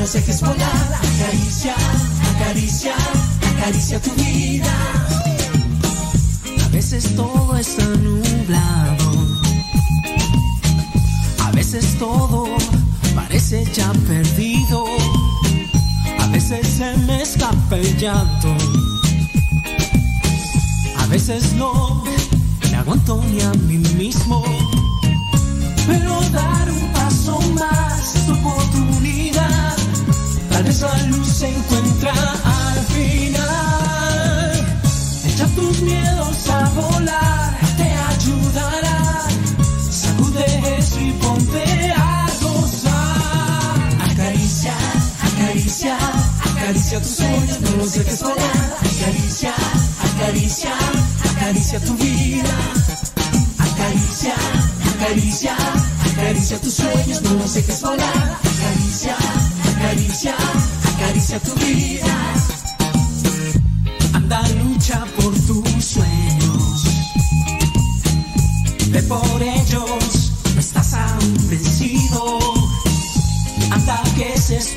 los 0.00 0.14
dejes 0.14 0.40
volar. 0.40 0.88
Acaricia, 0.94 1.74
acaricia, 2.34 2.94
acaricia 3.54 4.00
tu 4.00 4.10
vida. 4.12 4.72
A 6.64 6.68
veces 6.68 7.14
todo 7.14 7.56
está 7.58 7.84
nublado. 7.84 9.10
A 11.44 11.50
veces 11.52 11.98
todo 11.98 12.46
parece 13.14 13.64
ya 13.74 13.92
perdido. 14.08 14.84
A 16.18 16.26
veces 16.28 16.66
se 16.66 16.96
me 17.06 17.20
escapa 17.20 17.76
el 17.76 17.96
llanto. 17.98 18.54
A 20.96 21.06
veces 21.06 21.52
no 21.54 22.02
me 22.70 22.76
aguanto 22.76 23.22
ni 23.30 23.42
a 23.42 23.52
mí 23.68 23.78
mismo. 24.02 24.42
Pero 25.86 26.20
dar 26.30 26.70
un 26.70 26.92
paso 26.92 27.38
más, 27.52 28.14
tu 28.26 28.32
oportunidad. 28.32 29.89
Tal 30.62 30.68
la 30.78 31.02
luz 31.06 31.26
se 31.26 31.48
encuentra 31.48 32.12
al 32.12 32.84
final. 32.92 34.68
Echa 35.24 35.46
tus 35.56 35.80
miedos 35.80 36.50
a 36.50 36.68
volar, 36.68 37.58
te 37.78 37.84
ayudará. 37.84 39.24
Sacude 39.90 40.76
eso 40.78 41.00
y 41.00 41.12
ponte 41.12 41.92
a 41.96 42.26
gozar. 42.42 44.10
Acaricia, 44.12 44.74
acaricia, 45.32 45.96
acaricia 46.50 47.00
tus 47.00 47.10
sueños, 47.10 47.60
no 47.62 47.76
los 47.78 47.92
dejes 47.94 48.22
volar. 48.22 48.76
Acaricia, 48.84 49.54
acaricia, 50.14 50.74
acaricia 51.36 51.80
tu 51.80 51.94
vida. 51.94 52.54
Acaricia, 53.58 54.34
acaricia, 54.94 55.56
acaricia 56.12 56.60
tus 56.60 56.74
sueños, 56.74 57.22
no 57.22 57.32
los 57.32 57.54
dejes 57.54 57.80
volar. 57.80 58.49
Acaricia, 59.80 60.34
acaricia, 60.94 61.40
tu 61.40 61.54
vida. 61.54 62.34
Anda, 64.12 64.42
lucha 64.62 65.06
por 65.16 65.32
tus 65.32 65.84
sueños. 65.84 66.84
Ve 68.90 69.02
por 69.04 69.42
ellos, 69.42 70.32
no 70.54 70.60
estás 70.60 70.92
aún 70.92 71.48
vencido. 71.48 72.38
Anda, 73.70 74.02
que 74.16 74.34
ese 74.34 74.58
es. 74.58 74.76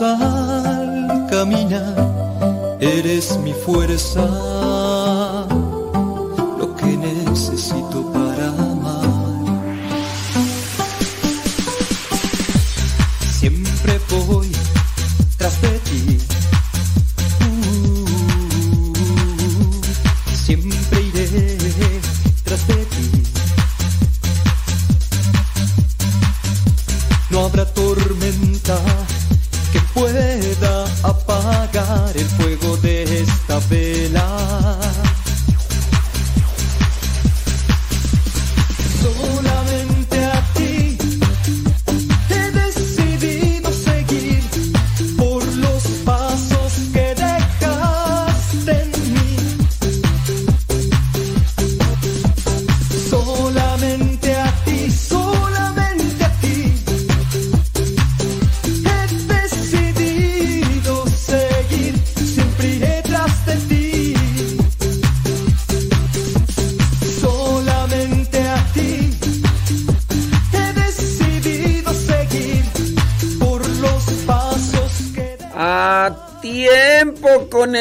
Al 0.00 1.26
caminar. 1.30 1.94
Eres 2.80 3.38
mi 3.38 3.52
fuerza, 3.52 4.22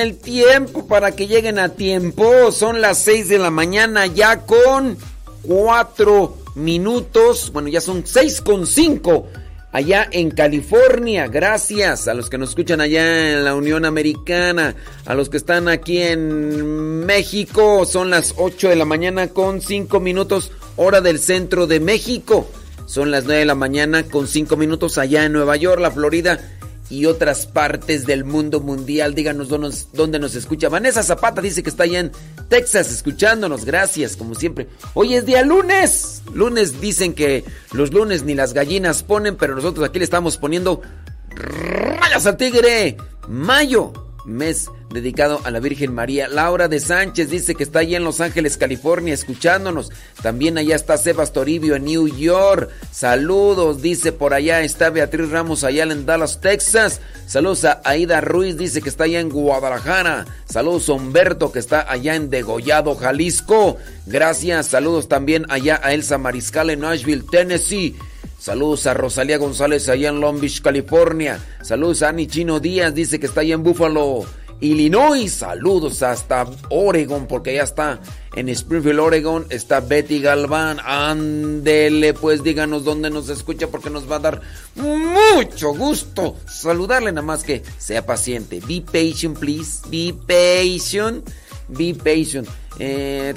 el 0.05 0.17
tiempo, 0.17 0.87
para 0.87 1.11
que 1.11 1.27
lleguen 1.27 1.57
a 1.57 1.69
tiempo. 1.69 2.51
Son 2.51 2.79
las 2.79 2.99
6 2.99 3.27
de 3.27 3.39
la 3.39 3.49
mañana 3.49 4.05
ya 4.05 4.45
con 4.45 4.97
cuatro 5.41 6.37
minutos. 6.55 7.51
Bueno, 7.51 7.69
ya 7.69 7.81
son 7.81 8.03
seis 8.05 8.41
con 8.41 8.67
cinco 8.67 9.27
allá 9.71 10.07
en 10.11 10.31
California. 10.31 11.27
Gracias 11.27 12.07
a 12.07 12.13
los 12.13 12.29
que 12.29 12.37
nos 12.37 12.49
escuchan 12.49 12.81
allá 12.81 13.33
en 13.33 13.43
la 13.43 13.55
Unión 13.55 13.85
Americana, 13.85 14.75
a 15.05 15.15
los 15.15 15.29
que 15.29 15.37
están 15.37 15.67
aquí 15.67 16.01
en 16.01 17.05
México. 17.05 17.85
Son 17.85 18.09
las 18.09 18.35
8 18.37 18.69
de 18.69 18.75
la 18.75 18.85
mañana 18.85 19.27
con 19.27 19.61
5 19.61 19.99
minutos, 19.99 20.51
hora 20.75 21.01
del 21.01 21.19
centro 21.19 21.67
de 21.67 21.79
México. 21.79 22.47
Son 22.85 23.09
las 23.11 23.25
9 23.25 23.39
de 23.39 23.45
la 23.45 23.55
mañana 23.55 24.03
con 24.03 24.27
5 24.27 24.55
minutos 24.55 24.97
allá 24.97 25.25
en 25.25 25.33
Nueva 25.33 25.55
York, 25.55 25.81
la 25.81 25.91
Florida 25.91 26.39
y 26.89 27.05
otras 27.05 27.47
partes 27.47 28.05
del 28.05 28.23
mundo 28.23 28.59
mundial. 28.59 29.15
Díganos 29.15 29.49
dónde 29.49 30.19
nos, 30.19 30.35
escucha. 30.35 30.69
Vanessa 30.69 31.03
Zapata 31.03 31.41
dice 31.41 31.63
que 31.63 31.69
está 31.69 31.83
allá 31.83 31.99
en 31.99 32.11
Texas 32.49 32.91
escuchándonos. 32.91 33.65
Gracias, 33.65 34.15
como 34.15 34.35
siempre. 34.35 34.67
Hoy 34.93 35.15
es 35.15 35.25
día 35.25 35.41
lunes. 35.43 36.21
Lunes 36.33 36.79
dicen 36.79 37.13
que 37.13 37.43
los 37.71 37.93
lunes 37.93 38.23
ni 38.23 38.35
las 38.35 38.53
gallinas 38.53 39.03
ponen, 39.03 39.35
pero 39.35 39.55
nosotros 39.55 39.87
aquí 39.87 39.99
le 39.99 40.05
estamos 40.05 40.37
poniendo 40.37 40.81
rayas 41.29 42.25
al 42.25 42.37
tigre. 42.37 42.97
Mayo, 43.27 44.04
mes 44.25 44.69
dedicado 44.89 45.41
a 45.43 45.51
la 45.51 45.59
Virgen 45.59 45.93
María. 45.93 46.27
Laura 46.27 46.67
de 46.67 46.79
Sánchez 46.79 47.29
dice 47.29 47.55
que 47.55 47.63
está 47.63 47.79
allá 47.79 47.97
en 47.97 48.03
Los 48.03 48.21
Ángeles, 48.21 48.57
California, 48.57 49.13
escuchándonos. 49.13 49.91
También 50.21 50.57
allá 50.57 50.75
está 50.75 50.97
Sebas 50.97 51.33
Toribio 51.33 51.75
en 51.75 51.85
New 51.85 52.07
York. 52.07 52.69
Saludos, 52.91 53.81
dice 53.81 54.11
por 54.11 54.33
allá 54.33 54.61
está 54.61 54.89
Beatriz 54.89 55.29
Ramos 55.29 55.63
allá 55.63 55.83
en 55.83 56.05
Dallas, 56.05 56.41
Texas. 56.41 57.01
Saludos 57.27 57.65
a 57.65 57.81
Aida 57.83 58.21
Ruiz, 58.21 58.57
dice 58.57 58.81
que 58.81 58.89
está 58.89 59.05
allá 59.05 59.19
en 59.19 59.29
Guadalajara. 59.29 60.25
Saludos 60.45 60.89
a 60.89 60.93
Humberto 60.93 61.51
que 61.51 61.59
está 61.59 61.91
allá 61.91 62.15
en 62.15 62.29
Degollado, 62.29 62.95
Jalisco. 62.95 63.77
Gracias, 64.05 64.67
saludos 64.67 65.07
también 65.07 65.45
allá 65.49 65.79
a 65.83 65.93
Elsa 65.93 66.17
Mariscal 66.17 66.69
en 66.69 66.81
Nashville, 66.81 67.23
Tennessee. 67.29 67.95
Saludos 68.37 68.85
a 68.87 68.93
Rosalía 68.93 69.37
González 69.37 69.89
allá 69.89 70.09
en 70.09 70.19
Long 70.19 70.39
Beach, 70.39 70.61
California. 70.61 71.39
Saludos 71.61 72.03
a 72.03 72.09
Ani 72.09 72.27
Chino 72.27 72.59
Díaz, 72.59 72.93
dice 72.93 73.19
que 73.19 73.25
está 73.25 73.41
allá 73.41 73.55
en 73.55 73.63
Buffalo. 73.63 74.25
Illinois. 74.61 75.31
Saludos 75.31 76.01
hasta 76.03 76.45
Oregon, 76.69 77.27
porque 77.27 77.55
ya 77.55 77.63
está 77.63 77.99
en 78.35 78.49
Springfield, 78.49 78.99
Oregon. 78.99 79.45
Está 79.49 79.79
Betty 79.79 80.21
Galván. 80.21 80.79
Ándele, 80.83 82.13
pues 82.13 82.43
díganos 82.43 82.83
dónde 82.83 83.09
nos 83.09 83.29
escucha, 83.29 83.67
porque 83.67 83.89
nos 83.89 84.09
va 84.09 84.17
a 84.17 84.19
dar 84.19 84.41
mucho 84.75 85.73
gusto 85.73 86.35
saludarle, 86.47 87.11
nada 87.11 87.25
más 87.25 87.43
que 87.43 87.63
sea 87.77 88.05
paciente. 88.05 88.61
Be 88.65 88.81
patient, 88.81 89.37
please. 89.37 89.81
Be 89.89 90.13
patient. 90.13 91.27
Be 91.67 91.93
patient. 91.93 92.47
Eh, 92.79 93.33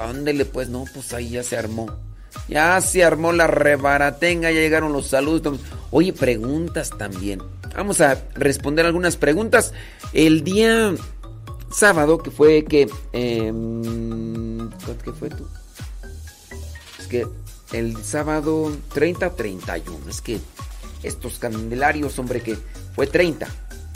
ándele, 0.00 0.44
pues 0.44 0.68
no, 0.68 0.84
pues 0.92 1.12
ahí 1.12 1.30
ya 1.30 1.42
se 1.42 1.56
armó. 1.56 2.13
Ya 2.48 2.80
se 2.80 3.04
armó 3.04 3.32
la 3.32 3.46
rebaratenga, 3.46 4.50
ya 4.50 4.60
llegaron 4.60 4.92
los 4.92 5.08
saludos. 5.08 5.58
Oye, 5.90 6.12
preguntas 6.12 6.90
también. 6.96 7.42
Vamos 7.74 8.00
a 8.00 8.22
responder 8.34 8.86
algunas 8.86 9.16
preguntas. 9.16 9.72
El 10.12 10.44
día 10.44 10.94
sábado, 11.72 12.18
que 12.18 12.30
fue 12.30 12.64
que... 12.64 12.88
Eh, 13.12 13.52
¿Qué 15.02 15.12
fue 15.12 15.30
tú? 15.30 15.46
Es 16.98 17.06
que 17.06 17.26
el 17.72 18.02
sábado 18.04 18.70
30 18.92 19.30
31. 19.34 20.08
Es 20.08 20.20
que 20.20 20.38
estos 21.02 21.38
candelarios, 21.38 22.18
hombre, 22.18 22.40
que 22.40 22.56
fue 22.94 23.06
30. 23.06 23.48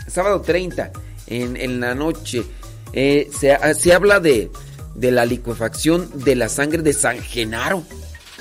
sábado 0.08 0.40
30, 0.40 0.92
en, 1.28 1.56
en 1.56 1.80
la 1.80 1.94
noche, 1.94 2.44
eh, 2.92 3.30
se, 3.38 3.56
se, 3.74 3.92
habla 3.92 4.20
de, 4.20 4.50
de 4.94 5.10
la 5.10 5.24
licuefacción 5.24 6.10
de 6.24 6.34
la 6.36 6.48
sangre 6.48 6.82
de 6.82 6.92
San 6.92 7.18
Genaro 7.18 7.84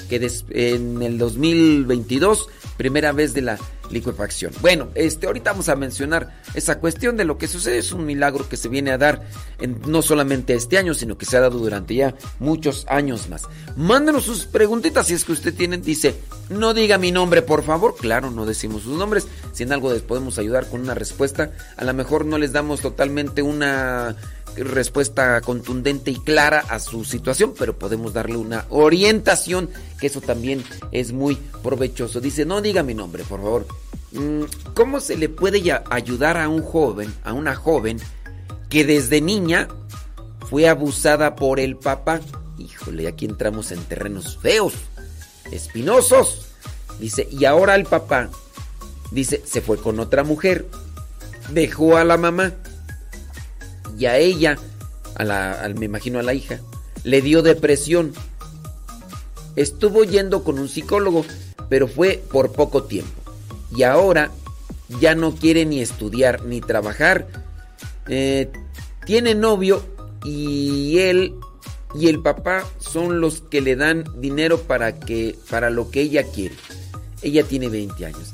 que 0.07 0.29
en 0.49 1.01
el 1.01 1.17
2022, 1.17 2.49
primera 2.77 3.11
vez 3.11 3.33
de 3.33 3.41
la 3.41 3.57
liquefacción. 3.91 4.51
Bueno, 4.61 4.89
este, 4.95 5.27
ahorita 5.27 5.51
vamos 5.51 5.69
a 5.69 5.75
mencionar 5.75 6.41
esa 6.53 6.79
cuestión 6.79 7.17
de 7.17 7.25
lo 7.25 7.37
que 7.37 7.47
sucede. 7.47 7.77
Es 7.77 7.91
un 7.91 8.05
milagro 8.05 8.47
que 8.47 8.57
se 8.57 8.69
viene 8.69 8.91
a 8.91 8.97
dar 8.97 9.25
no 9.87 10.01
solamente 10.01 10.53
este 10.53 10.77
año, 10.77 10.93
sino 10.93 11.17
que 11.17 11.25
se 11.25 11.37
ha 11.37 11.41
dado 11.41 11.59
durante 11.59 11.95
ya 11.95 12.15
muchos 12.39 12.85
años 12.89 13.29
más. 13.29 13.43
Mándenos 13.75 14.23
sus 14.23 14.45
preguntitas 14.45 15.07
si 15.07 15.13
es 15.13 15.23
que 15.23 15.31
usted 15.31 15.53
tiene. 15.53 15.77
Dice, 15.77 16.15
no 16.49 16.73
diga 16.73 16.97
mi 16.97 17.11
nombre, 17.11 17.41
por 17.41 17.63
favor. 17.63 17.95
Claro, 17.95 18.31
no 18.31 18.45
decimos 18.45 18.83
sus 18.83 18.97
nombres. 18.97 19.27
Si 19.53 19.63
en 19.63 19.73
algo 19.73 19.91
les 19.91 20.01
podemos 20.01 20.37
ayudar 20.37 20.69
con 20.69 20.81
una 20.81 20.93
respuesta, 20.93 21.51
a 21.75 21.85
lo 21.85 21.93
mejor 21.93 22.25
no 22.25 22.37
les 22.37 22.51
damos 22.51 22.81
totalmente 22.81 23.41
una 23.41 24.15
respuesta 24.63 25.39
contundente 25.41 26.11
y 26.11 26.15
clara 26.15 26.59
a 26.69 26.79
su 26.79 27.03
situación, 27.05 27.53
pero 27.57 27.77
podemos 27.77 28.13
darle 28.13 28.37
una 28.37 28.65
orientación, 28.69 29.69
que 29.99 30.07
eso 30.07 30.21
también 30.21 30.63
es 30.91 31.11
muy 31.11 31.35
provechoso. 31.63 32.19
Dice, 32.19 32.45
no 32.45 32.61
diga 32.61 32.83
mi 32.83 32.93
nombre, 32.93 33.23
por 33.23 33.41
favor. 33.41 33.67
Mm, 34.11 34.43
¿Cómo 34.73 34.99
se 34.99 35.17
le 35.17 35.29
puede 35.29 35.61
ayudar 35.89 36.37
a 36.37 36.49
un 36.49 36.61
joven, 36.61 37.13
a 37.23 37.33
una 37.33 37.55
joven, 37.55 37.99
que 38.69 38.83
desde 38.83 39.21
niña 39.21 39.67
fue 40.49 40.67
abusada 40.67 41.35
por 41.35 41.59
el 41.59 41.77
papá? 41.77 42.21
Híjole, 42.57 43.07
aquí 43.07 43.25
entramos 43.25 43.71
en 43.71 43.83
terrenos 43.83 44.37
feos, 44.37 44.73
espinosos. 45.51 46.47
Dice, 46.99 47.27
y 47.31 47.45
ahora 47.45 47.75
el 47.75 47.85
papá, 47.85 48.29
dice, 49.11 49.43
se 49.45 49.61
fue 49.61 49.77
con 49.77 49.99
otra 49.99 50.23
mujer, 50.23 50.67
dejó 51.51 51.97
a 51.97 52.03
la 52.03 52.17
mamá 52.17 52.53
y 53.97 54.05
a 54.05 54.17
ella, 54.17 54.57
a 55.15 55.23
la, 55.23 55.73
me 55.77 55.85
imagino 55.85 56.19
a 56.19 56.23
la 56.23 56.33
hija, 56.33 56.59
le 57.03 57.21
dio 57.21 57.41
depresión. 57.41 58.13
Estuvo 59.55 60.03
yendo 60.03 60.43
con 60.43 60.59
un 60.59 60.69
psicólogo, 60.69 61.25
pero 61.69 61.87
fue 61.87 62.23
por 62.31 62.51
poco 62.51 62.83
tiempo. 62.83 63.21
Y 63.75 63.83
ahora 63.83 64.31
ya 64.99 65.15
no 65.15 65.35
quiere 65.35 65.65
ni 65.65 65.81
estudiar 65.81 66.43
ni 66.43 66.61
trabajar. 66.61 67.27
Eh, 68.07 68.51
tiene 69.05 69.35
novio 69.35 69.83
y 70.23 70.99
él 70.99 71.33
y 71.95 72.07
el 72.07 72.21
papá 72.21 72.65
son 72.79 73.21
los 73.21 73.41
que 73.41 73.61
le 73.61 73.75
dan 73.75 74.03
dinero 74.17 74.61
para 74.61 74.99
que 74.99 75.35
para 75.49 75.69
lo 75.69 75.89
que 75.89 76.01
ella 76.01 76.23
quiere. 76.23 76.55
Ella 77.21 77.43
tiene 77.43 77.69
20 77.69 78.05
años. 78.05 78.33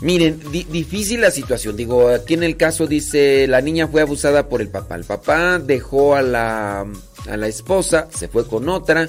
Miren, 0.00 0.40
difícil 0.50 1.20
la 1.20 1.30
situación. 1.30 1.76
Digo, 1.76 2.08
aquí 2.08 2.34
en 2.34 2.42
el 2.42 2.56
caso 2.56 2.86
dice, 2.86 3.46
la 3.46 3.60
niña 3.60 3.88
fue 3.88 4.02
abusada 4.02 4.48
por 4.48 4.60
el 4.60 4.68
papá. 4.68 4.96
El 4.96 5.04
papá 5.04 5.58
dejó 5.58 6.14
a 6.14 6.22
la, 6.22 6.86
a 7.28 7.36
la 7.36 7.46
esposa, 7.46 8.08
se 8.14 8.28
fue 8.28 8.46
con 8.46 8.68
otra 8.68 9.08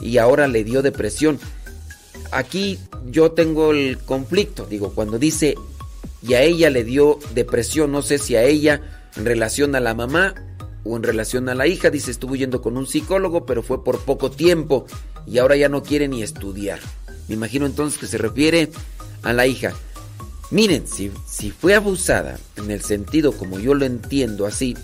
y 0.00 0.18
ahora 0.18 0.48
le 0.48 0.64
dio 0.64 0.82
depresión. 0.82 1.38
Aquí 2.30 2.78
yo 3.06 3.32
tengo 3.32 3.72
el 3.72 3.98
conflicto. 3.98 4.66
Digo, 4.66 4.92
cuando 4.92 5.18
dice, 5.18 5.54
y 6.26 6.34
a 6.34 6.42
ella 6.42 6.68
le 6.70 6.84
dio 6.84 7.18
depresión, 7.34 7.92
no 7.92 8.02
sé 8.02 8.18
si 8.18 8.34
a 8.36 8.42
ella 8.42 8.80
en 9.16 9.24
relación 9.24 9.74
a 9.76 9.80
la 9.80 9.94
mamá 9.94 10.34
o 10.82 10.96
en 10.96 11.02
relación 11.02 11.48
a 11.48 11.54
la 11.54 11.66
hija. 11.66 11.90
Dice, 11.90 12.10
estuvo 12.10 12.34
yendo 12.34 12.60
con 12.60 12.76
un 12.76 12.86
psicólogo, 12.86 13.46
pero 13.46 13.62
fue 13.62 13.84
por 13.84 14.00
poco 14.04 14.30
tiempo 14.30 14.86
y 15.26 15.38
ahora 15.38 15.56
ya 15.56 15.68
no 15.68 15.82
quiere 15.82 16.08
ni 16.08 16.22
estudiar. 16.22 16.80
Me 17.28 17.34
imagino 17.34 17.66
entonces 17.66 17.98
que 17.98 18.06
se 18.06 18.18
refiere 18.18 18.70
a 19.22 19.32
la 19.32 19.46
hija. 19.46 19.74
Miren, 20.54 20.86
si, 20.86 21.10
si 21.26 21.50
fue 21.50 21.74
abusada 21.74 22.38
en 22.54 22.70
el 22.70 22.80
sentido 22.80 23.32
como 23.32 23.58
yo 23.58 23.74
lo 23.74 23.84
entiendo 23.86 24.46
así, 24.46 24.76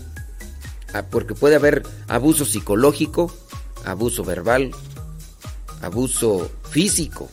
ah, 0.93 1.03
porque 1.09 1.33
puede 1.33 1.55
haber 1.55 1.83
abuso 2.09 2.43
psicológico, 2.43 3.33
abuso 3.85 4.25
verbal, 4.25 4.71
abuso 5.81 6.51
físico. 6.69 7.29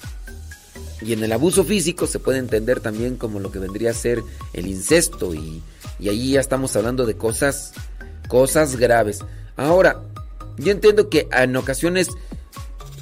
Y 1.02 1.14
en 1.14 1.24
el 1.24 1.32
abuso 1.32 1.64
físico 1.64 2.06
se 2.06 2.20
puede 2.20 2.38
entender 2.38 2.78
también 2.78 3.16
como 3.16 3.40
lo 3.40 3.50
que 3.50 3.58
vendría 3.58 3.90
a 3.90 3.94
ser 3.94 4.22
el 4.52 4.68
incesto 4.68 5.34
y, 5.34 5.60
y 5.98 6.08
ahí 6.08 6.34
ya 6.34 6.40
estamos 6.40 6.76
hablando 6.76 7.06
de 7.06 7.16
cosas, 7.16 7.72
cosas 8.28 8.76
graves. 8.76 9.18
Ahora, 9.56 10.00
yo 10.58 10.70
entiendo 10.70 11.10
que 11.10 11.26
en 11.32 11.56
ocasiones 11.56 12.10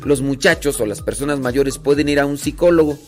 los 0.03 0.23
muchachos 0.23 0.81
o 0.81 0.87
las 0.87 1.03
personas 1.03 1.41
mayores 1.41 1.77
pueden 1.77 2.09
ir 2.09 2.21
a 2.21 2.25
un 2.25 2.39
psicólogo 2.39 2.99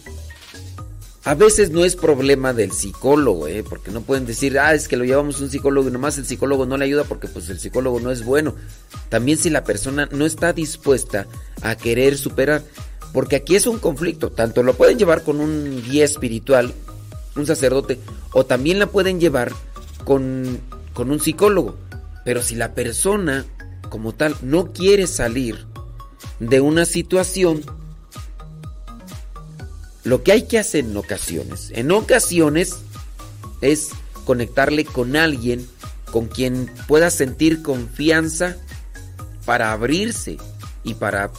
a 1.24 1.34
veces 1.34 1.70
no 1.70 1.84
es 1.84 1.96
problema 1.96 2.52
del 2.52 2.72
psicólogo, 2.72 3.48
¿eh? 3.48 3.64
porque 3.68 3.90
no 3.90 4.02
pueden 4.02 4.24
decir, 4.24 4.58
ah, 4.58 4.74
es 4.74 4.88
que 4.88 4.96
lo 4.96 5.04
llevamos 5.04 5.40
a 5.40 5.44
un 5.44 5.50
psicólogo 5.50 5.88
y 5.88 5.92
nomás 5.92 6.16
el 6.18 6.26
psicólogo 6.26 6.64
no 6.64 6.76
le 6.76 6.84
ayuda 6.84 7.04
porque 7.04 7.28
pues 7.28 7.48
el 7.50 7.58
psicólogo 7.58 8.00
no 8.00 8.10
es 8.10 8.24
bueno. 8.24 8.54
También 9.08 9.36
si 9.36 9.50
la 9.50 9.64
persona 9.64 10.08
no 10.12 10.24
está 10.24 10.52
dispuesta 10.52 11.26
a 11.62 11.76
querer 11.76 12.16
superar, 12.16 12.62
porque 13.12 13.36
aquí 13.36 13.56
es 13.56 13.66
un 13.66 13.78
conflicto, 13.78 14.30
tanto 14.30 14.62
lo 14.62 14.74
pueden 14.74 14.98
llevar 14.98 15.22
con 15.22 15.40
un 15.40 15.82
guía 15.82 16.04
espiritual, 16.04 16.72
un 17.36 17.46
sacerdote, 17.46 17.98
o 18.32 18.46
también 18.46 18.78
la 18.78 18.86
pueden 18.86 19.20
llevar 19.20 19.52
con, 20.04 20.60
con 20.94 21.10
un 21.10 21.20
psicólogo. 21.20 21.76
Pero 22.24 22.42
si 22.42 22.54
la 22.54 22.74
persona 22.74 23.44
como 23.88 24.14
tal 24.14 24.36
no 24.42 24.72
quiere 24.72 25.06
salir 25.06 25.66
de 26.40 26.60
una 26.60 26.84
situación, 26.84 27.62
lo 30.04 30.22
que 30.22 30.32
hay 30.32 30.42
que 30.42 30.58
hacer 30.58 30.84
en 30.84 30.96
ocasiones, 30.96 31.70
en 31.74 31.90
ocasiones 31.90 32.76
es 33.60 33.90
conectarle 34.24 34.84
con 34.84 35.16
alguien 35.16 35.66
con 36.10 36.26
quien 36.26 36.70
pueda 36.86 37.10
sentir 37.10 37.62
confianza 37.62 38.56
para 39.44 39.72
abrirse 39.72 40.38
y 40.84 40.94
para 40.94 41.30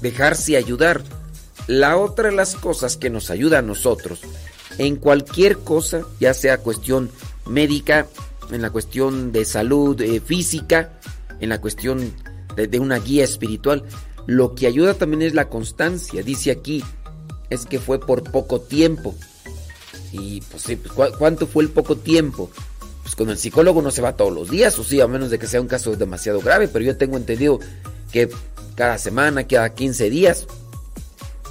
dejarse 0.00 0.56
ayudar. 0.56 1.02
La 1.66 1.96
otra 1.96 2.30
de 2.30 2.36
las 2.36 2.54
cosas 2.54 2.96
que 2.96 3.10
nos 3.10 3.30
ayuda 3.30 3.58
a 3.58 3.62
nosotros 3.62 4.20
en 4.78 4.96
cualquier 4.96 5.58
cosa, 5.58 6.02
ya 6.20 6.34
sea 6.34 6.58
cuestión 6.58 7.10
médica, 7.46 8.06
en 8.50 8.62
la 8.62 8.70
cuestión 8.70 9.32
de 9.32 9.44
salud 9.44 10.00
eh, 10.00 10.20
física, 10.20 10.92
en 11.40 11.48
la 11.48 11.60
cuestión 11.60 12.12
de, 12.56 12.78
una 12.78 12.98
guía 12.98 13.24
espiritual, 13.24 13.84
lo 14.26 14.54
que 14.54 14.66
ayuda 14.66 14.94
también 14.94 15.22
es 15.22 15.34
la 15.34 15.48
constancia. 15.48 16.22
Dice 16.22 16.50
aquí, 16.50 16.84
es 17.50 17.66
que 17.66 17.78
fue 17.78 18.00
por 18.00 18.30
poco 18.30 18.60
tiempo. 18.60 19.14
Y 20.12 20.40
pues 20.42 20.62
sí, 20.62 20.76
pues, 20.76 21.12
¿cuánto 21.18 21.46
fue 21.46 21.64
el 21.64 21.70
poco 21.70 21.96
tiempo? 21.96 22.50
Pues 23.02 23.14
con 23.14 23.30
el 23.30 23.38
psicólogo 23.38 23.82
no 23.82 23.90
se 23.90 24.02
va 24.02 24.16
todos 24.16 24.32
los 24.32 24.50
días, 24.50 24.78
o 24.78 24.84
sí, 24.84 25.00
a 25.00 25.06
menos 25.06 25.30
de 25.30 25.38
que 25.38 25.46
sea 25.46 25.60
un 25.60 25.68
caso 25.68 25.94
demasiado 25.94 26.40
grave, 26.40 26.68
pero 26.68 26.84
yo 26.84 26.96
tengo 26.96 27.16
entendido 27.16 27.60
que 28.10 28.28
cada 28.74 28.98
semana, 28.98 29.46
cada 29.46 29.74
15 29.74 30.10
días. 30.10 30.46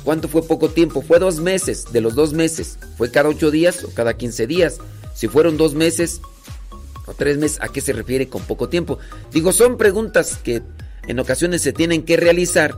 ¿Cuánto 0.03 0.27
fue 0.27 0.43
poco 0.43 0.69
tiempo? 0.69 1.01
Fue 1.01 1.17
dos 1.17 1.39
meses, 1.39 1.91
de 1.91 2.01
los 2.01 2.13
dos 2.13 2.33
meses. 2.33 2.77
¿Fue 2.97 3.09
cada 3.09 3.29
ocho 3.29 3.49
días 3.49 3.83
o 3.83 3.89
cada 3.89 4.15
15 4.15 4.45
días? 4.45 4.77
Si 5.15 5.27
fueron 5.27 5.57
dos 5.57 5.73
meses 5.73 6.21
o 7.07 7.13
tres 7.13 7.37
meses, 7.37 7.57
¿a 7.61 7.69
qué 7.69 7.81
se 7.81 7.93
refiere 7.93 8.27
con 8.29 8.43
poco 8.43 8.69
tiempo? 8.69 8.99
Digo, 9.31 9.51
son 9.51 9.77
preguntas 9.77 10.37
que 10.43 10.61
en 11.07 11.19
ocasiones 11.19 11.61
se 11.61 11.73
tienen 11.73 12.03
que 12.03 12.17
realizar 12.17 12.77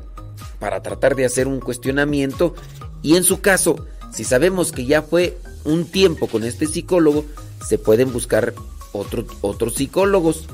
para 0.59 0.81
tratar 0.81 1.15
de 1.15 1.25
hacer 1.25 1.47
un 1.47 1.59
cuestionamiento 1.59 2.55
y 3.01 3.15
en 3.15 3.23
su 3.23 3.41
caso, 3.41 3.85
si 4.11 4.23
sabemos 4.23 4.71
que 4.71 4.85
ya 4.85 5.01
fue 5.01 5.37
un 5.63 5.85
tiempo 5.85 6.27
con 6.27 6.43
este 6.43 6.65
psicólogo, 6.65 7.25
se 7.65 7.77
pueden 7.77 8.11
buscar 8.11 8.53
otros 8.91 9.75
psicólogos. 9.75 10.45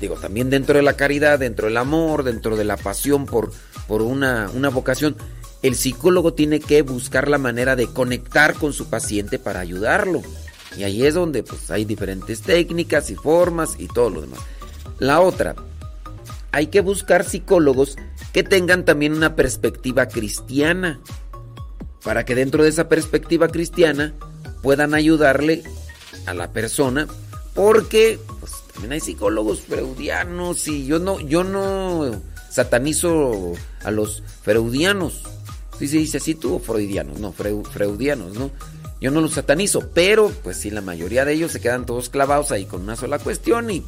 Digo, 0.00 0.16
también 0.16 0.50
dentro 0.50 0.76
de 0.76 0.82
la 0.82 0.94
caridad, 0.94 1.38
dentro 1.38 1.66
del 1.66 1.76
amor, 1.76 2.24
dentro 2.24 2.56
de 2.56 2.64
la 2.64 2.76
pasión 2.76 3.26
por, 3.26 3.52
por 3.86 4.02
una, 4.02 4.50
una 4.54 4.68
vocación, 4.68 5.16
el 5.62 5.76
psicólogo 5.76 6.34
tiene 6.34 6.60
que 6.60 6.82
buscar 6.82 7.28
la 7.28 7.38
manera 7.38 7.76
de 7.76 7.86
conectar 7.86 8.54
con 8.54 8.72
su 8.72 8.88
paciente 8.88 9.38
para 9.38 9.60
ayudarlo. 9.60 10.22
Y 10.76 10.84
ahí 10.84 11.04
es 11.04 11.14
donde 11.14 11.42
pues, 11.42 11.70
hay 11.70 11.84
diferentes 11.84 12.40
técnicas 12.40 13.10
y 13.10 13.14
formas 13.14 13.76
y 13.78 13.86
todo 13.86 14.10
lo 14.10 14.20
demás. 14.22 14.40
La 14.98 15.20
otra, 15.20 15.54
hay 16.50 16.68
que 16.68 16.80
buscar 16.80 17.24
psicólogos 17.24 17.96
que 18.32 18.42
tengan 18.42 18.84
también 18.84 19.12
una 19.12 19.36
perspectiva 19.36 20.08
cristiana, 20.08 21.00
para 22.04 22.24
que 22.24 22.34
dentro 22.34 22.62
de 22.62 22.68
esa 22.68 22.88
perspectiva 22.88 23.48
cristiana 23.48 24.14
puedan 24.62 24.94
ayudarle 24.94 25.62
a 26.26 26.34
la 26.34 26.52
persona, 26.52 27.06
porque 27.54 28.18
pues, 28.40 28.52
también 28.72 28.92
hay 28.92 29.00
psicólogos 29.00 29.60
freudianos 29.60 30.66
y 30.68 30.86
yo 30.86 30.98
no, 30.98 31.20
yo 31.20 31.44
no 31.44 32.22
satanizo 32.50 33.52
a 33.82 33.90
los 33.90 34.22
freudianos. 34.42 35.22
Si 35.78 35.88
se 35.88 35.98
dice 35.98 36.18
así 36.18 36.34
tú 36.34 36.58
freudianos, 36.58 37.18
no, 37.18 37.32
freudianos, 37.32 38.34
¿no? 38.34 38.50
Yo 39.00 39.10
no 39.10 39.20
los 39.20 39.32
satanizo, 39.32 39.90
pero 39.92 40.30
pues 40.44 40.58
sí, 40.58 40.70
la 40.70 40.80
mayoría 40.80 41.24
de 41.24 41.32
ellos 41.32 41.50
se 41.50 41.60
quedan 41.60 41.86
todos 41.86 42.08
clavados 42.08 42.52
ahí 42.52 42.66
con 42.66 42.82
una 42.82 42.96
sola 42.96 43.18
cuestión 43.18 43.70
y... 43.70 43.84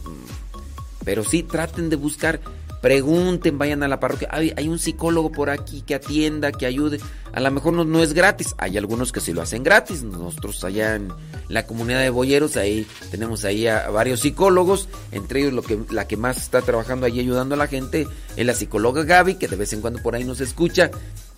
Pero 1.05 1.23
sí, 1.23 1.43
traten 1.43 1.91
de 1.91 1.97
buscar 1.97 2.41
Pregunten, 2.85 3.57
vayan 3.57 3.83
a 3.83 3.89
la 3.89 3.99
parroquia. 3.99 4.29
Hay, 4.31 4.69
un 4.69 4.79
psicólogo 4.79 5.33
por 5.33 5.49
aquí 5.49 5.81
que 5.81 5.95
atienda, 5.95 6.53
que 6.53 6.67
ayude. 6.67 7.01
A 7.33 7.41
lo 7.41 7.51
mejor 7.51 7.73
no, 7.73 7.83
no, 7.83 8.03
es 8.03 8.13
gratis. 8.13 8.55
Hay 8.59 8.77
algunos 8.77 9.11
que 9.11 9.21
sí 9.21 9.33
lo 9.33 9.41
hacen 9.41 9.63
gratis. 9.63 10.03
Nosotros 10.03 10.63
allá 10.65 10.97
en 10.97 11.09
la 11.49 11.67
comunidad 11.67 12.01
de 12.01 12.11
boyeros, 12.11 12.59
ahí 12.59 12.87
tenemos 13.11 13.47
ahí 13.47 13.67
a 13.69 13.89
varios 13.89 14.21
psicólogos. 14.21 14.91
Entre 15.13 15.41
ellos 15.41 15.55
lo 15.55 15.63
que, 15.63 15.79
la 15.93 16.07
que 16.07 16.19
más 16.19 16.37
está 16.37 16.61
trabajando 16.61 17.07
ahí 17.07 17.21
ayudando 17.21 17.55
a 17.55 17.57
la 17.59 17.69
gente 17.69 18.07
es 18.37 18.45
la 18.45 18.53
psicóloga 18.53 19.03
Gaby, 19.03 19.37
que 19.37 19.49
de 19.49 19.57
vez 19.57 19.73
en 19.73 19.81
cuando 19.81 20.03
por 20.03 20.15
ahí 20.15 20.25
nos 20.25 20.43
escucha. 20.43 20.91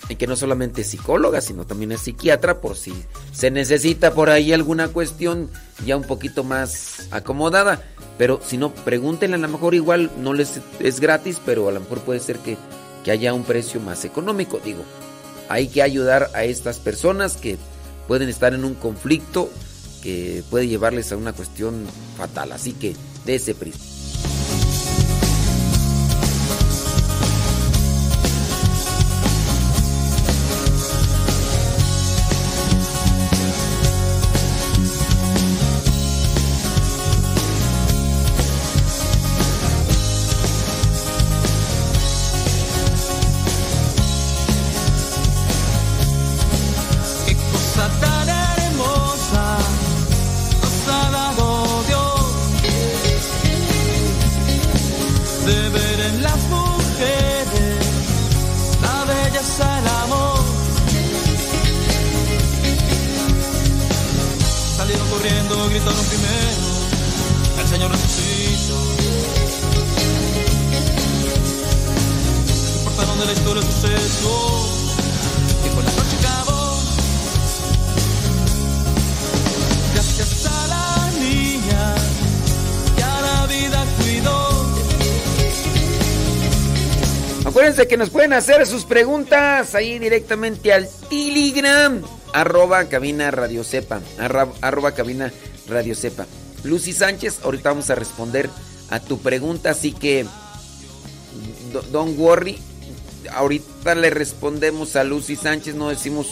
Y 0.09 0.17
que 0.17 0.27
no 0.27 0.35
solamente 0.35 0.81
es 0.81 0.89
psicóloga, 0.89 1.41
sino 1.41 1.65
también 1.65 1.93
es 1.93 2.01
psiquiatra, 2.01 2.61
por 2.61 2.77
si 2.77 2.93
se 3.33 3.53
necesita 3.53 4.15
por 4.15 4.31
ahí 4.31 4.53
alguna 4.53 4.89
cuestión 4.89 5.49
ya 5.85 5.97
un 5.97 6.05
poquito 6.05 6.43
más 6.43 7.07
acomodada. 7.13 7.85
Pero 8.19 8.41
si 8.45 8.57
no, 8.57 8.73
pregúntenle, 8.73 9.37
a 9.37 9.39
lo 9.39 9.49
mejor 9.49 9.75
igual 9.75 10.11
no 10.19 10.33
les 10.33 10.61
es 10.81 11.01
gratis, 11.01 11.41
pero 11.45 11.69
a 11.69 11.73
lo 11.73 11.81
mejor 11.81 12.01
puede 12.01 12.21
ser 12.21 12.39
que, 12.39 12.57
que 13.05 13.11
haya 13.11 13.35
un 13.35 13.45
precio 13.45 13.81
más 13.81 14.05
económico. 14.05 14.61
Digo, 14.65 14.85
hay 15.49 15.69
que 15.69 15.83
ayudar 15.83 16.31
a 16.35 16.45
estas 16.45 16.79
personas 16.79 17.37
que 17.37 17.59
pueden 18.09 18.29
estar 18.29 18.55
en 18.55 18.65
un 18.65 18.75
conflicto 18.75 19.51
que 20.03 20.43
puede 20.51 20.69
llevarles 20.69 21.13
a 21.13 21.17
una 21.17 21.33
cuestión 21.33 21.85
fatal. 22.17 22.53
Así 22.53 22.73
que 22.73 22.95
de 23.25 23.35
ese 23.35 23.55
prisma. 23.55 23.96
Que 87.75 87.97
nos 87.97 88.11
pueden 88.11 88.33
hacer 88.33 88.65
sus 88.65 88.85
preguntas 88.85 89.75
ahí 89.75 89.99
directamente 89.99 90.73
al 90.73 90.89
Telegram. 91.11 92.01
Arroba 92.33 92.85
cabina 92.85 93.33
radio 93.33 93.65
sepa. 93.65 94.01
Arroba, 94.61 94.93
cabina 94.93 95.33
radio 95.69 95.97
sepa. 95.97 96.27
Lucy 96.63 96.93
Sánchez, 96.93 97.41
ahorita 97.43 97.71
vamos 97.71 97.91
a 97.91 97.97
responder 97.97 98.49
a 98.89 99.01
tu 99.01 99.19
pregunta, 99.19 99.71
así 99.71 99.91
que 99.91 100.25
don't 101.91 102.17
worry. 102.17 102.57
Ahorita 103.33 103.97
le 103.97 104.11
respondemos 104.11 104.95
a 104.95 105.03
Lucy 105.03 105.35
Sánchez, 105.35 105.75
no 105.75 105.89
decimos 105.89 106.29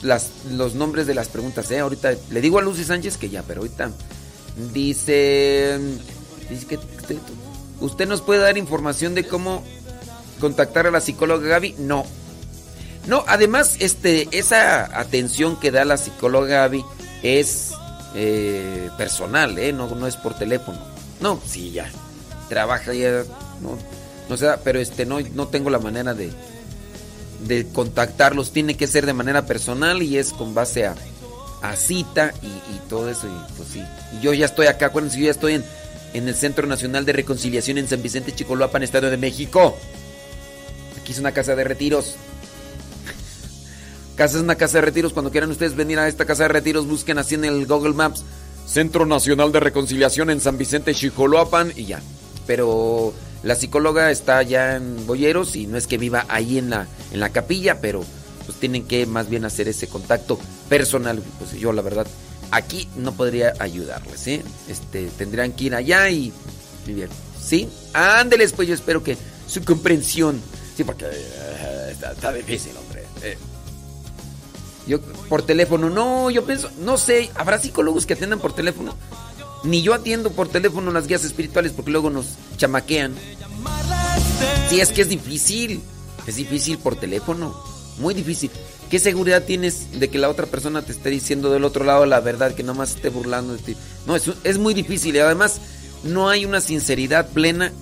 las, 0.00 0.30
los 0.50 0.74
nombres 0.74 1.06
de 1.06 1.14
las 1.14 1.28
preguntas, 1.28 1.70
¿eh? 1.72 1.80
Ahorita 1.80 2.14
le 2.30 2.40
digo 2.40 2.58
a 2.58 2.62
Lucy 2.62 2.84
Sánchez 2.84 3.18
que 3.18 3.28
ya, 3.28 3.42
pero 3.42 3.60
ahorita 3.60 3.92
dice, 4.72 5.78
dice 6.48 6.66
que 6.66 6.78
usted 7.80 8.08
nos 8.08 8.22
puede 8.22 8.40
dar 8.40 8.56
información 8.56 9.14
de 9.14 9.24
cómo 9.24 9.62
contactar 10.40 10.86
a 10.86 10.90
la 10.90 11.00
psicóloga 11.00 11.46
Gaby? 11.46 11.76
No. 11.78 12.04
No, 13.06 13.24
además, 13.26 13.76
este, 13.78 14.28
esa 14.32 14.98
atención 14.98 15.58
que 15.58 15.70
da 15.70 15.84
la 15.84 15.96
psicóloga 15.96 16.62
Gaby 16.62 16.84
es 17.22 17.72
eh, 18.14 18.90
personal, 18.98 19.58
¿eh? 19.58 19.72
No, 19.72 19.94
no 19.94 20.06
es 20.06 20.16
por 20.16 20.36
teléfono. 20.36 20.78
No, 21.20 21.40
sí, 21.46 21.70
ya. 21.70 21.90
Trabaja 22.48 22.92
ya. 22.92 23.24
No, 23.60 23.78
no 24.28 24.36
sé, 24.36 24.48
pero 24.64 24.80
este, 24.80 25.06
no, 25.06 25.20
no 25.20 25.48
tengo 25.48 25.70
la 25.70 25.78
manera 25.78 26.14
de, 26.14 26.30
de 27.46 27.66
contactarlos. 27.72 28.52
Tiene 28.52 28.76
que 28.76 28.86
ser 28.86 29.06
de 29.06 29.12
manera 29.12 29.46
personal 29.46 30.02
y 30.02 30.18
es 30.18 30.32
con 30.32 30.54
base 30.54 30.86
a, 30.86 30.94
a 31.62 31.76
cita 31.76 32.34
y, 32.42 32.88
todo 32.88 33.08
eso. 33.08 33.26
Y 33.28 33.52
pues 33.56 33.68
sí. 33.70 33.82
Y 34.16 34.20
yo 34.20 34.32
ya 34.34 34.46
estoy 34.46 34.66
acá, 34.66 34.86
acuérdense, 34.86 35.18
yo 35.18 35.26
ya 35.26 35.30
estoy 35.30 35.54
en, 35.54 35.64
en 36.12 36.28
el 36.28 36.34
Centro 36.34 36.66
Nacional 36.66 37.04
de 37.04 37.12
Reconciliación 37.12 37.78
en 37.78 37.88
San 37.88 38.02
Vicente 38.02 38.34
Chicoloapan, 38.34 38.82
Estado 38.82 39.10
de 39.10 39.16
México 39.16 39.76
es 41.12 41.18
una 41.18 41.32
casa 41.32 41.54
de 41.54 41.64
retiros. 41.64 42.16
Casa 44.16 44.36
es 44.36 44.42
una 44.42 44.56
casa 44.56 44.78
de 44.78 44.82
retiros. 44.82 45.12
Cuando 45.12 45.30
quieran 45.30 45.50
ustedes 45.50 45.74
venir 45.74 45.98
a 45.98 46.08
esta 46.08 46.26
casa 46.26 46.44
de 46.44 46.50
retiros, 46.50 46.86
busquen 46.86 47.18
así 47.18 47.36
en 47.36 47.44
el 47.44 47.66
Google 47.66 47.94
Maps. 47.94 48.22
Centro 48.66 49.04
Nacional 49.06 49.50
de 49.50 49.60
Reconciliación 49.60 50.30
en 50.30 50.40
San 50.40 50.56
Vicente, 50.56 50.94
Chicoloapan 50.94 51.72
y 51.74 51.86
ya. 51.86 52.00
Pero 52.46 53.12
la 53.42 53.54
psicóloga 53.54 54.10
está 54.10 54.38
allá 54.38 54.76
en 54.76 55.06
Boyeros 55.06 55.56
y 55.56 55.66
no 55.66 55.76
es 55.76 55.86
que 55.86 55.98
viva 55.98 56.26
ahí 56.28 56.58
en 56.58 56.70
la, 56.70 56.86
en 57.12 57.20
la 57.20 57.30
capilla, 57.30 57.80
pero 57.80 58.04
pues 58.46 58.58
tienen 58.58 58.86
que 58.86 59.06
más 59.06 59.28
bien 59.28 59.44
hacer 59.44 59.68
ese 59.68 59.88
contacto 59.88 60.38
personal. 60.68 61.22
Pues 61.38 61.52
yo 61.52 61.72
la 61.72 61.82
verdad 61.82 62.06
aquí 62.50 62.88
no 62.96 63.12
podría 63.12 63.54
ayudarles, 63.58 64.26
¿eh? 64.26 64.42
Este, 64.68 65.06
tendrían 65.16 65.52
que 65.52 65.64
ir 65.64 65.74
allá 65.74 66.10
y, 66.10 66.32
y 66.86 66.92
bien. 66.92 67.08
¿Sí? 67.42 67.68
Ándeles, 67.94 68.52
pues 68.52 68.68
yo 68.68 68.74
espero 68.74 69.02
que 69.02 69.16
su 69.46 69.64
comprensión 69.64 70.40
porque 70.84 71.06
eh, 71.06 71.96
está, 72.00 72.32
difícil, 72.32 72.72
hombre. 72.76 73.04
Eh. 73.22 73.36
Yo 74.86 75.00
por 75.28 75.42
teléfono, 75.42 75.90
no, 75.90 76.30
yo 76.30 76.44
pienso, 76.44 76.70
no 76.80 76.98
sé, 76.98 77.30
habrá 77.34 77.58
psicólogos 77.58 78.06
que 78.06 78.14
atiendan 78.14 78.40
por 78.40 78.52
teléfono. 78.52 78.96
Ni 79.62 79.82
yo 79.82 79.92
atiendo 79.92 80.30
por 80.30 80.48
teléfono 80.48 80.90
las 80.90 81.06
guías 81.06 81.24
espirituales 81.24 81.72
porque 81.72 81.90
luego 81.90 82.08
nos 82.10 82.26
chamaquean. 82.56 83.14
Sí, 84.68 84.80
es 84.80 84.90
que 84.90 85.02
es 85.02 85.08
difícil. 85.08 85.82
Es 86.26 86.36
difícil 86.36 86.78
por 86.78 86.96
teléfono. 86.96 87.62
Muy 87.98 88.14
difícil. 88.14 88.50
¿Qué 88.90 88.98
seguridad 88.98 89.44
tienes 89.44 90.00
de 90.00 90.08
que 90.08 90.18
la 90.18 90.28
otra 90.28 90.46
persona 90.46 90.82
te 90.82 90.92
esté 90.92 91.10
diciendo 91.10 91.52
del 91.52 91.64
otro 91.64 91.84
lado 91.84 92.06
la 92.06 92.20
verdad, 92.20 92.54
que 92.54 92.62
nomás 92.62 92.96
esté 92.96 93.10
burlando 93.10 93.52
de 93.52 93.62
ti? 93.62 93.76
No, 94.06 94.16
es, 94.16 94.30
es 94.42 94.58
muy 94.58 94.74
difícil 94.74 95.14
y 95.14 95.18
además 95.18 95.60
no 96.02 96.28
hay 96.28 96.44
una 96.44 96.60
sinceridad 96.60 97.28
plena 97.28 97.72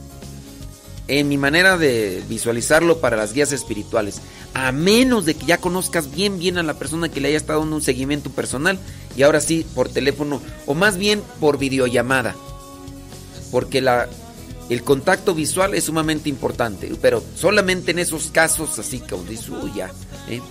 en 1.09 1.29
mi 1.29 1.39
manera 1.39 1.77
de 1.77 2.23
visualizarlo 2.29 2.99
para 2.99 3.17
las 3.17 3.33
guías 3.33 3.53
espirituales. 3.53 4.21
A 4.55 4.73
menos 4.73 5.25
de 5.25 5.35
que 5.35 5.47
ya 5.47 5.59
conozcas 5.59 6.11
bien 6.11 6.39
bien 6.39 6.59
a 6.59 6.63
la 6.63 6.75
persona 6.75 7.09
que 7.09 7.21
le 7.21 7.29
haya 7.29 7.37
estado 7.39 7.61
dando 7.61 7.77
un 7.77 7.83
seguimiento 7.83 8.31
personal 8.31 8.79
y 9.17 9.23
ahora 9.23 9.41
sí 9.41 9.67
por 9.75 9.89
teléfono 9.89 10.41
o 10.67 10.75
más 10.75 10.97
bien 10.97 11.23
por 11.41 11.59
videollamada. 11.59 12.37
Porque 13.51 13.81
la, 13.81 14.09
el 14.69 14.83
contacto 14.83 15.35
visual 15.35 15.75
es 15.75 15.85
sumamente 15.85 16.29
importante, 16.29 16.93
pero 17.01 17.23
solamente 17.35 17.93
en 17.93 17.99
esos 17.99 18.31
casos 18.31 18.79
así 18.79 19.01
que 19.01 19.17
dice, 19.29 19.51
ya. 19.75 19.91
¿eh? 20.29 20.43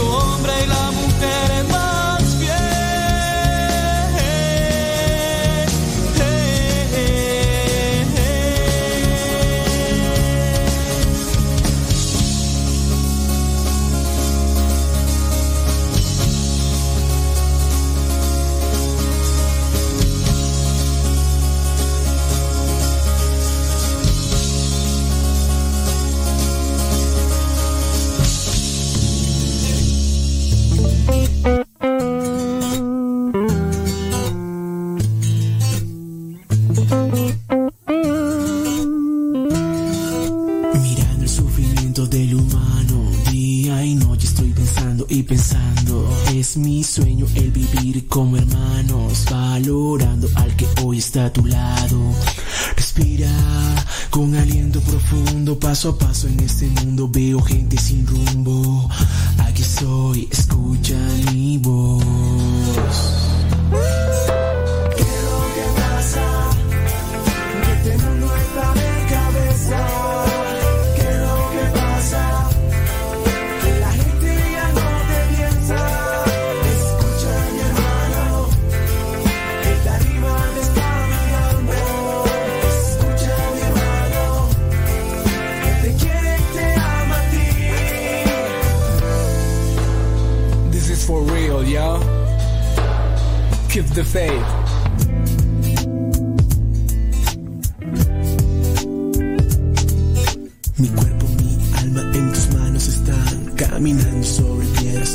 Hombre 0.00 0.52
y 0.64 0.66
la 0.66 0.90
mujer 0.90 1.50
es 1.58 1.73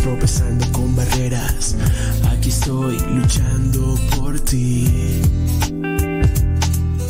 tropezando 0.10 0.66
con 0.72 0.96
barreras. 0.96 1.76
Aquí 2.32 2.50
estoy 2.50 2.98
luchando 3.00 3.96
por 4.18 4.40
ti. 4.40 5.22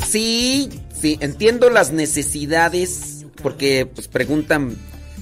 Sí, 0.06 0.70
sí, 1.00 1.18
entiendo 1.22 1.70
las 1.70 1.94
necesidades 1.94 3.26
porque 3.42 3.86
pues 3.86 4.10
preguntan 4.10 4.76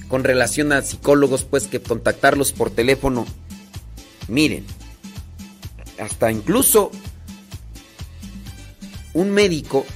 con 0.08 0.24
relación 0.24 0.72
a 0.72 0.82
psicólogos 0.82 1.44
pues 1.44 1.68
que 1.68 1.80
contactarlos 1.80 2.52
por 2.52 2.70
teléfono. 2.70 3.26
Miren, 4.26 4.64
hasta 6.00 6.32
incluso 6.32 6.90
un 9.12 9.30
médico 9.30 9.86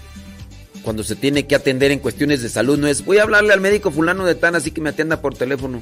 cuando 0.85 1.03
se 1.03 1.17
tiene 1.17 1.49
que 1.49 1.57
atender 1.57 1.91
en 1.91 1.99
cuestiones 1.99 2.43
de 2.43 2.49
salud 2.49 2.79
no 2.79 2.87
es 2.87 3.05
voy 3.05 3.19
a 3.19 3.23
hablarle 3.23 3.53
al 3.53 3.61
médico 3.61 3.91
fulano 3.91 4.25
de 4.25 4.35
tan 4.35 4.55
así 4.55 4.71
que 4.71 4.81
me 4.81 4.91
atienda 4.91 5.21
por 5.21 5.35
teléfono. 5.35 5.81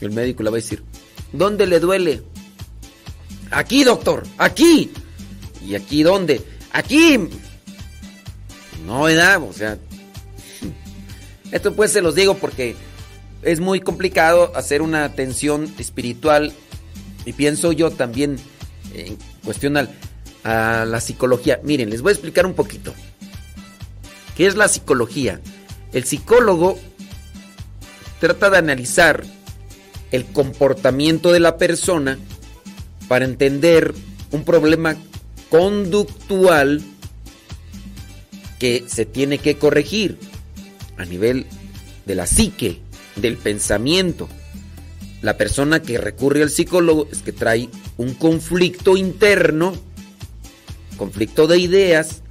El 0.00 0.12
médico 0.12 0.42
le 0.42 0.50
va 0.50 0.56
a 0.56 0.60
decir, 0.60 0.82
¿dónde 1.32 1.66
le 1.66 1.80
duele? 1.80 2.22
Aquí, 3.50 3.84
doctor, 3.84 4.24
aquí. 4.38 4.90
¿Y 5.66 5.74
aquí 5.74 6.02
dónde? 6.02 6.42
Aquí. 6.72 7.18
No, 8.86 9.02
¿verdad? 9.02 9.42
O 9.42 9.52
sea, 9.52 9.78
esto 11.52 11.74
pues 11.74 11.92
se 11.92 12.00
los 12.02 12.14
digo 12.14 12.36
porque 12.36 12.74
es 13.42 13.60
muy 13.60 13.80
complicado 13.80 14.52
hacer 14.56 14.82
una 14.82 15.04
atención 15.04 15.72
espiritual 15.78 16.52
y 17.24 17.32
pienso 17.32 17.72
yo 17.72 17.90
también 17.90 18.36
en 18.94 19.16
cuestión 19.44 19.76
al- 19.76 19.90
a 20.44 20.84
la 20.84 21.00
psicología. 21.00 21.60
Miren, 21.62 21.90
les 21.90 22.02
voy 22.02 22.10
a 22.10 22.14
explicar 22.14 22.46
un 22.46 22.54
poquito. 22.54 22.94
¿Qué 24.36 24.46
es 24.46 24.56
la 24.56 24.66
psicología? 24.68 25.40
El 25.92 26.04
psicólogo 26.04 26.78
trata 28.18 28.48
de 28.50 28.56
analizar 28.58 29.24
el 30.12 30.26
comportamiento 30.26 31.32
de 31.32 31.40
la 31.40 31.56
persona 31.56 32.18
para 33.08 33.24
entender 33.24 33.94
un 34.30 34.44
problema 34.44 34.96
conductual 35.50 36.82
que 38.58 38.84
se 38.86 39.04
tiene 39.06 39.38
que 39.38 39.56
corregir 39.56 40.18
a 40.96 41.04
nivel 41.04 41.46
de 42.06 42.14
la 42.14 42.26
psique, 42.26 42.80
del 43.16 43.36
pensamiento. 43.36 44.28
La 45.20 45.36
persona 45.36 45.82
que 45.82 45.98
recurre 45.98 46.42
al 46.42 46.50
psicólogo 46.50 47.08
es 47.10 47.22
que 47.22 47.32
trae 47.32 47.68
un 47.96 48.14
conflicto 48.14 48.96
interno, 48.96 49.74
conflicto 50.96 51.46
de 51.46 51.58
ideas, 51.58 52.22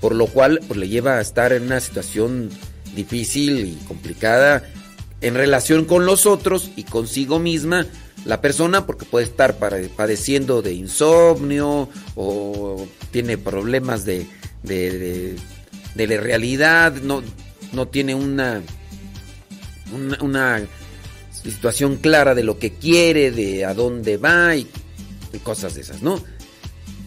por 0.00 0.14
lo 0.14 0.26
cual 0.26 0.60
pues, 0.66 0.78
le 0.78 0.88
lleva 0.88 1.18
a 1.18 1.20
estar 1.20 1.52
en 1.52 1.64
una 1.64 1.80
situación 1.80 2.50
difícil 2.94 3.60
y 3.60 3.86
complicada 3.86 4.62
en 5.24 5.34
relación 5.34 5.86
con 5.86 6.04
los 6.04 6.26
otros 6.26 6.70
y 6.76 6.84
consigo 6.84 7.38
misma 7.38 7.86
la 8.26 8.42
persona 8.42 8.84
porque 8.84 9.06
puede 9.06 9.24
estar 9.24 9.56
padeciendo 9.56 10.60
de 10.60 10.74
insomnio 10.74 11.88
o 12.14 12.86
tiene 13.10 13.38
problemas 13.38 14.04
de, 14.04 14.26
de, 14.62 15.38
de- 15.94 16.16
realidad, 16.18 16.92
no, 17.02 17.22
no 17.72 17.88
tiene 17.88 18.14
una, 18.14 18.62
una, 20.20 20.62
situación 21.42 21.96
clara 21.96 22.34
de 22.34 22.42
lo 22.42 22.58
que 22.58 22.72
quiere, 22.72 23.30
de 23.30 23.64
a 23.64 23.72
dónde 23.72 24.18
va 24.18 24.56
y 24.56 24.66
cosas 25.42 25.74
de 25.74 25.80
esas, 25.80 26.02
¿no? 26.02 26.22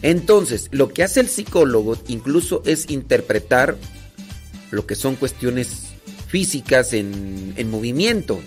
Entonces, 0.02 0.68
lo 0.70 0.88
que 0.92 1.02
hace 1.02 1.20
el 1.20 1.28
psicólogo 1.28 1.96
incluso 2.08 2.62
es 2.64 2.90
interpretar 2.90 3.76
lo 4.70 4.86
que 4.86 4.94
son 4.94 5.16
cuestiones 5.16 5.87
físicas 6.28 6.92
en, 6.92 7.54
en 7.56 7.70
movimiento. 7.70 8.40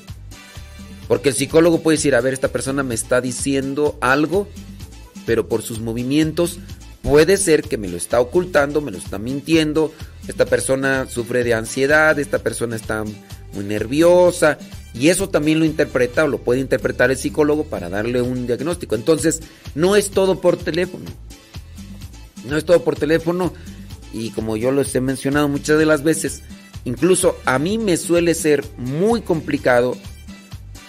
Porque 1.10 1.30
el 1.30 1.36
psicólogo 1.36 1.82
puede 1.82 1.98
decir, 1.98 2.16
a 2.16 2.22
ver, 2.22 2.34
esta 2.34 2.48
persona 2.48 2.84
me 2.84 2.96
está 2.96 3.20
diciendo 3.20 3.98
algo, 4.00 4.48
pero 5.26 5.50
por 5.50 5.62
sus 5.62 5.82
movimientos 5.82 6.60
puede 7.02 7.36
ser 7.36 7.64
que 7.64 7.78
me 7.78 7.90
lo 7.90 7.98
está 7.98 8.22
ocultando, 8.22 8.80
me 8.80 8.92
lo 8.92 8.98
está 8.98 9.20
mintiendo. 9.20 9.92
Esta 10.28 10.46
persona 10.46 11.08
sufre 11.10 11.44
de 11.44 11.54
ansiedad, 11.54 12.18
esta 12.18 12.40
persona 12.40 12.76
está 12.76 13.04
muy 13.54 13.66
nerviosa 13.66 14.58
Y 14.94 15.10
eso 15.10 15.28
también 15.28 15.60
lo 15.60 15.66
interpreta 15.66 16.24
o 16.24 16.28
lo 16.28 16.38
puede 16.38 16.62
interpretar 16.62 17.12
el 17.12 17.18
psicólogo 17.18 17.66
para 17.66 17.90
darle 17.90 18.22
un 18.22 18.48
diagnóstico. 18.48 18.96
Entonces, 18.96 19.42
no 19.76 19.96
es 19.96 20.12
todo 20.12 20.40
por 20.40 20.58
teléfono. 20.58 21.06
No 22.46 22.56
es 22.56 22.66
todo 22.66 22.84
por 22.84 22.96
teléfono. 22.96 23.54
Y 24.14 24.30
como 24.32 24.58
yo 24.58 24.72
les 24.72 24.94
he 24.96 25.02
mencionado 25.02 25.48
muchas 25.48 25.78
de 25.78 25.86
las 25.86 26.04
veces, 26.04 26.44
incluso 26.86 27.38
a 27.46 27.60
mí 27.60 27.78
me 27.78 27.98
suele 27.98 28.34
ser 28.34 28.64
muy 28.78 29.22
complicado 29.22 29.96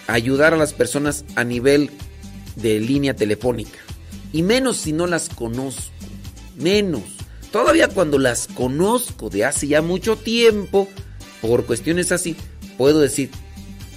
ayudar 0.07 0.53
a 0.53 0.57
las 0.57 0.73
personas 0.73 1.25
a 1.35 1.43
nivel 1.43 1.89
de 2.55 2.79
línea 2.79 3.15
telefónica. 3.15 3.79
Y 4.31 4.41
menos 4.41 4.77
si 4.77 4.93
no 4.93 5.07
las 5.07 5.29
conozco. 5.29 5.91
Menos. 6.55 7.03
Todavía 7.51 7.87
cuando 7.87 8.17
las 8.17 8.47
conozco 8.47 9.29
de 9.29 9.45
hace 9.45 9.67
ya 9.67 9.81
mucho 9.81 10.15
tiempo, 10.15 10.87
por 11.41 11.65
cuestiones 11.65 12.11
así, 12.11 12.35
puedo 12.77 12.99
decir, 12.99 13.29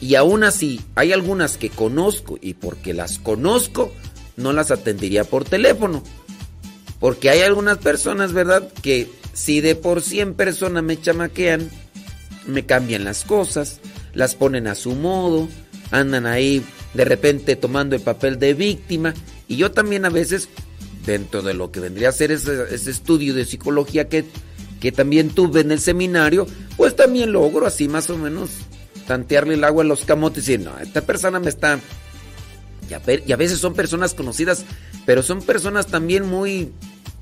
y 0.01 0.15
aún 0.15 0.45
así, 0.45 0.81
hay 0.95 1.13
algunas 1.13 1.57
que 1.57 1.71
conozco 1.71 2.39
y 2.41 2.55
porque 2.55 2.93
las 2.93 3.19
conozco, 3.19 3.93
no 4.37 4.53
las 4.53 4.71
atendería 4.71 5.25
por 5.25 5.45
teléfono. 5.45 6.03
Porque 7.01 7.31
hay 7.31 7.41
algunas 7.41 7.79
personas, 7.79 8.33
¿verdad? 8.33 8.71
Que 8.83 9.11
si 9.33 9.61
de 9.61 9.75
por 9.75 10.03
100 10.03 10.35
personas 10.35 10.83
me 10.83 11.01
chamaquean, 11.01 11.71
me 12.47 12.67
cambian 12.67 13.05
las 13.05 13.25
cosas, 13.25 13.81
las 14.15 14.35
ponen 14.35 14.67
a 14.67 14.75
su 14.75 14.95
modo, 14.95 15.49
andan 15.91 16.27
ahí 16.27 16.65
de 16.95 17.05
repente 17.05 17.57
tomando 17.57 17.97
el 17.97 18.03
papel 18.03 18.39
de 18.39 18.55
víctima. 18.55 19.15
Y 19.49 19.57
yo 19.57 19.71
también 19.73 20.05
a 20.05 20.11
veces, 20.11 20.49
dentro 21.05 21.43
de 21.43 21.55
lo 21.55 21.71
que 21.71 21.81
vendría 21.81 22.09
a 22.09 22.13
ser 22.13 22.33
ese, 22.33 22.91
estudio 22.91 23.35
de 23.35 23.45
psicología 23.45 24.09
que, 24.09 24.25
que 24.81 24.93
también 24.93 25.31
tuve 25.31 25.61
en 25.61 25.73
el 25.73 25.81
seminario, 25.81 26.47
pues 26.77 26.97
también 26.97 27.33
logro 27.33 27.67
así 27.67 27.89
más 27.89 28.11
o 28.11 28.19
menos 28.19 28.51
tantearle 29.07 29.55
el 29.55 29.65
agua 29.65 29.83
en 29.83 29.89
los 29.89 30.05
camotes 30.05 30.49
y 30.49 30.53
decir, 30.53 30.67
no, 30.67 30.79
esta 30.79 31.03
persona 31.03 31.41
me 31.41 31.49
está... 31.49 31.79
Y 32.89 33.33
a, 33.33 33.37
veces 33.37 33.59
son 33.59 33.75
personas 33.75 34.15
conocidas, 34.15 34.65
pero 35.07 35.23
son 35.23 35.43
personas 35.43 35.89
también 35.89 36.25
muy, 36.25 36.71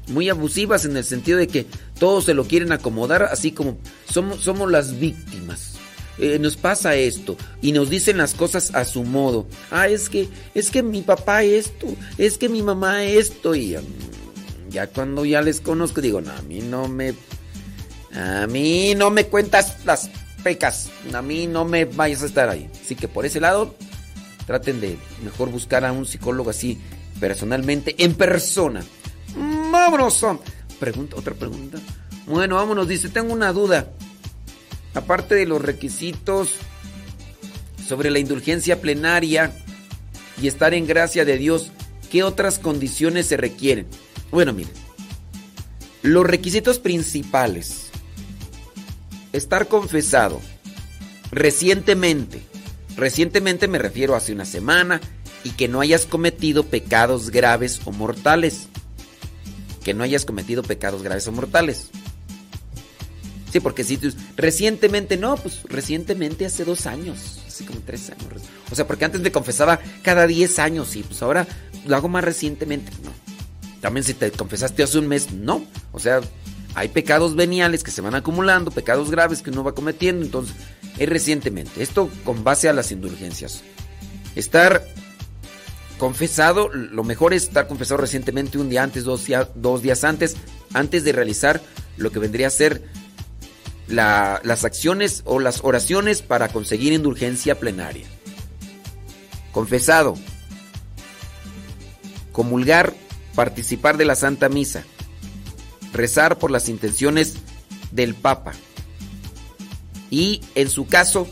muy 0.08 0.28
abusivas 0.28 0.84
en 0.84 0.96
el 0.96 1.04
sentido 1.04 1.38
de 1.38 1.48
que 1.48 1.66
todos 1.98 2.24
se 2.24 2.34
lo 2.34 2.44
quieren 2.44 2.72
acomodar, 2.72 3.24
así 3.24 3.52
como 3.52 3.78
somos, 4.08 4.40
somos 4.40 4.70
las 4.70 4.98
víctimas. 4.98 5.72
Eh, 6.18 6.38
nos 6.38 6.56
pasa 6.56 6.94
esto 6.94 7.36
y 7.60 7.72
nos 7.72 7.90
dicen 7.90 8.18
las 8.18 8.34
cosas 8.34 8.74
a 8.74 8.84
su 8.84 9.02
modo. 9.02 9.46
Ah, 9.70 9.88
es 9.88 10.08
que 10.08 10.28
es 10.54 10.70
que 10.70 10.82
mi 10.82 11.02
papá 11.02 11.42
esto, 11.42 11.88
es 12.18 12.38
que 12.38 12.48
mi 12.48 12.62
mamá 12.62 13.04
esto 13.04 13.54
y 13.56 13.76
mm, 13.76 14.70
ya 14.70 14.86
cuando 14.86 15.24
ya 15.24 15.42
les 15.42 15.60
conozco 15.60 16.00
digo, 16.00 16.20
no, 16.20 16.30
a 16.30 16.42
mí 16.42 16.60
no 16.60 16.86
me 16.86 17.14
a 18.12 18.46
mí 18.46 18.94
no 18.94 19.10
me 19.10 19.26
cuentas 19.26 19.84
las 19.84 20.08
pecas. 20.44 20.90
A 21.12 21.22
mí 21.22 21.48
no 21.48 21.64
me 21.64 21.84
vayas 21.86 22.22
a 22.22 22.26
estar 22.26 22.48
ahí. 22.48 22.70
Así 22.80 22.94
que 22.94 23.08
por 23.08 23.26
ese 23.26 23.40
lado, 23.40 23.74
traten 24.46 24.80
de 24.80 24.96
mejor 25.24 25.50
buscar 25.50 25.84
a 25.84 25.90
un 25.90 26.06
psicólogo 26.06 26.50
así 26.50 26.78
personalmente, 27.18 27.96
en 27.98 28.14
persona. 28.14 28.84
Vámonos. 29.70 30.24
Pregunta, 30.78 31.16
otra 31.16 31.34
pregunta. 31.34 31.78
Bueno, 32.26 32.56
vámonos. 32.56 32.88
Dice, 32.88 33.08
tengo 33.08 33.32
una 33.32 33.52
duda. 33.52 33.90
Aparte 34.94 35.34
de 35.34 35.46
los 35.46 35.60
requisitos 35.60 36.50
sobre 37.86 38.10
la 38.10 38.18
indulgencia 38.18 38.80
plenaria 38.80 39.52
y 40.40 40.46
estar 40.46 40.74
en 40.74 40.86
gracia 40.86 41.24
de 41.24 41.36
Dios, 41.36 41.70
¿qué 42.10 42.22
otras 42.22 42.58
condiciones 42.58 43.26
se 43.26 43.36
requieren? 43.36 43.86
Bueno, 44.30 44.52
miren. 44.52 44.72
Los 46.02 46.26
requisitos 46.26 46.78
principales 46.78 47.90
estar 49.32 49.68
confesado 49.68 50.40
recientemente, 51.30 52.42
recientemente 52.96 53.68
me 53.68 53.78
refiero 53.78 54.14
a 54.14 54.18
hace 54.18 54.32
una 54.32 54.44
semana, 54.44 55.00
y 55.44 55.50
que 55.50 55.68
no 55.68 55.80
hayas 55.80 56.06
cometido 56.06 56.64
pecados 56.64 57.30
graves 57.30 57.80
o 57.84 57.92
mortales. 57.92 58.68
Que 59.84 59.94
no 59.94 60.02
hayas 60.02 60.24
cometido 60.24 60.62
pecados 60.62 61.02
graves 61.02 61.28
o 61.28 61.32
mortales. 61.32 61.90
Sí, 63.52 63.60
porque 63.60 63.84
si 63.84 63.98
tú 63.98 64.12
recientemente, 64.36 65.16
no, 65.16 65.36
pues 65.36 65.62
recientemente 65.68 66.44
hace 66.44 66.64
dos 66.64 66.86
años, 66.86 67.38
así 67.46 67.64
como 67.64 67.78
tres 67.86 68.10
años. 68.10 68.42
O 68.72 68.74
sea, 68.74 68.84
porque 68.84 69.04
antes 69.04 69.20
me 69.20 69.30
confesaba 69.30 69.78
cada 70.02 70.26
diez 70.26 70.58
años 70.58 70.96
y 70.96 71.04
pues 71.04 71.22
ahora 71.22 71.46
lo 71.86 71.94
hago 71.94 72.08
más 72.08 72.24
recientemente. 72.24 72.90
No. 73.04 73.10
También 73.80 74.02
si 74.02 74.14
te 74.14 74.32
confesaste 74.32 74.82
hace 74.82 74.98
un 74.98 75.06
mes, 75.06 75.30
no. 75.30 75.64
O 75.92 76.00
sea, 76.00 76.20
hay 76.74 76.88
pecados 76.88 77.36
veniales 77.36 77.84
que 77.84 77.92
se 77.92 78.00
van 78.00 78.16
acumulando, 78.16 78.72
pecados 78.72 79.10
graves 79.10 79.40
que 79.40 79.50
uno 79.50 79.62
va 79.62 79.74
cometiendo, 79.74 80.24
entonces 80.24 80.56
es 80.98 81.08
recientemente. 81.08 81.80
Esto 81.80 82.10
con 82.24 82.42
base 82.42 82.68
a 82.68 82.72
las 82.72 82.90
indulgencias. 82.90 83.62
Estar 84.34 84.84
confesado, 85.98 86.68
lo 86.68 87.04
mejor 87.04 87.34
es 87.34 87.44
estar 87.44 87.66
confesado 87.66 88.00
recientemente 88.00 88.58
un 88.58 88.68
día 88.68 88.82
antes, 88.82 89.04
dos, 89.04 89.24
días 89.82 90.04
antes, 90.04 90.36
antes 90.72 91.04
de 91.04 91.12
realizar 91.12 91.60
lo 91.96 92.10
que 92.10 92.18
vendría 92.18 92.48
a 92.48 92.50
ser 92.50 92.82
las 93.86 94.64
acciones 94.64 95.22
o 95.24 95.38
las 95.40 95.62
oraciones 95.62 96.22
para 96.22 96.48
conseguir 96.48 96.92
indulgencia 96.92 97.58
plenaria. 97.58 98.06
Confesado. 99.52 100.14
Comulgar, 102.32 102.94
participar 103.34 103.96
de 103.96 104.04
la 104.04 104.16
Santa 104.16 104.48
Misa 104.48 104.84
rezar 105.94 106.38
por 106.38 106.50
las 106.50 106.68
intenciones 106.68 107.34
del 107.92 108.14
Papa. 108.14 108.52
Y 110.10 110.42
en 110.54 110.68
su 110.68 110.86
caso, 110.86 111.26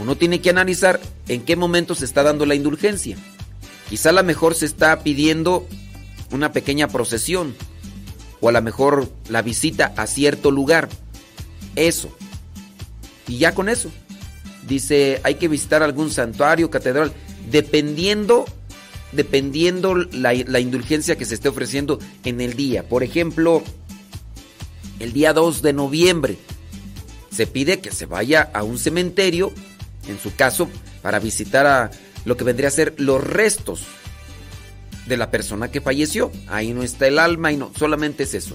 uno 0.00 0.16
tiene 0.16 0.40
que 0.40 0.50
analizar 0.50 1.00
en 1.26 1.44
qué 1.44 1.56
momento 1.56 1.94
se 1.94 2.04
está 2.04 2.22
dando 2.22 2.46
la 2.46 2.54
indulgencia. 2.54 3.16
Quizá 3.88 4.10
a 4.10 4.12
lo 4.12 4.24
mejor 4.24 4.54
se 4.54 4.66
está 4.66 5.02
pidiendo 5.02 5.66
una 6.30 6.52
pequeña 6.52 6.88
procesión 6.88 7.54
o 8.40 8.48
a 8.48 8.52
lo 8.52 8.62
mejor 8.62 9.10
la 9.28 9.42
visita 9.42 9.92
a 9.96 10.06
cierto 10.06 10.50
lugar. 10.50 10.88
Eso. 11.76 12.10
Y 13.26 13.38
ya 13.38 13.54
con 13.54 13.68
eso. 13.68 13.90
Dice, 14.66 15.20
hay 15.24 15.36
que 15.36 15.48
visitar 15.48 15.82
algún 15.82 16.10
santuario, 16.10 16.70
catedral, 16.70 17.12
dependiendo 17.50 18.44
dependiendo 19.12 19.94
la, 19.94 20.34
la 20.34 20.60
indulgencia 20.60 21.16
que 21.16 21.24
se 21.24 21.34
esté 21.34 21.48
ofreciendo 21.48 21.98
en 22.24 22.40
el 22.40 22.54
día. 22.54 22.86
Por 22.86 23.02
ejemplo, 23.02 23.62
el 25.00 25.12
día 25.12 25.32
2 25.32 25.62
de 25.62 25.72
noviembre 25.72 26.38
se 27.30 27.46
pide 27.46 27.80
que 27.80 27.90
se 27.90 28.06
vaya 28.06 28.50
a 28.52 28.62
un 28.62 28.78
cementerio, 28.78 29.52
en 30.08 30.18
su 30.18 30.34
caso, 30.34 30.68
para 31.02 31.20
visitar 31.20 31.66
a 31.66 31.90
lo 32.28 32.36
que 32.36 32.44
vendría 32.44 32.68
a 32.68 32.72
ser 32.72 32.92
los 32.98 33.24
restos 33.24 33.84
de 35.06 35.16
la 35.16 35.30
persona 35.30 35.70
que 35.70 35.80
falleció. 35.80 36.30
Ahí 36.46 36.74
no 36.74 36.82
está 36.82 37.06
el 37.06 37.18
alma 37.18 37.52
y 37.52 37.56
no, 37.56 37.72
solamente 37.74 38.24
es 38.24 38.34
eso. 38.34 38.54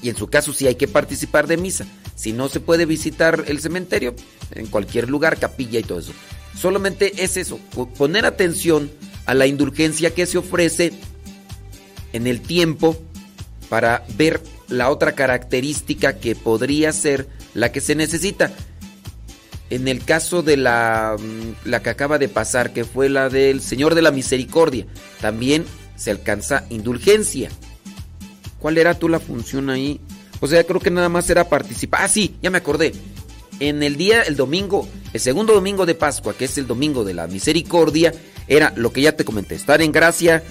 Y 0.00 0.08
en 0.08 0.16
su 0.16 0.28
caso 0.28 0.54
sí 0.54 0.66
hay 0.66 0.76
que 0.76 0.88
participar 0.88 1.46
de 1.46 1.58
misa. 1.58 1.86
Si 2.14 2.32
no 2.32 2.48
se 2.48 2.58
puede 2.58 2.86
visitar 2.86 3.44
el 3.48 3.60
cementerio, 3.60 4.14
en 4.52 4.66
cualquier 4.66 5.10
lugar, 5.10 5.38
capilla 5.38 5.78
y 5.78 5.82
todo 5.82 5.98
eso. 5.98 6.12
Solamente 6.56 7.22
es 7.22 7.36
eso, 7.36 7.58
poner 7.98 8.24
atención 8.24 8.90
a 9.26 9.34
la 9.34 9.46
indulgencia 9.46 10.14
que 10.14 10.24
se 10.24 10.38
ofrece 10.38 10.94
en 12.14 12.26
el 12.26 12.40
tiempo 12.40 12.96
para 13.68 14.06
ver 14.16 14.40
la 14.68 14.88
otra 14.88 15.12
característica 15.12 16.16
que 16.16 16.34
podría 16.34 16.92
ser 16.92 17.28
la 17.52 17.72
que 17.72 17.82
se 17.82 17.94
necesita. 17.94 18.54
En 19.70 19.86
el 19.86 20.04
caso 20.04 20.42
de 20.42 20.56
la, 20.56 21.16
mm, 21.18 21.68
la 21.68 21.80
que 21.80 21.90
acaba 21.90 22.18
de 22.18 22.28
pasar, 22.28 22.72
que 22.72 22.84
fue 22.84 23.08
la 23.08 23.28
del 23.28 23.60
Señor 23.60 23.94
de 23.94 24.02
la 24.02 24.10
Misericordia, 24.10 24.86
también 25.20 25.64
se 25.96 26.10
alcanza 26.10 26.64
indulgencia. 26.70 27.50
¿Cuál 28.58 28.78
era 28.78 28.94
tú 28.94 29.08
la 29.08 29.20
función 29.20 29.70
ahí? 29.70 30.00
O 30.40 30.46
sea, 30.46 30.64
creo 30.64 30.80
que 30.80 30.90
nada 30.90 31.08
más 31.08 31.30
era 31.30 31.48
participar. 31.48 32.02
Ah, 32.02 32.08
sí, 32.08 32.34
ya 32.42 32.50
me 32.50 32.58
acordé. 32.58 32.92
En 33.60 33.82
el 33.82 33.96
día, 33.96 34.22
el 34.22 34.36
domingo, 34.36 34.88
el 35.12 35.20
segundo 35.20 35.52
domingo 35.52 35.86
de 35.86 35.94
Pascua, 35.94 36.34
que 36.34 36.46
es 36.46 36.58
el 36.58 36.66
domingo 36.66 37.04
de 37.04 37.14
la 37.14 37.26
misericordia, 37.26 38.12
era 38.48 38.72
lo 38.74 38.92
que 38.92 39.02
ya 39.02 39.12
te 39.12 39.24
comenté, 39.24 39.54
estar 39.54 39.82
en 39.82 39.92
gracia, 39.92 40.42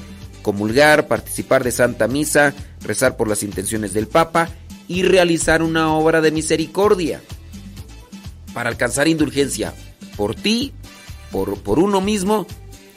comulgar, 0.44 1.08
participar 1.08 1.64
de 1.64 1.72
Santa 1.72 2.08
Misa, 2.08 2.54
rezar 2.82 3.18
por 3.18 3.28
las 3.28 3.44
intenciones 3.44 3.94
del 3.94 4.08
Papa 4.08 4.50
y 4.88 5.04
realizar 5.04 5.62
una 5.62 5.94
obra 5.94 6.22
de 6.22 6.32
misericordia 6.32 7.22
para 8.54 8.70
alcanzar 8.70 9.08
indulgencia 9.08 9.74
por 10.16 10.36
ti, 10.36 10.74
por, 11.32 11.58
por 11.62 11.80
uno 11.80 12.02
mismo 12.02 12.48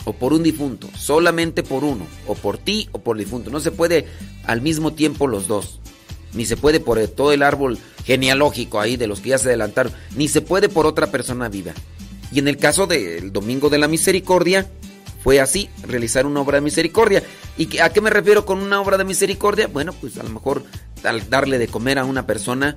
o 0.05 0.13
por 0.13 0.33
un 0.33 0.43
difunto, 0.43 0.89
solamente 0.97 1.63
por 1.63 1.85
uno, 1.85 2.07
o 2.27 2.35
por 2.35 2.59
ti 2.59 2.89
o 2.93 3.01
por 3.01 3.17
difunto. 3.17 3.51
No 3.51 3.61
se 3.61 3.71
puede 3.71 4.07
al 4.45 4.61
mismo 4.61 4.93
tiempo 4.93 5.27
los 5.27 5.47
dos, 5.47 5.81
ni 6.33 6.47
se 6.47 6.57
puede 6.57 6.81
por 6.81 6.99
todo 7.09 7.33
el 7.33 7.43
árbol 7.43 7.79
genealógico 8.05 8.81
ahí 8.81 8.97
de 8.97 9.07
los 9.07 9.21
que 9.21 9.31
ya 9.31 9.39
se 9.39 9.49
adelantaron, 9.49 9.93
ni 10.17 10.29
se 10.29 10.41
puede 10.41 10.69
por 10.69 10.87
otra 10.87 11.09
persona 11.09 11.49
viva. 11.49 11.73
Y 12.33 12.39
en 12.39 12.49
el 12.49 12.57
caso 12.57 12.87
del 12.87 13.33
Domingo 13.33 13.69
de 13.69 13.79
la 13.79 13.89
Misericordia, 13.89 14.69
fue 15.23 15.41
así, 15.41 15.69
realizar 15.87 16.27
una 16.27 16.41
obra 16.41 16.57
de 16.57 16.63
misericordia. 16.63 17.23
¿Y 17.57 17.79
a 17.79 17.91
qué 17.91 18.01
me 18.01 18.11
refiero 18.11 18.45
con 18.45 18.59
una 18.59 18.81
obra 18.81 18.99
de 18.99 19.05
misericordia? 19.05 19.69
Bueno, 19.69 19.93
pues 19.93 20.19
a 20.19 20.25
lo 20.25 20.31
mejor 20.31 20.65
darle 21.31 21.59
de 21.59 21.69
comer 21.69 21.99
a 21.99 22.05
una 22.05 22.27
persona 22.27 22.77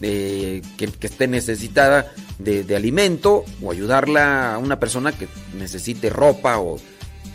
que, 0.00 0.62
esté 1.00 1.26
necesitada 1.26 2.12
de, 2.38 2.76
alimento 2.76 3.44
o 3.62 3.70
ayudarla 3.70 4.54
a 4.54 4.58
una 4.58 4.78
persona 4.78 5.12
que 5.12 5.28
necesite 5.56 6.10
ropa 6.10 6.58
o 6.58 6.78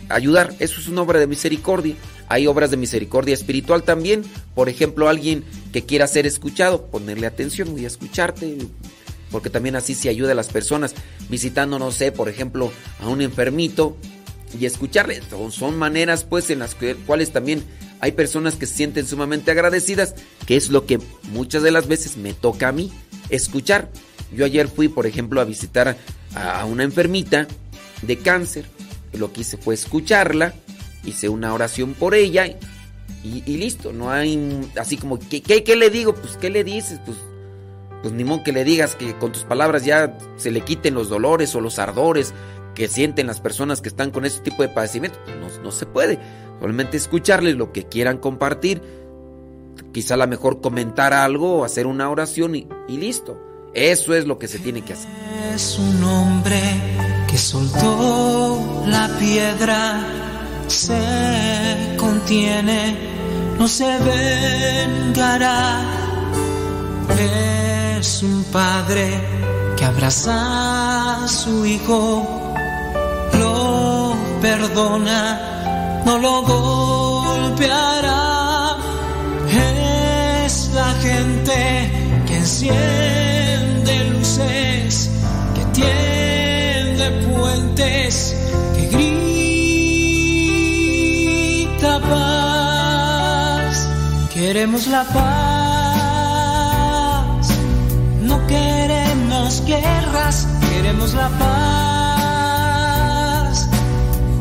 ayudar. 0.08 0.54
Eso 0.58 0.80
es 0.80 0.88
una 0.88 1.02
obra 1.02 1.18
de 1.18 1.26
misericordia. 1.26 1.94
Hay 2.28 2.46
obras 2.46 2.70
de 2.70 2.76
misericordia 2.76 3.34
espiritual 3.34 3.82
también. 3.82 4.22
Por 4.54 4.68
ejemplo, 4.68 5.08
alguien 5.08 5.44
que 5.72 5.84
quiera 5.84 6.06
ser 6.06 6.26
escuchado, 6.26 6.86
ponerle 6.86 7.26
atención, 7.26 7.72
voy 7.72 7.84
a 7.84 7.88
escucharte, 7.88 8.58
porque 9.30 9.50
también 9.50 9.76
así 9.76 9.94
se 9.94 10.08
ayuda 10.08 10.32
a 10.32 10.36
las 10.36 10.48
personas 10.48 10.94
visitando, 11.28 11.78
no 11.78 11.90
sé, 11.90 12.12
por 12.12 12.28
ejemplo, 12.28 12.72
a 13.00 13.08
un 13.08 13.20
enfermito 13.20 13.96
y 14.58 14.66
escucharle. 14.66 15.20
Son 15.50 15.76
maneras 15.76 16.24
pues 16.24 16.50
en 16.50 16.60
las 16.60 16.76
cuales 17.06 17.32
también 17.32 17.64
hay 18.04 18.12
personas 18.12 18.56
que 18.56 18.66
se 18.66 18.74
sienten 18.74 19.06
sumamente 19.06 19.50
agradecidas, 19.50 20.14
que 20.44 20.56
es 20.56 20.68
lo 20.68 20.84
que 20.84 20.98
muchas 21.32 21.62
de 21.62 21.70
las 21.70 21.88
veces 21.88 22.18
me 22.18 22.34
toca 22.34 22.68
a 22.68 22.72
mí, 22.72 22.92
escuchar. 23.30 23.88
Yo 24.30 24.44
ayer 24.44 24.68
fui, 24.68 24.88
por 24.88 25.06
ejemplo, 25.06 25.40
a 25.40 25.44
visitar 25.44 25.96
a 26.34 26.64
una 26.66 26.84
enfermita 26.84 27.48
de 28.02 28.18
cáncer. 28.18 28.66
Lo 29.14 29.32
que 29.32 29.40
hice 29.40 29.56
fue 29.56 29.72
escucharla, 29.72 30.52
hice 31.06 31.30
una 31.30 31.54
oración 31.54 31.94
por 31.94 32.14
ella 32.14 32.44
y, 33.22 33.40
listo. 33.56 33.90
No 33.94 34.10
hay 34.10 34.68
así 34.78 34.98
como, 34.98 35.18
¿qué, 35.18 35.40
¿qué, 35.40 35.74
le 35.74 35.88
digo? 35.88 36.14
Pues, 36.14 36.36
¿qué 36.36 36.50
le 36.50 36.62
dices? 36.62 37.00
Pues, 37.06 37.16
pues 38.02 38.12
ni 38.12 38.22
modo 38.22 38.44
que 38.44 38.52
le 38.52 38.64
digas 38.64 38.96
que 38.96 39.14
con 39.14 39.32
tus 39.32 39.44
palabras 39.44 39.86
ya 39.86 40.18
se 40.36 40.50
le 40.50 40.60
quiten 40.60 40.92
los 40.92 41.08
dolores 41.08 41.54
o 41.54 41.62
los 41.62 41.78
ardores 41.78 42.34
que 42.74 42.88
sienten 42.88 43.26
las 43.26 43.40
personas 43.40 43.80
que 43.80 43.88
están 43.88 44.10
con 44.10 44.24
ese 44.24 44.40
tipo 44.40 44.62
de 44.62 44.68
padecimiento. 44.68 45.18
Pues, 45.24 45.60
no, 45.62 45.70
se 45.70 45.86
puede. 45.86 46.18
Solamente 46.60 46.96
escucharles 46.96 47.56
lo 47.56 47.72
que 47.72 47.84
quieran 47.84 48.18
compartir. 48.18 48.82
Quizá 49.92 50.14
a 50.14 50.18
lo 50.18 50.26
mejor 50.26 50.60
comentar 50.60 51.12
algo 51.12 51.58
o 51.58 51.64
hacer 51.64 51.86
una 51.86 52.10
oración 52.10 52.54
y 52.54 52.66
listo. 52.88 53.38
Eso 53.74 54.14
es 54.14 54.26
lo 54.26 54.38
que 54.38 54.46
se 54.46 54.60
tiene 54.60 54.82
que 54.82 54.92
hacer. 54.92 55.10
Es 55.52 55.78
un 55.78 56.04
hombre 56.04 56.60
que 57.28 57.36
soltó 57.36 58.84
la 58.86 59.08
piedra, 59.18 60.06
se 60.68 61.96
contiene, 61.96 62.96
no 63.58 63.66
se 63.66 63.98
vengará. 63.98 65.82
Es 67.98 68.22
un 68.22 68.44
padre 68.44 69.20
que 69.76 69.84
abraza 69.84 71.24
a 71.24 71.28
su 71.28 71.66
hijo, 71.66 72.54
perdona, 74.44 75.20
no 76.04 76.14
lo 76.18 76.34
golpeará. 76.42 78.26
Es 80.46 80.54
la 80.74 80.90
gente 81.06 81.58
que 82.26 82.34
enciende 82.36 83.92
que 85.56 85.64
tiende 85.80 87.06
puentes, 87.26 88.14
que 88.74 88.84
grita 88.94 90.32
paz. 92.10 93.74
Queremos 94.34 94.82
la 94.88 95.04
paz, 95.18 96.44
no 98.20 98.36
queremos 98.46 99.64
guerras, 99.64 100.36
queremos 100.68 101.14
la 101.14 101.28
paz. 101.40 101.83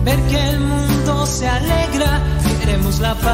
Ver 0.03 0.19
que 0.23 0.49
el 0.49 0.59
mundo 0.59 1.25
se 1.25 1.47
alegra, 1.47 2.21
queremos 2.59 2.99
la 2.99 3.15
paz. 3.15 3.33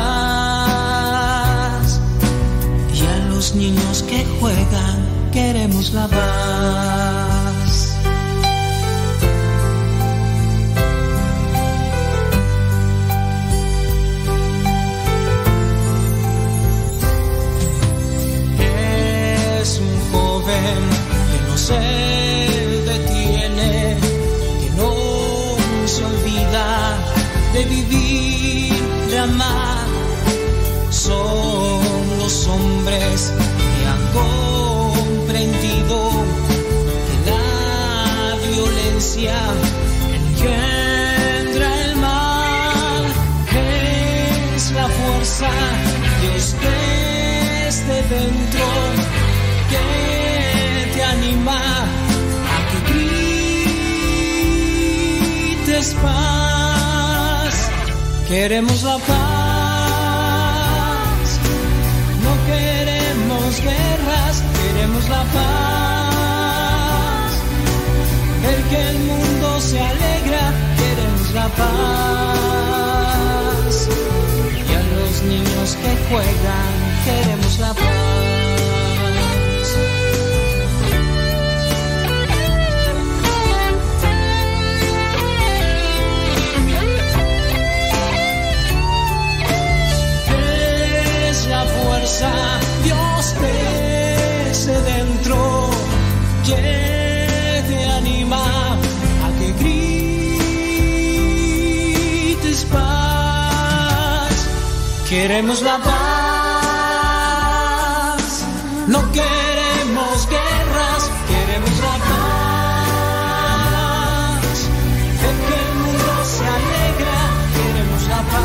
Y 2.93 3.05
a 3.05 3.17
los 3.29 3.55
niños 3.55 4.03
que 4.03 4.25
juegan 4.39 5.10
queremos 5.32 5.93
la 5.93 6.08
paz. 6.08 7.49
Fuerza 45.39 45.52
Dios 46.21 46.56
desde 46.62 47.95
dentro 48.04 48.65
que 49.69 49.84
te 50.93 51.02
anima 51.04 51.60
a 52.54 52.58
que 52.69 52.80
grites 55.73 55.89
paz. 56.02 57.56
Queremos 58.28 58.84
la 58.84 58.97
paz. 58.97 59.39
queremos 64.62 65.04
la 65.10 65.23
paz. 65.36 66.13
Ver 68.41 68.62
que 68.69 68.80
el 68.89 68.99
mundo 68.99 69.47
se 69.62 69.80
alegra, 69.80 70.54
queremos 70.78 71.34
la 71.34 71.47
paz. 71.49 72.89
Niños 75.27 75.75
que 75.75 75.97
juegan, 76.10 76.73
queremos 77.05 77.60
la 77.60 77.73
paz. 77.73 78.38
Queremos 105.10 105.62
la 105.63 105.78
paz, 105.80 105.93
no 108.86 109.12
queremos 109.12 110.28
guerras, 110.30 111.10
queremos 111.28 111.80
la 111.82 111.98
paz. 112.10 113.10
De 115.24 115.30
que 115.48 115.56
el 115.65 115.74
mundo 115.84 116.13
se 116.34 116.45
alegra, 116.58 117.19
queremos 117.56 118.04
la 118.08 118.22
paz. 118.34 118.43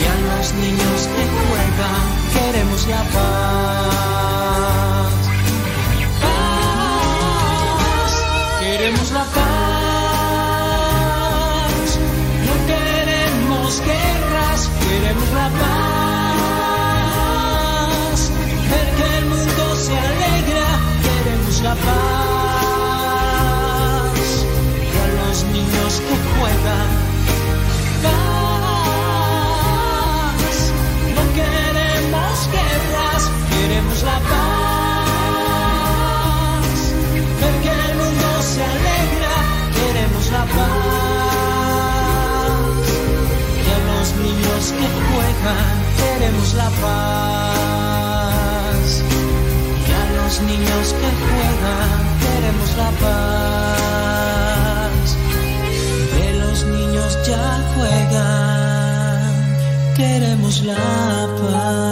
Y 0.00 0.02
a 0.06 0.16
los 0.28 0.46
niños 0.54 1.00
que 1.16 1.24
juegan 1.42 2.06
queremos 2.34 2.80
la 2.86 3.02
paz. 3.02 3.35
Paz. 21.86 22.26
Y 24.82 24.96
a 24.98 25.06
los 25.18 25.38
niños 25.54 25.92
que 26.06 26.16
juegan 26.38 27.06
queremos 33.66 34.02
la 34.02 34.18
paz. 34.30 35.06
Ver 37.40 37.54
que 37.62 37.70
el 37.70 37.94
mundo 37.96 38.28
se 38.42 38.62
alegra, 38.62 39.36
queremos 39.76 40.30
la 40.30 40.44
paz. 40.56 40.76
Y 43.64 43.68
a 43.70 43.78
los 43.90 44.08
niños 44.24 44.62
que 44.78 44.86
juegan, 45.08 45.76
queremos 45.98 46.48
la 46.54 46.68
paz. 46.82 47.35
Niños 50.58 50.92
que 50.92 51.10
juegan, 51.22 52.00
queremos 52.22 52.70
la 52.76 52.90
paz. 53.02 54.36
Que 56.12 56.26
los 56.40 56.58
niños 56.66 57.18
ya 57.26 57.46
juegan, 57.74 59.32
queremos 59.96 60.62
la 60.62 60.74
paz. 61.40 61.85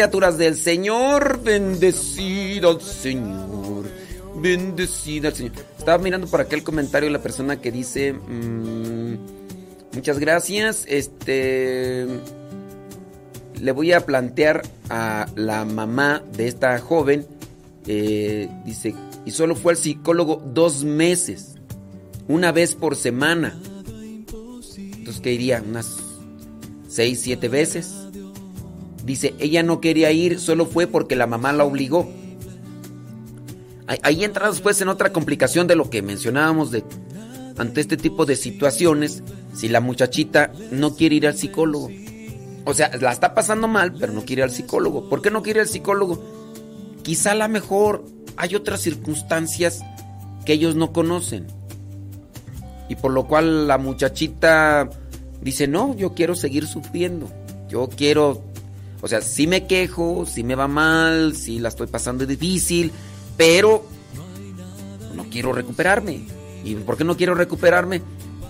Criaturas 0.00 0.38
del 0.38 0.56
Señor, 0.56 1.42
bendecido 1.42 2.70
al 2.70 2.80
Señor, 2.80 3.84
bendecida 4.36 5.28
al 5.28 5.34
Señor. 5.34 5.52
Estaba 5.78 6.02
mirando 6.02 6.26
por 6.26 6.40
acá 6.40 6.56
el 6.56 6.62
comentario 6.62 7.10
de 7.10 7.12
la 7.12 7.22
persona 7.22 7.60
que 7.60 7.70
dice, 7.70 8.14
mm, 8.14 9.18
muchas 9.92 10.18
gracias, 10.18 10.86
este, 10.88 12.06
le 13.60 13.72
voy 13.72 13.92
a 13.92 14.06
plantear 14.06 14.62
a 14.88 15.26
la 15.34 15.66
mamá 15.66 16.22
de 16.32 16.48
esta 16.48 16.78
joven, 16.78 17.26
eh, 17.86 18.48
dice, 18.64 18.94
y 19.26 19.32
solo 19.32 19.54
fue 19.54 19.72
al 19.72 19.76
psicólogo 19.76 20.42
dos 20.54 20.82
meses, 20.82 21.56
una 22.26 22.52
vez 22.52 22.74
por 22.74 22.96
semana. 22.96 23.60
Entonces, 24.78 25.20
¿qué 25.20 25.34
iría? 25.34 25.62
Unas 25.62 25.98
seis, 26.88 27.20
siete 27.20 27.50
veces. 27.50 27.92
Dice, 29.04 29.34
ella 29.38 29.62
no 29.62 29.80
quería 29.80 30.12
ir, 30.12 30.38
solo 30.40 30.66
fue 30.66 30.86
porque 30.86 31.16
la 31.16 31.26
mamá 31.26 31.52
la 31.52 31.64
obligó. 31.64 32.10
Ahí 34.02 34.24
entra 34.24 34.50
después 34.50 34.80
en 34.80 34.88
otra 34.88 35.12
complicación 35.12 35.66
de 35.66 35.74
lo 35.74 35.90
que 35.90 36.02
mencionábamos 36.02 36.70
de 36.70 36.84
ante 37.58 37.80
este 37.80 37.96
tipo 37.96 38.24
de 38.24 38.36
situaciones, 38.36 39.22
si 39.54 39.68
la 39.68 39.80
muchachita 39.80 40.52
no 40.70 40.94
quiere 40.94 41.16
ir 41.16 41.26
al 41.26 41.36
psicólogo. 41.36 41.90
O 42.64 42.74
sea, 42.74 42.90
la 42.98 43.12
está 43.12 43.34
pasando 43.34 43.68
mal, 43.68 43.92
pero 43.92 44.12
no 44.12 44.24
quiere 44.24 44.40
ir 44.40 44.44
al 44.44 44.50
psicólogo. 44.50 45.08
¿Por 45.08 45.22
qué 45.22 45.30
no 45.30 45.42
quiere 45.42 45.58
ir 45.58 45.62
al 45.62 45.68
psicólogo? 45.68 46.22
Quizá 47.02 47.32
a 47.32 47.34
lo 47.34 47.48
mejor 47.48 48.04
hay 48.36 48.54
otras 48.54 48.80
circunstancias 48.80 49.82
que 50.44 50.54
ellos 50.54 50.74
no 50.74 50.92
conocen. 50.92 51.46
Y 52.88 52.96
por 52.96 53.12
lo 53.12 53.26
cual 53.26 53.68
la 53.68 53.78
muchachita 53.78 54.88
dice, 55.42 55.68
no, 55.68 55.94
yo 55.96 56.14
quiero 56.14 56.34
seguir 56.34 56.66
sufriendo. 56.66 57.30
Yo 57.68 57.88
quiero, 57.88 58.42
o 59.02 59.08
sea, 59.08 59.22
si 59.22 59.46
me 59.46 59.66
quejo, 59.66 60.26
si 60.26 60.44
me 60.44 60.54
va 60.54 60.68
mal, 60.68 61.34
si 61.34 61.58
la 61.58 61.70
estoy 61.70 61.86
pasando 61.86 62.26
difícil, 62.26 62.92
pero 63.36 63.84
no 65.14 65.24
quiero 65.30 65.52
recuperarme. 65.52 66.26
¿Y 66.64 66.74
por 66.74 66.96
qué 66.96 67.04
no 67.04 67.16
quiero 67.16 67.34
recuperarme? 67.34 68.02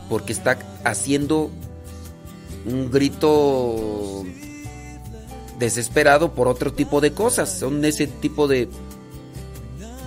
Porque 0.09 0.33
está 0.33 0.59
haciendo 0.85 1.51
un 2.67 2.91
grito 2.91 4.25
desesperado 5.59 6.35
por 6.35 6.49
otro 6.49 6.73
tipo 6.73 7.01
de 7.01 7.13
cosas. 7.13 7.57
Son 7.57 7.85
ese 7.85 8.09
tipo 8.09 8.49
de, 8.49 8.69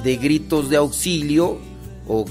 de 0.04 0.18
gritos 0.18 0.70
de 0.70 0.76
auxilio 0.76 1.58
o 2.06 2.26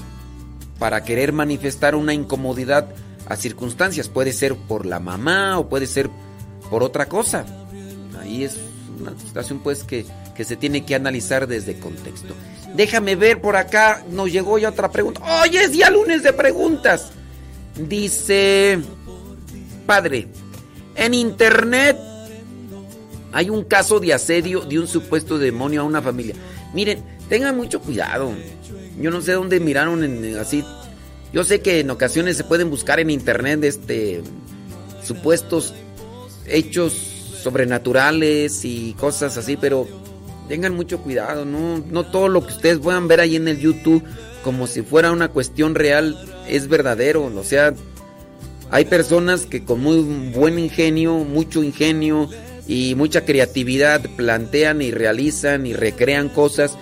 para 0.77 1.03
querer 1.03 1.33
manifestar 1.33 1.95
una 1.95 2.13
incomodidad 2.13 2.89
a 3.25 3.35
circunstancias. 3.37 4.07
Puede 4.07 4.33
ser 4.33 4.55
por 4.55 4.85
la 4.85 4.99
mamá 4.99 5.57
o 5.57 5.67
puede 5.67 5.87
ser 5.87 6.11
por 6.69 6.83
otra 6.83 7.07
cosa. 7.07 7.62
Ahí 8.23 8.43
es 8.43 8.57
una 8.99 9.17
situación 9.19 9.59
pues 9.59 9.83
que, 9.83 10.05
que 10.35 10.43
se 10.43 10.55
tiene 10.55 10.85
que 10.85 10.95
analizar 10.95 11.47
desde 11.47 11.77
contexto. 11.77 12.33
Déjame 12.73 13.15
ver 13.15 13.41
por 13.41 13.55
acá, 13.55 14.03
nos 14.09 14.31
llegó 14.31 14.57
ya 14.57 14.69
otra 14.69 14.91
pregunta. 14.91 15.21
Hoy 15.21 15.57
es 15.57 15.73
día 15.73 15.89
lunes 15.89 16.23
de 16.23 16.33
preguntas. 16.33 17.11
Dice, 17.75 18.79
padre, 19.85 20.27
en 20.95 21.13
internet 21.13 21.97
hay 23.31 23.49
un 23.49 23.63
caso 23.63 23.99
de 23.99 24.13
asedio 24.13 24.61
de 24.61 24.79
un 24.79 24.87
supuesto 24.87 25.37
demonio 25.37 25.81
a 25.81 25.83
una 25.83 26.01
familia. 26.01 26.35
Miren, 26.73 27.03
tengan 27.29 27.57
mucho 27.57 27.81
cuidado. 27.81 28.31
Yo 28.99 29.11
no 29.11 29.21
sé 29.21 29.33
dónde 29.33 29.59
miraron 29.59 30.03
así. 30.39 30.63
Yo 31.33 31.43
sé 31.43 31.61
que 31.61 31.79
en 31.79 31.89
ocasiones 31.89 32.37
se 32.37 32.43
pueden 32.43 32.69
buscar 32.69 32.99
en 32.99 33.09
internet 33.09 33.63
este 33.63 34.21
supuestos 35.03 35.73
hechos 36.45 37.12
sobrenaturales 37.43 38.65
y 38.65 38.93
cosas 38.93 39.37
así, 39.37 39.57
pero 39.57 39.87
tengan 40.47 40.75
mucho 40.75 40.99
cuidado, 40.99 41.45
no, 41.45 41.83
no 41.91 42.05
todo 42.05 42.29
lo 42.29 42.45
que 42.45 42.53
ustedes 42.53 42.79
puedan 42.79 43.07
ver 43.07 43.19
ahí 43.19 43.35
en 43.35 43.47
el 43.47 43.59
YouTube 43.59 44.03
como 44.43 44.67
si 44.67 44.81
fuera 44.81 45.11
una 45.11 45.29
cuestión 45.29 45.75
real 45.75 46.17
es 46.47 46.67
verdadero, 46.67 47.25
o 47.25 47.43
sea, 47.43 47.73
hay 48.69 48.85
personas 48.85 49.45
que 49.45 49.63
con 49.63 49.81
muy 49.81 50.31
buen 50.33 50.57
ingenio, 50.59 51.15
mucho 51.17 51.63
ingenio 51.63 52.29
y 52.67 52.95
mucha 52.95 53.25
creatividad 53.25 54.01
plantean 54.15 54.81
y 54.81 54.91
realizan 54.91 55.65
y 55.65 55.73
recrean 55.73 56.29
cosas 56.29 56.77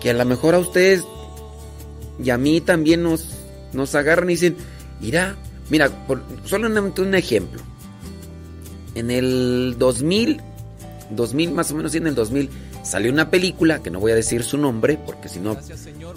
que 0.00 0.10
a 0.10 0.14
lo 0.14 0.24
mejor 0.24 0.54
a 0.54 0.58
ustedes 0.58 1.04
y 2.22 2.30
a 2.30 2.38
mí 2.38 2.60
también 2.60 3.02
nos, 3.02 3.28
nos 3.72 3.94
agarran 3.94 4.30
y 4.30 4.34
dicen, 4.34 4.56
mira, 5.00 5.36
mira, 5.68 5.88
por, 6.06 6.22
solamente 6.44 7.02
un 7.02 7.14
ejemplo. 7.14 7.62
En 8.94 9.10
el 9.10 9.76
2000, 9.78 10.40
2000 11.10 11.52
más 11.52 11.70
o 11.70 11.76
menos, 11.76 11.94
en 11.94 12.06
el 12.06 12.14
2000 12.14 12.50
salió 12.82 13.12
una 13.12 13.30
película, 13.30 13.82
que 13.82 13.90
no 13.90 14.00
voy 14.00 14.12
a 14.12 14.14
decir 14.14 14.42
su 14.42 14.58
nombre, 14.58 14.98
porque 15.04 15.28
si 15.28 15.38
no, 15.38 15.56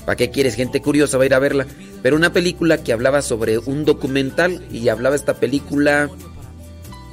¿para 0.06 0.16
qué 0.16 0.32
quieres? 0.32 0.56
Gente 0.56 0.82
curiosa 0.82 1.18
va 1.18 1.24
a 1.24 1.28
ir 1.28 1.34
a 1.34 1.40
verla. 1.40 1.66
Pero 2.02 2.16
una 2.16 2.34
película 2.34 2.78
que 2.78 2.94
hablaba 2.94 3.22
sobre 3.22 3.58
un 3.58 3.86
documental 3.86 4.66
y 4.72 4.90
hablaba 4.90 5.16
esta 5.16 5.36
película... 5.36 6.10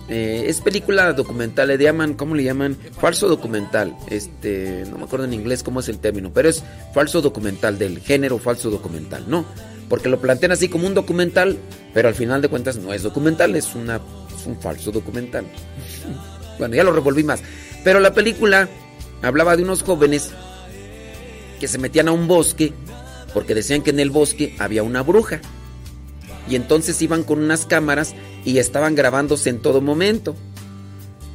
Eh, 0.09 0.47
es 0.49 0.61
película 0.61 1.13
documental, 1.13 1.69
le 1.69 1.79
llaman, 1.79 2.15
¿cómo 2.15 2.35
le 2.35 2.43
llaman? 2.43 2.77
Falso 2.99 3.29
documental. 3.29 3.97
Este, 4.09 4.85
no 4.91 4.99
me 4.99 5.05
acuerdo 5.05 5.27
en 5.27 5.35
inglés 5.35 5.63
cómo 5.63 5.79
es 5.79 5.89
el 5.89 5.99
término, 5.99 6.33
pero 6.33 6.49
es 6.49 6.65
falso 6.93 7.23
documental, 7.23 7.79
del 7.79 8.01
género 8.01 8.39
falso 8.39 8.71
documental, 8.71 9.27
¿no? 9.29 9.45
Porque 9.89 10.09
lo 10.09 10.21
plantean 10.21 10.51
así 10.51 10.69
como 10.69 10.89
un 10.89 10.95
documental, 10.95 11.59
pero 11.95 12.09
al 12.09 12.17
final 12.17 12.43
de 12.43 12.49
cuentas 12.49 12.77
no 12.79 12.93
es 12.93 13.05
documental, 13.05 13.55
es, 13.55 13.77
una, 13.77 14.01
es 14.41 14.47
un 14.47 14.61
falso 14.61 14.91
documental. 14.91 15.47
bueno, 16.59 16.75
ya 16.75 16.85
lo 16.85 16.93
revolví 16.93 17.25
más. 17.25 17.43
Pero 17.85 18.01
la 18.01 18.15
película 18.15 18.69
hablaba 19.23 19.57
de 19.57 19.63
unos 19.63 19.83
jóvenes 19.83 20.31
que 21.59 21.69
se 21.69 21.79
metían 21.79 22.09
a 22.09 22.13
un 22.13 22.27
bosque 22.27 22.73
porque 23.33 23.55
decían 23.55 23.83
que 23.83 23.91
en 23.91 24.01
el 24.01 24.11
bosque 24.11 24.57
había 24.59 24.83
una 24.83 25.03
bruja. 25.03 25.41
Y 26.49 26.57
entonces 26.57 27.01
iban 27.03 27.23
con 27.23 27.39
unas 27.39 27.67
cámaras 27.67 28.15
y 28.45 28.59
estaban 28.59 28.95
grabándose 28.95 29.51
en 29.51 29.61
todo 29.61 29.81
momento. 29.81 30.35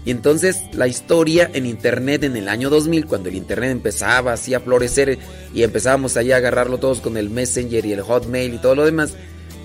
Y 0.03 0.11
entonces 0.11 0.61
la 0.73 0.87
historia 0.87 1.49
en 1.53 1.65
internet 1.65 2.23
en 2.23 2.35
el 2.35 2.47
año 2.47 2.69
2000, 2.69 3.07
cuando 3.07 3.29
el 3.29 3.35
internet 3.35 3.71
empezaba 3.71 4.33
así 4.33 4.53
a 4.53 4.59
florecer 4.59 5.17
y 5.53 5.63
empezábamos 5.63 6.15
ahí 6.15 6.31
a 6.31 6.37
agarrarlo 6.37 6.77
todos 6.77 7.01
con 7.01 7.17
el 7.17 7.29
Messenger 7.29 7.85
y 7.85 7.93
el 7.93 8.01
Hotmail 8.01 8.53
y 8.53 8.57
todo 8.59 8.75
lo 8.75 8.85
demás, 8.85 9.15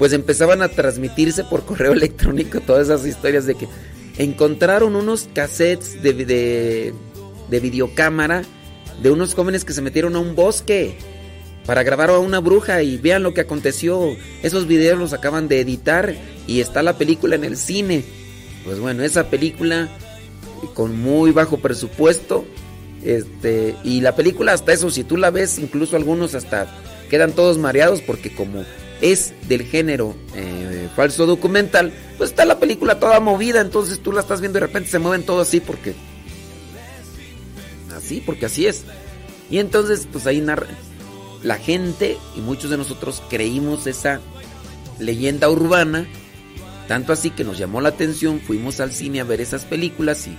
pues 0.00 0.12
empezaban 0.12 0.62
a 0.62 0.68
transmitirse 0.68 1.44
por 1.44 1.64
correo 1.64 1.92
electrónico 2.00 2.60
todas 2.60 2.88
esas 2.88 3.06
historias 3.06 3.46
de 3.46 3.54
que 3.54 3.68
encontraron 4.18 4.96
unos 4.96 5.28
cassettes 5.32 6.02
de, 6.02 6.12
de 6.12 6.94
de 7.50 7.60
videocámara 7.60 8.42
de 9.02 9.10
unos 9.10 9.34
jóvenes 9.34 9.64
que 9.64 9.72
se 9.72 9.82
metieron 9.82 10.16
a 10.16 10.20
un 10.20 10.34
bosque 10.34 10.96
para 11.66 11.82
grabar 11.82 12.10
a 12.10 12.18
una 12.18 12.40
bruja 12.40 12.82
y 12.82 12.96
vean 12.96 13.22
lo 13.22 13.34
que 13.34 13.42
aconteció. 13.42 14.16
Esos 14.42 14.66
videos 14.66 14.98
los 14.98 15.12
acaban 15.12 15.48
de 15.48 15.60
editar 15.60 16.14
y 16.46 16.60
está 16.60 16.82
la 16.82 16.96
película 16.96 17.36
en 17.36 17.44
el 17.44 17.56
cine. 17.56 18.04
Pues 18.64 18.78
bueno, 18.78 19.02
esa 19.02 19.30
película 19.30 19.88
con 20.74 20.98
muy 20.98 21.32
bajo 21.32 21.58
presupuesto 21.58 22.44
este 23.02 23.74
y 23.82 24.02
la 24.02 24.14
película 24.14 24.52
hasta 24.52 24.74
eso 24.74 24.90
si 24.90 25.04
tú 25.04 25.16
la 25.16 25.30
ves 25.30 25.58
incluso 25.58 25.96
algunos 25.96 26.34
hasta 26.34 26.68
quedan 27.08 27.32
todos 27.32 27.56
mareados 27.56 28.02
porque 28.02 28.30
como 28.30 28.62
es 29.00 29.32
del 29.48 29.62
género 29.64 30.14
eh, 30.34 30.88
falso 30.94 31.26
documental 31.26 31.92
pues 32.18 32.30
está 32.30 32.44
la 32.44 32.58
película 32.58 32.98
toda 32.98 33.20
movida 33.20 33.60
entonces 33.60 34.00
tú 34.00 34.12
la 34.12 34.20
estás 34.20 34.40
viendo 34.40 34.58
y 34.58 34.60
de 34.60 34.66
repente 34.66 34.90
se 34.90 34.98
mueven 34.98 35.24
todo 35.24 35.40
así 35.40 35.60
porque 35.60 35.94
así, 38.00 38.20
porque 38.24 38.46
así 38.46 38.66
es. 38.66 38.84
Y 39.50 39.58
entonces, 39.58 40.08
pues 40.10 40.26
ahí 40.26 40.40
narra, 40.40 40.66
la 41.42 41.56
gente 41.56 42.16
y 42.36 42.40
muchos 42.40 42.70
de 42.70 42.76
nosotros 42.76 43.22
creímos 43.28 43.86
esa 43.86 44.20
leyenda 44.98 45.48
urbana, 45.48 46.06
tanto 46.88 47.12
así 47.12 47.30
que 47.30 47.44
nos 47.44 47.58
llamó 47.58 47.80
la 47.80 47.90
atención, 47.90 48.40
fuimos 48.40 48.80
al 48.80 48.92
cine 48.92 49.20
a 49.20 49.24
ver 49.24 49.40
esas 49.40 49.64
películas 49.64 50.26
y 50.26 50.36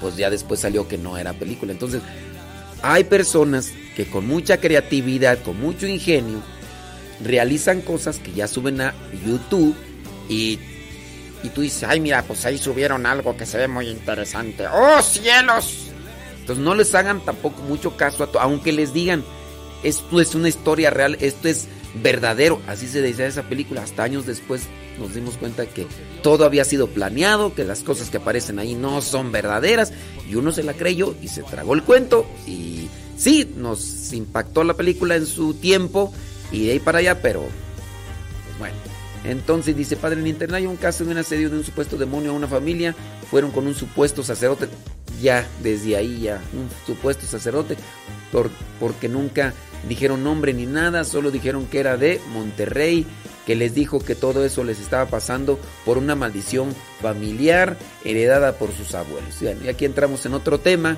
pues 0.00 0.16
ya 0.16 0.30
después 0.30 0.60
salió 0.60 0.88
que 0.88 0.98
no 0.98 1.16
era 1.16 1.32
película. 1.32 1.72
Entonces, 1.72 2.02
hay 2.82 3.04
personas 3.04 3.72
que 3.96 4.06
con 4.06 4.26
mucha 4.26 4.58
creatividad, 4.58 5.42
con 5.42 5.60
mucho 5.60 5.86
ingenio, 5.86 6.40
realizan 7.22 7.80
cosas 7.80 8.18
que 8.18 8.32
ya 8.32 8.48
suben 8.48 8.80
a 8.80 8.94
YouTube 9.26 9.74
y, 10.28 10.58
y 11.42 11.48
tú 11.54 11.62
dices, 11.62 11.84
ay 11.84 12.00
mira, 12.00 12.22
pues 12.22 12.44
ahí 12.44 12.58
subieron 12.58 13.06
algo 13.06 13.36
que 13.36 13.46
se 13.46 13.58
ve 13.58 13.68
muy 13.68 13.88
interesante. 13.88 14.66
¡Oh 14.66 15.02
cielos! 15.02 15.88
Entonces 16.40 16.64
no 16.64 16.74
les 16.74 16.94
hagan 16.94 17.24
tampoco 17.24 17.62
mucho 17.62 17.96
caso, 17.96 18.24
a 18.24 18.42
aunque 18.42 18.72
les 18.72 18.92
digan, 18.92 19.24
esto 19.82 20.20
es 20.20 20.34
una 20.34 20.48
historia 20.48 20.90
real, 20.90 21.16
esto 21.20 21.48
es 21.48 21.68
verdadero. 22.02 22.60
Así 22.66 22.86
se 22.88 23.02
decía 23.02 23.26
esa 23.26 23.42
película. 23.42 23.82
Hasta 23.82 24.02
años 24.02 24.26
después 24.26 24.62
nos 24.98 25.14
dimos 25.14 25.36
cuenta 25.36 25.66
que 25.66 25.86
todo 26.22 26.44
había 26.44 26.64
sido 26.64 26.88
planeado, 26.88 27.54
que 27.54 27.64
las 27.64 27.80
cosas 27.80 28.10
que 28.10 28.16
aparecen 28.16 28.58
ahí 28.58 28.74
no 28.74 29.00
son 29.02 29.32
verdaderas. 29.32 29.92
Y 30.28 30.34
uno 30.34 30.52
se 30.52 30.62
la 30.62 30.74
creyó 30.74 31.14
y 31.22 31.28
se 31.28 31.42
tragó 31.42 31.74
el 31.74 31.82
cuento. 31.82 32.26
Y 32.46 32.88
sí, 33.16 33.50
nos 33.56 34.12
impactó 34.12 34.64
la 34.64 34.74
película 34.74 35.16
en 35.16 35.26
su 35.26 35.54
tiempo 35.54 36.12
y 36.50 36.66
de 36.66 36.72
ahí 36.72 36.78
para 36.78 36.98
allá, 36.98 37.20
pero 37.20 37.40
pues 37.40 38.58
bueno. 38.58 38.76
Entonces 39.24 39.76
dice, 39.76 39.96
padre, 39.96 40.20
en 40.20 40.26
internet 40.26 40.58
hay 40.58 40.66
un 40.66 40.76
caso 40.76 41.04
de 41.04 41.10
un 41.10 41.18
asedio 41.18 41.50
de 41.50 41.58
un 41.58 41.64
supuesto 41.64 41.96
demonio 41.96 42.30
a 42.30 42.34
una 42.34 42.46
familia. 42.46 42.94
Fueron 43.30 43.50
con 43.50 43.66
un 43.66 43.74
supuesto 43.74 44.22
sacerdote. 44.22 44.68
Ya, 45.20 45.46
desde 45.62 45.96
ahí 45.96 46.20
ya, 46.20 46.40
un 46.52 46.68
supuesto 46.86 47.26
sacerdote. 47.26 47.76
Por, 48.30 48.50
porque 48.78 49.08
nunca 49.08 49.52
dijeron 49.88 50.22
nombre 50.22 50.54
ni 50.54 50.66
nada, 50.66 51.04
solo 51.04 51.30
dijeron 51.30 51.66
que 51.66 51.80
era 51.80 51.96
de 51.96 52.20
Monterrey, 52.32 53.06
que 53.46 53.56
les 53.56 53.74
dijo 53.74 53.98
que 53.98 54.14
todo 54.14 54.44
eso 54.44 54.62
les 54.64 54.78
estaba 54.78 55.06
pasando 55.06 55.58
por 55.84 55.98
una 55.98 56.14
maldición 56.14 56.74
familiar 57.00 57.76
heredada 58.04 58.52
por 58.52 58.72
sus 58.72 58.94
abuelos. 58.94 59.42
Y 59.42 59.68
aquí 59.68 59.84
entramos 59.84 60.24
en 60.26 60.34
otro 60.34 60.60
tema 60.60 60.96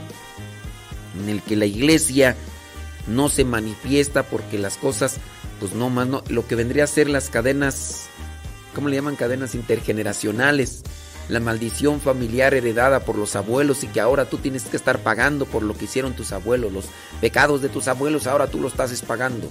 en 1.21 1.29
el 1.29 1.43
que 1.43 1.57
la 1.57 1.67
iglesia 1.67 2.37
no 3.07 3.29
se 3.29 3.45
manifiesta 3.45 4.25
porque 4.25 4.59
las 4.59 4.77
cosas, 4.77 5.19
pues 5.61 5.73
no 5.75 5.91
más, 5.91 6.09
no, 6.09 6.25
lo 6.29 6.47
que 6.47 6.57
vendría 6.57 6.85
a 6.85 6.89
ser 6.89 7.09
las 7.09 7.31
cadenas, 7.31 8.07
¿cómo 8.75 8.89
le 8.89 8.97
llaman? 8.97 9.15
Cadenas 9.15 9.55
intergeneracionales 9.55 10.83
la 11.31 11.41
maldición 11.41 12.01
familiar 12.01 12.55
heredada 12.55 13.01
por 13.01 13.17
los 13.17 13.37
abuelos 13.37 13.85
y 13.85 13.87
que 13.87 14.01
ahora 14.01 14.25
tú 14.25 14.39
tienes 14.39 14.65
que 14.65 14.77
estar 14.77 14.99
pagando 14.99 15.47
por 15.47 15.63
lo 15.63 15.77
que 15.77 15.85
hicieron 15.85 16.15
tus 16.15 16.33
abuelos, 16.33 16.73
los 16.73 16.87
pecados 17.21 17.63
de 17.63 17.69
tus 17.69 17.89
abuelos, 17.89 18.27
ahora 18.27 18.49
tú 18.49 18.61
lo 18.61 18.69
estás 18.69 19.01
pagando. 19.03 19.51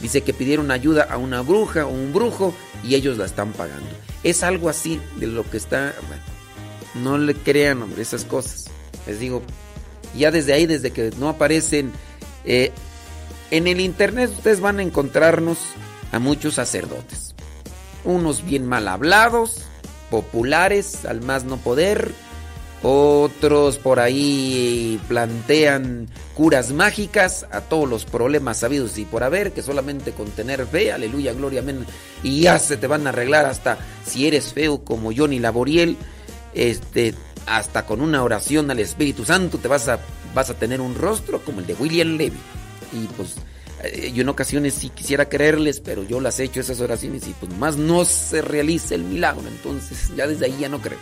Dice 0.00 0.22
que 0.22 0.32
pidieron 0.32 0.70
ayuda 0.70 1.02
a 1.02 1.18
una 1.18 1.42
bruja 1.42 1.84
o 1.84 1.90
un 1.90 2.12
brujo 2.12 2.54
y 2.84 2.94
ellos 2.94 3.18
la 3.18 3.26
están 3.26 3.52
pagando. 3.52 3.90
Es 4.22 4.42
algo 4.42 4.68
así 4.68 5.00
de 5.16 5.26
lo 5.26 5.48
que 5.48 5.56
está... 5.56 5.94
Bueno, 6.06 6.22
no 6.94 7.18
le 7.18 7.34
crean, 7.34 7.82
hombre, 7.82 8.02
esas 8.02 8.24
cosas. 8.24 8.66
Les 9.06 9.18
digo, 9.18 9.42
ya 10.16 10.30
desde 10.30 10.52
ahí, 10.52 10.66
desde 10.66 10.92
que 10.92 11.10
no 11.18 11.28
aparecen... 11.28 11.92
Eh, 12.44 12.72
en 13.50 13.66
el 13.66 13.80
internet 13.80 14.30
ustedes 14.30 14.60
van 14.60 14.78
a 14.78 14.82
encontrarnos 14.82 15.58
a 16.12 16.18
muchos 16.18 16.54
sacerdotes. 16.54 17.34
Unos 18.04 18.44
bien 18.44 18.66
mal 18.66 18.88
hablados, 18.88 19.62
populares 20.10 21.04
al 21.04 21.20
más 21.22 21.44
no 21.44 21.56
poder. 21.58 22.12
Otros 22.82 23.76
por 23.76 23.98
ahí 23.98 25.00
plantean 25.08 26.08
curas 26.36 26.70
mágicas 26.70 27.44
a 27.50 27.60
todos 27.60 27.88
los 27.88 28.04
problemas 28.04 28.58
sabidos 28.58 28.98
y 28.98 29.04
por 29.04 29.24
haber, 29.24 29.50
que 29.50 29.62
solamente 29.62 30.12
con 30.12 30.30
tener 30.30 30.64
fe, 30.64 30.92
aleluya, 30.92 31.32
gloria, 31.32 31.60
amén, 31.60 31.84
y 32.22 32.42
ya 32.42 32.60
se 32.60 32.76
te 32.76 32.86
van 32.86 33.06
a 33.06 33.10
arreglar 33.10 33.46
hasta 33.46 33.78
si 34.06 34.28
eres 34.28 34.52
feo 34.52 34.84
como 34.84 35.12
Johnny 35.12 35.40
Laboriel, 35.40 35.96
este, 36.54 37.14
hasta 37.46 37.84
con 37.84 38.00
una 38.00 38.22
oración 38.22 38.70
al 38.70 38.78
Espíritu 38.78 39.24
Santo 39.24 39.58
te 39.58 39.66
vas 39.66 39.88
a, 39.88 39.98
vas 40.32 40.48
a 40.50 40.54
tener 40.54 40.80
un 40.80 40.94
rostro 40.94 41.40
como 41.44 41.58
el 41.58 41.66
de 41.66 41.74
William 41.74 42.16
Levy. 42.16 42.38
Y 42.92 43.06
pues 43.16 43.36
eh, 43.84 44.12
yo 44.12 44.22
en 44.22 44.28
ocasiones 44.28 44.74
sí 44.74 44.90
quisiera 44.90 45.28
creerles, 45.28 45.80
pero 45.80 46.02
yo 46.02 46.20
las 46.20 46.40
he 46.40 46.44
hecho 46.44 46.60
esas 46.60 46.80
oraciones 46.80 47.26
y 47.28 47.34
pues 47.34 47.52
más 47.58 47.76
no 47.76 48.04
se 48.04 48.42
realiza 48.42 48.94
el 48.94 49.04
milagro. 49.04 49.46
Entonces 49.46 50.10
ya 50.16 50.26
desde 50.26 50.46
ahí 50.46 50.56
ya 50.60 50.68
no 50.68 50.80
creo. 50.80 50.98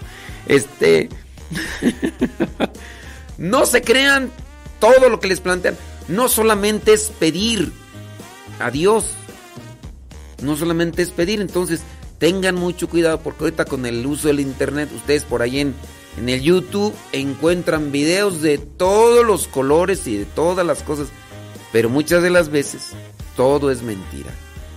Este... 0.47 1.09
no 3.39 3.67
se 3.67 3.83
crean 3.83 4.31
todo 4.79 5.09
lo 5.09 5.21
que 5.21 5.29
les 5.29 5.41
plantean. 5.41 5.77
No 6.09 6.29
solamente 6.29 6.93
es 6.93 7.11
pedir 7.19 7.73
a 8.59 8.71
Dios. 8.71 9.11
No 10.43 10.57
solamente 10.57 11.03
es 11.03 11.11
pedir. 11.11 11.41
Entonces 11.41 11.81
tengan 12.19 12.57
mucho 12.57 12.89
cuidado 12.89 13.21
porque 13.21 13.45
ahorita 13.45 13.65
con 13.65 13.87
el 13.87 14.05
uso 14.07 14.29
del 14.29 14.41
internet, 14.41 14.91
ustedes 14.95 15.25
por 15.25 15.43
ahí 15.43 15.61
en, 15.61 15.75
en 16.19 16.29
el 16.29 16.43
YouTube 16.43 16.95
encuentran 17.13 17.93
videos 17.93 18.43
de 18.43 18.59
todos 18.59 19.25
los 19.25 19.49
colores 19.49 20.07
y 20.07 20.17
de 20.17 20.25
todas 20.25 20.67
las 20.67 20.83
cosas 20.83 21.09
pero 21.77 21.91
muchas 21.91 22.23
de 22.23 22.31
las 22.31 22.49
veces 22.49 22.93
todo 23.37 23.71
es 23.71 23.83
mentira. 23.83 24.31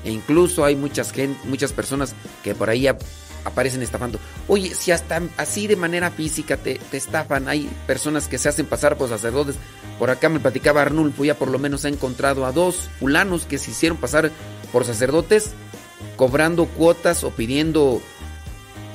E 0.03 0.11
incluso 0.11 0.65
hay 0.65 0.75
muchas, 0.75 1.13
gente, 1.13 1.39
muchas 1.47 1.71
personas 1.71 2.13
que 2.43 2.53
por 2.53 2.69
ahí 2.69 2.89
aparecen 3.45 3.81
estafando. 3.81 4.19
Oye, 4.49 4.75
si 4.75 4.91
hasta 4.91 5.21
así 5.37 5.65
de 5.65 5.77
manera 5.77 6.11
física 6.11 6.57
te, 6.57 6.77
estafan, 6.91 7.47
hay 7.47 7.69
personas 7.87 8.27
que 8.27 8.37
se 8.37 8.49
hacen 8.49 8.65
pasar 8.65 8.97
por 8.97 9.07
sacerdotes. 9.07 9.55
Por 9.97 10.09
acá 10.09 10.27
me 10.27 10.41
platicaba 10.41 10.81
Arnulfo, 10.81 11.23
ya 11.23 11.35
por 11.35 11.49
lo 11.49 11.57
menos 11.57 11.85
ha 11.85 11.87
encontrado 11.87 12.45
a 12.45 12.51
dos 12.51 12.89
fulanos 12.99 13.45
que 13.45 13.59
se 13.59 13.71
hicieron 13.71 13.97
pasar 13.97 14.29
por 14.73 14.83
sacerdotes, 14.83 15.51
cobrando 16.17 16.65
cuotas 16.65 17.23
o 17.23 17.31
pidiendo 17.31 18.01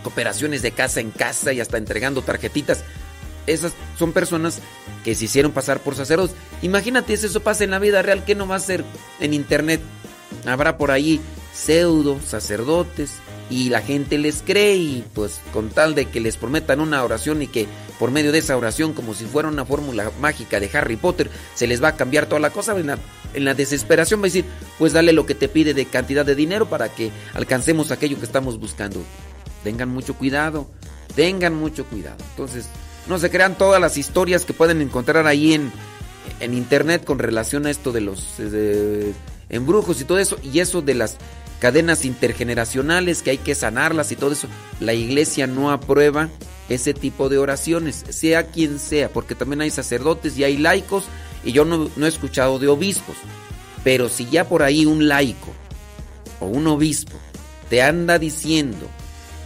cooperaciones 0.02 0.60
de 0.60 0.72
casa 0.72 1.00
en 1.00 1.10
casa 1.10 1.54
y 1.54 1.60
hasta 1.60 1.78
entregando 1.78 2.20
tarjetitas 2.20 2.84
esas 3.46 3.72
son 3.98 4.12
personas 4.12 4.60
que 5.04 5.14
se 5.14 5.26
hicieron 5.26 5.52
pasar 5.52 5.80
por 5.80 5.94
sacerdotes. 5.94 6.36
Imagínate 6.62 7.16
si 7.16 7.26
eso 7.26 7.40
pasa 7.40 7.64
en 7.64 7.70
la 7.70 7.78
vida 7.78 8.02
real, 8.02 8.24
¿qué 8.24 8.34
no 8.34 8.46
va 8.46 8.56
a 8.56 8.60
ser 8.60 8.84
en 9.20 9.34
internet? 9.34 9.80
Habrá 10.46 10.76
por 10.76 10.90
ahí 10.90 11.20
pseudo 11.54 12.18
sacerdotes 12.20 13.12
y 13.50 13.68
la 13.68 13.80
gente 13.80 14.18
les 14.18 14.42
cree 14.42 14.76
y 14.76 15.04
pues 15.14 15.40
con 15.52 15.70
tal 15.70 15.94
de 15.94 16.06
que 16.06 16.20
les 16.20 16.36
prometan 16.36 16.80
una 16.80 17.04
oración 17.04 17.42
y 17.42 17.46
que 17.46 17.66
por 17.98 18.10
medio 18.10 18.32
de 18.32 18.38
esa 18.38 18.56
oración 18.56 18.92
como 18.92 19.14
si 19.14 19.24
fuera 19.24 19.48
una 19.48 19.64
fórmula 19.64 20.10
mágica 20.20 20.58
de 20.60 20.70
Harry 20.72 20.96
Potter 20.96 21.30
se 21.54 21.66
les 21.66 21.82
va 21.82 21.88
a 21.88 21.96
cambiar 21.96 22.26
toda 22.26 22.40
la 22.40 22.50
cosa 22.50 22.76
en 22.78 22.88
la, 22.88 22.98
en 23.34 23.44
la 23.44 23.54
desesperación 23.54 24.20
va 24.20 24.24
a 24.24 24.26
decir 24.26 24.44
pues 24.78 24.92
dale 24.92 25.12
lo 25.12 25.26
que 25.26 25.34
te 25.34 25.48
pide 25.48 25.74
de 25.74 25.86
cantidad 25.86 26.24
de 26.24 26.34
dinero 26.34 26.68
para 26.68 26.88
que 26.88 27.10
alcancemos 27.34 27.90
aquello 27.90 28.18
que 28.18 28.24
estamos 28.24 28.58
buscando 28.58 29.02
tengan 29.62 29.90
mucho 29.90 30.14
cuidado 30.14 30.66
tengan 31.14 31.54
mucho 31.54 31.84
cuidado 31.84 32.16
entonces 32.30 32.66
no 33.08 33.18
se 33.18 33.30
crean 33.30 33.56
todas 33.56 33.80
las 33.80 33.96
historias 33.96 34.44
que 34.44 34.52
pueden 34.52 34.80
encontrar 34.80 35.26
ahí 35.26 35.54
en, 35.54 35.72
en 36.40 36.54
internet 36.54 37.04
con 37.04 37.18
relación 37.18 37.66
a 37.66 37.70
esto 37.70 37.92
de 37.92 38.00
los 38.00 38.38
embrujos 39.48 40.00
y 40.00 40.04
todo 40.04 40.18
eso. 40.18 40.38
Y 40.42 40.60
eso 40.60 40.82
de 40.82 40.94
las 40.94 41.16
cadenas 41.60 42.04
intergeneracionales 42.04 43.22
que 43.22 43.30
hay 43.30 43.38
que 43.38 43.54
sanarlas 43.54 44.12
y 44.12 44.16
todo 44.16 44.32
eso. 44.32 44.48
La 44.80 44.94
iglesia 44.94 45.46
no 45.46 45.70
aprueba 45.70 46.28
ese 46.68 46.94
tipo 46.94 47.28
de 47.28 47.38
oraciones, 47.38 48.04
sea 48.08 48.46
quien 48.46 48.78
sea, 48.78 49.08
porque 49.10 49.34
también 49.34 49.60
hay 49.60 49.70
sacerdotes 49.70 50.36
y 50.38 50.44
hay 50.44 50.56
laicos 50.56 51.04
y 51.44 51.52
yo 51.52 51.64
no, 51.64 51.90
no 51.96 52.06
he 52.06 52.08
escuchado 52.08 52.58
de 52.58 52.68
obispos. 52.68 53.16
Pero 53.82 54.08
si 54.08 54.26
ya 54.26 54.48
por 54.48 54.62
ahí 54.62 54.86
un 54.86 55.08
laico 55.08 55.52
o 56.40 56.46
un 56.46 56.66
obispo 56.66 57.18
te 57.68 57.82
anda 57.82 58.18
diciendo 58.18 58.88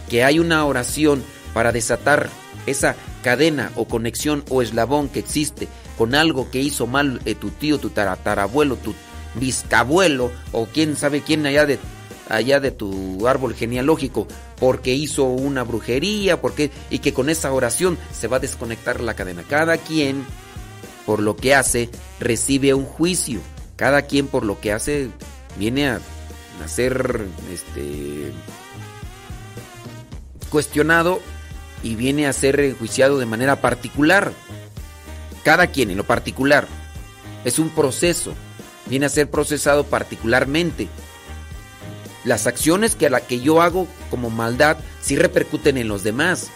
que 0.09 0.23
hay 0.23 0.39
una 0.39 0.65
oración 0.65 1.23
para 1.53 1.71
desatar 1.71 2.29
esa 2.69 2.95
cadena 3.23 3.71
o 3.75 3.85
conexión 3.85 4.43
o 4.49 4.61
eslabón 4.61 5.09
que 5.09 5.19
existe 5.19 5.67
con 5.97 6.15
algo 6.15 6.49
que 6.49 6.61
hizo 6.61 6.87
mal 6.87 7.21
eh, 7.25 7.35
tu 7.35 7.49
tío, 7.49 7.77
tu 7.77 7.89
tatarabuelo, 7.89 8.77
tu 8.77 8.93
bisabuelo 9.35 10.31
o 10.51 10.65
quién 10.65 10.95
sabe 10.95 11.21
quién 11.21 11.45
allá 11.45 11.65
de 11.65 11.79
allá 12.29 12.59
de 12.59 12.71
tu 12.71 13.27
árbol 13.27 13.55
genealógico 13.55 14.27
porque 14.59 14.93
hizo 14.93 15.23
una 15.25 15.63
brujería, 15.63 16.41
porque 16.41 16.71
y 16.89 16.99
que 16.99 17.13
con 17.13 17.29
esa 17.29 17.51
oración 17.51 17.97
se 18.13 18.27
va 18.27 18.37
a 18.37 18.41
desconectar 18.41 19.01
la 19.01 19.15
cadena. 19.15 19.43
Cada 19.47 19.77
quien 19.77 20.25
por 21.05 21.21
lo 21.21 21.35
que 21.35 21.55
hace 21.55 21.89
recibe 22.19 22.73
un 22.73 22.85
juicio. 22.85 23.39
Cada 23.75 24.03
quien 24.03 24.27
por 24.27 24.45
lo 24.45 24.59
que 24.59 24.73
hace 24.73 25.09
viene 25.57 25.89
a, 25.89 26.01
a 26.63 26.67
ser 26.67 27.25
este 27.51 28.31
cuestionado 30.49 31.19
y 31.83 31.95
viene 31.95 32.27
a 32.27 32.33
ser 32.33 32.59
enjuiciado 32.59 33.17
de 33.17 33.25
manera 33.25 33.61
particular. 33.61 34.31
Cada 35.43 35.67
quien 35.67 35.89
en 35.89 35.97
lo 35.97 36.03
particular. 36.03 36.67
Es 37.45 37.59
un 37.59 37.69
proceso. 37.69 38.33
Viene 38.87 39.05
a 39.05 39.09
ser 39.09 39.29
procesado 39.29 39.85
particularmente. 39.85 40.87
Las 42.25 42.47
acciones 42.47 42.95
que 42.95 43.07
a 43.07 43.09
la 43.09 43.21
que 43.21 43.39
yo 43.39 43.61
hago 43.61 43.87
como 44.09 44.29
maldad 44.29 44.77
sí 45.01 45.15
repercuten 45.15 45.77
en 45.77 45.87
los 45.87 46.03
demás. 46.03 46.49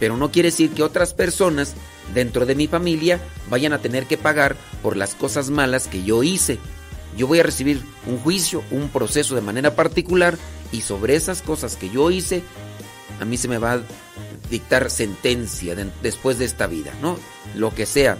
Pero 0.00 0.16
no 0.16 0.30
quiere 0.30 0.48
decir 0.48 0.70
que 0.70 0.82
otras 0.82 1.14
personas 1.14 1.74
dentro 2.14 2.46
de 2.46 2.54
mi 2.54 2.66
familia 2.66 3.20
vayan 3.50 3.72
a 3.72 3.78
tener 3.78 4.06
que 4.06 4.18
pagar 4.18 4.56
por 4.82 4.96
las 4.96 5.14
cosas 5.14 5.50
malas 5.50 5.86
que 5.86 6.02
yo 6.02 6.22
hice. 6.22 6.58
Yo 7.16 7.26
voy 7.26 7.40
a 7.40 7.44
recibir 7.44 7.82
un 8.06 8.18
juicio, 8.18 8.64
un 8.70 8.88
proceso 8.88 9.34
de 9.34 9.42
manera 9.42 9.74
particular 9.74 10.38
y 10.72 10.80
sobre 10.80 11.14
esas 11.14 11.42
cosas 11.42 11.76
que 11.76 11.90
yo 11.90 12.10
hice, 12.10 12.42
a 13.20 13.24
mí 13.24 13.36
se 13.36 13.48
me 13.48 13.58
va 13.58 13.80
dictar 14.52 14.90
sentencia 14.90 15.74
después 16.02 16.38
de 16.38 16.44
esta 16.44 16.68
vida, 16.68 16.92
¿no? 17.00 17.18
Lo 17.56 17.74
que 17.74 17.86
sea. 17.86 18.18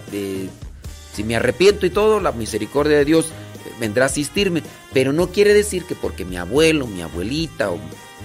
si 1.13 1.23
me 1.23 1.35
arrepiento 1.35 1.85
y 1.85 1.91
todo, 1.91 2.19
la 2.19 2.31
misericordia 2.31 2.97
de 2.97 3.05
Dios 3.05 3.27
eh, 3.27 3.71
vendrá 3.79 4.05
a 4.05 4.07
asistirme. 4.07 4.63
Pero 4.91 5.13
no 5.13 5.29
quiere 5.29 5.53
decir 5.53 5.85
que 5.85 5.95
porque 5.95 6.25
mi 6.25 6.35
abuelo, 6.35 6.87
mi 6.87 7.01
abuelita 7.01 7.71
o 7.71 7.79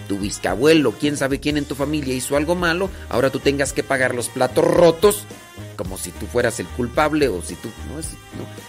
tu 0.09 0.19
bisabuelo, 0.19 0.95
quién 0.99 1.17
sabe 1.19 1.39
quién 1.39 1.59
en 1.59 1.67
tu 1.67 1.75
familia 1.75 2.15
hizo 2.15 2.37
algo 2.37 2.55
malo, 2.55 2.89
ahora 3.11 3.31
tú 3.31 3.41
tengas 3.41 3.73
que 3.75 3.83
pagar 3.83 4.15
los 4.15 4.29
platos 4.29 4.65
rotos 4.65 5.25
como 5.79 5.97
si 5.97 6.11
tú 6.11 6.27
fueras 6.27 6.59
el 6.59 6.67
culpable 6.67 7.29
o 7.29 7.41
si 7.41 7.55
tú... 7.55 7.69
No, 7.89 8.01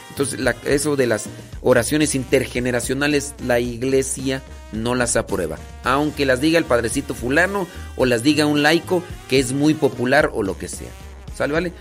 Entonces, 0.09 0.39
eso 0.63 0.95
de 0.95 1.07
las 1.07 1.25
oraciones 1.61 2.13
intergeneracionales, 2.13 3.33
la 3.43 3.59
iglesia 3.59 4.43
no 4.71 4.93
las 4.93 5.15
aprueba. 5.15 5.57
Aunque 5.83 6.27
las 6.27 6.39
diga 6.39 6.59
el 6.59 6.65
padrecito 6.65 7.15
fulano 7.15 7.67
o 7.97 8.05
las 8.05 8.21
diga 8.21 8.45
un 8.45 8.61
laico 8.61 9.03
que 9.27 9.39
es 9.39 9.53
muy 9.53 9.73
popular 9.73 10.29
o 10.33 10.43
lo 10.43 10.55
que 10.55 10.67
sea. 10.67 10.91
¿Sale, 11.35 11.51
vale? 11.51 11.73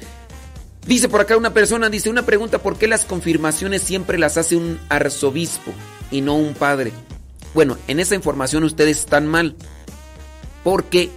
Dice 0.86 1.10
por 1.10 1.20
acá 1.20 1.36
una 1.36 1.52
persona, 1.52 1.90
dice 1.90 2.08
una 2.08 2.24
pregunta, 2.24 2.60
¿por 2.60 2.78
qué 2.78 2.88
las 2.88 3.04
confirmaciones 3.04 3.82
siempre 3.82 4.16
las 4.16 4.38
hace 4.38 4.56
un 4.56 4.80
arzobispo 4.88 5.72
y 6.10 6.22
no 6.22 6.36
un 6.36 6.54
padre? 6.54 6.90
Bueno, 7.52 7.76
en 7.86 8.00
esa 8.00 8.14
información 8.14 8.64
ustedes 8.64 9.00
están 9.00 9.26
mal, 9.26 9.54
porque 10.64 11.10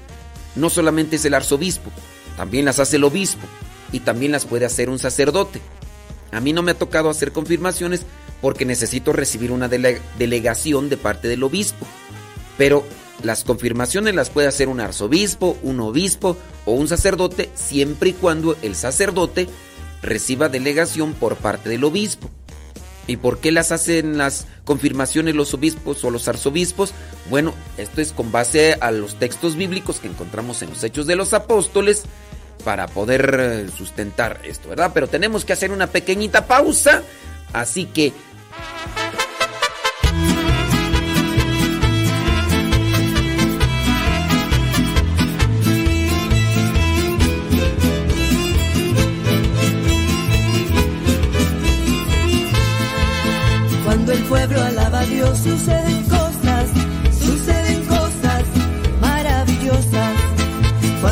no 0.58 0.70
solamente 0.70 1.16
es 1.16 1.24
el 1.24 1.34
arzobispo, 1.34 1.90
también 2.36 2.66
las 2.66 2.80
hace 2.80 2.98
el 2.98 3.06
obispo 3.06 3.48
y 3.92 4.02
también 4.02 4.32
las 4.32 4.46
puede 4.46 4.66
hacer 4.66 4.90
un 4.90 5.00
sacerdote. 5.00 5.62
A 6.32 6.40
mí 6.40 6.54
no 6.54 6.64
me 6.64 6.72
ha 6.72 6.78
tocado 6.78 7.10
hacer 7.10 7.32
confirmaciones 7.32 8.06
porque 8.42 8.66
necesito 8.66 9.14
recibir 9.14 9.52
una 9.52 9.68
delegación 9.68 10.90
de 10.90 10.98
parte 10.98 11.28
del 11.28 11.44
obispo. 11.44 11.86
Pero 12.58 12.86
las 13.24 13.44
confirmaciones 13.44 14.16
las 14.16 14.30
puede 14.30 14.48
hacer 14.48 14.68
un 14.68 14.80
arzobispo, 14.80 15.58
un 15.62 15.80
obispo 15.80 16.38
o 16.66 16.74
un 16.74 16.88
sacerdote 16.88 17.50
siempre 17.54 18.12
y 18.12 18.14
cuando 18.14 18.56
el 18.62 18.76
sacerdote 18.76 19.48
reciba 20.02 20.50
delegación 20.50 21.14
por 21.14 21.36
parte 21.36 21.70
del 21.70 21.84
obispo. 21.84 22.30
¿Y 23.08 23.18
por 23.18 23.40
qué 23.40 23.52
las 23.52 23.72
hacen 23.72 24.18
las 24.18 24.48
confirmaciones 24.64 25.36
los 25.36 25.54
obispos 25.54 26.04
o 26.04 26.12
los 26.12 26.28
arzobispos? 26.28 26.94
Bueno, 27.30 27.54
esto 27.78 28.00
es 28.00 28.12
con 28.14 28.32
base 28.32 28.78
a 28.80 28.92
los 28.92 29.16
textos 29.16 29.56
bíblicos 29.56 30.00
que 30.00 30.08
encontramos 30.08 30.62
en 30.62 30.70
los 30.70 30.84
Hechos 30.84 31.08
de 31.08 31.16
los 31.16 31.34
Apóstoles 31.34 32.04
para 32.62 32.88
poder 32.88 33.38
eh, 33.40 33.70
sustentar 33.76 34.40
esto, 34.44 34.70
¿verdad? 34.70 34.92
Pero 34.94 35.08
tenemos 35.08 35.46
que 35.46 35.54
hacer 35.54 35.72
una 35.72 35.88
pequeñita 35.88 36.46
pausa, 36.46 37.04
así 37.54 37.86
que... 37.86 38.14
Cuando 53.86 54.14
el 54.14 54.24
pueblo 54.24 54.62
alaba 54.62 55.00
a 55.00 55.06
Dios 55.06 55.38
suceden 55.40 56.21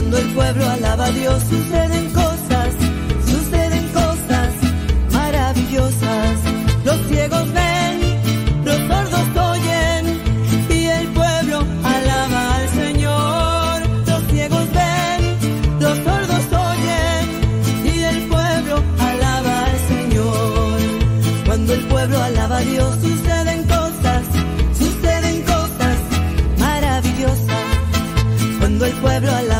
Cuando 0.09 0.27
el 0.27 0.33
pueblo 0.33 0.67
alaba 0.67 1.05
a 1.05 1.11
Dios 1.11 1.43
suceden 1.43 2.08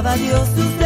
pueblo 0.10 0.36
alaba 0.36 0.78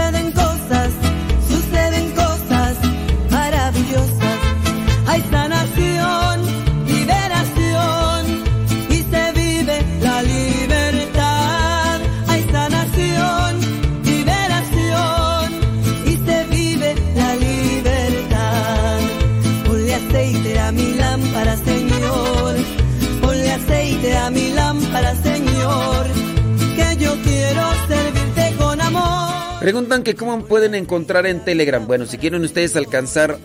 Preguntan 29.64 30.03
que 30.03 30.14
cómo 30.14 30.43
pueden 30.43 30.76
encontrar 30.76 31.26
en 31.26 31.39
Telegram. 31.39 31.88
Bueno, 31.88 32.05
si 32.05 32.18
quieren 32.18 32.43
ustedes 32.43 32.76
alcanzar... 32.76 33.39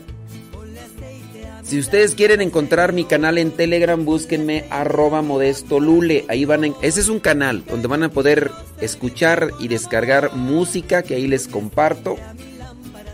Si 1.62 1.79
ustedes 1.79 2.16
quieren 2.16 2.41
encontrar 2.41 2.93
mi 2.93 3.05
canal 3.05 3.39
en 3.39 3.53
Telegram, 3.53 4.05
búsquenme 4.05 4.64
arroba 4.69 5.23
modesto 5.23 5.79
lule. 5.79 6.25
Ahí 6.29 6.45
van 6.45 6.75
ese 6.83 6.99
es 6.99 7.09
un 7.09 7.21
canal 7.21 7.62
donde 7.66 7.87
van 7.87 8.03
a 8.03 8.09
poder 8.09 8.51
escuchar 8.81 9.51
y 9.61 9.69
descargar 9.69 10.35
música 10.35 11.05
que 11.05 11.14
ahí 11.14 11.29
les 11.29 11.47
comparto, 11.47 12.16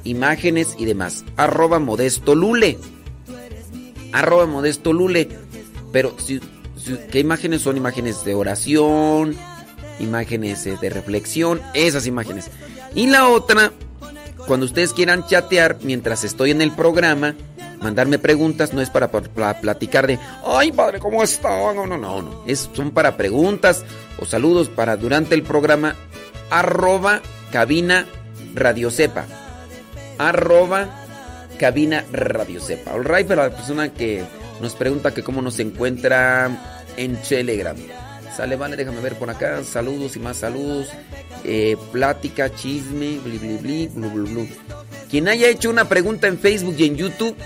imágenes 0.04 0.74
y 0.78 0.86
demás. 0.86 1.26
Arroba 1.36 1.78
modesto 1.78 2.34
lule. 2.34 2.78
Arroba 4.12 4.46
modesto 4.46 4.94
lule. 4.94 5.28
Pero 5.92 6.16
si- 6.18 6.40
¿qué 7.10 7.18
imágenes 7.18 7.60
son? 7.60 7.76
Imágenes 7.76 8.24
de 8.24 8.34
oración, 8.34 9.36
imágenes 10.00 10.64
eh, 10.66 10.78
de 10.80 10.88
reflexión, 10.88 11.60
esas 11.74 12.06
imágenes. 12.06 12.50
Y 12.94 13.06
la 13.08 13.28
otra, 13.28 13.72
cuando 14.46 14.66
ustedes 14.66 14.92
quieran 14.92 15.26
chatear 15.26 15.78
mientras 15.82 16.24
estoy 16.24 16.50
en 16.52 16.62
el 16.62 16.70
programa, 16.72 17.34
mandarme 17.80 18.18
preguntas, 18.18 18.72
no 18.72 18.80
es 18.80 18.88
para, 18.90 19.10
pa- 19.10 19.20
pa- 19.22 19.54
platicar 19.60 20.06
de, 20.06 20.18
ay 20.46 20.72
padre, 20.72 20.98
¿cómo 21.00 21.22
está? 21.22 21.48
No, 21.74 21.86
no, 21.86 21.96
no, 21.96 22.22
no. 22.22 22.42
Es, 22.46 22.70
son 22.72 22.90
para 22.92 23.16
preguntas 23.16 23.84
o 24.18 24.24
saludos 24.24 24.68
para 24.68 24.96
durante 24.96 25.34
el 25.34 25.42
programa, 25.42 25.96
arroba 26.50 27.20
cabina 27.52 28.06
radiocepa. 28.54 29.24
Arroba 30.18 30.88
cabina 31.58 32.04
radiocepa. 32.12 32.92
All 32.92 33.04
right, 33.04 33.26
para 33.26 33.48
la 33.48 33.56
persona 33.56 33.92
que 33.92 34.22
nos 34.60 34.74
pregunta 34.74 35.12
que 35.12 35.22
cómo 35.24 35.42
nos 35.42 35.58
encuentra 35.58 36.84
en 36.96 37.16
Telegram. 37.22 37.76
Sale, 38.36 38.56
vale, 38.56 38.76
déjame 38.76 39.00
ver 39.00 39.16
por 39.16 39.30
acá. 39.30 39.62
Saludos 39.62 40.16
y 40.16 40.18
más 40.18 40.38
saludos. 40.38 40.88
Eh, 41.44 41.76
plática, 41.92 42.52
chisme, 42.52 43.18
bli, 43.18 43.38
bli, 43.38 43.56
bli, 43.58 43.86
blu, 43.88 44.10
blu, 44.10 44.26
blu. 44.26 44.48
Quien 45.10 45.28
haya 45.28 45.48
hecho 45.48 45.70
una 45.70 45.88
pregunta 45.88 46.26
en 46.26 46.38
Facebook 46.38 46.74
y 46.78 46.86
en 46.86 46.96
YouTube, 46.96 47.36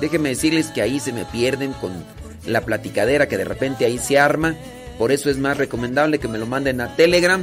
déjenme 0.00 0.30
decirles 0.30 0.66
que 0.66 0.82
ahí 0.82 1.00
se 1.00 1.12
me 1.12 1.24
pierden 1.24 1.72
con 1.72 2.04
la 2.46 2.60
platicadera 2.60 3.28
que 3.28 3.38
de 3.38 3.44
repente 3.44 3.86
ahí 3.86 3.98
se 3.98 4.18
arma. 4.18 4.54
Por 4.98 5.12
eso 5.12 5.30
es 5.30 5.38
más 5.38 5.56
recomendable 5.56 6.18
que 6.18 6.28
me 6.28 6.38
lo 6.38 6.46
manden 6.46 6.80
a 6.80 6.94
Telegram 6.94 7.42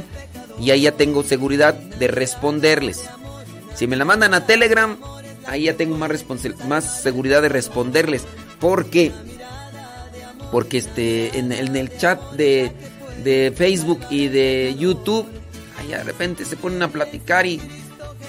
y 0.60 0.70
ahí 0.70 0.82
ya 0.82 0.92
tengo 0.92 1.24
seguridad 1.24 1.74
de 1.74 2.06
responderles. 2.06 3.02
Si 3.74 3.86
me 3.86 3.96
la 3.96 4.04
mandan 4.04 4.34
a 4.34 4.46
Telegram, 4.46 4.96
ahí 5.46 5.64
ya 5.64 5.76
tengo 5.76 5.96
más, 5.96 6.24
más 6.68 7.02
seguridad 7.02 7.42
de 7.42 7.48
responderles. 7.48 8.22
¿Por 8.60 8.90
qué? 8.90 9.10
Porque 10.52 10.78
este, 10.78 11.38
en 11.38 11.50
el 11.52 11.96
chat 11.96 12.20
de, 12.32 12.72
de 13.22 13.52
Facebook 13.56 14.00
y 14.10 14.28
de 14.28 14.74
YouTube, 14.78 15.26
ahí 15.78 15.88
de 15.88 16.02
repente 16.02 16.44
se 16.44 16.56
ponen 16.56 16.82
a 16.82 16.88
platicar 16.88 17.46
y, 17.46 17.60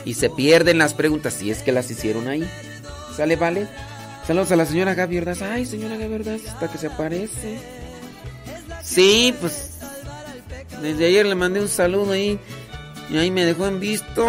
y 0.06 0.14
se 0.14 0.30
pierden 0.30 0.78
las 0.78 0.94
preguntas, 0.94 1.34
si 1.34 1.52
es 1.52 1.64
que 1.64 1.72
las 1.72 1.90
hicieron 1.90 2.28
ahí. 2.28 2.48
¿Sale, 3.16 3.36
vale? 3.36 3.68
Saludos 4.26 4.52
a 4.52 4.56
la 4.56 4.66
señora 4.66 4.94
Gaby 4.94 5.18
Ordaz. 5.18 5.42
Ay, 5.42 5.66
señora 5.66 5.98
Gaby 5.98 6.30
hasta 6.48 6.72
que 6.72 6.78
se 6.78 6.88
aparece. 6.88 7.60
Sí, 8.82 9.36
pues. 9.40 9.72
Desde 10.82 11.06
ayer 11.06 11.26
le 11.26 11.36
mandé 11.36 11.60
un 11.60 11.68
saludo 11.68 12.14
ahí. 12.14 12.40
Y 13.10 13.18
ahí 13.18 13.32
me 13.32 13.46
dejó 13.46 13.68
en 13.68 13.80
visto. 13.80 14.26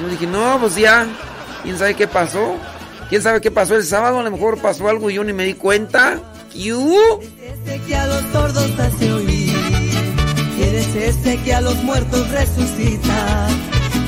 Yo 0.00 0.08
dije, 0.08 0.26
no, 0.26 0.58
pues 0.58 0.76
ya. 0.76 1.06
¿Quién 1.62 1.78
sabe 1.78 1.94
qué 1.94 2.08
pasó? 2.08 2.56
¿Quién 3.08 3.22
sabe 3.22 3.40
qué 3.40 3.50
pasó 3.50 3.76
el 3.76 3.84
sábado? 3.84 4.20
A 4.20 4.22
lo 4.22 4.30
mejor 4.30 4.58
pasó 4.58 4.88
algo 4.88 5.10
y 5.10 5.14
yo 5.14 5.24
ni 5.24 5.32
me 5.32 5.44
di 5.44 5.54
cuenta. 5.54 6.18
¿Qué 6.54 6.70
Este 7.48 7.80
que 7.84 7.96
a 7.96 8.06
los 8.06 8.22
sordos 8.32 8.70
hace 8.78 9.12
oír. 9.12 9.52
¿Quién 10.56 10.76
es 10.76 10.94
este 10.94 11.36
que 11.38 11.52
a 11.52 11.60
los 11.60 11.82
muertos 11.82 12.30
resucita? 12.30 13.48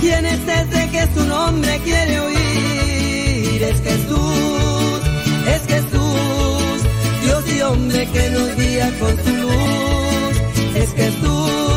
¿Quién 0.01 0.25
es 0.25 0.39
este 0.47 0.89
que 0.91 1.09
su 1.13 1.27
nombre 1.27 1.81
quiere 1.83 2.21
oír? 2.21 3.63
Es 3.65 3.81
Jesús, 3.81 5.01
es 5.49 5.63
Jesús, 5.67 6.83
Dios 7.25 7.45
y 7.53 7.61
hombre 7.63 8.07
que 8.13 8.31
nos 8.31 8.57
guía 8.57 8.93
con 9.01 9.17
su 9.25 9.37
luz. 9.43 10.77
Es 10.77 10.93
Jesús, 10.93 11.76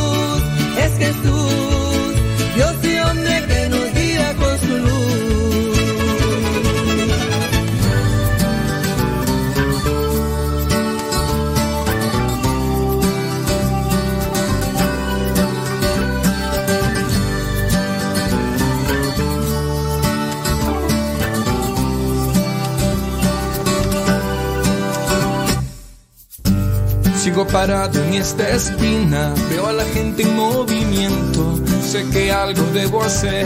Sigo 27.19 27.45
parado 27.45 28.01
en 28.01 28.13
esta 28.13 28.47
esquina, 28.47 29.33
veo 29.49 29.67
a 29.67 29.73
la 29.73 29.83
gente 29.83 30.23
en 30.23 30.37
movimiento. 30.37 31.59
Sé 31.85 32.09
que 32.11 32.31
algo 32.31 32.63
debo 32.73 33.03
hacer 33.03 33.45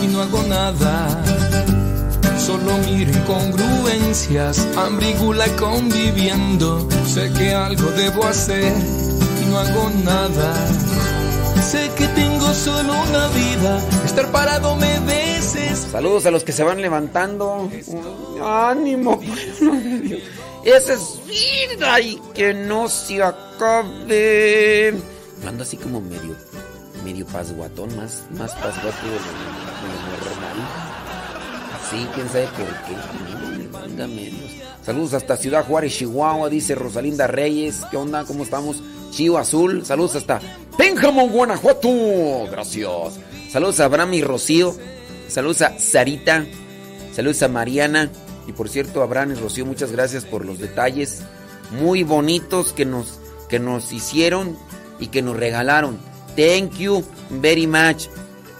y 0.00 0.06
no 0.06 0.22
hago 0.22 0.44
nada. 0.44 1.08
Solo 2.38 2.78
miro 2.86 3.10
incongruencias, 3.10 4.64
y 4.76 5.50
conviviendo. 5.56 6.88
Sé 7.04 7.32
que 7.32 7.52
algo 7.52 7.90
debo 7.90 8.24
hacer 8.26 8.72
y 9.42 9.50
no 9.50 9.58
hago 9.58 9.90
nada. 10.04 10.54
Sé 11.60 11.90
que 11.96 12.06
tengo 12.06 12.54
solo 12.54 12.92
una 13.08 13.26
vida, 13.28 13.80
estar 14.04 14.30
parado 14.30 14.76
me 14.76 15.00
veces. 15.00 15.88
Saludos 15.90 16.26
a 16.26 16.30
los 16.30 16.44
que 16.44 16.52
se 16.52 16.62
van 16.62 16.80
levantando. 16.80 17.68
Ánimo, 18.40 19.20
Esa 20.64 20.94
es 20.94 21.20
vida 21.26 22.00
y 22.00 22.20
que 22.34 22.52
no 22.52 22.88
se 22.88 23.22
acabe. 23.22 24.94
Ando 25.46 25.62
así 25.62 25.76
como 25.76 26.00
medio, 26.00 26.36
medio 27.04 27.26
pasguatón, 27.26 27.96
más, 27.96 28.24
más 28.32 28.52
pasguato 28.52 29.06
de 29.06 29.18
normal. 30.20 30.90
Sí, 31.90 32.06
quién 32.14 32.28
sabe 32.28 32.46
por 32.48 33.96
qué. 33.96 34.06
medios. 34.06 34.50
Saludos 34.84 35.14
hasta 35.14 35.36
Ciudad 35.36 35.64
Juárez, 35.64 35.94
Chihuahua, 35.96 36.48
dice 36.48 36.74
Rosalinda 36.74 37.26
Reyes. 37.26 37.82
¿Qué 37.90 37.96
onda? 37.96 38.24
¿Cómo 38.24 38.44
estamos? 38.44 38.82
Chivo 39.10 39.38
Azul. 39.38 39.84
Saludos 39.84 40.16
hasta 40.16 40.40
Pénjamo, 40.76 41.28
Guanajuato. 41.28 42.46
Gracias. 42.50 43.18
Saludos 43.50 43.80
a 43.80 43.86
Abraham 43.86 44.14
y 44.14 44.22
Rocío. 44.22 44.74
Saludos 45.28 45.62
a 45.62 45.78
Sarita. 45.78 46.46
Saludos 47.12 47.42
a 47.42 47.48
Mariana. 47.48 48.10
Y 48.46 48.52
por 48.52 48.68
cierto, 48.68 49.02
Abraham 49.02 49.32
y 49.32 49.34
Rocío, 49.34 49.66
muchas 49.66 49.92
gracias 49.92 50.24
por 50.24 50.44
los 50.44 50.58
detalles 50.58 51.22
muy 51.70 52.02
bonitos 52.02 52.72
que 52.72 52.84
nos, 52.84 53.18
que 53.48 53.58
nos 53.58 53.92
hicieron 53.92 54.56
y 54.98 55.08
que 55.08 55.22
nos 55.22 55.36
regalaron. 55.36 55.98
Thank 56.36 56.78
you 56.78 57.04
very 57.30 57.66
much. 57.66 58.06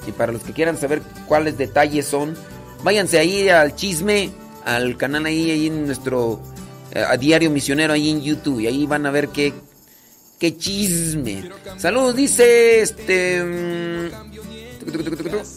Y 0.06 0.12
para 0.12 0.32
los 0.32 0.42
que 0.42 0.52
quieran 0.52 0.78
saber 0.78 1.02
cuáles 1.26 1.58
detalles 1.58 2.06
son, 2.06 2.36
váyanse 2.82 3.18
ahí 3.18 3.48
al 3.48 3.74
chisme, 3.74 4.30
al 4.64 4.96
canal 4.96 5.26
ahí, 5.26 5.50
ahí 5.50 5.66
en 5.66 5.86
nuestro 5.86 6.40
eh, 6.92 7.04
a 7.06 7.16
diario 7.16 7.50
misionero 7.50 7.92
ahí 7.92 8.10
en 8.10 8.22
YouTube. 8.22 8.60
Y 8.60 8.66
ahí 8.66 8.86
van 8.86 9.06
a 9.06 9.10
ver 9.10 9.28
qué, 9.28 9.52
qué 10.38 10.56
chisme. 10.56 11.50
Saludos, 11.76 12.16
dice 12.16 12.80
este. 12.80 14.10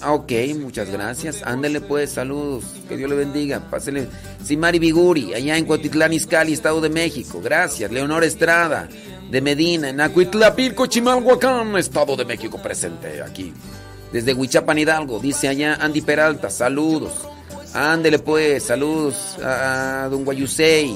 Ah, 0.01 0.13
ok, 0.13 0.31
muchas 0.59 0.89
gracias. 0.89 1.41
Ándele 1.43 1.81
pues, 1.81 2.11
saludos. 2.11 2.65
Que 2.87 2.97
Dios 2.97 3.09
le 3.09 3.15
bendiga. 3.15 3.59
Pásele. 3.69 4.07
Simari 4.43 4.79
Biguri, 4.79 5.33
allá 5.33 5.57
en 5.57 5.65
Cotitlán, 5.65 6.13
Izcalli, 6.13 6.53
Estado 6.53 6.81
de 6.81 6.89
México. 6.89 7.41
Gracias. 7.41 7.91
Leonor 7.91 8.23
Estrada, 8.23 8.89
de 9.29 9.41
Medina, 9.41 9.89
en 9.89 10.01
Acuitlapilco, 10.01 10.85
Chimalhuacán, 10.87 11.75
Estado 11.77 12.15
de 12.15 12.25
México, 12.25 12.61
presente 12.61 13.21
aquí. 13.21 13.53
Desde 14.11 14.33
Huichapan, 14.33 14.77
Hidalgo, 14.77 15.19
dice 15.19 15.47
allá 15.47 15.75
Andy 15.81 16.01
Peralta, 16.01 16.49
saludos. 16.51 17.13
Ándele 17.73 18.19
pues, 18.19 18.63
saludos 18.63 19.39
a 19.43 20.07
Don 20.11 20.23
Guayusei. 20.23 20.95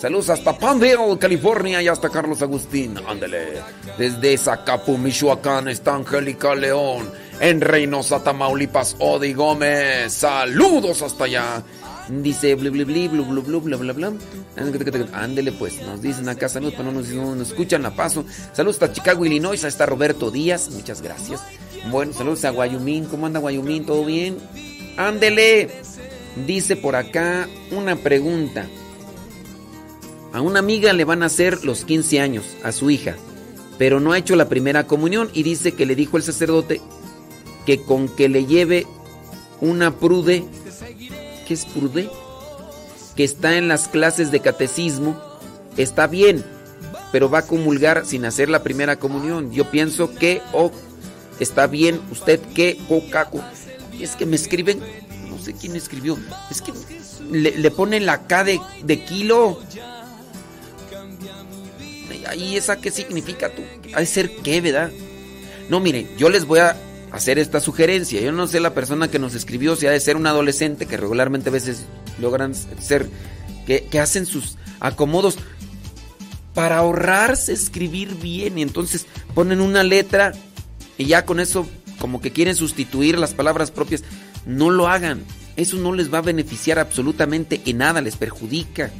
Saludos 0.00 0.30
hasta 0.30 0.56
Pandale, 0.56 0.96
California 1.18 1.82
y 1.82 1.88
hasta 1.88 2.08
Carlos 2.08 2.40
Agustín. 2.40 2.94
Ándele. 3.06 3.60
Desde 3.98 4.38
Zacapu, 4.38 4.96
Michoacán, 4.96 5.68
está 5.68 5.94
Angélica 5.94 6.54
León 6.54 7.10
en 7.38 7.60
Reynosa, 7.60 8.24
Tamaulipas, 8.24 8.96
Odi 8.98 9.34
Gómez. 9.34 10.14
Saludos 10.14 11.02
hasta 11.02 11.24
allá. 11.24 11.62
Dice 12.08 12.54
blu 12.54 12.70
blu 12.70 12.86
blu 12.86 13.24
blu 13.26 13.42
blu 13.42 13.60
bla 13.60 13.76
bla 13.76 13.92
bla. 13.92 14.12
Ándele 15.12 15.52
pues, 15.52 15.82
nos 15.82 16.00
dicen 16.00 16.30
acá 16.30 16.48
saludos, 16.48 16.74
pero 16.78 16.90
no 16.90 17.00
nos, 17.36 17.48
escuchan 17.48 17.84
a 17.84 17.94
paso. 17.94 18.24
Saludos 18.54 18.76
hasta 18.76 18.94
Chicago, 18.94 19.26
Illinois, 19.26 19.62
está 19.62 19.84
Roberto 19.84 20.30
Díaz, 20.30 20.70
muchas 20.70 21.02
gracias. 21.02 21.42
Bueno, 21.90 22.14
saludos 22.14 22.46
a 22.46 22.50
Guayumín, 22.50 23.04
¿cómo 23.04 23.26
anda 23.26 23.38
Guayumín? 23.38 23.84
¿Todo 23.84 24.06
bien? 24.06 24.38
Ándele. 24.96 25.68
Dice 26.46 26.76
por 26.76 26.96
acá 26.96 27.46
una 27.70 27.96
pregunta. 27.96 28.66
A 30.32 30.40
una 30.40 30.60
amiga 30.60 30.92
le 30.92 31.04
van 31.04 31.22
a 31.22 31.26
hacer 31.26 31.64
los 31.64 31.84
15 31.84 32.20
años 32.20 32.44
a 32.62 32.70
su 32.70 32.90
hija, 32.90 33.16
pero 33.78 33.98
no 33.98 34.12
ha 34.12 34.18
hecho 34.18 34.36
la 34.36 34.48
primera 34.48 34.86
comunión 34.86 35.28
y 35.32 35.42
dice 35.42 35.72
que 35.72 35.86
le 35.86 35.96
dijo 35.96 36.16
el 36.16 36.22
sacerdote 36.22 36.80
que 37.66 37.82
con 37.82 38.08
que 38.08 38.28
le 38.28 38.46
lleve 38.46 38.86
una 39.60 39.96
prude, 39.96 40.44
¿qué 41.46 41.54
es 41.54 41.64
prude? 41.64 42.08
Que 43.16 43.24
está 43.24 43.58
en 43.58 43.68
las 43.68 43.88
clases 43.88 44.30
de 44.30 44.40
catecismo, 44.40 45.20
está 45.76 46.06
bien, 46.06 46.44
pero 47.12 47.28
va 47.28 47.38
a 47.38 47.46
comulgar 47.46 48.06
sin 48.06 48.24
hacer 48.24 48.48
la 48.48 48.62
primera 48.62 48.96
comunión. 48.96 49.50
Yo 49.50 49.70
pienso 49.70 50.14
que, 50.14 50.42
o 50.52 50.70
está 51.40 51.66
bien, 51.66 52.00
usted 52.12 52.40
que, 52.54 52.78
o 52.88 53.02
caco. 53.10 53.42
Es 53.98 54.16
que 54.16 54.26
me 54.26 54.36
escriben, 54.36 54.80
no 55.28 55.38
sé 55.38 55.54
quién 55.54 55.76
escribió, 55.76 56.16
es 56.50 56.62
que 56.62 56.72
le, 57.30 57.70
ponen 57.70 58.06
la 58.06 58.26
K 58.26 58.44
de 58.44 59.04
kilo. 59.04 59.58
¿Y 62.36 62.56
esa 62.56 62.80
qué 62.80 62.90
significa 62.90 63.50
tú? 63.50 63.62
¿Ha 63.94 64.00
de 64.00 64.06
ser 64.06 64.30
qué, 64.42 64.60
verdad? 64.60 64.90
No, 65.68 65.80
miren, 65.80 66.08
yo 66.16 66.28
les 66.30 66.44
voy 66.44 66.60
a 66.60 66.76
hacer 67.12 67.38
esta 67.38 67.60
sugerencia. 67.60 68.20
Yo 68.20 68.32
no 68.32 68.46
sé 68.46 68.60
la 68.60 68.74
persona 68.74 69.08
que 69.08 69.18
nos 69.18 69.34
escribió 69.34 69.76
si 69.76 69.86
ha 69.86 69.90
de 69.90 70.00
ser 70.00 70.16
un 70.16 70.26
adolescente 70.26 70.86
que 70.86 70.96
regularmente 70.96 71.48
a 71.48 71.52
veces 71.52 71.86
logran 72.18 72.54
ser, 72.54 73.08
que, 73.66 74.00
hacen 74.00 74.26
sus 74.26 74.56
acomodos 74.80 75.38
para 76.54 76.78
ahorrarse 76.78 77.52
escribir 77.52 78.16
bien 78.16 78.58
y 78.58 78.62
entonces 78.62 79.06
ponen 79.34 79.60
una 79.60 79.82
letra 79.82 80.32
y 80.98 81.06
ya 81.06 81.24
con 81.24 81.40
eso 81.40 81.66
como 81.98 82.20
que 82.20 82.32
quieren 82.32 82.56
sustituir 82.56 83.18
las 83.18 83.34
palabras 83.34 83.70
propias. 83.70 84.02
No 84.46 84.70
lo 84.70 84.88
hagan. 84.88 85.22
Eso 85.56 85.76
no 85.76 85.92
les 85.92 86.12
va 86.12 86.18
a 86.18 86.22
beneficiar 86.22 86.78
absolutamente 86.78 87.60
en 87.66 87.78
nada, 87.78 88.00
les 88.00 88.16
perjudica. 88.16 88.90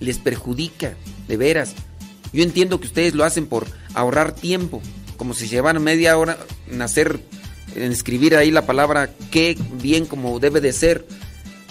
Les 0.00 0.18
perjudica, 0.18 0.94
de 1.28 1.36
veras. 1.36 1.74
Yo 2.34 2.42
entiendo 2.42 2.80
que 2.80 2.88
ustedes 2.88 3.14
lo 3.14 3.24
hacen 3.24 3.46
por 3.46 3.64
ahorrar 3.94 4.34
tiempo, 4.34 4.82
como 5.16 5.34
si 5.34 5.46
llevan 5.46 5.80
media 5.80 6.18
hora 6.18 6.36
en 6.68 6.82
hacer, 6.82 7.20
en 7.76 7.92
escribir 7.92 8.34
ahí 8.34 8.50
la 8.50 8.66
palabra 8.66 9.14
que 9.30 9.56
bien 9.80 10.04
como 10.04 10.40
debe 10.40 10.60
de 10.60 10.72
ser. 10.72 11.06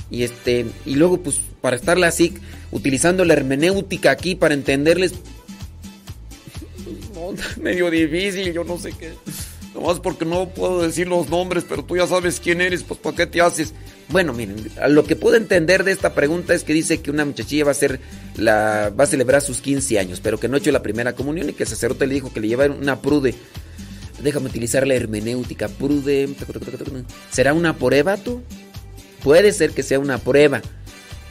Y 0.10 0.24
este, 0.24 0.66
y 0.86 0.96
luego 0.96 1.22
pues 1.22 1.42
para 1.60 1.76
estarle 1.76 2.06
así, 2.08 2.34
utilizando 2.72 3.26
la 3.26 3.34
hermenéutica 3.34 4.12
aquí 4.12 4.36
para 4.36 4.54
entenderles. 4.54 5.14
medio 7.62 7.90
difícil, 7.90 8.54
yo 8.54 8.64
no 8.64 8.78
sé 8.78 8.94
qué. 8.94 9.14
Nomás 9.74 10.00
porque 10.00 10.24
no 10.24 10.48
puedo 10.48 10.82
decir 10.82 11.08
los 11.10 11.30
nombres, 11.30 11.66
pero 11.68 11.84
tú 11.84 11.98
ya 11.98 12.08
sabes 12.08 12.40
quién 12.40 12.62
eres, 12.62 12.84
pues 12.84 13.02
¿para 13.02 13.18
qué 13.18 13.28
te 13.28 13.42
haces? 13.42 13.74
Bueno, 14.10 14.34
miren, 14.34 14.56
lo 14.90 15.06
que 15.06 15.16
puedo 15.16 15.36
entender 15.36 15.84
de 15.84 15.92
esta 15.92 16.14
pregunta 16.14 16.54
es 16.54 16.64
que 16.64 16.74
dice 16.74 17.02
que 17.02 17.10
una 17.10 17.26
muchachilla 17.26 17.66
va 17.66 17.72
a 17.72 17.76
ser 17.76 18.00
la 18.36 18.92
va 18.98 19.06
a 19.06 19.08
celebrar 19.08 19.42
sus 19.42 19.62
15 19.62 19.98
años, 20.00 20.20
pero 20.22 20.40
que 20.40 20.48
no 20.48 20.56
ha 20.56 20.60
hecho 20.60 20.72
la 20.72 20.84
primera 20.84 21.14
comunión 21.14 21.50
y 21.50 21.54
que 21.54 21.64
el 21.64 21.70
sacerdote 21.70 22.08
le 22.08 22.16
dijo 22.16 22.34
que 22.34 22.40
le 22.40 22.48
lleva 22.48 22.66
una 22.66 23.02
prude. 23.02 23.36
Déjame 24.22 24.48
utilizar 24.48 24.88
la 24.88 24.94
hermenéutica, 24.96 25.68
prude. 25.68 26.30
¿Será 27.32 27.54
una 27.54 27.78
prueba 27.78 28.18
tú? 28.18 28.42
Puede 29.24 29.52
ser 29.52 29.72
que 29.72 29.84
sea 29.84 30.00
una 30.00 30.18
prueba. 30.18 30.62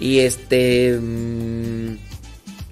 Y 0.00 0.20
este 0.20 0.98
mm, 0.98 1.96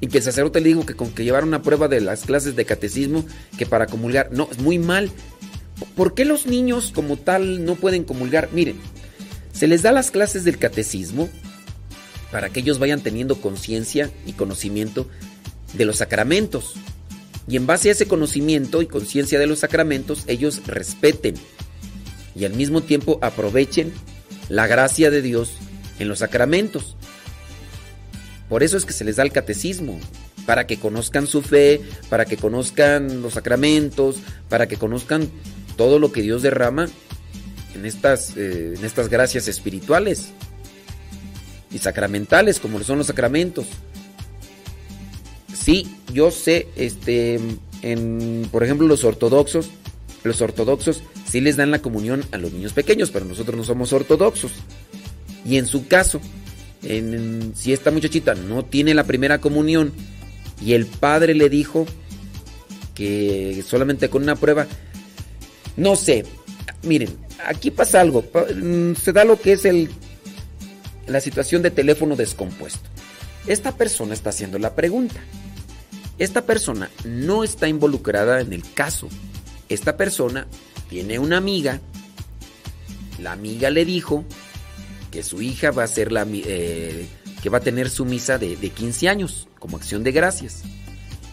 y 0.01 0.07
que 0.09 0.19
el 0.19 0.25
sacerdote 0.25 0.61
le 0.61 0.69
dijo 0.69 0.87
que 0.87 0.95
con 0.95 1.11
que 1.11 1.25
llevar 1.25 1.45
una 1.45 1.63
prueba 1.63 1.89
de 1.89 2.01
las 2.01 2.25
clases 2.25 2.57
de 2.57 2.65
catecismo 2.65 3.25
que 3.59 3.67
para 3.67 3.87
comulgar, 3.87 4.31
no, 4.33 4.49
es 4.51 4.59
muy 4.59 4.79
mal. 4.79 5.11
¿Por 5.95 6.15
qué 6.15 6.25
los 6.25 6.47
niños 6.47 6.93
como 6.95 7.17
tal 7.17 7.65
no 7.65 7.75
pueden 7.75 8.05
comulgar? 8.05 8.49
Miren, 8.53 8.77
se 9.61 9.67
les 9.67 9.83
da 9.83 9.93
las 9.93 10.11
clases 10.11 10.45
del 10.45 10.57
catecismo 10.57 11.29
para 12.33 12.49
que 12.49 12.61
ellos 12.61 12.79
vayan 12.79 13.03
teniendo 13.03 13.43
conciencia 13.43 14.11
y 14.25 14.33
conocimiento 14.33 15.07
de 15.75 15.85
los 15.85 15.97
sacramentos. 15.97 16.77
Y 17.47 17.57
en 17.57 17.67
base 17.67 17.91
a 17.91 17.93
ese 17.93 18.09
conocimiento 18.09 18.81
y 18.81 18.87
conciencia 18.87 19.39
de 19.39 19.47
los 19.47 19.59
sacramentos, 19.59 20.25
ellos 20.29 20.63
respeten 20.67 21.35
y 22.35 22.47
al 22.47 22.55
mismo 22.55 22.81
tiempo 22.81 23.19
aprovechen 23.21 23.93
la 24.49 24.67
gracia 24.67 25.11
de 25.11 25.21
Dios 25.21 25.53
en 25.99 26.09
los 26.09 26.21
sacramentos. 26.21 26.97
Por 28.49 28.63
eso 28.63 28.79
es 28.79 28.87
que 28.87 28.95
se 28.95 29.05
les 29.05 29.17
da 29.17 29.25
el 29.25 29.31
catecismo, 29.31 30.01
para 30.47 30.67
que 30.67 30.79
conozcan 30.79 31.27
su 31.27 31.43
fe, 31.43 31.83
para 32.09 32.25
que 32.25 32.39
conozcan 32.39 33.21
los 33.21 33.35
sacramentos, 33.35 34.21
para 34.49 34.69
que 34.69 34.79
conozcan 34.79 35.29
todo 35.77 35.99
lo 35.99 36.13
que 36.13 36.23
Dios 36.23 36.41
derrama 36.41 36.89
en 37.75 37.87
estas, 37.87 38.37
eh, 38.37 38.75
en 38.77 38.85
estas 38.85 39.09
gracias 39.09 39.49
espirituales 39.49 40.29
y 41.71 41.79
sacramentales, 41.79 42.59
como 42.61 42.83
son 42.83 42.99
los 42.99 43.07
sacramentos. 43.07 43.67
Sí, 45.55 45.95
yo 46.13 46.31
sé, 46.31 46.69
este, 46.77 47.39
en, 47.83 48.49
por 48.51 48.65
ejemplo, 48.65 48.87
los 48.87 49.05
ortodoxos, 49.05 49.71
los 50.25 50.41
ortodoxos 50.41 51.03
sí 51.31 51.41
les 51.41 51.57
dan 51.57 51.71
la 51.71 51.81
comunión 51.83 52.25
a 52.33 52.39
los 52.39 52.53
niños 52.53 52.73
pequeños, 52.73 53.11
pero 53.11 53.25
nosotros 53.25 53.57
no 53.57 53.65
somos 53.65 53.93
ortodoxos. 53.93 54.53
Y 55.45 55.57
en 55.57 55.67
su 55.67 55.87
caso, 55.87 56.21
si 56.83 57.73
esta 57.73 57.91
muchachita 57.91 58.35
no 58.35 58.65
tiene 58.65 58.95
la 58.95 59.05
primera 59.05 59.39
comunión 59.39 59.93
y 60.65 60.75
el 60.75 60.87
padre 60.87 61.35
le 61.35 61.49
dijo 61.49 61.87
que 62.95 63.63
solamente 63.67 64.11
con 64.11 64.23
una 64.23 64.37
prueba, 64.37 64.67
no 65.77 65.97
sé, 65.97 66.25
miren, 66.83 67.17
aquí 67.47 67.71
pasa 67.71 68.01
algo, 68.01 68.23
mm, 68.23 68.95
se 68.95 69.13
da 69.13 69.25
lo 69.25 69.41
que 69.41 69.53
es 69.53 69.65
el, 69.65 69.91
la 71.07 71.21
situación 71.21 71.63
de 71.63 71.71
teléfono 71.71 72.17
descompuesto. 72.17 72.89
Esta 73.47 73.77
persona 73.77 74.15
está 74.15 74.31
haciendo 74.31 74.59
la 74.59 74.75
pregunta. 74.75 75.21
Esta 76.19 76.45
persona 76.45 76.91
no 77.05 77.45
está 77.45 77.69
involucrada 77.69 78.41
en 78.41 78.53
el 78.53 78.63
caso. 78.75 79.09
Esta 79.69 79.97
persona 79.97 80.47
tiene 80.89 81.19
una 81.19 81.39
amiga. 81.39 81.81
La 83.19 83.33
amiga 83.33 83.71
le 83.71 83.85
dijo 83.85 84.25
que 85.11 85.23
su 85.23 85.41
hija 85.41 85.71
va 85.71 85.85
a 85.85 85.89
ser 85.89 86.13
la 86.13 86.27
eh, 86.31 87.09
que 87.43 87.49
va 87.49 87.59
a 87.59 87.63
tener 87.63 87.89
su 87.89 88.05
misa 88.05 88.39
de, 88.39 88.57
15 88.57 89.09
años 89.09 89.49
como 89.59 89.79
acción 89.79 90.05
de 90.05 90.13
gracias. 90.13 90.63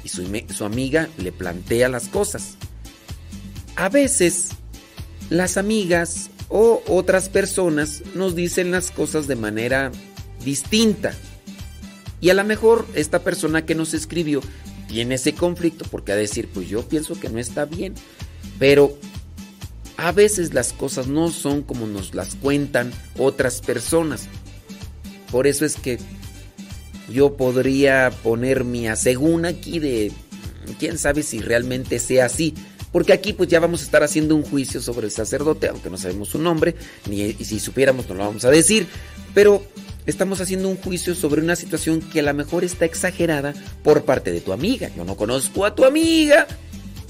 Y 0.03 0.09
su 0.09 0.63
amiga 0.63 1.09
le 1.17 1.33
plantea 1.33 1.89
las 1.89 2.07
cosas. 2.07 2.55
A 3.75 3.89
veces 3.89 4.51
las 5.29 5.57
amigas 5.57 6.29
o 6.49 6.81
otras 6.87 7.29
personas 7.29 8.03
nos 8.15 8.35
dicen 8.35 8.71
las 8.71 8.91
cosas 8.91 9.27
de 9.27 9.35
manera 9.35 9.91
distinta. 10.43 11.13
Y 12.21 12.29
a 12.29 12.33
lo 12.33 12.43
mejor 12.43 12.85
esta 12.95 13.19
persona 13.19 13.65
que 13.65 13.75
nos 13.75 13.93
escribió 13.93 14.41
tiene 14.87 15.15
ese 15.15 15.33
conflicto 15.33 15.85
porque 15.91 16.13
a 16.13 16.15
decir, 16.15 16.49
pues 16.53 16.67
yo 16.69 16.87
pienso 16.87 17.19
que 17.19 17.29
no 17.29 17.39
está 17.39 17.65
bien. 17.65 17.93
Pero 18.57 18.97
a 19.97 20.11
veces 20.11 20.53
las 20.53 20.73
cosas 20.73 21.07
no 21.07 21.29
son 21.29 21.61
como 21.63 21.87
nos 21.87 22.15
las 22.15 22.35
cuentan 22.35 22.91
otras 23.17 23.61
personas. 23.61 24.27
Por 25.31 25.47
eso 25.47 25.65
es 25.65 25.75
que 25.75 25.99
yo 27.09 27.35
podría 27.35 28.11
poner 28.23 28.63
mi 28.63 28.87
asegún 28.87 29.45
aquí 29.45 29.79
de 29.79 30.11
quién 30.79 30.97
sabe 30.97 31.23
si 31.23 31.39
realmente 31.39 31.99
sea 31.99 32.25
así. 32.25 32.53
Porque 32.97 33.13
aquí 33.13 33.31
pues 33.31 33.47
ya 33.47 33.59
vamos 33.59 33.81
a 33.81 33.83
estar 33.83 34.01
haciendo 34.01 34.35
un 34.35 34.41
juicio 34.41 34.81
sobre 34.81 35.05
el 35.05 35.11
sacerdote, 35.11 35.67
aunque 35.67 35.87
no 35.87 35.99
sabemos 35.99 36.29
su 36.29 36.39
nombre, 36.39 36.73
ni 37.07 37.21
y 37.21 37.45
si 37.45 37.59
supiéramos 37.59 38.09
no 38.09 38.15
lo 38.15 38.25
vamos 38.25 38.43
a 38.43 38.49
decir. 38.49 38.87
Pero 39.35 39.63
estamos 40.07 40.41
haciendo 40.41 40.67
un 40.67 40.77
juicio 40.77 41.13
sobre 41.13 41.43
una 41.43 41.55
situación 41.55 41.99
que 41.99 42.21
a 42.21 42.23
lo 42.23 42.33
mejor 42.33 42.63
está 42.63 42.85
exagerada 42.85 43.53
por 43.83 44.03
parte 44.03 44.31
de 44.31 44.41
tu 44.41 44.51
amiga. 44.51 44.89
Yo 44.97 45.05
no 45.05 45.15
conozco 45.15 45.63
a 45.63 45.75
tu 45.75 45.85
amiga, 45.85 46.47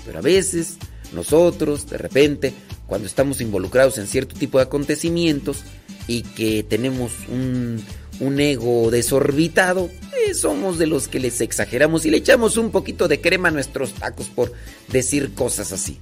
pero 0.05 0.19
a 0.19 0.21
veces 0.21 0.75
nosotros, 1.13 1.89
de 1.89 1.97
repente, 1.97 2.53
cuando 2.85 3.07
estamos 3.07 3.39
involucrados 3.39 3.97
en 3.97 4.07
cierto 4.07 4.35
tipo 4.35 4.57
de 4.57 4.65
acontecimientos 4.65 5.63
y 6.05 6.23
que 6.23 6.63
tenemos 6.63 7.13
un, 7.29 7.81
ego 8.19 8.91
desorbitado, 8.91 9.89
eh, 10.27 10.33
somos 10.33 10.77
de 10.77 10.87
los 10.87 11.07
que 11.07 11.19
les 11.19 11.41
exageramos 11.41 12.05
y 12.05 12.11
le 12.11 12.17
echamos 12.17 12.57
un 12.57 12.71
poquito 12.71 13.07
de 13.07 13.21
crema 13.21 13.49
a 13.49 13.51
nuestros 13.51 13.93
tacos 13.93 14.27
por 14.27 14.51
decir 14.89 15.33
cosas 15.33 15.71
así. 15.71 15.99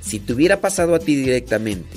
Si 0.00 0.18
te 0.18 0.32
hubiera 0.32 0.60
pasado 0.60 0.94
a 0.94 0.98
ti 0.98 1.14
directamente, 1.16 1.96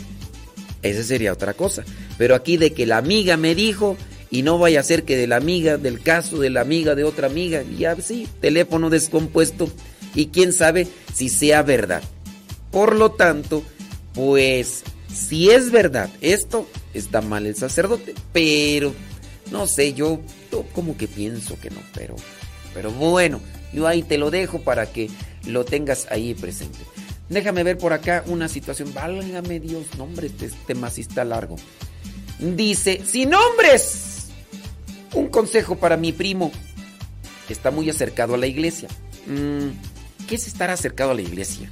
esa 0.82 1.03
sería 1.03 1.34
otra 1.34 1.53
cosa. 1.53 1.84
Pero 2.17 2.36
aquí 2.36 2.57
de 2.57 2.74
que 2.74 2.86
la 2.86 2.97
amiga 2.97 3.38
me 3.38 3.55
dijo 3.55 3.97
y 4.30 4.43
no 4.43 4.57
vaya 4.57 4.82
a 4.82 4.84
ser 4.84 5.03
que 5.03 5.17
de 5.17 5.28
la 5.28 5.38
amiga, 5.38 5.78
del 5.78 6.01
caso 6.01 6.38
de 6.38 6.49
la 6.49 6.61
amiga 6.61 6.95
de 6.95 7.03
otra 7.03 7.28
amiga, 7.28 7.63
ya 7.78 7.95
sí, 7.95 8.28
teléfono 8.41 8.89
descompuesto 8.89 9.69
y 10.13 10.28
quién 10.28 10.53
sabe 10.53 10.88
si 11.13 11.30
sea 11.30 11.63
verdad. 11.63 12.03
Por 12.71 12.95
lo 12.95 13.11
tanto, 13.11 13.63
pues 14.13 14.84
si 15.13 15.49
es 15.49 15.71
verdad 15.71 16.09
esto, 16.21 16.67
está 16.93 17.21
mal 17.21 17.45
el 17.45 17.55
sacerdote, 17.55 18.15
pero 18.32 18.93
no 19.54 19.68
sé, 19.68 19.93
yo, 19.93 20.20
como 20.74 20.97
que 20.97 21.08
pienso 21.08 21.60
que 21.60 21.70
no, 21.70 21.78
pero, 21.93 22.16
pero 22.74 22.91
bueno, 22.91 23.39
yo 23.72 23.88
ahí 23.88 24.01
te 24.01 24.18
lo 24.18 24.32
dejo 24.32 24.62
para 24.62 24.88
que 24.88 25.12
lo 25.45 25.64
tengas 25.64 26.08
ahí 26.10 26.34
presente. 26.34 26.80
Déjame 27.30 27.62
ver 27.64 27.78
por 27.78 27.93
acá 27.93 28.24
una 28.26 28.49
situación. 28.49 28.91
Válgame 28.95 29.60
Dios, 29.60 29.86
nombre, 29.95 30.26
este 30.26 30.49
tema 30.66 30.89
sí 30.89 31.01
está 31.01 31.24
largo. 31.24 31.58
Dice, 32.39 33.04
sin 33.06 33.30
nombres. 33.30 34.30
Un 35.14 35.28
consejo 35.28 35.78
para 35.78 35.97
mi 35.97 36.12
primo. 36.12 36.51
Está 37.47 37.70
muy 37.70 37.88
acercado 37.91 38.34
a 38.34 38.38
la 38.38 38.47
iglesia. 38.47 38.89
Mm, 39.28 40.26
¿Qué 40.28 40.34
es 40.34 40.47
estar 40.47 40.72
acercado 40.72 41.12
a 41.12 41.16
la 41.16 41.22
iglesia? 41.22 41.70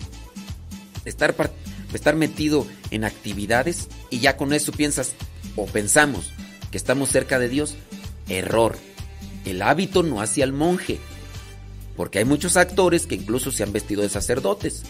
Estar, 1.04 1.36
estar 1.92 2.16
metido 2.16 2.68
en 2.92 3.06
actividades 3.06 3.88
y 4.12 4.20
ya 4.20 4.38
con 4.38 4.54
eso 4.54 4.72
piensas 4.72 5.14
o 5.56 5.66
pensamos 5.66 6.32
que 6.72 6.78
estamos 6.78 7.10
cerca 7.10 7.38
de 7.38 7.50
Dios. 7.50 7.76
Error. 8.28 8.78
El 9.46 9.62
hábito 9.62 10.04
no 10.04 10.22
hace 10.22 10.44
al 10.44 10.54
monje. 10.54 11.00
Porque 11.96 12.20
hay 12.20 12.26
muchos 12.26 12.58
actores 12.58 13.06
que 13.06 13.16
incluso 13.16 13.52
se 13.52 13.64
han 13.64 13.74
vestido 13.74 14.02
de 14.02 14.10
sacerdotes 14.10 14.84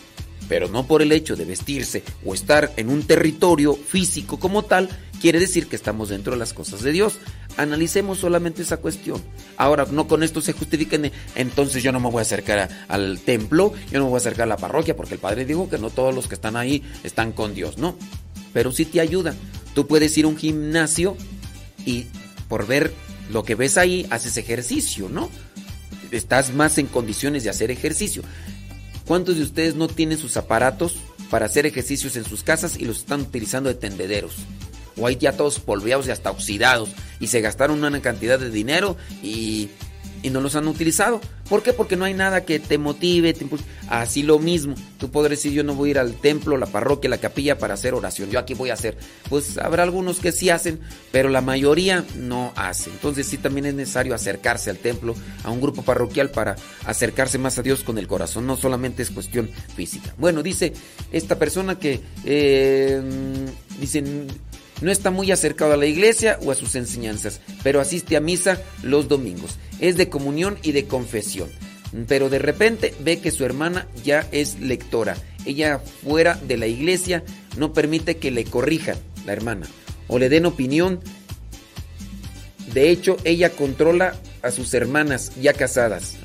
pero 0.51 0.67
no 0.67 0.85
por 0.85 1.01
el 1.01 1.13
hecho 1.13 1.37
de 1.37 1.45
vestirse 1.45 2.03
o 2.25 2.33
estar 2.33 2.73
en 2.75 2.89
un 2.89 3.03
territorio 3.03 3.73
físico 3.73 4.37
como 4.37 4.63
tal, 4.63 4.89
quiere 5.21 5.39
decir 5.39 5.67
que 5.67 5.77
estamos 5.77 6.09
dentro 6.09 6.33
de 6.33 6.39
las 6.39 6.51
cosas 6.51 6.81
de 6.81 6.91
Dios. 6.91 7.19
Analicemos 7.55 8.19
solamente 8.19 8.61
esa 8.61 8.75
cuestión. 8.75 9.21
Ahora, 9.55 9.87
no 9.89 10.09
con 10.09 10.23
esto 10.23 10.41
se 10.41 10.51
justifiquen, 10.51 11.09
entonces 11.35 11.83
yo 11.83 11.93
no 11.93 12.01
me 12.01 12.09
voy 12.09 12.19
a 12.19 12.23
acercar 12.23 12.67
al 12.89 13.19
templo, 13.19 13.71
yo 13.91 13.99
no 13.99 14.05
me 14.05 14.09
voy 14.09 14.17
a 14.17 14.21
acercar 14.21 14.43
a 14.43 14.47
la 14.47 14.57
parroquia, 14.57 14.93
porque 14.93 15.13
el 15.13 15.21
Padre 15.21 15.45
dijo 15.45 15.69
que 15.69 15.77
no 15.77 15.89
todos 15.89 16.13
los 16.13 16.27
que 16.27 16.35
están 16.35 16.57
ahí 16.57 16.83
están 17.05 17.31
con 17.31 17.53
Dios, 17.53 17.77
no. 17.77 17.95
Pero 18.51 18.73
sí 18.73 18.83
te 18.83 18.99
ayuda. 18.99 19.33
Tú 19.73 19.87
puedes 19.87 20.17
ir 20.17 20.25
a 20.25 20.27
un 20.27 20.37
gimnasio 20.37 21.15
y 21.85 22.05
por 22.47 22.67
ver 22.67 22.93
lo 23.31 23.43
que 23.43 23.55
ves 23.55 23.77
ahí, 23.77 24.05
haces 24.09 24.37
ejercicio, 24.37 25.09
¿no? 25.09 25.29
Estás 26.11 26.53
más 26.53 26.77
en 26.77 26.87
condiciones 26.87 27.43
de 27.43 27.49
hacer 27.49 27.71
ejercicio. 27.71 28.23
¿Cuántos 29.05 29.37
de 29.37 29.43
ustedes 29.43 29.75
no 29.75 29.87
tienen 29.87 30.17
sus 30.17 30.37
aparatos 30.37 30.97
para 31.29 31.45
hacer 31.45 31.65
ejercicios 31.65 32.15
en 32.15 32.25
sus 32.25 32.43
casas 32.43 32.77
y 32.77 32.85
los 32.85 32.99
están 32.99 33.21
utilizando 33.21 33.69
de 33.69 33.75
tendederos? 33.75 34.35
O 34.97 35.07
hay 35.07 35.15
ya 35.15 35.31
todos 35.31 35.59
polveados 35.59 36.07
y 36.07 36.11
hasta 36.11 36.31
oxidados 36.31 36.89
y 37.19 37.27
se 37.27 37.41
gastaron 37.41 37.83
una 37.83 38.01
cantidad 38.01 38.37
de 38.37 38.51
dinero 38.51 38.97
y 39.23 39.69
y 40.23 40.29
no 40.29 40.41
los 40.41 40.55
han 40.55 40.67
utilizado. 40.67 41.21
¿Por 41.49 41.63
qué? 41.63 41.73
Porque 41.73 41.97
no 41.97 42.05
hay 42.05 42.13
nada 42.13 42.45
que 42.45 42.59
te 42.59 42.77
motive. 42.77 43.35
Así 43.89 44.23
lo 44.23 44.39
mismo. 44.39 44.75
Tú 44.97 45.11
podrás 45.11 45.31
decir, 45.31 45.51
yo 45.51 45.63
no 45.63 45.75
voy 45.75 45.89
a 45.89 45.91
ir 45.91 45.99
al 45.99 46.13
templo, 46.13 46.57
la 46.57 46.65
parroquia, 46.65 47.09
la 47.09 47.17
capilla 47.17 47.57
para 47.57 47.73
hacer 47.73 47.93
oración. 47.93 48.29
Yo 48.29 48.39
aquí 48.39 48.53
voy 48.53 48.69
a 48.69 48.73
hacer. 48.73 48.97
Pues 49.29 49.57
habrá 49.57 49.83
algunos 49.83 50.19
que 50.19 50.31
sí 50.31 50.49
hacen, 50.49 50.79
pero 51.11 51.29
la 51.29 51.41
mayoría 51.41 52.05
no 52.17 52.53
hace. 52.55 52.89
Entonces 52.89 53.27
sí 53.27 53.37
también 53.37 53.65
es 53.65 53.73
necesario 53.73 54.15
acercarse 54.15 54.69
al 54.69 54.77
templo, 54.77 55.15
a 55.43 55.51
un 55.51 55.59
grupo 55.59 55.81
parroquial 55.81 56.29
para 56.29 56.55
acercarse 56.85 57.37
más 57.37 57.57
a 57.57 57.63
Dios 57.63 57.83
con 57.83 57.97
el 57.97 58.07
corazón. 58.07 58.47
No 58.47 58.55
solamente 58.55 59.03
es 59.03 59.11
cuestión 59.11 59.49
física. 59.75 60.13
Bueno, 60.17 60.43
dice 60.43 60.73
esta 61.11 61.37
persona 61.37 61.77
que... 61.77 61.99
Eh, 62.23 63.01
dicen 63.79 64.27
no 64.81 64.91
está 64.91 65.11
muy 65.11 65.31
acercado 65.31 65.73
a 65.73 65.77
la 65.77 65.85
iglesia 65.85 66.39
o 66.43 66.51
a 66.51 66.55
sus 66.55 66.75
enseñanzas, 66.75 67.39
pero 67.63 67.79
asiste 67.79 68.17
a 68.17 68.19
misa 68.19 68.61
los 68.83 69.07
domingos. 69.07 69.57
Es 69.79 69.95
de 69.95 70.09
comunión 70.09 70.57
y 70.63 70.71
de 70.71 70.85
confesión. 70.85 71.49
Pero 72.07 72.29
de 72.29 72.39
repente 72.39 72.93
ve 73.01 73.19
que 73.19 73.31
su 73.31 73.45
hermana 73.45 73.87
ya 74.03 74.27
es 74.31 74.59
lectora. 74.59 75.15
Ella 75.45 75.79
fuera 75.79 76.35
de 76.35 76.57
la 76.57 76.67
iglesia 76.67 77.23
no 77.57 77.73
permite 77.73 78.17
que 78.17 78.31
le 78.31 78.45
corrijan, 78.45 78.97
la 79.25 79.33
hermana, 79.33 79.67
o 80.07 80.17
le 80.17 80.29
den 80.29 80.45
opinión. 80.45 80.99
De 82.73 82.89
hecho, 82.89 83.17
ella 83.23 83.49
controla 83.49 84.15
a 84.41 84.51
sus 84.51 84.73
hermanas 84.73 85.33
ya 85.41 85.53
casadas. 85.53 86.17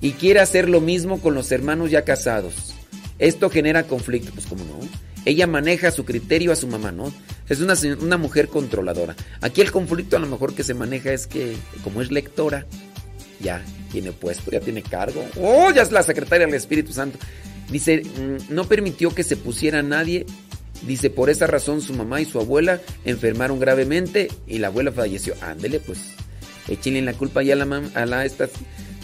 Y 0.00 0.12
quiere 0.12 0.40
hacer 0.40 0.68
lo 0.68 0.80
mismo 0.80 1.20
con 1.20 1.34
los 1.34 1.52
hermanos 1.52 1.90
ya 1.90 2.02
casados. 2.02 2.74
Esto 3.18 3.48
genera 3.48 3.84
conflicto, 3.84 4.32
pues 4.32 4.46
como 4.46 4.64
no. 4.64 4.83
Ella 5.24 5.46
maneja 5.46 5.90
su 5.90 6.04
criterio 6.04 6.52
a 6.52 6.56
su 6.56 6.66
mamá, 6.66 6.92
¿no? 6.92 7.12
Es 7.48 7.60
una, 7.60 7.74
una 8.00 8.16
mujer 8.16 8.48
controladora. 8.48 9.16
Aquí 9.40 9.60
el 9.60 9.72
conflicto 9.72 10.16
a 10.16 10.20
lo 10.20 10.26
mejor 10.26 10.54
que 10.54 10.64
se 10.64 10.74
maneja 10.74 11.12
es 11.12 11.26
que, 11.26 11.56
como 11.82 12.02
es 12.02 12.10
lectora, 12.10 12.66
ya 13.40 13.62
tiene 13.92 14.12
puesto, 14.12 14.50
ya 14.50 14.60
tiene 14.60 14.82
cargo. 14.82 15.24
¡Oh! 15.40 15.70
Ya 15.70 15.82
es 15.82 15.92
la 15.92 16.02
secretaria 16.02 16.46
del 16.46 16.54
Espíritu 16.54 16.92
Santo. 16.92 17.18
Dice, 17.70 18.02
mm, 18.02 18.54
no 18.54 18.64
permitió 18.64 19.14
que 19.14 19.22
se 19.22 19.36
pusiera 19.36 19.82
nadie. 19.82 20.26
Dice, 20.86 21.10
por 21.10 21.30
esa 21.30 21.46
razón 21.46 21.80
su 21.80 21.94
mamá 21.94 22.20
y 22.20 22.24
su 22.24 22.38
abuela 22.38 22.80
enfermaron 23.04 23.58
gravemente 23.58 24.28
y 24.46 24.58
la 24.58 24.66
abuela 24.68 24.92
falleció. 24.92 25.34
Ándele, 25.40 25.80
pues, 25.80 26.00
échenle 26.68 27.02
la 27.02 27.14
culpa 27.14 27.42
ya 27.42 27.54
a 27.54 27.56
la 27.56 27.66
mamá, 27.66 27.90
a 27.94 28.04
la 28.06 28.24
estas. 28.24 28.50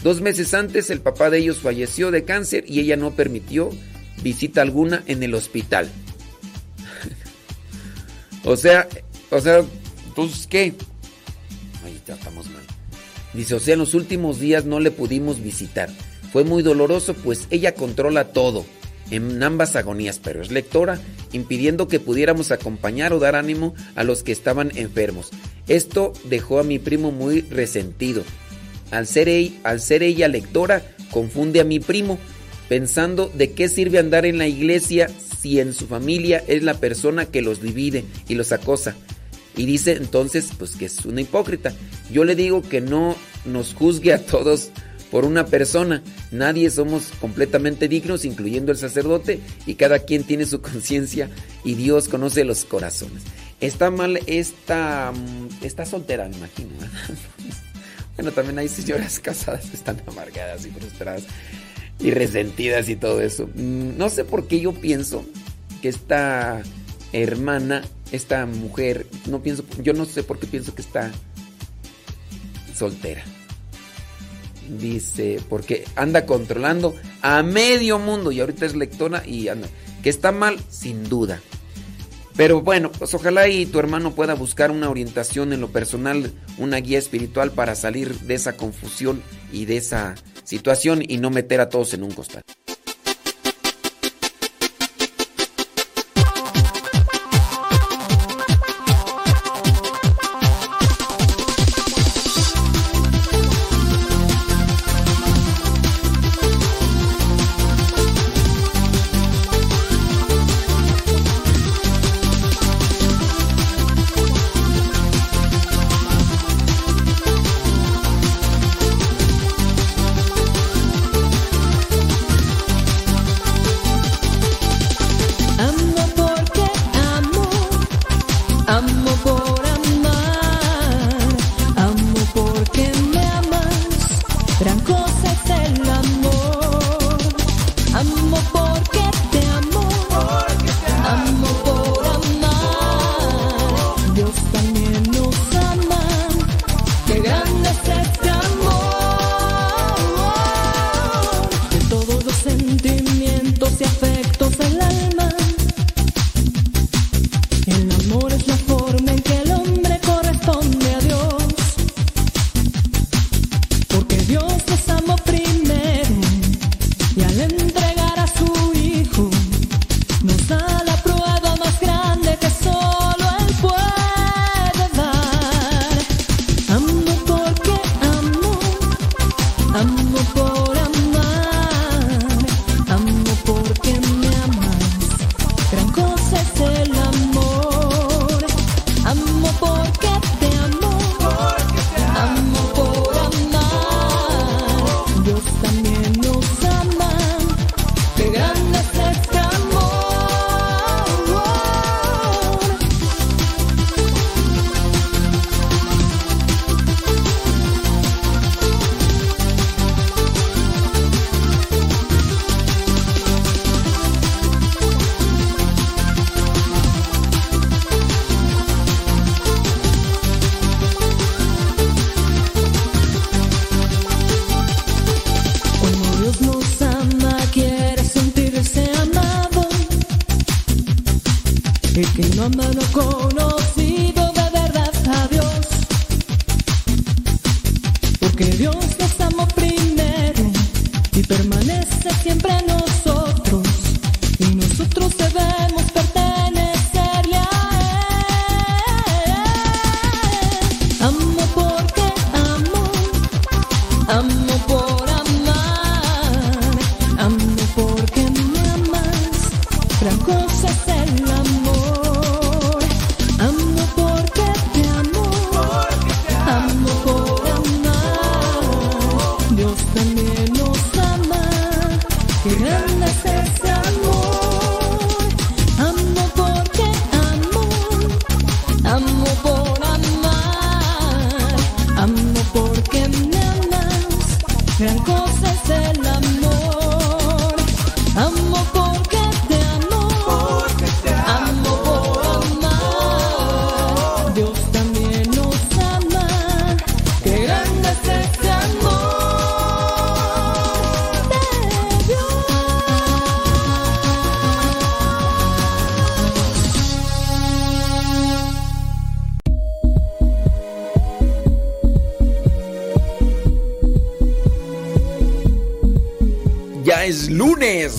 Dos 0.03 0.21
meses 0.21 0.55
antes 0.55 0.91
el 0.91 1.01
papá 1.01 1.31
de 1.31 1.39
ellos 1.39 1.59
falleció 1.59 2.11
de 2.11 2.25
cáncer 2.25 2.65
y 2.67 2.81
ella 2.81 2.97
no 2.97 3.13
permitió 3.13 3.71
visita 4.23 4.63
alguna 4.63 5.03
en 5.07 5.23
el 5.23 5.35
hospital. 5.35 5.91
O 8.45 8.57
sea, 8.57 8.89
o 9.31 9.41
sea, 9.41 9.65
entonces, 10.07 10.47
¿qué? 10.47 10.75
Ahí 11.85 12.01
estamos 12.07 12.47
mal. 12.51 12.63
Dice, 13.33 13.55
o 13.55 13.61
sea, 13.61 13.75
en 13.75 13.81
los 13.81 13.95
últimos 13.95 14.41
días 14.41 14.65
no 14.65 14.81
le 14.81 14.91
pudimos 14.91 15.43
visitar. 15.43 15.89
Fue 16.33 16.45
muy 16.45 16.63
doloroso, 16.63 17.15
pues 17.15 17.47
ella 17.51 17.75
controla 17.75 18.33
todo, 18.33 18.65
en 19.11 19.43
ambas 19.43 19.77
agonías, 19.77 20.21
pero 20.23 20.43
es 20.43 20.51
lectora, 20.51 21.01
impidiendo 21.33 21.89
que 21.89 22.01
pudiéramos 22.01 22.51
acompañar 22.51 23.13
o 23.13 23.19
dar 23.19 23.35
ánimo 23.35 23.75
a 23.95 24.05
los 24.05 24.23
que 24.23 24.33
estaban 24.33 24.73
enfermos. 24.77 25.31
Esto 25.69 26.13
dejó 26.25 26.59
a 26.59 26.65
mi 26.65 26.79
primo 26.79 27.11
muy 27.13 27.43
resentido. 27.43 28.25
Al 28.91 29.07
ser, 29.07 29.29
ella, 29.29 29.53
al 29.65 29.81
ser 29.81 30.03
ella 30.03 30.29
lectora, 30.29 30.83
confunde 31.11 31.61
a 31.61 31.65
mi 31.65 31.79
primo, 31.79 32.19
pensando 32.69 33.31
de 33.33 33.53
qué 33.53 33.69
sirve 33.69 33.99
andar 33.99 34.27
en 34.27 34.39
la 34.39 34.49
iglesia 34.49 35.09
si 35.41 35.61
en 35.61 35.73
su 35.73 35.87
familia 35.87 36.43
es 36.47 36.63
la 36.63 36.75
persona 36.75 37.27
que 37.27 37.43
los 37.43 37.63
divide 37.63 38.05
y 38.29 38.35
los 38.35 38.53
acosa. 38.53 38.97
Y 39.57 39.67
dice 39.67 39.93
entonces 39.93 40.51
pues 40.59 40.77
que 40.77 40.87
es 40.87 41.05
una 41.05 41.21
hipócrita. 41.21 41.73
Yo 42.11 42.25
le 42.25 42.35
digo 42.37 42.63
que 42.63 42.81
no 42.81 43.17
nos 43.45 43.75
juzgue 43.75 44.13
a 44.13 44.25
todos 44.25 44.71
por 45.11 45.25
una 45.25 45.47
persona. 45.47 46.03
Nadie 46.31 46.71
somos 46.71 47.11
completamente 47.21 47.89
dignos, 47.89 48.25
incluyendo 48.25 48.73
el 48.73 48.79
sacerdote, 48.79 49.41
y 49.67 49.75
cada 49.75 50.01
quien 50.01 50.25
tiene 50.25 50.47
su 50.47 50.61
conciencia 50.63 51.31
y 51.65 51.75
Dios 51.75 52.09
conoce 52.09 52.45
los 52.45 52.65
corazones. 52.65 53.23
Está 53.61 53.91
mal 53.91 54.21
esta... 54.27 55.13
Mm, 55.13 55.65
está 55.65 55.85
soltera, 55.85 56.29
me 56.29 56.37
imagino. 56.37 56.71
bueno, 58.17 58.33
también 58.33 58.59
hay 58.59 58.69
señoras 58.69 59.21
casadas 59.23 59.67
que 59.67 59.77
están 59.77 60.01
amargadas 60.07 60.65
y 60.65 60.71
frustradas 60.71 61.25
y 62.01 62.11
resentidas 62.11 62.89
y 62.89 62.97
todo 62.97 63.21
eso. 63.21 63.49
Mm, 63.55 63.97
no 63.97 64.09
sé 64.09 64.25
por 64.25 64.47
qué 64.47 64.61
yo 64.61 64.73
pienso 64.73 65.25
que 65.83 65.89
esta 65.89 66.63
hermana, 67.13 67.83
esta 68.13 68.47
mujer, 68.47 69.07
no 69.27 69.43
pienso, 69.43 69.65
yo 69.83 69.93
no 69.93 70.05
sé 70.05 70.23
por 70.23 70.39
qué 70.39 70.47
pienso 70.47 70.75
que 70.75 70.83
está 70.83 71.11
soltera. 72.75 73.23
Dice, 74.79 75.41
porque 75.49 75.85
anda 75.97 76.27
controlando 76.27 76.95
a 77.23 77.43
medio 77.43 77.99
mundo 77.99 78.31
y 78.31 78.41
ahorita 78.41 78.67
es 78.67 78.77
lectora 78.77 79.23
y 79.27 79.49
anda. 79.49 79.69
Que 80.03 80.11
está 80.11 80.33
mal, 80.33 80.59
sin 80.71 81.09
duda. 81.09 81.41
Pero 82.37 82.63
bueno, 82.63 82.91
pues 82.91 83.13
ojalá 83.15 83.49
y 83.49 83.67
tu 83.67 83.79
hermano 83.79 84.13
pueda 84.15 84.35
buscar 84.35 84.71
una 84.71 84.89
orientación 84.89 85.53
en 85.53 85.61
lo 85.61 85.69
personal, 85.69 86.33
una 86.59 86.79
guía 86.79 86.99
espiritual 86.99 87.51
para 87.51 87.75
salir 87.75 88.19
de 88.21 88.35
esa 88.35 88.57
confusión 88.57 89.23
y 89.53 89.65
de 89.67 89.77
esa 89.77 90.15
situación 90.45 91.03
y 91.07 91.19
no 91.19 91.31
meter 91.31 91.61
a 91.61 91.69
todos 91.69 91.95
en 91.95 92.03
un 92.03 92.13
costal. 92.13 92.43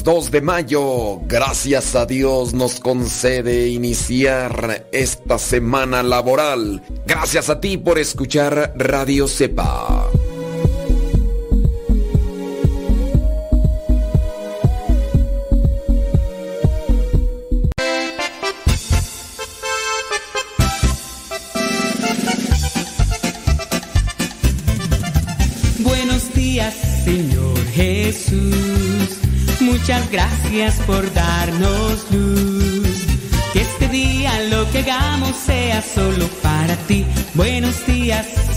De 0.04 0.42
mayo, 0.42 1.20
gracias 1.28 1.96
a 1.96 2.08
Dios 2.08 2.56
nos 2.56 2.80
concede 2.80 3.68
iniciar 3.68 4.88
esta 4.92 5.38
semana 5.38 6.02
laboral. 6.02 6.82
Gracias 7.06 7.52
a 7.52 7.60
ti 7.60 7.78
por 7.78 8.00
escuchar 8.00 8.74
Radio 8.78 9.28
Cepa. 9.28 10.01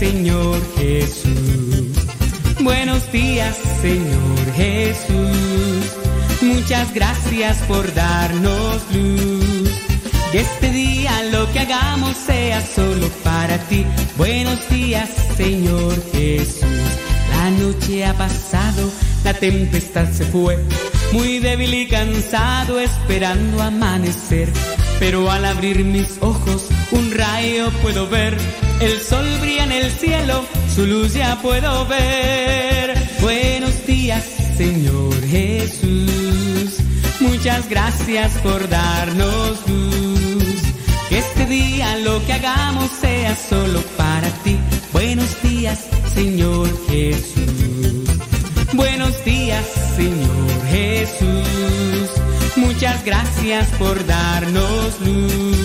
Señor 0.05 0.61
Jesús. 0.77 1.97
Buenos 2.61 3.11
días, 3.11 3.57
Señor 3.81 4.53
Jesús. 4.55 5.97
Muchas 6.43 6.93
gracias 6.93 7.57
por 7.67 7.91
darnos 7.95 8.83
luz. 8.93 9.71
Que 10.31 10.41
este 10.41 10.69
día 10.69 11.11
lo 11.31 11.51
que 11.51 11.61
hagamos 11.61 12.15
sea 12.15 12.61
solo 12.61 13.07
para 13.23 13.57
ti. 13.67 13.83
Buenos 14.15 14.69
días, 14.69 15.09
Señor 15.37 15.95
Jesús. 16.11 16.69
La 17.31 17.49
noche 17.49 18.05
ha 18.05 18.13
pasado, 18.13 18.91
la 19.23 19.33
tempestad 19.33 20.07
se 20.11 20.25
fue. 20.25 20.59
Muy 21.13 21.39
débil 21.39 21.73
y 21.73 21.87
cansado 21.87 22.79
esperando 22.79 23.59
amanecer. 23.59 24.49
Pero 24.99 25.31
al 25.31 25.45
abrir 25.45 25.83
mis 25.83 26.19
ojos, 26.21 26.67
un 26.91 27.11
rayo 27.11 27.71
puedo 27.81 28.07
ver. 28.07 28.37
El 28.79 29.01
sol 29.01 29.25
el 29.85 29.91
cielo, 29.91 30.43
su 30.73 30.85
luz 30.85 31.13
ya 31.13 31.39
puedo 31.41 31.85
ver. 31.85 32.95
Buenos 33.21 33.85
días, 33.85 34.23
Señor 34.57 35.13
Jesús. 35.27 36.79
Muchas 37.19 37.69
gracias 37.69 38.31
por 38.41 38.67
darnos 38.67 39.59
luz. 39.67 40.61
Que 41.09 41.19
este 41.19 41.45
día 41.45 41.97
lo 41.99 42.25
que 42.25 42.33
hagamos 42.33 42.89
sea 42.99 43.35
solo 43.35 43.79
para 43.97 44.27
ti. 44.43 44.57
Buenos 44.91 45.41
días, 45.43 45.85
Señor 46.13 46.67
Jesús. 46.87 48.09
Buenos 48.73 49.23
días, 49.23 49.65
Señor 49.95 50.65
Jesús. 50.71 52.09
Muchas 52.55 53.05
gracias 53.05 53.67
por 53.77 54.03
darnos 54.05 54.99
luz. 55.01 55.64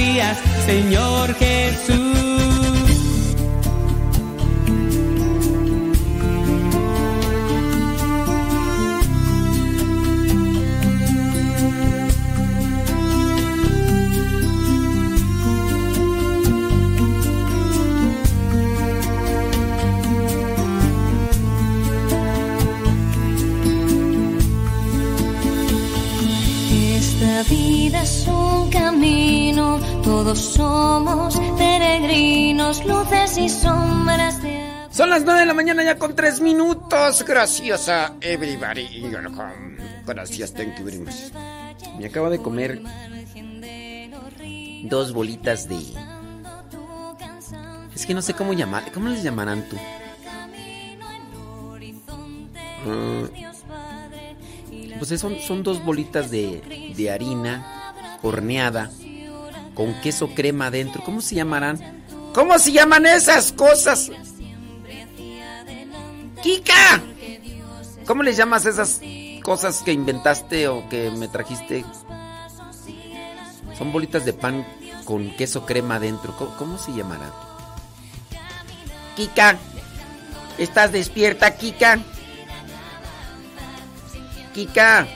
Señor 0.65 1.33
Jesús. 1.35 2.80
Todos 30.31 30.53
somos 30.53 31.41
peregrinos, 31.57 32.85
luces 32.85 33.37
y 33.37 33.49
sombras 33.49 34.41
de 34.41 34.63
Son 34.89 35.09
las 35.09 35.23
9 35.25 35.41
de 35.41 35.45
la 35.45 35.53
mañana 35.53 35.83
ya 35.83 35.97
con 35.97 36.15
3 36.15 36.39
minutos. 36.39 37.25
Gracias 37.27 37.91
everybody. 38.21 38.87
Gracias, 40.05 40.53
thank 40.53 40.77
you 40.77 40.85
very 40.85 40.99
much. 40.99 41.33
Me 41.99 42.05
acabo 42.05 42.29
de 42.29 42.37
comer 42.39 42.81
dos 44.83 45.11
bolitas 45.11 45.67
de. 45.67 45.79
Es 47.93 48.05
que 48.05 48.13
no 48.13 48.21
sé 48.21 48.33
cómo 48.33 48.53
llamar. 48.53 48.89
¿Cómo 48.93 49.09
les 49.09 49.23
llamarán 49.23 49.67
tú? 49.67 49.75
Ah, 52.87 53.27
pues 54.97 55.19
son, 55.19 55.41
son 55.41 55.61
dos 55.61 55.83
bolitas 55.83 56.31
de, 56.31 56.93
de 56.95 57.11
harina 57.11 57.65
horneada 58.21 58.89
con 59.81 59.95
queso 59.95 60.29
crema 60.35 60.67
adentro. 60.67 61.01
¿Cómo 61.03 61.21
se 61.21 61.33
llamarán? 61.33 61.79
¿Cómo 62.35 62.59
se 62.59 62.71
llaman 62.71 63.07
esas 63.07 63.51
cosas? 63.51 64.11
¡Kika! 66.43 67.01
¿Cómo 68.05 68.21
les 68.21 68.37
llamas 68.37 68.67
esas 68.67 69.01
cosas 69.41 69.81
que 69.81 69.91
inventaste 69.91 70.67
o 70.67 70.87
que 70.87 71.09
me 71.09 71.27
trajiste? 71.27 71.83
Son 73.75 73.91
bolitas 73.91 74.23
de 74.23 74.33
pan 74.33 74.67
con 75.03 75.35
queso 75.35 75.65
crema 75.65 75.95
adentro. 75.95 76.35
¿Cómo, 76.37 76.55
cómo 76.57 76.77
se 76.77 76.91
llamarán? 76.93 77.31
Kika, 79.15 79.57
¿estás 80.59 80.91
despierta, 80.91 81.57
Kika? 81.57 81.97
Kika. 84.53 85.07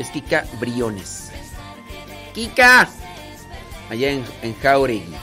Es 0.00 0.10
Kika 0.10 0.44
Briones. 0.58 1.25
Kika. 2.36 2.86
Allá 3.88 4.10
en, 4.10 4.24
en 4.42 4.54
Jauregui. 4.60 5.16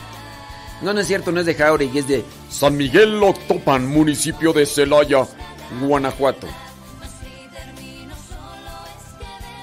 No, 0.82 0.92
no 0.92 1.00
es 1.00 1.06
cierto, 1.06 1.30
no 1.30 1.38
es 1.38 1.46
de 1.46 1.54
Jauregui, 1.54 2.00
es 2.00 2.08
de 2.08 2.24
San 2.50 2.76
Miguel 2.76 3.22
Octopan, 3.22 3.86
municipio 3.86 4.52
de 4.52 4.66
Celaya, 4.66 5.24
Guanajuato. 5.80 6.48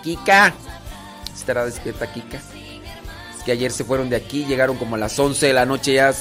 Kika. 0.01 0.53
¿Estará 1.33 1.65
despierta 1.65 2.11
Kika? 2.11 2.37
Es 2.37 3.43
que 3.43 3.51
ayer 3.51 3.71
se 3.71 3.83
fueron 3.83 4.09
de 4.09 4.15
aquí, 4.15 4.45
llegaron 4.45 4.77
como 4.77 4.95
a 4.95 4.99
las 4.99 5.19
11 5.19 5.47
de 5.47 5.53
la 5.53 5.65
noche 5.65 5.95
ya 5.95 6.13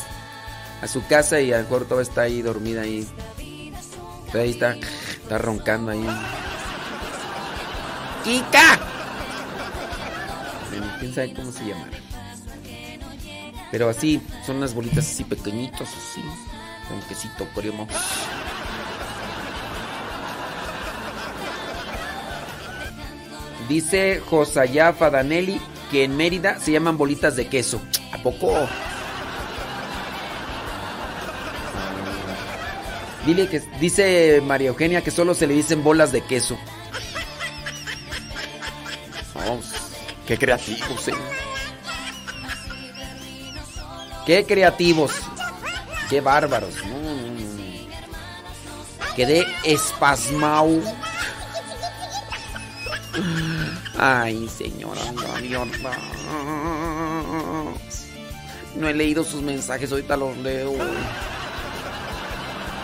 a 0.82 0.88
su 0.88 1.06
casa 1.06 1.40
y 1.40 1.52
a 1.52 1.58
lo 1.58 1.62
mejor 1.62 2.00
está 2.00 2.22
ahí 2.22 2.42
dormida 2.42 2.82
ahí. 2.82 3.06
Ahí 4.34 4.50
está, 4.50 4.74
está 4.74 5.38
roncando 5.38 5.92
ahí. 5.92 6.06
¡Kika! 8.24 8.99
Quién 11.00 11.14
sabe 11.14 11.32
cómo 11.34 11.50
se 11.50 11.64
llamará. 11.64 11.98
Pero 13.70 13.88
así, 13.88 14.20
son 14.44 14.56
unas 14.56 14.74
bolitas 14.74 15.10
así 15.10 15.24
pequeñitos, 15.24 15.88
así, 15.88 16.20
con 16.88 17.00
quesito 17.08 17.46
crema. 17.54 17.86
Dice 23.68 24.20
Josayá 24.28 24.92
Fadanelli 24.92 25.60
que 25.90 26.04
en 26.04 26.16
Mérida 26.16 26.58
se 26.58 26.72
llaman 26.72 26.98
bolitas 26.98 27.36
de 27.36 27.46
queso. 27.46 27.80
¿A 28.12 28.18
poco? 28.18 28.68
Dile 33.24 33.48
que 33.48 33.60
dice 33.80 34.42
María 34.44 34.68
Eugenia 34.68 35.02
que 35.02 35.10
solo 35.10 35.34
se 35.34 35.46
le 35.46 35.54
dicen 35.54 35.84
bolas 35.84 36.10
de 36.10 36.22
queso. 36.22 36.58
Vamos, 39.34 39.89
qué 40.30 40.38
creativos, 40.38 41.08
eh. 41.08 41.14
Qué 44.24 44.46
creativos. 44.46 45.10
Qué 46.08 46.20
bárbaros. 46.20 46.74
Quedé 49.16 49.44
espasmado. 49.64 50.80
Ay, 53.98 54.48
señora. 54.56 55.00
No 58.76 58.88
he 58.88 58.94
leído 58.94 59.24
sus 59.24 59.42
mensajes, 59.42 59.90
ahorita 59.90 60.16
los 60.16 60.36
leo. 60.36 60.74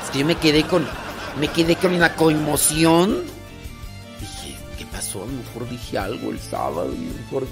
Es 0.02 0.10
que 0.12 0.18
yo 0.18 0.26
me 0.26 0.34
quedé 0.34 0.64
con. 0.64 0.84
Me 1.38 1.46
quedé 1.46 1.76
con 1.76 1.94
una 1.94 2.12
conmoción. 2.16 3.35
Mejor 4.96 5.68
dije 5.68 5.98
algo 5.98 6.30
el 6.30 6.40
sábado 6.40 6.92
y 6.92 6.98
mejor... 6.98 7.46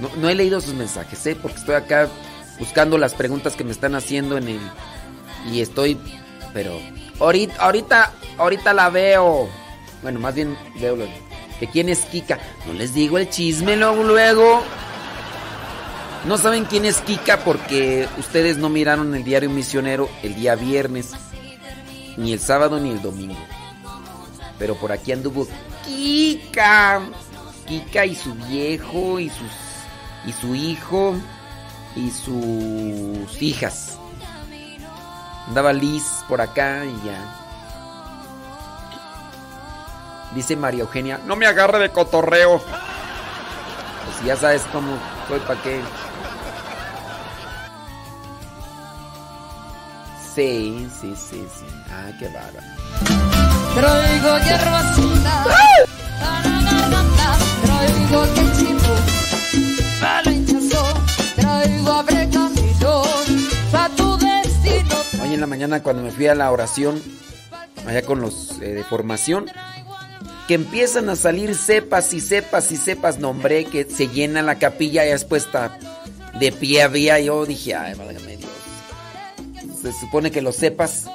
No, 0.00 0.10
no 0.16 0.28
he 0.28 0.34
leído 0.34 0.60
sus 0.60 0.74
mensajes, 0.74 1.26
¿eh? 1.26 1.36
Porque 1.40 1.58
estoy 1.58 1.74
acá 1.74 2.08
buscando 2.58 2.98
las 2.98 3.14
preguntas 3.14 3.56
que 3.56 3.64
me 3.64 3.72
están 3.72 3.94
haciendo 3.94 4.36
en 4.36 4.48
el... 4.48 4.60
Y 5.50 5.60
estoy... 5.60 5.98
Pero... 6.52 6.78
Ahorita, 7.20 7.54
ahorita, 7.58 8.12
ahorita 8.36 8.72
la 8.72 8.90
veo. 8.90 9.48
Bueno, 10.02 10.20
más 10.20 10.34
bien 10.34 10.56
veo 10.80 10.96
lo 10.96 11.06
que 11.58 11.66
quién 11.66 11.88
es 11.88 12.04
Kika. 12.04 12.38
No 12.66 12.74
les 12.74 12.94
digo 12.94 13.18
el 13.18 13.28
chisme 13.28 13.76
luego, 13.76 14.04
luego. 14.04 14.62
No 16.26 16.36
saben 16.36 16.64
quién 16.64 16.84
es 16.84 16.98
Kika 16.98 17.38
porque 17.44 18.08
ustedes 18.18 18.56
no 18.58 18.68
miraron 18.68 19.14
el 19.14 19.24
diario 19.24 19.50
misionero 19.50 20.08
el 20.22 20.34
día 20.34 20.54
viernes, 20.56 21.12
ni 22.16 22.32
el 22.32 22.40
sábado 22.40 22.78
ni 22.78 22.90
el 22.90 23.02
domingo. 23.02 23.38
Pero 24.58 24.74
por 24.76 24.92
aquí 24.92 25.12
anduvo 25.12 25.46
Kika. 25.88 27.00
Kika 27.66 28.04
y 28.04 28.14
su 28.14 28.34
viejo 28.34 29.18
y 29.18 29.30
sus 29.30 29.52
y 30.26 30.32
su 30.32 30.54
hijo 30.54 31.14
y 31.96 32.10
sus 32.10 33.42
hijas. 33.42 33.98
Andaba 35.48 35.72
Liz 35.72 36.04
por 36.28 36.40
acá 36.40 36.84
y 36.84 37.06
ya. 37.06 37.34
Dice 40.34 40.56
María 40.56 40.82
Eugenia, 40.82 41.20
no 41.24 41.36
me 41.36 41.46
agarre 41.46 41.78
de 41.78 41.90
cotorreo. 41.90 42.58
Pues 42.58 44.26
ya 44.26 44.36
sabes 44.36 44.62
cómo 44.70 44.98
soy 45.26 45.40
para 45.40 45.62
qué. 45.62 45.80
Sí, 50.34 50.86
sí, 51.00 51.14
sí, 51.16 51.46
sí. 51.58 51.66
Ah, 51.90 52.12
qué 52.18 52.28
bárbaro. 52.28 53.37
Traigo 53.74 54.38
hierba 54.38 54.82
para 56.22 56.88
la 56.88 57.04
traigo 57.62 58.26
para 60.00 60.32
hinchazo, 60.32 60.84
traigo 61.36 61.92
abrecamilón 61.92 63.48
pa' 63.72 63.88
tu 63.96 64.16
destino. 64.18 64.96
Hoy 65.22 65.34
en 65.34 65.40
la 65.40 65.46
mañana 65.46 65.82
cuando 65.82 66.02
me 66.02 66.10
fui 66.10 66.26
a 66.26 66.34
la 66.34 66.50
oración, 66.50 67.02
allá 67.86 68.02
con 68.02 68.20
los 68.20 68.58
eh, 68.60 68.74
de 68.74 68.84
formación, 68.84 69.46
que 70.46 70.54
empiezan 70.54 71.08
a 71.10 71.16
salir 71.16 71.54
cepas 71.54 72.14
y 72.14 72.20
cepas 72.20 72.72
y 72.72 72.76
cepas, 72.76 73.18
nombré 73.18 73.66
que 73.66 73.84
se 73.84 74.08
llena 74.08 74.42
la 74.42 74.58
capilla 74.58 75.04
y 75.04 75.10
después 75.10 75.44
está 75.44 75.78
de 76.38 76.52
pie 76.52 76.82
había, 76.82 77.18
yo 77.20 77.44
dije, 77.44 77.74
ay, 77.74 77.94
válgame 77.94 78.36
Dios. 78.36 78.50
Se 79.82 79.92
supone 79.92 80.30
que 80.30 80.40
los 80.40 80.56
cepas 80.56 81.06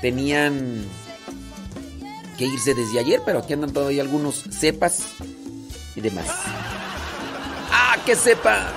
tenían 0.00 0.84
que 2.36 2.44
irse 2.44 2.74
desde 2.74 2.98
ayer, 2.98 3.22
pero 3.24 3.38
aquí 3.38 3.52
andan 3.52 3.72
todavía 3.72 4.02
algunos 4.02 4.44
cepas 4.50 5.02
y 5.94 6.00
demás. 6.00 6.26
¡Ah, 7.70 7.96
qué 8.04 8.14
sepa! 8.14 8.72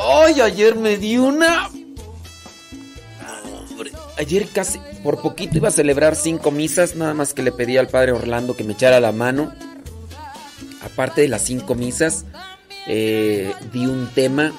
¡Ay, 0.00 0.40
ayer 0.40 0.76
me 0.76 0.96
di 0.96 1.18
una! 1.18 1.68
Hombre, 3.70 3.92
Ayer 4.16 4.48
casi, 4.48 4.80
por 5.02 5.20
poquito 5.20 5.56
iba 5.56 5.68
a 5.68 5.72
celebrar 5.72 6.16
cinco 6.16 6.50
misas, 6.50 6.96
nada 6.96 7.14
más 7.14 7.34
que 7.34 7.42
le 7.42 7.52
pedí 7.52 7.76
al 7.76 7.88
padre 7.88 8.12
Orlando 8.12 8.56
que 8.56 8.64
me 8.64 8.72
echara 8.72 9.00
la 9.00 9.12
mano. 9.12 9.52
Aparte 10.82 11.20
de 11.20 11.28
las 11.28 11.42
cinco 11.42 11.74
misas, 11.74 12.24
eh, 12.86 13.52
di 13.72 13.86
un 13.86 14.08
tema 14.14 14.52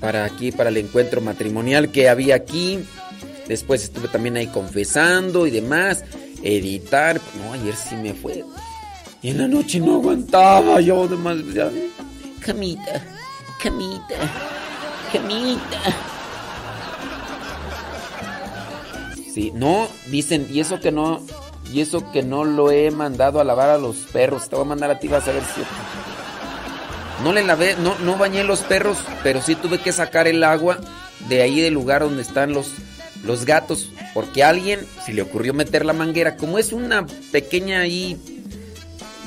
para 0.00 0.24
aquí, 0.24 0.52
para 0.52 0.70
el 0.70 0.76
encuentro 0.76 1.20
matrimonial 1.20 1.90
que 1.90 2.08
había 2.08 2.34
aquí. 2.34 2.84
Después 3.50 3.82
estuve 3.82 4.06
también 4.06 4.36
ahí 4.36 4.46
confesando 4.46 5.44
y 5.44 5.50
demás. 5.50 6.04
Editar. 6.40 7.20
No, 7.36 7.52
ayer 7.54 7.74
sí 7.74 7.96
me 7.96 8.14
fue. 8.14 8.44
Y 9.22 9.30
en 9.30 9.38
la 9.38 9.48
noche 9.48 9.80
no 9.80 9.96
aguantaba 9.96 10.80
yo 10.80 11.08
demás. 11.08 11.38
ya. 11.52 11.68
Camita, 12.38 13.04
camita, 13.60 14.14
camita. 15.12 15.80
Sí, 19.34 19.50
no, 19.52 19.88
dicen, 20.06 20.46
y 20.48 20.60
eso 20.60 20.78
que 20.78 20.92
no, 20.92 21.20
y 21.72 21.80
eso 21.80 22.08
que 22.12 22.22
no 22.22 22.44
lo 22.44 22.70
he 22.70 22.92
mandado 22.92 23.40
a 23.40 23.44
lavar 23.44 23.70
a 23.70 23.78
los 23.78 23.96
perros. 24.12 24.48
Te 24.48 24.54
voy 24.54 24.64
a 24.64 24.68
mandar 24.68 24.92
a 24.92 25.00
ti, 25.00 25.08
vas 25.08 25.26
a 25.26 25.32
ver 25.32 25.42
si. 25.42 25.62
No 27.24 27.32
le 27.32 27.42
lavé, 27.42 27.74
no, 27.82 27.98
no 27.98 28.16
bañé 28.16 28.44
los 28.44 28.60
perros, 28.60 28.98
pero 29.24 29.42
sí 29.42 29.56
tuve 29.56 29.80
que 29.80 29.90
sacar 29.90 30.28
el 30.28 30.44
agua 30.44 30.78
de 31.28 31.42
ahí 31.42 31.60
del 31.60 31.74
lugar 31.74 32.02
donde 32.02 32.22
están 32.22 32.52
los, 32.52 32.72
los 33.24 33.44
gatos. 33.44 33.90
Porque 34.14 34.42
a 34.42 34.48
alguien 34.48 34.80
se 35.04 35.12
le 35.12 35.22
ocurrió 35.22 35.54
meter 35.54 35.84
la 35.84 35.92
manguera. 35.92 36.36
Como 36.36 36.58
es 36.58 36.72
una 36.72 37.06
pequeña 37.32 37.80
ahí 37.80 38.16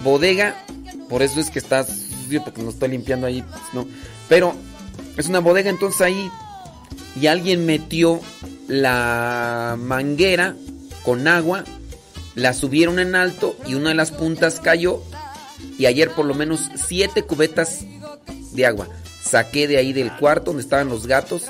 bodega, 0.03 0.56
por 1.10 1.22
eso 1.22 1.40
es 1.40 1.49
que 1.49 1.60
está 1.60 1.86
porque 2.44 2.64
no 2.64 2.70
estoy 2.70 2.90
limpiando 2.90 3.28
ahí, 3.28 3.41
pues, 3.44 3.61
no. 3.74 3.88
Pero 4.28 4.56
es 5.18 5.28
una 5.28 5.40
bodega, 5.40 5.70
entonces 5.70 6.02
ahí. 6.02 6.32
Y 7.20 7.28
alguien 7.28 7.65
metió 7.65 8.22
la 8.68 9.76
manguera 9.78 10.56
con 11.03 11.28
agua, 11.28 11.64
la 12.34 12.53
subieron 12.53 12.98
en 12.99 13.15
alto 13.15 13.56
y 13.68 13.76
una 13.76 13.90
de 13.90 13.95
las 13.95 14.11
puntas 14.11 14.60
cayó. 14.60 15.03
Y 15.78 15.86
ayer 15.86 16.10
por 16.11 16.26
lo 16.26 16.34
menos 16.34 16.70
siete 16.76 17.24
cubetas 17.24 17.86
de 18.53 18.65
agua 18.65 18.88
saqué 19.24 19.68
de 19.68 19.78
ahí 19.78 19.94
del 19.94 20.15
cuarto 20.18 20.52
donde 20.52 20.64
estaban 20.64 20.90
los 20.90 21.07
gatos. 21.07 21.45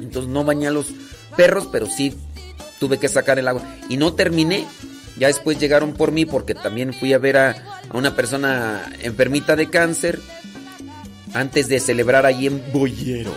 Entonces 0.00 0.30
no 0.30 0.44
bañé 0.44 0.68
a 0.68 0.70
los 0.70 0.86
perros, 1.36 1.68
pero 1.70 1.86
sí 1.86 2.14
tuve 2.78 2.98
que 2.98 3.08
sacar 3.08 3.38
el 3.38 3.48
agua. 3.48 3.62
Y 3.88 3.96
no 3.96 4.14
terminé. 4.14 4.66
Ya 5.16 5.28
después 5.28 5.58
llegaron 5.60 5.92
por 5.92 6.10
mí 6.10 6.26
porque 6.26 6.54
también 6.54 6.92
fui 6.92 7.12
a 7.12 7.18
ver 7.18 7.36
a, 7.36 7.50
a 7.88 7.96
una 7.96 8.16
persona 8.16 8.92
enfermita 9.00 9.54
de 9.54 9.70
cáncer 9.70 10.20
antes 11.34 11.68
de 11.68 11.78
celebrar 11.78 12.26
ahí 12.26 12.46
en 12.46 12.62
Boyeros. 12.72 13.34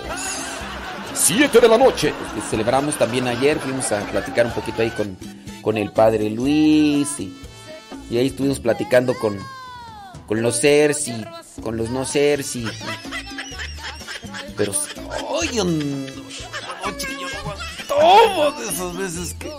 7 1.13 1.59
de 1.59 1.67
la 1.67 1.77
noche. 1.77 2.13
Celebramos 2.49 2.97
también 2.97 3.27
ayer, 3.27 3.59
fuimos 3.59 3.91
a 3.91 3.99
platicar 4.05 4.45
un 4.45 4.53
poquito 4.53 4.81
ahí 4.81 4.91
con, 4.91 5.17
con 5.61 5.77
el 5.77 5.91
padre 5.91 6.29
Luis 6.29 7.19
y, 7.19 7.33
y 8.09 8.17
ahí 8.17 8.27
estuvimos 8.27 8.59
platicando 8.59 9.13
con, 9.15 9.37
con 10.27 10.41
los 10.41 10.57
seres 10.57 11.07
y 11.07 11.25
con 11.61 11.75
los 11.75 11.89
no 11.89 12.05
seres 12.05 12.55
y... 12.55 12.65
Pero... 14.55 14.73
¡Ay, 15.41 15.59
aguantaba 17.99 18.59
de 18.59 18.69
esas 18.69 18.97
veces 18.97 19.33
que... 19.33 19.51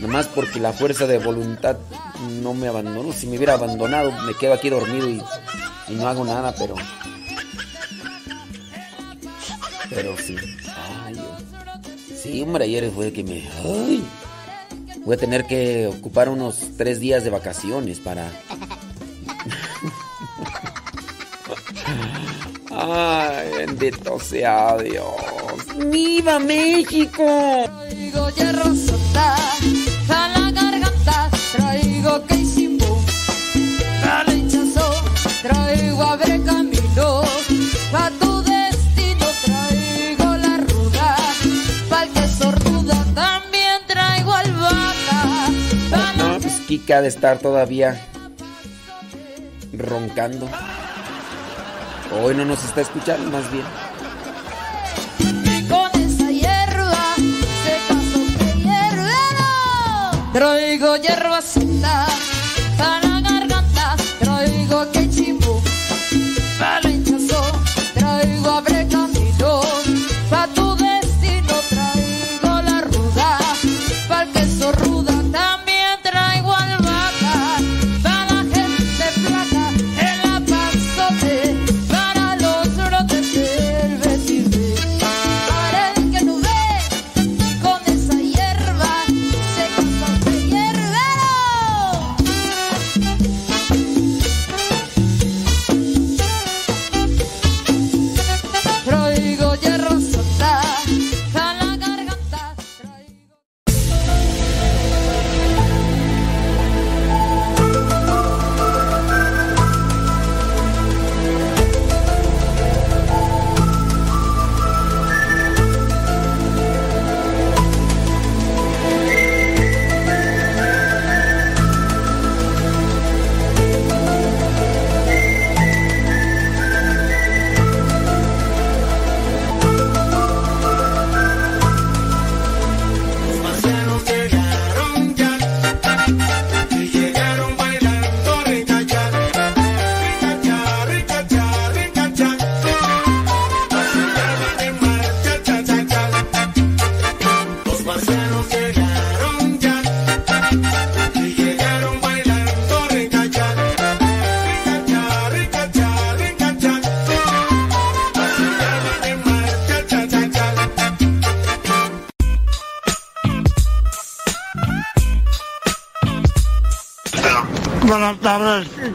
Nomás 0.00 0.26
porque 0.28 0.60
la 0.60 0.72
fuerza 0.72 1.06
de 1.06 1.18
voluntad 1.18 1.76
no 2.42 2.54
me 2.54 2.68
abandonó. 2.68 3.12
Si 3.12 3.26
me 3.26 3.36
hubiera 3.36 3.54
abandonado, 3.54 4.12
me 4.22 4.34
quedo 4.34 4.54
aquí 4.54 4.70
dormido 4.70 5.08
y, 5.08 5.22
no 5.90 6.08
hago 6.08 6.24
nada, 6.24 6.54
pero... 6.58 6.74
Pero 9.90 10.16
sí. 10.16 10.36
Sí, 12.14 12.42
hombre, 12.42 12.64
ayer 12.64 12.90
fue 12.90 13.12
que 13.12 13.24
me... 13.24 13.46
Ay, 13.64 14.04
voy 15.04 15.16
a 15.16 15.18
tener 15.18 15.44
que 15.46 15.86
ocupar 15.86 16.28
unos 16.28 16.60
tres 16.78 17.00
días 17.00 17.24
de 17.24 17.30
vacaciones 17.30 17.98
para... 17.98 18.30
Ay, 22.82 23.50
bendito 23.58 24.18
sea 24.18 24.78
Dios. 24.78 25.04
¡Viva 25.76 26.38
México! 26.38 27.68
Traigo 27.88 28.30
hierro 28.30 28.74
sota 28.74 29.36
pa' 30.08 30.28
la 30.28 30.50
garganta, 30.50 31.30
traigo 31.52 32.24
queisimbo 32.26 32.86
para 34.02 34.32
el 34.32 34.38
hinchazo, 34.38 34.94
traigo 35.42 36.02
abre 36.02 36.42
camino 36.42 37.22
pa' 37.92 38.10
tu 38.18 38.42
destino, 38.44 39.26
traigo 39.44 40.36
la 40.38 40.56
ruda 40.56 41.16
pa' 41.90 42.04
el 42.04 42.10
que 42.12 42.28
sorduda, 42.28 43.04
también 43.14 43.82
traigo 43.86 44.32
albahaca 44.32 45.50
No, 46.16 46.40
pues 46.40 46.54
Kika 46.66 46.96
ha 46.96 47.02
de 47.02 47.08
estar 47.08 47.38
todavía 47.40 48.00
roncando. 49.74 50.48
Hoy 52.12 52.34
no 52.34 52.44
nos 52.44 52.64
está 52.64 52.80
escuchando, 52.80 53.30
más 53.30 53.50
bien. 53.52 53.64
con 55.68 56.00
esa 56.00 56.30
hierba 56.30 57.14
se 57.16 57.78
casó 57.88 58.20
que 58.38 58.58
hierbero. 58.58 60.32
Traigo 60.32 60.96
hierba 60.96 61.40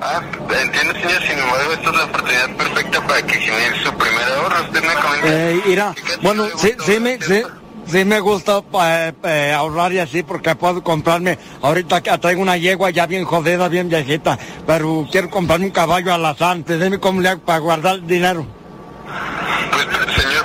Ah, 0.00 0.20
entiendo, 0.62 0.92
señor. 0.94 1.22
Sin 1.22 1.38
embargo, 1.38 1.72
esta 1.72 1.90
es 1.90 1.96
la 1.96 2.04
oportunidad 2.04 2.56
perfecta 2.56 3.06
para 3.06 3.22
que 3.22 3.34
genere 3.34 3.82
su 3.82 3.92
primer 3.94 4.24
ahorro. 4.24 4.64
Usted 4.64 4.82
me 4.82 4.94
comenta. 4.94 5.28
Eh, 5.28 5.62
mira, 5.66 5.94
bueno, 6.22 6.46
sí, 6.56 6.74
sí 6.84 7.00
me, 7.00 7.20
sí, 7.20 7.42
sí 7.86 8.04
me 8.04 8.20
gusta 8.20 8.62
eh, 8.82 9.12
eh, 9.24 9.52
ahorrar 9.56 9.92
y 9.92 9.98
así 9.98 10.22
porque 10.22 10.54
puedo 10.54 10.82
comprarme, 10.82 11.38
ahorita 11.62 12.02
que 12.02 12.16
traigo 12.18 12.42
una 12.42 12.56
yegua 12.56 12.90
ya 12.90 13.06
bien 13.06 13.24
jodida, 13.24 13.68
bien 13.68 13.88
viejita, 13.88 14.38
pero 14.66 15.06
quiero 15.10 15.30
comprarme 15.30 15.66
un 15.66 15.72
caballo 15.72 16.12
alazán, 16.12 16.64
dime 16.66 16.98
cómo 16.98 17.20
le 17.20 17.30
hago 17.30 17.42
para 17.42 17.58
guardar 17.58 17.94
el 17.96 18.06
dinero. 18.06 18.46
Señor, 20.16 20.44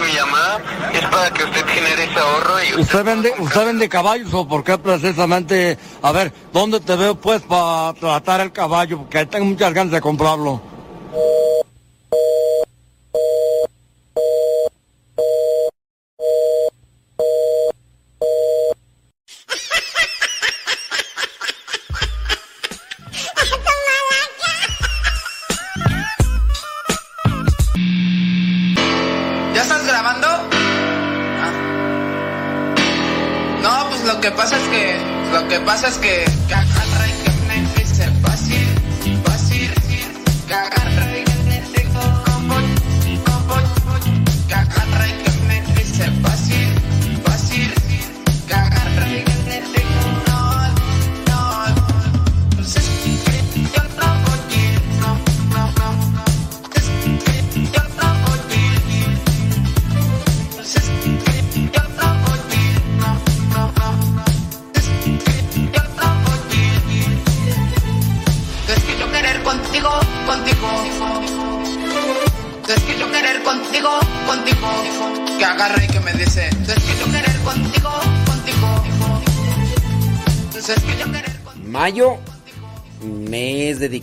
mi 0.00 0.12
llamada 0.12 0.60
es 0.92 1.04
para 1.06 1.30
que 1.30 1.44
usted 1.44 1.66
genere 1.66 2.04
ese 2.04 2.18
ahorro 2.18 2.54
y 2.62 2.80
¿Usted 2.80 3.04
vende, 3.04 3.32
usted 3.38 3.66
vende 3.66 3.88
caballos 3.88 4.32
o 4.32 4.46
por 4.46 4.64
qué 4.64 4.78
precisamente, 4.78 5.78
a 6.02 6.12
ver, 6.12 6.32
¿dónde 6.52 6.80
te 6.80 6.96
veo 6.96 7.14
pues 7.14 7.42
para 7.42 7.92
tratar 7.94 8.40
el 8.40 8.52
caballo? 8.52 8.98
Porque 8.98 9.26
tengo 9.26 9.44
muchas 9.44 9.72
ganas 9.72 9.92
de 9.92 10.00
comprarlo. 10.00 10.75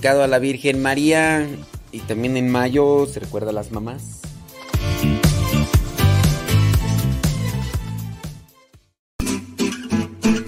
Dedicado 0.04 0.24
a 0.24 0.28
la 0.28 0.40
Virgen 0.40 0.82
María. 0.82 1.48
Y 1.94 2.00
también 2.00 2.36
en 2.36 2.52
mayo 2.52 3.08
se 3.12 3.22
recuerda 3.22 3.52
a 3.52 3.54
las 3.54 3.72
mamás. 3.72 4.20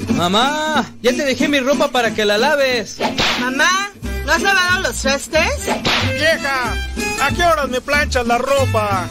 Mamá, 0.10 0.91
ya 1.02 1.14
te 1.14 1.23
dejé 1.23 1.48
mi 1.48 1.61
ropa 1.61 1.90
para 1.90 2.14
que 2.14 2.26
la 2.26 2.38
laves. 2.38 2.98
Mamá, 3.40 3.91
¿no 4.26 4.32
has 4.34 4.41
lavado 4.41 4.82
los 4.82 5.02
trastes? 5.02 5.68
Vieja, 6.14 6.73
¿a 7.22 7.32
qué 7.34 7.44
horas 7.44 7.69
me 7.69 7.80
planchas 7.80 8.27
la 8.27 8.38
ropa? 8.38 9.07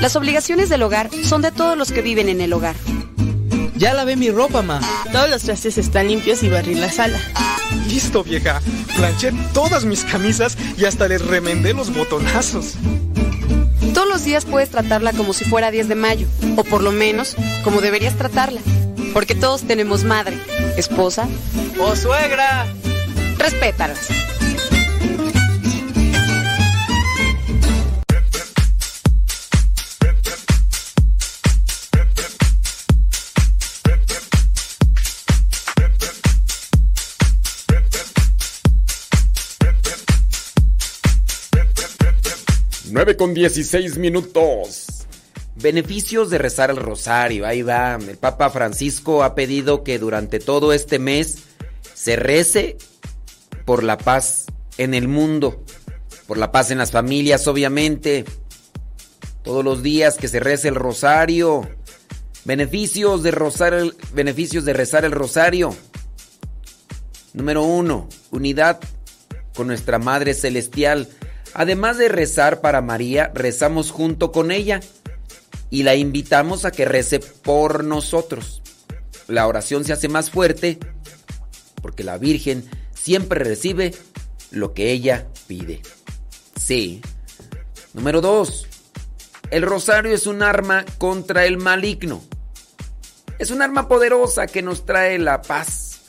Las 0.00 0.14
obligaciones 0.14 0.68
del 0.68 0.84
hogar 0.84 1.10
son 1.24 1.42
de 1.42 1.50
todos 1.50 1.76
los 1.76 1.90
que 1.90 2.02
viven 2.02 2.28
en 2.28 2.40
el 2.40 2.52
hogar. 2.52 2.76
Ya 3.74 3.92
lavé 3.92 4.14
mi 4.14 4.30
ropa, 4.30 4.62
ma. 4.62 4.80
Todos 5.10 5.28
los 5.30 5.42
trastes 5.42 5.78
están 5.78 6.06
limpios 6.06 6.44
y 6.44 6.48
barrí 6.48 6.76
la 6.76 6.92
sala. 6.92 7.18
Listo, 7.88 8.22
vieja. 8.22 8.60
Planché 8.98 9.32
todas 9.54 9.84
mis 9.84 10.04
camisas 10.04 10.58
y 10.76 10.84
hasta 10.84 11.06
les 11.06 11.24
remendé 11.24 11.72
los 11.72 11.94
botonazos. 11.94 12.74
Todos 13.94 14.08
los 14.08 14.24
días 14.24 14.44
puedes 14.44 14.70
tratarla 14.70 15.12
como 15.12 15.32
si 15.32 15.44
fuera 15.44 15.70
10 15.70 15.86
de 15.86 15.94
mayo, 15.94 16.26
o 16.56 16.64
por 16.64 16.82
lo 16.82 16.90
menos 16.90 17.36
como 17.62 17.80
deberías 17.80 18.16
tratarla. 18.16 18.60
Porque 19.14 19.36
todos 19.36 19.62
tenemos 19.62 20.02
madre, 20.02 20.36
esposa 20.76 21.28
o 21.78 21.94
suegra. 21.94 22.66
Respétalas. 23.38 24.08
Con 43.18 43.34
16 43.34 43.98
minutos. 43.98 44.86
Beneficios 45.56 46.30
de 46.30 46.38
rezar 46.38 46.70
el 46.70 46.76
rosario. 46.76 47.46
Ahí 47.46 47.60
va. 47.60 47.96
El 47.96 48.16
Papa 48.16 48.48
Francisco 48.48 49.22
ha 49.22 49.34
pedido 49.34 49.84
que 49.84 49.98
durante 49.98 50.38
todo 50.38 50.72
este 50.72 50.98
mes 50.98 51.38
se 51.94 52.16
rece 52.16 52.78
por 53.66 53.82
la 53.82 53.98
paz 53.98 54.46
en 54.78 54.94
el 54.94 55.08
mundo, 55.08 55.62
por 56.26 56.38
la 56.38 56.50
paz 56.52 56.70
en 56.70 56.78
las 56.78 56.92
familias, 56.92 57.46
obviamente. 57.46 58.24
Todos 59.42 59.64
los 59.64 59.82
días 59.82 60.16
que 60.16 60.28
se 60.28 60.40
rece 60.40 60.68
el 60.68 60.74
rosario. 60.76 61.68
Beneficios 62.44 63.22
de, 63.22 63.30
rozar 63.32 63.74
el- 63.74 63.94
beneficios 64.14 64.64
de 64.64 64.72
rezar 64.72 65.04
el 65.04 65.12
rosario. 65.12 65.74
Número 67.34 67.62
uno, 67.62 68.08
unidad 68.30 68.78
con 69.54 69.66
nuestra 69.66 69.98
Madre 69.98 70.34
Celestial. 70.34 71.08
Además 71.54 71.98
de 71.98 72.08
rezar 72.08 72.60
para 72.60 72.80
María, 72.80 73.30
rezamos 73.34 73.90
junto 73.90 74.32
con 74.32 74.50
ella 74.50 74.80
y 75.70 75.82
la 75.82 75.94
invitamos 75.94 76.64
a 76.64 76.70
que 76.70 76.84
rece 76.84 77.20
por 77.20 77.84
nosotros. 77.84 78.62
La 79.26 79.46
oración 79.46 79.84
se 79.84 79.92
hace 79.92 80.08
más 80.08 80.30
fuerte 80.30 80.78
porque 81.82 82.04
la 82.04 82.18
Virgen 82.18 82.68
siempre 82.94 83.42
recibe 83.42 83.94
lo 84.50 84.74
que 84.74 84.92
ella 84.92 85.26
pide. 85.46 85.82
Sí. 86.58 87.00
Número 87.94 88.20
dos, 88.20 88.66
El 89.50 89.62
rosario 89.62 90.12
es 90.12 90.26
un 90.26 90.42
arma 90.42 90.84
contra 90.98 91.46
el 91.46 91.56
maligno. 91.56 92.22
Es 93.38 93.50
un 93.50 93.62
arma 93.62 93.88
poderosa 93.88 94.46
que 94.46 94.60
nos 94.60 94.84
trae 94.84 95.18
la 95.18 95.40
paz. 95.40 96.02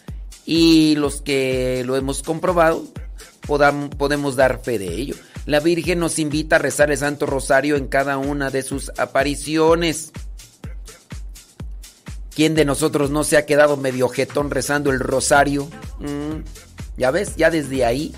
Y 0.45 0.95
los 0.97 1.21
que 1.21 1.83
lo 1.85 1.95
hemos 1.95 2.21
comprobado 2.21 2.83
podemos 3.97 4.35
dar 4.35 4.61
fe 4.61 4.77
de 4.77 4.93
ello. 4.93 5.15
La 5.45 5.59
Virgen 5.59 5.99
nos 5.99 6.19
invita 6.19 6.57
a 6.57 6.59
rezar 6.59 6.91
el 6.91 6.97
Santo 6.97 7.25
Rosario 7.25 7.75
en 7.75 7.87
cada 7.87 8.17
una 8.17 8.49
de 8.49 8.61
sus 8.61 8.91
apariciones. 8.97 10.11
¿Quién 12.35 12.55
de 12.55 12.65
nosotros 12.65 13.09
no 13.09 13.23
se 13.23 13.37
ha 13.37 13.45
quedado 13.45 13.75
medio 13.75 14.07
jetón 14.09 14.51
rezando 14.51 14.91
el 14.91 14.99
rosario? 14.99 15.67
Mm, 15.99 16.43
ya 16.97 17.11
ves, 17.11 17.35
ya 17.35 17.49
desde 17.49 17.83
ahí 17.85 18.13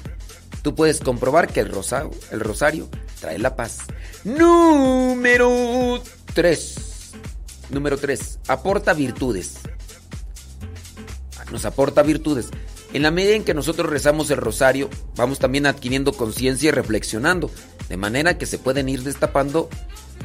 tú 0.61 0.75
puedes 0.75 0.99
comprobar 0.99 1.47
que 1.47 1.61
el 1.61 1.69
rosario, 1.69 2.11
el 2.31 2.39
rosario 2.39 2.89
trae 3.19 3.39
la 3.39 3.55
paz. 3.55 3.79
Número 4.23 6.01
3. 6.33 6.75
Número 7.69 7.97
3. 7.97 8.39
Aporta 8.47 8.93
virtudes. 8.93 9.59
Nos 11.51 11.65
aporta 11.65 12.01
virtudes. 12.01 12.49
En 12.93 13.03
la 13.03 13.11
medida 13.11 13.35
en 13.35 13.45
que 13.45 13.53
nosotros 13.53 13.89
rezamos 13.89 14.29
el 14.31 14.37
rosario, 14.37 14.89
vamos 15.15 15.39
también 15.39 15.65
adquiriendo 15.65 16.11
conciencia 16.11 16.69
y 16.69 16.71
reflexionando, 16.71 17.49
de 17.87 17.97
manera 17.97 18.37
que 18.37 18.45
se 18.45 18.57
pueden 18.57 18.89
ir 18.89 19.03
destapando 19.03 19.69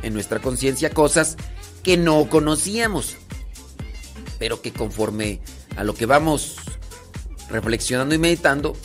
en 0.02 0.14
nuestra 0.14 0.40
conciencia 0.40 0.90
cosas 0.90 1.36
que 1.84 1.96
no 1.96 2.28
conocíamos, 2.28 3.16
pero 4.40 4.60
que 4.62 4.72
conforme 4.72 5.40
a 5.76 5.84
lo 5.84 5.94
que 5.94 6.06
vamos 6.06 6.56
reflexionando 7.48 8.16
y 8.16 8.18
meditando, 8.18 8.76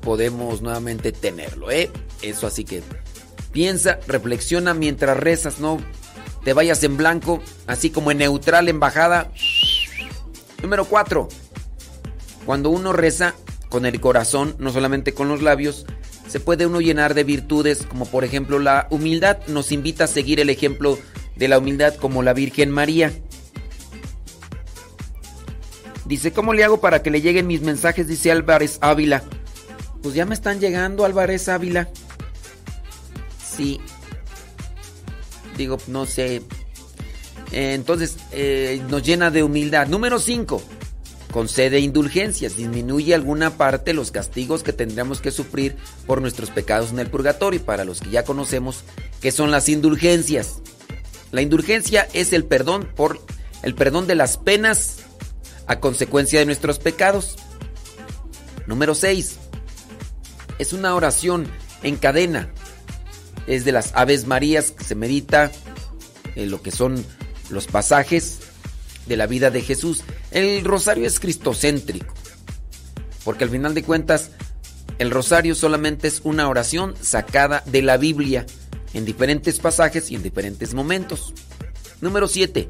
podemos 0.00 0.60
nuevamente 0.60 1.12
tenerlo, 1.12 1.70
¿eh? 1.70 1.90
Eso 2.20 2.48
así 2.48 2.64
que 2.64 2.82
piensa, 3.52 4.00
reflexiona 4.08 4.74
mientras 4.74 5.16
rezas, 5.16 5.60
no 5.60 5.78
te 6.42 6.52
vayas 6.52 6.82
en 6.82 6.96
blanco, 6.96 7.40
así 7.68 7.90
como 7.90 8.10
en 8.10 8.18
neutral 8.18 8.68
en 8.68 8.80
bajada. 8.80 9.30
Número 10.60 10.84
4 10.86 11.28
cuando 12.46 12.70
uno 12.70 12.92
reza 12.92 13.34
con 13.68 13.86
el 13.86 14.00
corazón, 14.00 14.54
no 14.58 14.72
solamente 14.72 15.14
con 15.14 15.28
los 15.28 15.42
labios, 15.42 15.86
se 16.28 16.40
puede 16.40 16.66
uno 16.66 16.80
llenar 16.80 17.14
de 17.14 17.24
virtudes 17.24 17.84
como 17.86 18.06
por 18.06 18.24
ejemplo 18.24 18.58
la 18.58 18.86
humildad. 18.90 19.38
Nos 19.48 19.72
invita 19.72 20.04
a 20.04 20.08
seguir 20.08 20.40
el 20.40 20.50
ejemplo 20.50 20.98
de 21.36 21.48
la 21.48 21.58
humildad 21.58 21.94
como 21.94 22.22
la 22.22 22.32
Virgen 22.32 22.70
María. 22.70 23.12
Dice, 26.04 26.32
¿cómo 26.32 26.52
le 26.52 26.64
hago 26.64 26.80
para 26.80 27.02
que 27.02 27.10
le 27.10 27.22
lleguen 27.22 27.46
mis 27.46 27.62
mensajes? 27.62 28.06
Dice 28.06 28.30
Álvarez 28.30 28.78
Ávila. 28.80 29.22
Pues 30.02 30.14
ya 30.14 30.26
me 30.26 30.34
están 30.34 30.60
llegando 30.60 31.04
Álvarez 31.04 31.48
Ávila. 31.48 31.88
Sí. 33.56 33.80
Digo, 35.56 35.78
no 35.86 36.04
sé. 36.04 36.42
entonces, 37.52 38.16
eh, 38.32 38.82
nos 38.90 39.02
llena 39.02 39.30
de 39.30 39.42
humildad. 39.42 39.86
Número 39.86 40.18
5 40.18 40.62
concede 41.34 41.80
indulgencias, 41.80 42.56
disminuye 42.56 43.12
alguna 43.12 43.56
parte 43.56 43.92
los 43.92 44.12
castigos 44.12 44.62
que 44.62 44.72
tendríamos 44.72 45.20
que 45.20 45.32
sufrir 45.32 45.74
por 46.06 46.22
nuestros 46.22 46.50
pecados 46.50 46.92
en 46.92 47.00
el 47.00 47.10
purgatorio, 47.10 47.60
para 47.60 47.84
los 47.84 48.00
que 48.00 48.10
ya 48.10 48.22
conocemos 48.22 48.84
qué 49.20 49.32
son 49.32 49.50
las 49.50 49.68
indulgencias. 49.68 50.60
La 51.32 51.42
indulgencia 51.42 52.06
es 52.12 52.32
el 52.32 52.44
perdón 52.44 52.88
por 52.94 53.18
el 53.64 53.74
perdón 53.74 54.06
de 54.06 54.14
las 54.14 54.36
penas 54.36 54.98
a 55.66 55.80
consecuencia 55.80 56.38
de 56.38 56.46
nuestros 56.46 56.78
pecados. 56.78 57.34
Número 58.68 58.94
6. 58.94 59.34
Es 60.60 60.72
una 60.72 60.94
oración 60.94 61.48
en 61.82 61.96
cadena. 61.96 62.48
Es 63.48 63.64
de 63.64 63.72
las 63.72 63.90
Aves 63.96 64.28
Marías 64.28 64.70
que 64.70 64.84
se 64.84 64.94
medita 64.94 65.50
en 66.36 66.52
lo 66.52 66.62
que 66.62 66.70
son 66.70 67.04
los 67.50 67.66
pasajes 67.66 68.38
de 69.06 69.16
la 69.16 69.26
vida 69.26 69.50
de 69.50 69.62
Jesús. 69.62 70.02
El 70.30 70.64
rosario 70.64 71.06
es 71.06 71.20
cristocéntrico, 71.20 72.14
porque 73.24 73.44
al 73.44 73.50
final 73.50 73.74
de 73.74 73.82
cuentas 73.82 74.30
el 74.98 75.10
rosario 75.10 75.54
solamente 75.54 76.08
es 76.08 76.20
una 76.24 76.48
oración 76.48 76.94
sacada 77.00 77.62
de 77.66 77.82
la 77.82 77.96
Biblia 77.96 78.46
en 78.92 79.04
diferentes 79.04 79.58
pasajes 79.58 80.10
y 80.10 80.14
en 80.14 80.22
diferentes 80.22 80.72
momentos. 80.72 81.34
Número 82.00 82.28
7. 82.28 82.68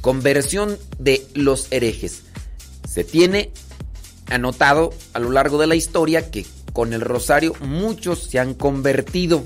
Conversión 0.00 0.76
de 0.98 1.26
los 1.34 1.68
herejes. 1.70 2.22
Se 2.88 3.04
tiene 3.04 3.52
anotado 4.30 4.92
a 5.12 5.20
lo 5.20 5.30
largo 5.30 5.58
de 5.58 5.66
la 5.66 5.76
historia 5.76 6.30
que 6.30 6.44
con 6.72 6.92
el 6.92 7.00
rosario 7.00 7.54
muchos 7.60 8.24
se 8.24 8.38
han 8.38 8.54
convertido. 8.54 9.44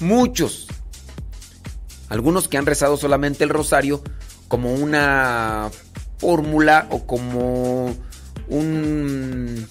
Muchos. 0.00 0.66
Algunos 2.08 2.48
que 2.48 2.58
han 2.58 2.66
rezado 2.66 2.96
solamente 2.96 3.44
el 3.44 3.50
rosario 3.50 4.02
como 4.48 4.72
una 4.72 5.70
fórmula 6.18 6.86
o 6.90 7.06
como 7.06 7.94
un... 8.48 9.68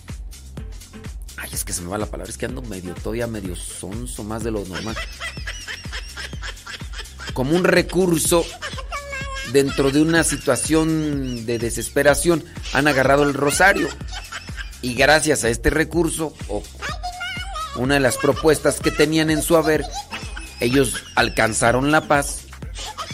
Ay, 1.38 1.50
es 1.52 1.66
que 1.66 1.74
se 1.74 1.82
me 1.82 1.90
va 1.90 1.98
la 1.98 2.06
palabra, 2.06 2.32
es 2.32 2.38
que 2.38 2.46
ando 2.46 2.62
medio, 2.62 2.94
todavía 2.96 3.28
medio 3.28 3.56
sonso, 3.56 4.24
más 4.24 4.44
de 4.44 4.52
lo 4.52 4.64
normal. 4.66 4.96
Como 7.34 7.56
un 7.56 7.64
recurso 7.64 8.46
dentro 9.52 9.92
de 9.92 10.02
una 10.02 10.24
situación 10.24 11.46
de 11.46 11.60
desesperación, 11.60 12.44
han 12.74 12.88
agarrado 12.88 13.24
el 13.24 13.34
rosario. 13.34 13.88
Y 14.82 14.94
gracias 14.94 15.44
a 15.44 15.50
este 15.50 15.70
recurso, 15.70 16.34
o 16.48 16.64
una 17.78 17.96
de 17.96 18.00
las 18.00 18.18
propuestas 18.18 18.80
que 18.80 18.92
tenían 18.92 19.30
en 19.30 19.42
su 19.42 19.58
haber, 19.58 19.86
ellos 20.60 21.04
alcanzaron 21.16 21.92
la 21.92 22.08
paz 22.08 22.42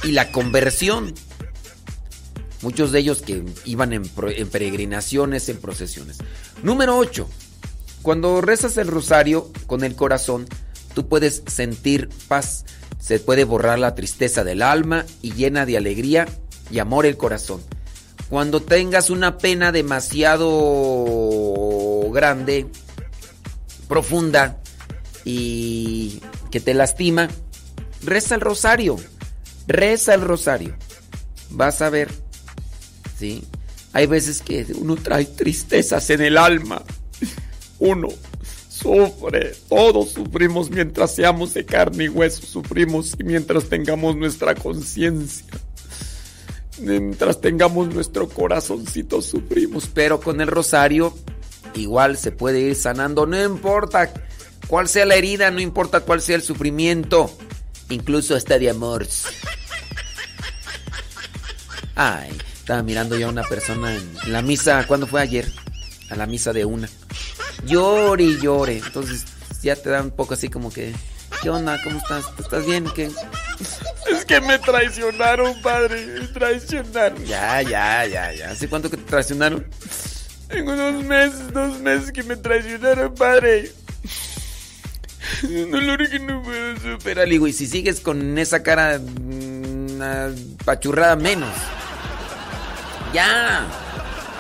y 0.04 0.12
la 0.12 0.32
conversión. 0.32 1.14
Muchos 2.64 2.92
de 2.94 3.00
ellos 3.00 3.22
que 3.22 3.44
iban 3.66 3.92
en, 3.92 4.08
peregrinaciones, 4.08 5.50
en 5.50 5.58
procesiones. 5.58 6.20
Número 6.64 6.98
8. 6.98 7.28
Cuando 8.02 8.40
rezas 8.40 8.78
el 8.78 8.88
rosario 8.88 9.52
con 9.68 9.84
el 9.84 9.98
corazón, 9.98 10.46
tú 10.96 11.10
puedes 11.10 11.44
sentir 11.46 12.08
paz. 12.30 12.64
Se 13.02 13.20
puede 13.20 13.44
borrar 13.44 13.80
la 13.80 13.96
tristeza 13.96 14.46
del 14.46 14.62
alma 14.62 15.06
y 15.22 15.34
llena 15.34 15.66
de 15.66 15.76
alegría 15.76 16.30
y 16.72 16.80
amor 16.80 17.06
el 17.06 17.18
corazón. 17.18 17.62
Cuando 18.30 18.62
tengas 18.62 19.10
una 19.10 19.38
pena 19.38 19.74
demasiado 19.74 20.48
grande, 22.14 22.68
profunda 23.90 24.62
y 25.26 26.22
que 26.50 26.62
te 26.62 26.74
lastima, 26.74 27.28
reza 28.02 28.36
el 28.36 28.42
rosario. 28.42 28.96
Reza 29.68 30.14
el 30.14 30.22
rosario. 30.22 30.78
Vas 31.50 31.82
a 31.82 31.90
ver 31.90 32.23
hay 33.94 34.08
veces 34.08 34.42
que 34.42 34.66
uno 34.76 34.96
trae 34.96 35.26
tristezas 35.26 36.10
en 36.10 36.22
el 36.22 36.38
alma. 36.38 36.84
Uno 37.80 38.10
sufre, 38.70 39.56
todos 39.70 40.12
sufrimos 40.12 40.70
mientras 40.70 41.16
seamos 41.16 41.54
de 41.54 41.66
carne 41.66 42.06
y 42.06 42.10
hueso, 42.10 42.46
sufrimos 42.46 43.16
y 43.20 43.24
mientras 43.24 43.66
tengamos 43.66 44.16
nuestra 44.16 44.56
conciencia. 44.56 45.46
Mientras 46.80 47.40
tengamos 47.40 47.94
nuestro 47.94 48.28
corazoncito 48.28 49.22
sufrimos, 49.22 49.88
pero 49.94 50.20
con 50.20 50.42
el 50.42 50.48
rosario 50.48 51.16
igual 51.76 52.18
se 52.18 52.32
puede 52.32 52.62
ir 52.62 52.76
sanando, 52.76 53.26
no 53.26 53.42
importa 53.42 54.12
cuál 54.68 54.88
sea 54.90 55.06
la 55.06 55.16
herida, 55.16 55.52
no 55.52 55.60
importa 55.60 56.00
cuál 56.02 56.22
sea 56.22 56.36
el 56.36 56.42
sufrimiento, 56.42 57.32
incluso 57.90 58.36
hasta 58.36 58.58
de 58.58 58.72
amor. 58.72 59.08
Ay, 61.96 62.32
estaba 62.64 62.82
mirando 62.82 63.18
yo 63.18 63.28
a 63.28 63.30
una 63.30 63.44
persona 63.44 63.94
en 63.94 64.32
la 64.32 64.42
misa, 64.42 64.88
¿cuándo 64.88 65.06
fue 65.06 65.22
ayer? 65.22 65.52
A 66.10 66.16
la 66.16 66.26
misa 66.26 66.54
de 66.54 66.64
una. 66.64 66.88
Llore 67.66 68.24
y 68.24 68.40
llore. 68.40 68.78
Entonces 68.78 69.26
ya 69.62 69.76
te 69.76 69.90
da 69.90 70.02
un 70.02 70.12
poco 70.12 70.36
así 70.36 70.48
como 70.48 70.72
que, 70.72 70.94
¿qué 71.42 71.50
onda? 71.50 71.78
¿Cómo 71.84 71.98
estás? 71.98 72.24
¿Estás 72.40 72.66
bien? 72.66 72.86
¿Qué? 72.96 73.12
Es 74.10 74.24
que 74.24 74.40
me 74.40 74.58
traicionaron, 74.60 75.62
padre. 75.62 76.06
Me 76.06 76.28
traicionaron. 76.28 77.26
Ya, 77.26 77.62
ya, 77.64 78.06
ya, 78.06 78.32
ya. 78.32 78.52
¿Hace 78.52 78.70
cuánto 78.70 78.90
que 78.90 78.96
te 78.96 79.04
traicionaron? 79.04 79.68
Tengo 80.48 80.72
unos 80.72 81.04
meses, 81.04 81.52
dos 81.52 81.82
meses 81.82 82.14
que 82.14 82.24
me 82.24 82.38
traicionaron, 82.38 83.14
padre. 83.14 83.74
Un 85.44 85.70
dolor 85.70 86.10
que 86.10 86.20
no 86.20 86.42
puedo 86.42 86.78
superar. 86.78 87.28
y 87.28 87.52
si 87.52 87.68
sigues 87.68 88.00
con 88.00 88.38
esa 88.38 88.64
cara 88.64 89.00
mm, 89.00 90.64
pachurrada 90.64 91.18
menos. 91.18 91.52
Ya. 93.14 93.66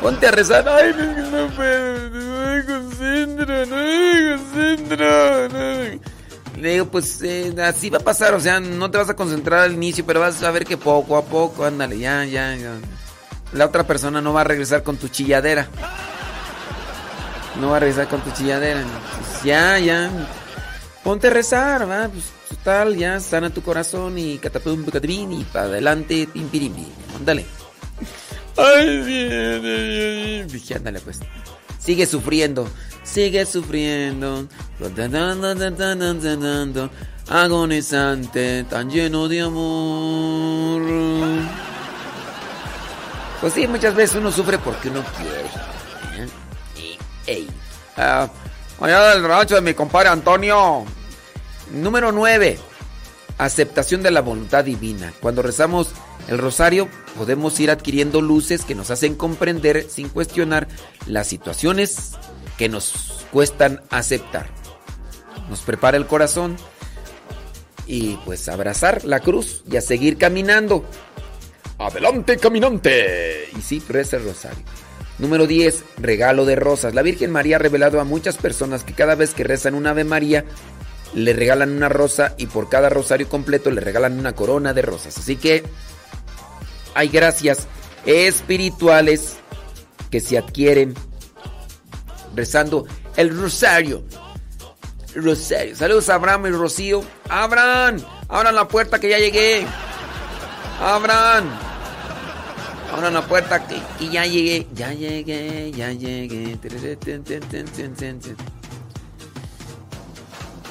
Ponte 0.01 0.27
a 0.27 0.31
rezar. 0.31 0.67
Ay, 0.67 0.93
no 1.31 1.47
puedo. 1.55 2.09
No 2.09 2.65
concentro, 2.65 3.65
no 3.65 3.75
me 3.75 4.37
concentro. 4.37 5.49
No. 5.49 6.13
Le 6.59 6.71
digo, 6.71 6.85
pues 6.85 7.21
eh, 7.23 7.53
así 7.63 7.89
va 7.89 7.99
a 7.99 8.01
pasar. 8.01 8.33
O 8.33 8.39
sea, 8.39 8.59
no 8.59 8.91
te 8.91 8.97
vas 8.97 9.09
a 9.09 9.15
concentrar 9.15 9.61
al 9.61 9.73
inicio, 9.73 10.05
pero 10.05 10.19
vas 10.19 10.41
a 10.43 10.51
ver 10.51 10.65
que 10.65 10.77
poco 10.77 11.17
a 11.17 11.23
poco, 11.23 11.65
ándale, 11.65 11.97
ya, 11.99 12.25
ya, 12.25 12.55
ya. 12.55 12.73
La 13.53 13.65
otra 13.65 13.83
persona 13.85 14.21
no 14.21 14.33
va 14.33 14.41
a 14.41 14.45
regresar 14.45 14.83
con 14.83 14.97
tu 14.97 15.07
chilladera. 15.07 15.67
No 17.59 17.69
va 17.69 17.77
a 17.77 17.79
regresar 17.79 18.07
con 18.07 18.21
tu 18.21 18.31
chilladera. 18.31 18.83
ya, 19.43 19.77
ya. 19.79 20.09
ponte 21.03 21.27
a 21.27 21.29
rezar, 21.29 21.89
va, 21.89 22.07
pues 22.07 22.25
total, 22.49 22.95
ya 22.95 23.19
sana 23.19 23.49
tu 23.49 23.61
corazón 23.61 24.17
y 24.17 24.37
catapum 24.37 24.85
catapín 24.85 25.33
y 25.33 25.43
para 25.43 25.65
adelante, 25.65 26.27
pim. 26.31 26.49
Ándale. 27.15 27.45
Ay, 28.57 30.43
Dije, 30.47 30.75
ándale 30.75 30.99
pues. 30.99 31.19
Sigue 31.80 32.05
sufriendo, 32.05 32.67
sigue 33.03 33.45
sufriendo. 33.45 34.47
Agonizante, 37.30 38.63
tan 38.65 38.89
lleno 38.89 39.27
de 39.27 39.41
amor. 39.41 40.81
Pues 43.41 43.53
sí, 43.53 43.67
muchas 43.67 43.95
veces 43.95 44.15
uno 44.15 44.31
sufre 44.31 44.57
porque 44.57 44.89
uno 44.89 45.03
quiere. 45.17 45.41
¿eh? 46.23 46.30
Ey. 47.27 47.47
Ah, 47.97 48.30
allá 48.80 49.09
del 49.09 49.23
rancho 49.23 49.55
de 49.55 49.61
mi 49.61 49.73
compadre 49.73 50.09
Antonio. 50.09 50.85
Número 51.71 52.11
9. 52.11 52.59
Aceptación 53.38 54.01
de 54.03 54.11
la 54.11 54.21
voluntad 54.21 54.63
divina. 54.63 55.13
Cuando 55.19 55.41
rezamos 55.41 55.89
el 56.27 56.37
rosario, 56.37 56.87
podemos 57.17 57.59
ir 57.59 57.69
adquiriendo 57.69 58.21
luces 58.21 58.63
que 58.63 58.75
nos 58.75 58.91
hacen 58.91 59.15
comprender 59.15 59.87
sin 59.89 60.09
cuestionar 60.09 60.67
las 61.05 61.27
situaciones 61.27 62.13
que 62.57 62.69
nos 62.69 63.25
cuestan 63.31 63.81
aceptar. 63.89 64.47
Nos 65.49 65.61
prepara 65.61 65.97
el 65.97 66.07
corazón 66.07 66.55
y 67.85 68.15
pues 68.25 68.47
abrazar 68.47 69.03
la 69.03 69.19
cruz 69.19 69.63
y 69.69 69.77
a 69.77 69.81
seguir 69.81 70.17
caminando. 70.17 70.85
Adelante, 71.77 72.37
caminante. 72.37 73.49
Y 73.57 73.61
sí, 73.61 73.83
reza 73.89 74.17
el 74.17 74.23
rosario. 74.23 74.63
Número 75.19 75.45
10, 75.45 75.83
regalo 75.97 76.45
de 76.45 76.55
rosas. 76.55 76.95
La 76.95 77.01
Virgen 77.01 77.31
María 77.31 77.57
ha 77.57 77.59
revelado 77.59 77.99
a 77.99 78.05
muchas 78.05 78.37
personas 78.37 78.83
que 78.83 78.93
cada 78.93 79.15
vez 79.15 79.33
que 79.33 79.43
rezan 79.43 79.75
un 79.75 79.87
Ave 79.87 80.03
María, 80.03 80.45
le 81.13 81.33
regalan 81.33 81.71
una 81.71 81.89
rosa 81.89 82.33
y 82.37 82.47
por 82.47 82.69
cada 82.69 82.89
rosario 82.89 83.29
completo 83.29 83.69
le 83.69 83.81
regalan 83.81 84.17
una 84.17 84.33
corona 84.33 84.73
de 84.73 84.81
rosas. 84.81 85.17
Así 85.17 85.35
que 85.35 85.63
hay 86.95 87.07
gracias 87.07 87.67
espirituales 88.05 89.37
que 90.11 90.19
se 90.19 90.37
adquieren 90.37 90.93
rezando 92.35 92.85
el 93.15 93.35
rosario. 93.35 94.03
Rosario. 95.15 95.75
Saludos 95.75 96.09
a 96.09 96.15
Abraham 96.15 96.47
y 96.47 96.49
Rocío. 96.49 97.03
Abran, 97.29 98.03
abran 98.29 98.55
la 98.55 98.67
puerta 98.67 98.99
que 98.99 99.09
ya 99.09 99.19
llegué. 99.19 99.65
Abran. 100.81 101.49
Abran 102.91 103.13
la 103.13 103.21
puerta 103.21 103.67
que, 103.67 103.79
que 103.99 104.09
ya 104.09 104.25
llegué. 104.25 104.67
Ya 104.73 104.93
llegué, 104.93 105.71
ya 105.71 105.91
llegué. 105.91 106.57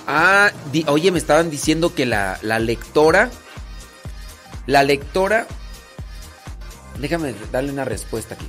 Ah, 0.06 0.50
oye, 0.88 1.12
me 1.12 1.18
estaban 1.18 1.50
diciendo 1.50 1.94
que 1.94 2.06
la 2.06 2.38
lectora. 2.58 3.30
La 4.66 4.82
lectora. 4.82 5.46
Déjame 7.02 7.34
darle 7.50 7.72
una 7.72 7.84
respuesta 7.84 8.34
aquí. 8.36 8.48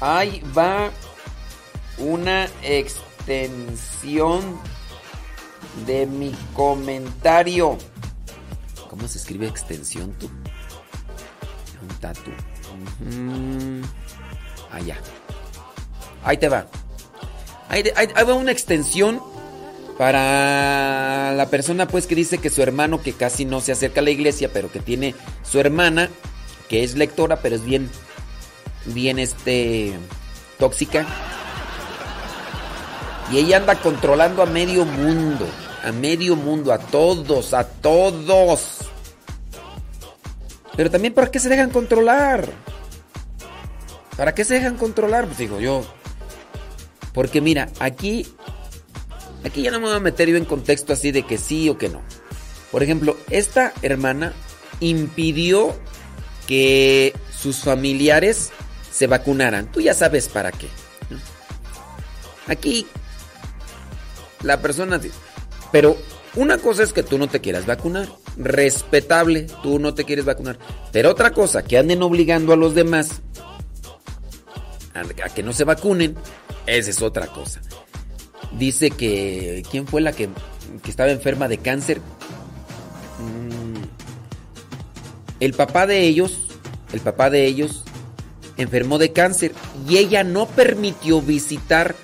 Ahí 0.00 0.42
va 0.56 0.90
una 1.96 2.46
extensión 2.62 4.42
de 5.86 6.06
mi 6.06 6.34
comentario. 6.54 7.78
¿Cómo 8.90 9.06
se 9.06 9.18
escribe 9.18 9.46
extensión 9.46 10.12
tú? 10.14 10.26
Un 11.82 11.88
tatu. 12.00 12.32
Allá. 14.72 14.96
Ahí 16.24 16.36
te 16.36 16.48
va. 16.48 16.66
Ahí- 17.68 17.84
ahí 17.94 18.08
va 18.24 18.34
una 18.34 18.50
extensión 18.50 19.20
para 19.98 21.32
la 21.34 21.46
persona 21.50 21.86
pues 21.86 22.06
que 22.08 22.14
dice 22.16 22.38
que 22.38 22.50
su 22.50 22.60
hermano 22.62 23.02
que 23.02 23.12
casi 23.12 23.44
no 23.44 23.60
se 23.60 23.70
acerca 23.72 24.00
a 24.00 24.04
la 24.04 24.10
iglesia, 24.10 24.50
pero 24.52 24.70
que 24.72 24.80
tiene 24.80 25.14
su 25.42 25.60
hermana 25.60 26.08
que 26.68 26.84
es 26.84 26.96
lectora, 26.96 27.40
pero 27.40 27.56
es 27.56 27.64
bien 27.64 27.90
bien 28.86 29.18
este 29.18 29.94
tóxica. 30.58 31.06
Y 33.30 33.38
ella 33.38 33.58
anda 33.58 33.78
controlando 33.80 34.42
a 34.42 34.46
medio 34.46 34.84
mundo, 34.84 35.46
a 35.84 35.92
medio 35.92 36.34
mundo, 36.34 36.72
a 36.72 36.78
todos, 36.78 37.52
a 37.52 37.64
todos. 37.64 38.78
Pero 40.76 40.90
también 40.90 41.12
¿para 41.12 41.30
qué 41.30 41.38
se 41.38 41.48
dejan 41.48 41.70
controlar? 41.70 42.48
¿Para 44.16 44.34
qué 44.34 44.44
se 44.44 44.54
dejan 44.54 44.76
controlar? 44.76 45.26
Pues 45.26 45.38
digo 45.38 45.60
yo. 45.60 45.84
Porque 47.12 47.40
mira, 47.40 47.68
aquí 47.80 48.26
aquí 49.44 49.62
ya 49.62 49.70
no 49.70 49.80
me 49.80 49.86
voy 49.86 49.96
a 49.96 50.00
meter 50.00 50.28
yo 50.28 50.36
en 50.36 50.44
contexto 50.44 50.92
así 50.92 51.12
de 51.12 51.22
que 51.22 51.36
sí 51.36 51.68
o 51.68 51.76
que 51.76 51.88
no. 51.88 52.00
Por 52.70 52.82
ejemplo, 52.82 53.16
esta 53.30 53.72
hermana 53.82 54.32
impidió 54.80 55.74
que 56.48 57.14
sus 57.30 57.58
familiares 57.58 58.50
se 58.90 59.06
vacunaran. 59.06 59.70
Tú 59.70 59.82
ya 59.82 59.92
sabes 59.92 60.28
para 60.28 60.50
qué. 60.50 60.66
Aquí 62.48 62.86
la 64.42 64.60
persona... 64.62 64.98
Pero 65.70 65.98
una 66.36 66.56
cosa 66.56 66.82
es 66.82 66.94
que 66.94 67.02
tú 67.02 67.18
no 67.18 67.28
te 67.28 67.42
quieras 67.42 67.66
vacunar. 67.66 68.08
Respetable, 68.38 69.46
tú 69.62 69.78
no 69.78 69.92
te 69.92 70.04
quieres 70.04 70.24
vacunar. 70.24 70.58
Pero 70.90 71.10
otra 71.10 71.32
cosa, 71.32 71.62
que 71.62 71.76
anden 71.76 72.02
obligando 72.02 72.54
a 72.54 72.56
los 72.56 72.74
demás 72.74 73.20
a, 74.94 75.28
que 75.28 75.42
no 75.42 75.52
se 75.52 75.64
vacunen, 75.64 76.16
esa 76.66 76.90
es 76.90 77.02
otra 77.02 77.26
cosa. 77.26 77.60
Dice 78.58 78.90
que... 78.90 79.62
¿Quién 79.70 79.86
fue 79.86 80.00
la 80.00 80.12
que, 80.12 80.30
que 80.82 80.90
estaba 80.90 81.10
enferma 81.10 81.46
de 81.46 81.58
cáncer? 81.58 82.00
El 85.40 85.54
papá 85.54 85.86
de 85.86 86.00
ellos, 86.00 86.38
el 86.92 87.00
papá 87.00 87.30
de 87.30 87.46
ellos 87.46 87.84
enfermó 88.56 88.98
de 88.98 89.12
cáncer 89.12 89.52
y 89.88 89.98
ella 89.98 90.24
no 90.24 90.46
permitió 90.46 91.22
visitar, 91.22 91.94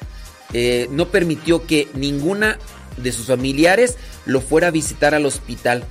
eh, 0.53 0.89
no 0.91 1.09
permitió 1.09 1.67
que 1.67 1.89
ninguna 1.95 2.59
de 2.97 3.13
sus 3.13 3.27
familiares 3.27 3.97
lo 4.25 4.41
fuera 4.41 4.69
a 4.69 4.71
visitar 4.71 5.15
al 5.15 5.27
hospital. 5.27 5.85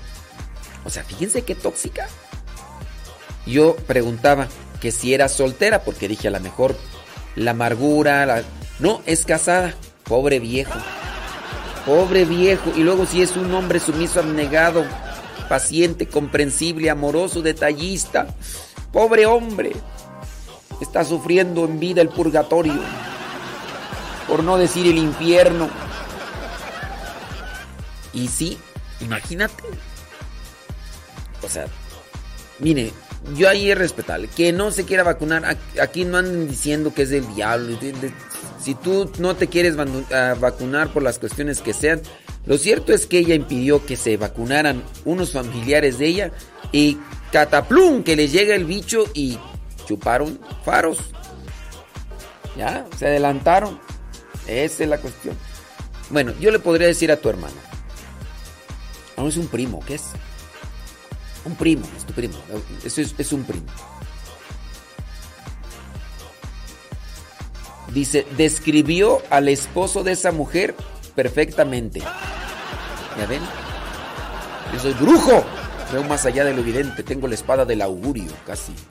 O 0.85 0.89
sea, 0.89 1.03
fíjense 1.03 1.43
qué 1.43 1.55
tóxica. 1.55 2.07
Yo 3.45 3.75
preguntaba 3.87 4.47
que 4.79 4.91
si 4.91 5.13
era 5.13 5.27
soltera, 5.27 5.83
porque 5.83 6.07
dije 6.07 6.29
a 6.29 6.31
lo 6.31 6.39
mejor 6.39 6.75
la 7.35 7.51
amargura, 7.51 8.25
la... 8.25 8.43
no, 8.79 9.01
es 9.05 9.25
casada, 9.25 9.75
pobre 10.03 10.39
viejo. 10.39 10.73
Pobre 11.85 12.23
viejo. 12.23 12.71
Y 12.75 12.83
luego 12.83 13.05
si 13.05 13.21
es 13.21 13.35
un 13.35 13.53
hombre 13.53 13.79
sumiso, 13.79 14.21
abnegado, 14.21 14.85
paciente, 15.47 16.07
comprensible, 16.07 16.89
amoroso, 16.89 17.41
detallista. 17.41 18.27
Pobre 18.91 19.25
hombre. 19.25 19.71
Está 20.81 21.03
sufriendo 21.03 21.65
en 21.65 21.79
vida 21.79 22.01
el 22.01 22.09
purgatorio. 22.09 22.79
Por 24.27 24.43
no 24.43 24.57
decir 24.57 24.87
el 24.87 24.97
infierno. 24.97 25.69
Y 28.13 28.27
sí, 28.27 28.57
imagínate. 29.01 29.63
O 31.43 31.49
sea, 31.49 31.65
mire, 32.59 32.91
yo 33.35 33.49
ahí 33.49 33.71
es 33.71 33.77
respetable. 33.77 34.27
Que 34.27 34.51
no 34.53 34.71
se 34.71 34.85
quiera 34.85 35.03
vacunar, 35.03 35.43
ac- 35.43 35.81
aquí 35.81 36.05
no 36.05 36.17
anden 36.17 36.47
diciendo 36.47 36.93
que 36.93 37.03
es 37.03 37.09
del 37.09 37.27
diablo. 37.35 37.77
Si 38.61 38.75
tú 38.75 39.11
no 39.19 39.35
te 39.35 39.47
quieres 39.47 39.75
vacunar 39.75 40.93
por 40.93 41.03
las 41.03 41.19
cuestiones 41.19 41.61
que 41.61 41.73
sean, 41.73 42.01
lo 42.45 42.57
cierto 42.57 42.93
es 42.93 43.05
que 43.05 43.19
ella 43.19 43.35
impidió 43.35 43.85
que 43.85 43.95
se 43.95 44.17
vacunaran 44.17 44.83
unos 45.05 45.31
familiares 45.31 45.97
de 45.97 46.07
ella 46.07 46.31
y 46.71 46.97
cataplum, 47.31 48.03
que 48.03 48.15
les 48.15 48.31
llega 48.31 48.53
el 48.55 48.65
bicho 48.65 49.05
y 49.13 49.37
chuparon 49.85 50.39
faros. 50.65 50.97
Ya, 52.57 52.85
se 52.97 53.07
adelantaron. 53.07 53.79
Esa 54.47 54.83
es 54.83 54.89
la 54.89 54.97
cuestión. 54.99 55.37
Bueno, 56.09 56.33
yo 56.39 56.51
le 56.51 56.59
podría 56.59 56.87
decir 56.87 57.11
a 57.11 57.17
tu 57.17 57.29
hermano. 57.29 57.55
No 59.15 59.27
es 59.27 59.37
un 59.37 59.47
primo, 59.47 59.79
¿qué 59.87 59.95
es? 59.95 60.03
Un 61.45 61.55
primo, 61.55 61.85
es 61.95 62.05
tu 62.05 62.13
primo. 62.13 62.35
Eso 62.83 63.01
es, 63.01 63.15
es 63.17 63.31
un 63.31 63.45
primo. 63.45 63.65
Dice, 67.93 68.25
describió 68.37 69.21
al 69.29 69.47
esposo 69.47 70.03
de 70.03 70.13
esa 70.13 70.31
mujer 70.31 70.75
perfectamente. 71.15 72.01
¿Ya 73.17 73.25
ven? 73.27 73.41
Yo 74.73 74.79
soy 74.79 74.93
brujo. 74.93 75.45
Veo 75.91 76.03
más 76.03 76.25
allá 76.25 76.43
de 76.45 76.53
lo 76.53 76.61
evidente. 76.61 77.03
Tengo 77.03 77.27
la 77.27 77.35
espada 77.35 77.65
del 77.65 77.81
augurio, 77.81 78.31
casi. 78.45 78.73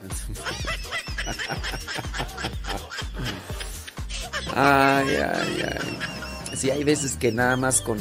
Ay, 4.55 5.15
ay, 5.15 5.65
ay. 5.67 5.99
Sí, 6.55 6.69
hay 6.69 6.83
veces 6.83 7.15
que 7.17 7.31
nada 7.31 7.57
más 7.57 7.81
con, 7.81 7.97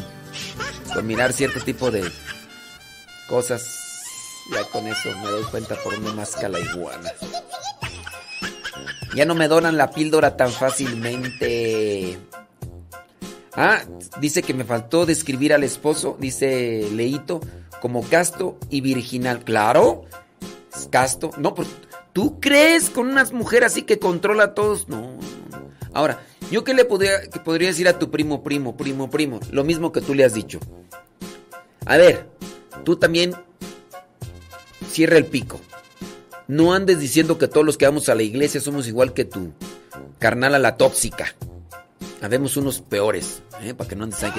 con 0.92 1.06
mirar 1.06 1.32
cierto 1.32 1.60
tipo 1.60 1.90
de 1.90 2.04
cosas, 3.26 3.64
ya 4.52 4.62
con 4.64 4.86
eso 4.86 5.08
me 5.22 5.30
doy 5.30 5.44
cuenta 5.44 5.76
por 5.76 5.94
dónde 5.94 6.12
masca 6.12 6.50
la 6.50 6.60
iguana. 6.60 7.10
Ya 9.14 9.24
no 9.24 9.34
me 9.34 9.48
donan 9.48 9.76
la 9.78 9.90
píldora 9.90 10.36
tan 10.36 10.52
fácilmente. 10.52 12.18
Ah, 13.54 13.82
dice 14.20 14.42
que 14.42 14.54
me 14.54 14.64
faltó 14.64 15.04
describir 15.04 15.52
al 15.52 15.62
esposo, 15.62 16.16
dice 16.18 16.88
Leito, 16.92 17.40
como 17.80 18.02
casto 18.02 18.58
y 18.70 18.80
virginal. 18.80 19.44
Claro, 19.44 20.04
es 20.74 20.88
casto. 20.90 21.30
No, 21.36 21.54
pues, 21.54 21.68
¿tú 22.12 22.40
crees 22.40 22.88
con 22.88 23.08
una 23.08 23.24
mujer 23.24 23.64
así 23.64 23.82
que 23.82 23.98
controla 23.98 24.44
a 24.44 24.54
todos? 24.54 24.88
No. 24.88 25.18
Ahora, 25.92 26.22
¿yo 26.50 26.64
qué 26.64 26.72
le 26.72 26.86
podría, 26.86 27.20
decir 27.58 27.88
a 27.88 27.98
tu 27.98 28.10
primo, 28.10 28.42
primo, 28.42 28.76
primo, 28.76 29.10
primo? 29.10 29.40
Lo 29.50 29.64
mismo 29.64 29.92
que 29.92 30.00
tú 30.00 30.14
le 30.14 30.24
has 30.24 30.32
dicho. 30.32 30.58
A 31.84 31.98
ver, 31.98 32.28
tú 32.84 32.96
también 32.96 33.34
cierra 34.90 35.18
el 35.18 35.26
pico. 35.26 35.60
No 36.48 36.72
andes 36.72 37.00
diciendo 37.00 37.36
que 37.36 37.48
todos 37.48 37.66
los 37.66 37.76
que 37.76 37.86
vamos 37.86 38.08
a 38.08 38.14
la 38.14 38.22
iglesia 38.22 38.60
somos 38.60 38.88
igual 38.88 39.12
que 39.12 39.24
tu 39.24 39.52
carnal 40.18 40.54
a 40.54 40.58
la 40.58 40.76
tóxica. 40.76 41.34
Habemos 42.20 42.56
unos 42.56 42.80
peores, 42.80 43.42
¿eh? 43.62 43.74
para 43.74 43.88
que 43.88 43.96
no 43.96 44.04
andes 44.04 44.22
ahí. 44.22 44.32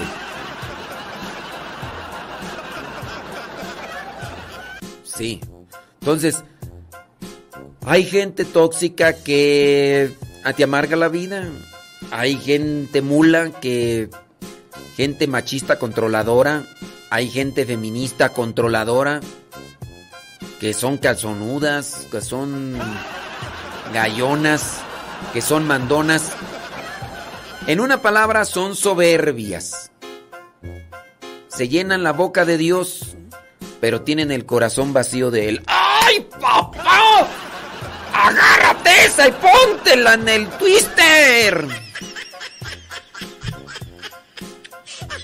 Sí. 5.04 5.42
Entonces, 6.00 6.44
hay 7.86 8.06
gente 8.06 8.46
tóxica 8.46 9.14
que 9.14 10.12
te 10.56 10.64
amarga 10.64 10.96
la 10.96 11.10
vida. 11.10 11.50
Hay 12.12 12.38
gente 12.38 13.02
mula 13.02 13.52
que 13.60 14.10
gente 14.96 15.28
machista 15.28 15.80
controladora, 15.80 16.64
hay 17.10 17.30
gente 17.30 17.66
feminista 17.66 18.30
controladora 18.30 19.22
que 20.60 20.74
son 20.74 20.98
calzonudas, 20.98 22.08
que 22.12 22.22
son 22.22 22.80
gallonas, 23.94 24.78
que 25.34 25.42
son 25.42 25.68
mandonas. 25.68 26.32
En 27.66 27.80
una 27.80 28.02
palabra, 28.02 28.44
son 28.44 28.76
soberbias. 28.76 29.92
Se 31.48 31.70
llenan 31.70 32.04
la 32.04 32.12
boca 32.12 32.44
de 32.44 32.58
Dios, 32.58 33.16
pero 33.80 34.02
tienen 34.02 34.32
el 34.32 34.46
corazón 34.46 34.92
vacío 34.92 35.32
de 35.32 35.50
Él. 35.50 35.64
¡Ay, 35.68 36.28
papá! 36.42 37.28
¡Agárrate 38.14 39.06
esa 39.06 39.28
y 39.28 39.32
póntela 39.32 40.16
en 40.16 40.30
el 40.30 40.48
twister! 40.50 41.68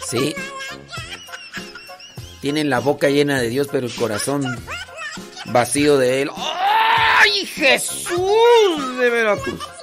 Sí. 0.07 0.33
Tienen 2.41 2.69
la 2.69 2.79
boca 2.79 3.09
llena 3.09 3.41
de 3.41 3.49
Dios, 3.49 3.67
pero 3.69 3.85
el 3.85 3.93
corazón 3.93 4.45
vacío 5.45 5.97
de 5.97 6.21
Él. 6.21 6.31
¡Ay, 6.35 7.45
Jesús 7.45 8.97
de 8.97 9.09
Veracruz! 9.09 9.78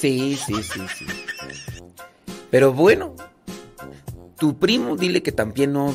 Sí, 0.00 0.36
sí, 0.36 0.62
sí, 0.62 0.80
sí. 0.98 1.06
Pero 2.50 2.72
bueno, 2.72 3.14
tu 4.38 4.58
primo 4.58 4.96
dile 4.96 5.22
que 5.22 5.32
también 5.32 5.74
no... 5.74 5.94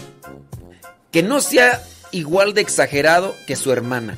Que 1.12 1.24
no 1.24 1.42
sea 1.42 1.82
igual 2.12 2.54
de 2.54 2.62
exagerado 2.62 3.36
que 3.48 3.56
su 3.56 3.72
hermana. 3.72 4.16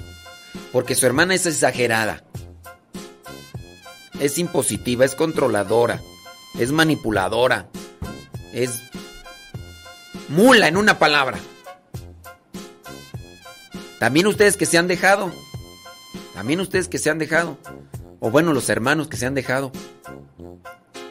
Porque 0.74 0.94
su 0.94 1.06
hermana 1.06 1.36
es 1.36 1.46
exagerada. 1.46 2.24
Es 4.20 4.38
impositiva, 4.38 5.06
es 5.06 5.16
controladora, 5.16 6.02
es 6.58 6.72
manipuladora, 6.72 7.70
es 8.52 8.82
mula 10.28 10.68
en 10.68 10.76
una 10.76 10.98
palabra. 10.98 11.38
También 14.00 14.28
ustedes 14.28 14.58
que 14.58 14.66
se 14.66 14.78
han 14.78 14.88
dejado. 14.88 15.32
También 16.34 16.60
ustedes 16.60 16.88
que 16.88 16.98
se 16.98 17.10
han 17.10 17.20
dejado. 17.20 17.58
O 18.20 18.32
bueno, 18.32 18.54
los 18.54 18.70
hermanos 18.70 19.08
que 19.08 19.18
se 19.18 19.26
han 19.26 19.36
dejado. 19.36 19.72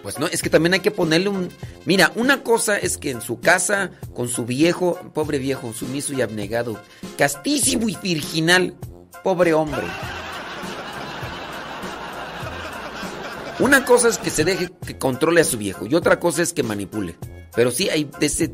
Pues 0.02 0.18
no, 0.18 0.26
es 0.26 0.40
que 0.40 0.50
también 0.50 0.74
hay 0.74 0.80
que 0.80 0.90
ponerle 0.90 1.28
un... 1.28 1.48
Mira, 1.84 2.12
una 2.14 2.42
cosa 2.42 2.78
es 2.78 2.96
que 2.96 3.10
en 3.10 3.20
su 3.20 3.40
casa, 3.40 3.90
con 4.14 4.28
su 4.28 4.44
viejo, 4.44 4.98
pobre 5.12 5.38
viejo, 5.38 5.72
sumiso 5.72 6.12
y 6.12 6.22
abnegado, 6.22 6.80
castísimo 7.18 7.88
y 7.88 7.96
virginal, 8.00 8.76
pobre 9.24 9.52
hombre. 9.52 9.82
Una 13.58 13.84
cosa 13.84 14.08
es 14.08 14.18
que 14.18 14.30
se 14.30 14.44
deje 14.44 14.70
que 14.86 14.98
controle 14.98 15.40
a 15.40 15.44
su 15.44 15.56
viejo 15.56 15.86
y 15.86 15.94
otra 15.94 16.20
cosa 16.20 16.42
es 16.42 16.52
que 16.52 16.62
manipule. 16.62 17.16
Pero 17.54 17.70
sí 17.70 17.88
hay 17.88 18.08
ese... 18.20 18.52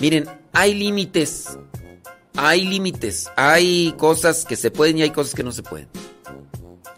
Miren, 0.00 0.26
hay 0.52 0.74
límites. 0.74 1.58
Hay 2.34 2.64
límites. 2.64 3.30
Hay 3.36 3.94
cosas 3.98 4.44
que 4.44 4.56
se 4.56 4.70
pueden 4.70 4.98
y 4.98 5.02
hay 5.02 5.10
cosas 5.10 5.34
que 5.34 5.44
no 5.44 5.52
se 5.52 5.62
pueden. 5.62 5.88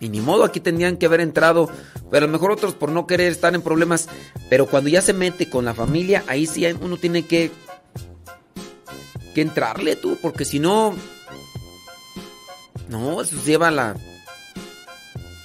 Y 0.01 0.09
ni 0.09 0.22
modo, 0.22 0.44
aquí 0.44 0.60
tendrían 0.60 0.97
que 0.97 1.06
haber 1.06 1.20
entrado, 1.20 1.68
pero 2.10 2.24
a 2.24 2.27
lo 2.27 2.32
mejor 2.32 2.51
otros 2.51 2.74
por 2.74 2.90
no 2.90 3.06
querer 3.06 3.31
estar 3.31 3.55
en 3.55 3.60
problemas. 3.60 4.09
Pero 4.48 4.66
cuando 4.66 4.89
ya 4.89 5.02
se 5.02 5.12
mete 5.12 5.51
con 5.51 5.66
la 5.66 5.74
familia, 5.74 6.24
ahí 6.27 6.47
sí 6.47 6.66
uno 6.81 6.97
tiene 6.97 7.27
que, 7.27 7.52
que 9.35 9.43
entrarle 9.43 9.97
tú, 9.97 10.16
porque 10.20 10.47
si 10.47 10.59
no... 10.59 10.94
No, 12.89 13.20
eso 13.20 13.36
lleva 13.44 13.70
la... 13.70 13.94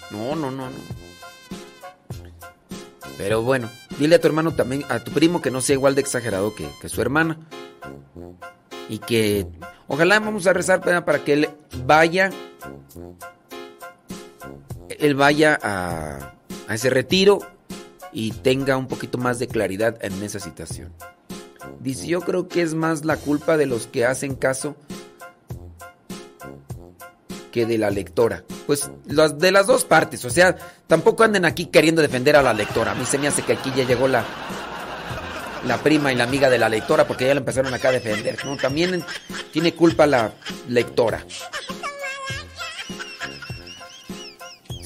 No, 0.09 0.35
no, 0.35 0.49
no, 0.49 0.69
no. 0.69 0.95
Pero 3.17 3.41
bueno, 3.41 3.69
dile 3.99 4.15
a 4.15 4.21
tu 4.21 4.27
hermano 4.27 4.53
también, 4.53 4.83
a 4.89 4.99
tu 4.99 5.11
primo 5.11 5.41
que 5.41 5.51
no 5.51 5.61
sea 5.61 5.73
igual 5.73 5.95
de 5.95 6.01
exagerado 6.01 6.55
que, 6.55 6.67
que 6.81 6.89
su 6.89 7.01
hermana. 7.01 7.37
Y 8.87 8.99
que 8.99 9.45
ojalá 9.87 10.19
vamos 10.19 10.47
a 10.47 10.53
rezar 10.53 10.81
para 10.81 11.23
que 11.23 11.33
él 11.33 11.49
vaya, 11.85 12.29
él 14.99 15.15
vaya 15.15 15.59
a, 15.61 16.33
a 16.67 16.73
ese 16.73 16.89
retiro 16.89 17.39
y 18.11 18.31
tenga 18.31 18.77
un 18.77 18.87
poquito 18.87 19.17
más 19.17 19.39
de 19.39 19.47
claridad 19.47 19.97
en 20.01 20.21
esa 20.23 20.39
situación. 20.39 20.93
Dice, 21.79 22.07
yo 22.07 22.21
creo 22.21 22.47
que 22.47 22.61
es 22.61 22.73
más 22.73 23.05
la 23.05 23.17
culpa 23.17 23.57
de 23.57 23.65
los 23.65 23.87
que 23.87 24.05
hacen 24.05 24.35
caso 24.35 24.75
que 27.51 27.65
de 27.65 27.77
la 27.77 27.89
lectora. 27.89 28.43
Pues 28.67 28.91
las 29.05 29.39
de 29.39 29.51
las 29.51 29.67
dos 29.67 29.85
partes, 29.85 30.25
o 30.25 30.29
sea, 30.29 30.57
tampoco 30.87 31.23
anden 31.23 31.45
aquí 31.45 31.67
queriendo 31.67 32.01
defender 32.01 32.35
a 32.35 32.41
la 32.41 32.53
lectora. 32.53 32.91
A 32.91 32.95
mí 32.95 33.05
se 33.05 33.17
me 33.17 33.27
hace 33.27 33.43
que 33.43 33.53
aquí 33.53 33.71
ya 33.75 33.85
llegó 33.85 34.07
la 34.07 34.25
la 35.65 35.77
prima 35.77 36.11
y 36.11 36.15
la 36.15 36.25
amiga 36.25 36.49
de 36.49 36.57
la 36.57 36.69
lectora 36.69 37.07
porque 37.07 37.25
ya 37.25 37.33
la 37.33 37.39
empezaron 37.39 37.73
acá 37.73 37.89
a 37.89 37.93
defender. 37.93 38.37
No, 38.45 38.57
también 38.57 39.03
tiene 39.51 39.73
culpa 39.73 40.05
la 40.05 40.33
lectora. 40.67 41.25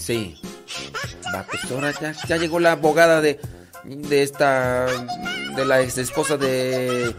Sí. 0.10 0.34
Va, 1.32 1.44
pues 1.44 1.72
ahora 1.72 1.94
ya, 2.02 2.16
ya 2.28 2.38
llegó 2.38 2.60
la 2.60 2.72
abogada 2.72 3.22
de 3.22 3.40
de 3.84 4.24
esta 4.24 4.88
de 5.56 5.66
la 5.66 5.82
ex 5.82 6.00
esposa 6.00 6.36
de 6.36 7.14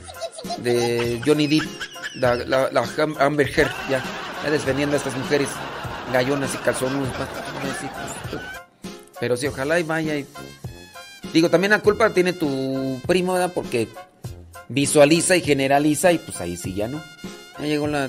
de 0.58 1.22
Johnny 1.24 1.46
Depp, 1.46 1.68
la, 2.16 2.84
Amber 3.20 3.48
Heard, 3.48 3.70
ya, 3.88 4.02
ya 4.42 4.50
defendiendo 4.50 4.96
a 4.96 4.98
estas 4.98 5.16
mujeres 5.16 5.48
gallonas 6.12 6.52
y 6.52 6.58
calzonudas. 6.58 7.12
Pero 9.20 9.36
sí, 9.36 9.46
ojalá 9.46 9.78
y 9.78 9.84
vaya 9.84 10.16
y... 10.16 10.26
Digo, 11.32 11.48
también 11.48 11.70
la 11.70 11.78
culpa 11.78 12.10
tiene 12.10 12.32
tu 12.32 13.00
primo, 13.06 13.34
¿verdad? 13.34 13.52
Porque 13.54 13.86
visualiza 14.68 15.36
y 15.36 15.42
generaliza 15.42 16.10
y 16.10 16.18
pues 16.18 16.40
ahí 16.40 16.56
sí 16.56 16.74
ya 16.74 16.88
no. 16.88 17.00
Ya 17.60 17.66
llegó 17.66 17.86
la, 17.86 18.08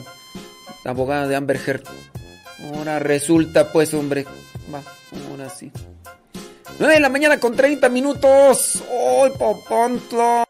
la 0.84 0.92
abogada 0.92 1.28
de 1.28 1.36
Amber 1.36 1.60
Heard. 1.64 1.84
Ahora 2.74 2.98
resulta 2.98 3.72
pues, 3.72 3.94
hombre. 3.94 4.26
Va, 4.74 4.84
ahora 5.30 5.50
sí. 5.50 5.72
9 6.80 6.94
de 6.94 7.00
la 7.00 7.10
mañana 7.10 7.40
con 7.40 7.56
30 7.56 7.90
minutos. 7.90 8.84
¡Ay, 8.90 9.32
popontlo! 9.38 10.44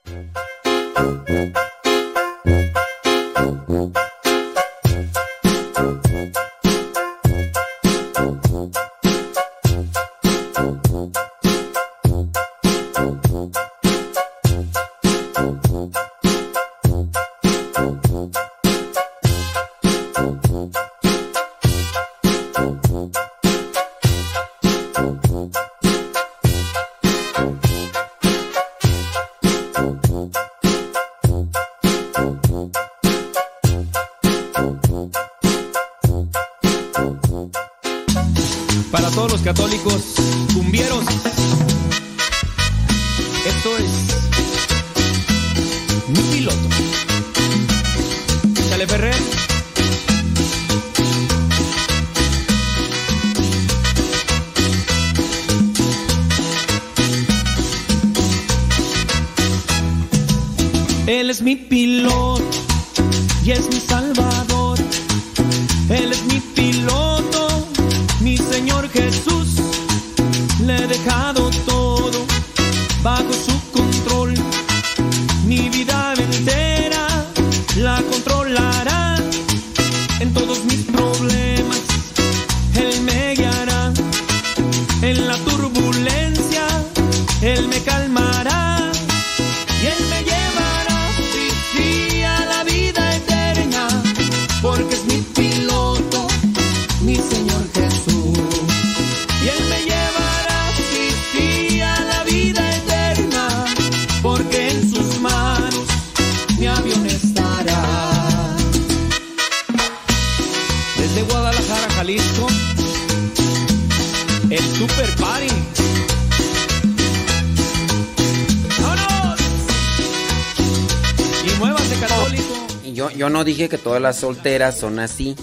Que 123.71 123.77
todas 123.77 124.01
las 124.01 124.17
solteras 124.17 124.77
son 124.77 124.99
así. 124.99 125.35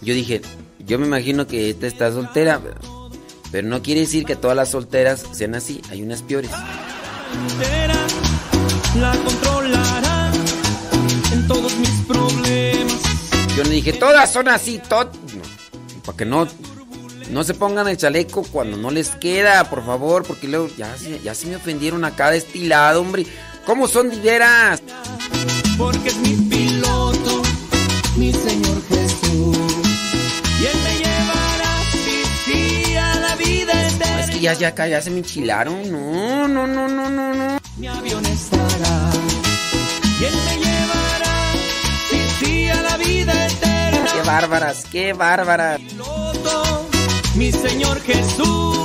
Yo 0.00 0.14
dije, 0.14 0.42
yo 0.78 0.96
me 0.98 1.06
imagino 1.06 1.46
que 1.48 1.70
esta 1.70 1.88
está 1.88 2.12
soltera. 2.12 2.60
Pero 3.50 3.66
no 3.66 3.82
quiere 3.82 4.02
decir 4.02 4.24
que 4.24 4.36
todas 4.36 4.56
las 4.56 4.70
solteras 4.70 5.24
sean 5.32 5.56
así. 5.56 5.82
Hay 5.90 6.02
unas 6.02 6.22
peores. 6.22 6.50
entera 7.50 7.96
la 9.00 9.10
controlará 9.10 10.30
en 11.32 11.48
todos 11.48 11.76
mis 11.78 11.90
problemas. 12.06 13.02
Yo 13.56 13.64
no 13.64 13.70
dije, 13.70 13.92
todas 13.92 14.32
son 14.32 14.48
así, 14.48 14.80
tot. 14.88 15.12
No, 15.14 15.42
para 16.04 16.16
que 16.16 16.24
no, 16.24 16.46
no 17.30 17.42
se 17.42 17.54
pongan 17.54 17.88
el 17.88 17.96
chaleco 17.96 18.44
cuando 18.44 18.76
no 18.76 18.92
les 18.92 19.10
queda, 19.10 19.68
por 19.68 19.84
favor, 19.84 20.24
porque 20.24 20.46
luego 20.46 20.68
ya, 20.78 20.94
ya 21.24 21.34
se 21.34 21.48
me 21.48 21.56
ofendieron 21.56 22.04
acá 22.04 22.30
destilado, 22.30 23.00
hombre. 23.00 23.26
¿Cómo 23.66 23.88
son 23.88 24.10
diveras? 24.10 24.80
Porque 25.76 26.08
es 26.08 26.16
mi 26.18 26.36
piloto, 26.36 26.65
mi 28.16 28.32
Señor 28.32 28.82
Jesús. 28.88 29.56
Y 30.60 30.66
Él 30.66 30.78
me 30.84 30.94
llevará, 30.98 31.72
sí, 31.92 32.22
sí, 32.44 32.96
a 32.96 33.14
la 33.16 33.36
vida 33.36 33.88
eterna. 33.88 34.20
Es 34.20 34.30
que 34.30 34.40
ya, 34.40 34.52
ya, 34.54 34.68
acá 34.68 34.88
ya 34.88 35.02
se 35.02 35.10
me 35.10 35.18
enchilaron. 35.18 35.90
No, 35.90 36.48
no, 36.48 36.66
no, 36.66 36.88
no, 36.88 37.10
no, 37.10 37.34
no. 37.34 37.58
Mi 37.76 37.86
avión 37.86 38.24
estará. 38.26 39.10
Y 40.18 40.24
Él 40.24 40.34
me 40.46 40.56
llevará, 40.56 41.52
sí, 42.10 42.20
sí, 42.40 42.68
a 42.68 42.82
la 42.82 42.96
vida 42.96 43.46
eterna. 43.46 44.10
Qué 44.14 44.22
bárbaras, 44.26 44.84
qué 44.90 45.12
bárbaras. 45.12 45.80
Piloto, 45.80 46.88
mi 47.34 47.52
Señor 47.52 48.00
Jesús. 48.00 48.75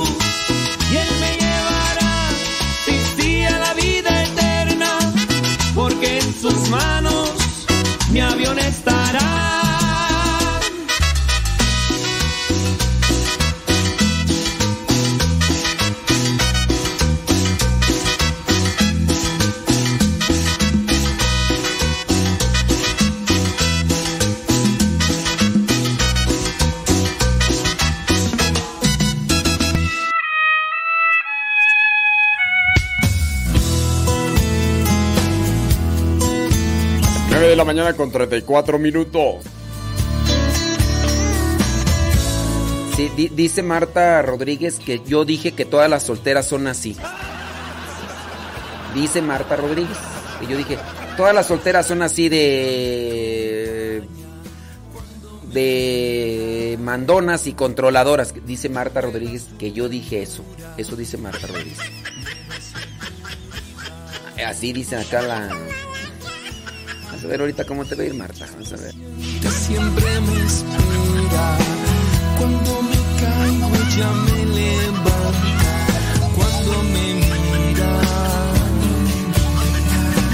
Mañana 37.72 37.96
con 37.96 38.10
34 38.12 38.78
minutos. 38.78 39.36
Sí, 42.94 43.10
di- 43.16 43.28
dice 43.30 43.62
Marta 43.62 44.20
Rodríguez 44.20 44.78
que 44.78 45.00
yo 45.06 45.24
dije 45.24 45.52
que 45.52 45.64
todas 45.64 45.88
las 45.88 46.02
solteras 46.02 46.46
son 46.46 46.66
así. 46.66 46.94
Dice 48.94 49.22
Marta 49.22 49.56
Rodríguez 49.56 49.96
que 50.38 50.46
yo 50.48 50.58
dije, 50.58 50.76
todas 51.16 51.34
las 51.34 51.46
solteras 51.46 51.86
son 51.86 52.02
así 52.02 52.28
de 52.28 54.02
de 55.54 56.76
mandonas 56.78 57.46
y 57.46 57.54
controladoras. 57.54 58.34
Dice 58.46 58.68
Marta 58.68 59.00
Rodríguez 59.00 59.46
que 59.58 59.72
yo 59.72 59.88
dije 59.88 60.20
eso. 60.22 60.44
Eso 60.76 60.94
dice 60.94 61.16
Marta 61.16 61.46
Rodríguez. 61.46 61.78
Así 64.46 64.74
dicen 64.74 64.98
acá 64.98 65.22
la 65.22 65.48
Vamos 67.22 67.30
a 67.30 67.36
ver 67.36 67.40
ahorita 67.42 67.64
cómo 67.64 67.84
te 67.84 67.94
va 67.94 68.02
a 68.02 68.06
ir 68.06 68.14
Marta. 68.14 68.46
Vamos 68.52 68.72
a 68.72 68.76
ver. 68.78 68.94
que 69.40 69.48
siempre 69.48 70.20
me 70.22 70.42
espera. 70.42 71.58
Cuando 72.36 72.82
me 72.82 72.98
caigo 73.20 73.70
ella 73.76 74.10
me 74.26 74.38
levanta. 74.58 75.72
Cuando 76.34 76.82
me 76.82 77.06
mira, 77.14 77.92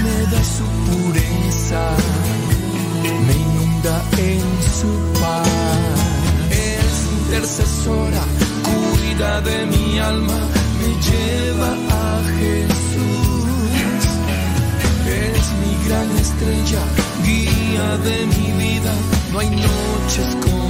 me 0.03 0.17
da 0.33 0.43
su 0.43 0.65
pureza, 0.87 1.83
me 3.27 3.33
inunda 3.33 3.95
en 4.17 4.45
su 4.79 4.91
paz. 5.21 5.47
Es 6.49 6.95
intercesora, 7.21 8.23
cuida 8.65 9.41
de 9.41 9.65
mi 9.67 9.99
alma, 9.99 10.39
me 10.79 10.89
lleva 11.05 11.71
a 11.91 12.23
Jesús. 12.39 13.18
Es 15.09 15.51
mi 15.61 15.87
gran 15.87 16.09
estrella, 16.17 16.81
guía 17.23 17.97
de 17.97 18.27
mi 18.27 18.51
vida, 18.63 18.93
no 19.31 19.39
hay 19.39 19.49
noches 19.49 20.35
con 20.43 20.68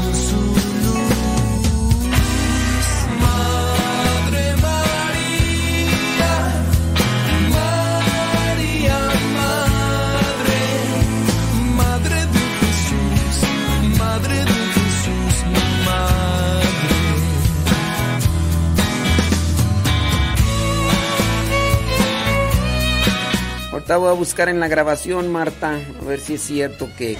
Ahorita 23.90 24.06
voy 24.06 24.16
a 24.16 24.20
buscar 24.20 24.50
en 24.50 24.60
la 24.60 24.68
grabación, 24.68 25.32
Marta, 25.32 25.80
a 26.00 26.06
ver 26.06 26.20
si 26.20 26.36
es 26.36 26.44
cierto 26.44 26.88
que 26.96 27.18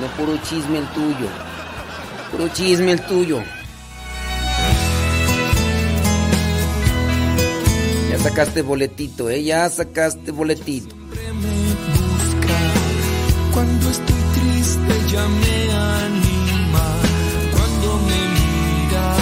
no 0.00 0.06
puro 0.16 0.38
chisme 0.38 0.78
el 0.78 0.86
tuyo. 0.86 1.28
Puro 2.30 2.48
chisme 2.48 2.92
el 2.92 3.02
tuyo. 3.02 3.42
Ya 8.08 8.18
sacaste 8.18 8.62
boletito, 8.62 9.28
¿eh? 9.28 9.44
Ya 9.44 9.68
sacaste 9.68 10.30
boletito. 10.30 10.96
Cuando 13.52 13.90
estoy 13.90 14.22
triste 14.40 14.94
ella 15.04 15.28
me 15.28 15.72
anima. 15.74 16.86
Cuando 17.52 17.98
me 18.06 18.20
mira, 18.38 19.16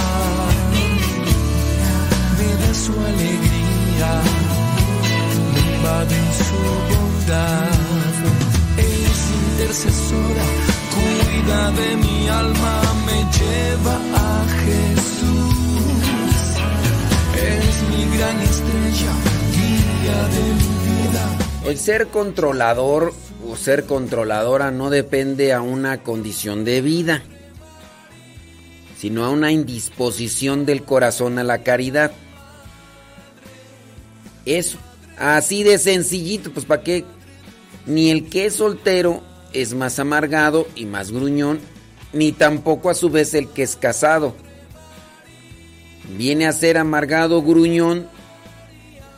me 2.37 2.65
da 2.65 2.73
su 2.73 2.93
alegría. 2.93 4.44
Invade 5.85 6.15
en 6.15 6.33
su 6.33 6.57
bondad. 6.89 7.69
Es 8.75 9.19
intercesora, 9.51 10.45
cuida 10.95 11.71
de 11.73 11.97
mi 11.97 12.27
alma, 12.27 12.81
me 13.05 13.19
lleva 13.37 13.95
a 14.15 14.45
Jesús. 14.65 15.53
Es 17.35 17.75
mi 17.91 18.17
gran 18.17 18.41
estrella, 18.41 19.13
guía 19.53 20.21
de 20.33 20.43
mi 20.55 20.69
vida. 20.89 21.69
El 21.69 21.77
ser 21.77 22.07
controlador 22.07 23.13
o 23.47 23.55
ser 23.55 23.85
controladora 23.85 24.71
no 24.71 24.89
depende 24.89 25.53
a 25.53 25.61
una 25.61 26.01
condición 26.01 26.65
de 26.65 26.81
vida, 26.81 27.21
sino 28.97 29.23
a 29.23 29.29
una 29.29 29.51
indisposición 29.51 30.65
del 30.65 30.81
corazón 30.81 31.37
a 31.37 31.43
la 31.43 31.59
caridad. 31.59 32.11
Eso 34.47 34.79
Así 35.17 35.63
de 35.63 35.77
sencillito, 35.77 36.51
pues 36.51 36.65
para 36.65 36.83
qué. 36.83 37.05
Ni 37.85 38.09
el 38.09 38.29
que 38.29 38.47
es 38.47 38.55
soltero 38.55 39.21
es 39.53 39.73
más 39.73 39.99
amargado 39.99 40.67
y 40.75 40.85
más 40.85 41.11
gruñón, 41.11 41.59
ni 42.13 42.31
tampoco 42.31 42.89
a 42.89 42.93
su 42.93 43.09
vez 43.09 43.33
el 43.33 43.47
que 43.49 43.63
es 43.63 43.75
casado. 43.75 44.35
Viene 46.17 46.47
a 46.47 46.51
ser 46.51 46.77
amargado 46.77 47.41
gruñón 47.41 48.07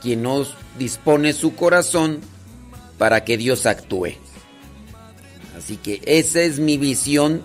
quien 0.02 0.22
no 0.22 0.46
dispone 0.78 1.34
su 1.34 1.56
corazón 1.56 2.22
para 2.98 3.24
que 3.24 3.38
Dios 3.38 3.66
actúe. 3.66 4.14
Así 5.58 5.78
que 5.78 6.02
esa 6.06 6.42
es 6.42 6.60
mi 6.60 6.78
visión 6.78 7.42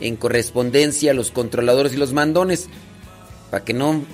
en 0.00 0.16
correspondencia 0.16 1.12
a 1.12 1.14
los 1.14 1.30
controladores 1.30 1.94
y 1.94 1.96
los 1.96 2.12
mandones. 2.12 2.68
Para 3.50 3.64
que 3.64 3.72
no... 3.72 4.04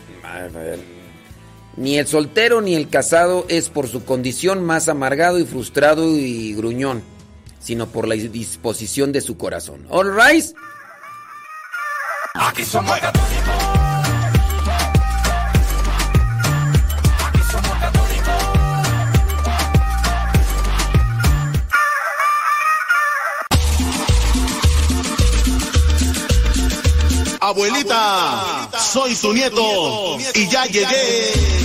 Ni 1.77 1.99
el 1.99 2.07
soltero 2.07 2.61
ni 2.61 2.75
el 2.75 2.89
casado 2.89 3.47
es 3.49 3.69
por 3.69 3.89
su 3.89 4.05
condición 4.05 4.65
más 4.65 4.89
amargado 4.89 5.39
y 5.39 5.45
frustrado 5.45 6.17
y 6.17 6.55
gruñón, 6.55 7.03
sino 7.61 7.87
por 7.87 8.09
la 8.09 8.15
disposición 8.15 9.13
de 9.13 9.21
su 9.21 9.37
corazón. 9.37 9.87
¿All 9.89 10.15
right? 10.15 10.45
Aquí 12.35 12.65
somos 12.65 12.99
Abuelita, 27.43 28.60
soy 28.81 29.15
su 29.15 29.33
nieto 29.33 30.19
y 30.35 30.49
ya 30.49 30.65
llegué. 30.67 31.61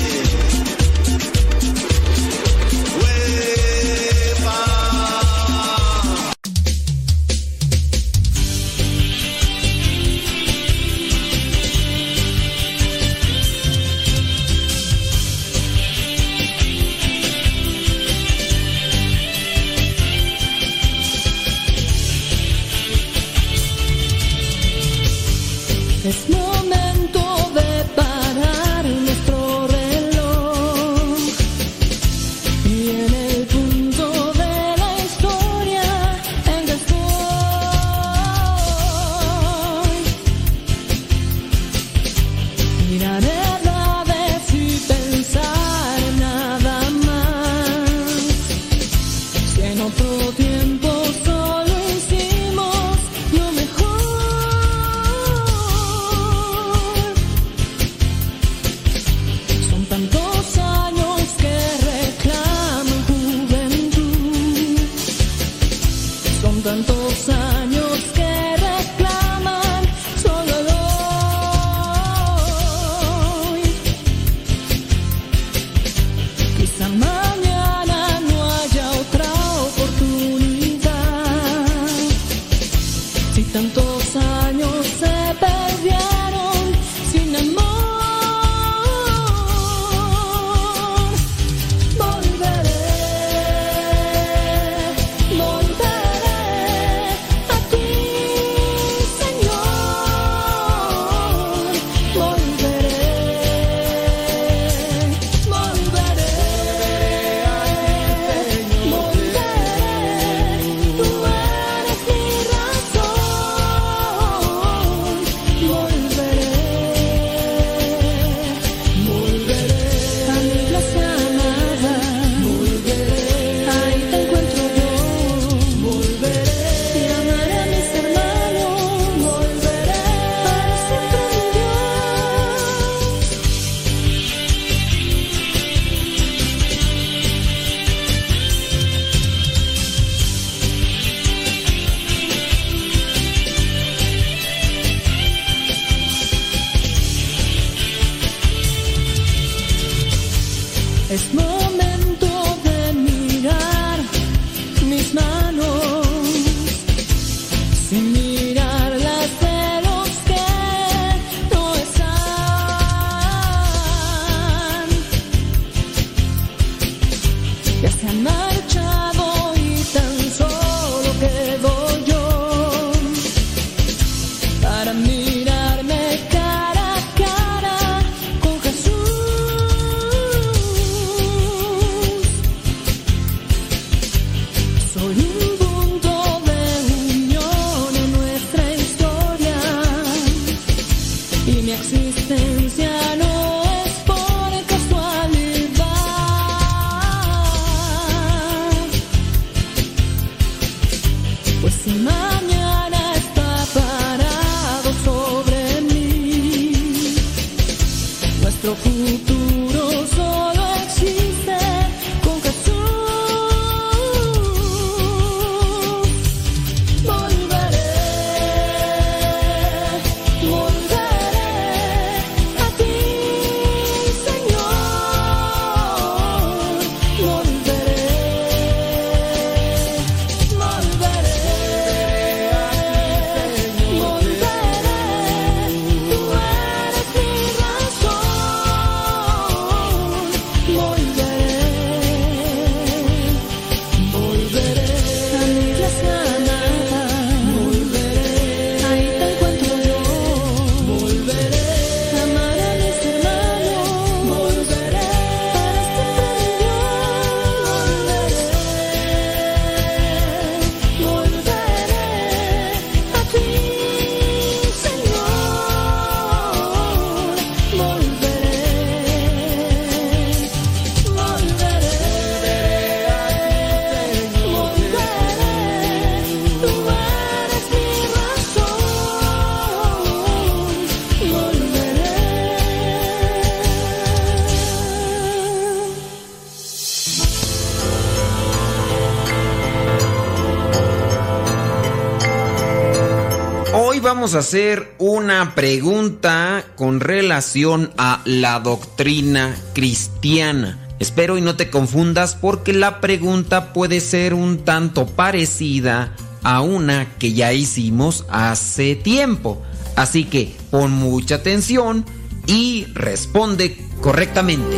Vamos 294.26 294.38
a 294.38 294.40
hacer 294.40 294.96
una 294.98 295.54
pregunta 295.54 296.66
con 296.76 297.00
relación 297.00 297.92
a 297.96 298.24
la 298.26 298.60
doctrina 298.60 299.56
cristiana. 299.74 300.80
Espero 300.98 301.38
y 301.38 301.42
no 301.42 301.56
te 301.56 301.70
confundas 301.70 302.34
porque 302.34 302.74
la 302.74 303.02
pregunta 303.02 303.72
puede 303.72 304.00
ser 304.00 304.34
un 304.34 304.66
tanto 304.66 305.06
parecida 305.06 306.16
a 306.42 306.62
una 306.62 307.06
que 307.20 307.34
ya 307.34 307.54
hicimos 307.54 308.26
hace 308.32 308.96
tiempo. 308.96 309.62
Así 309.96 310.24
que 310.24 310.56
pon 310.72 310.90
mucha 310.90 311.36
atención 311.36 312.04
y 312.48 312.88
responde 312.96 313.78
correctamente. 314.02 314.76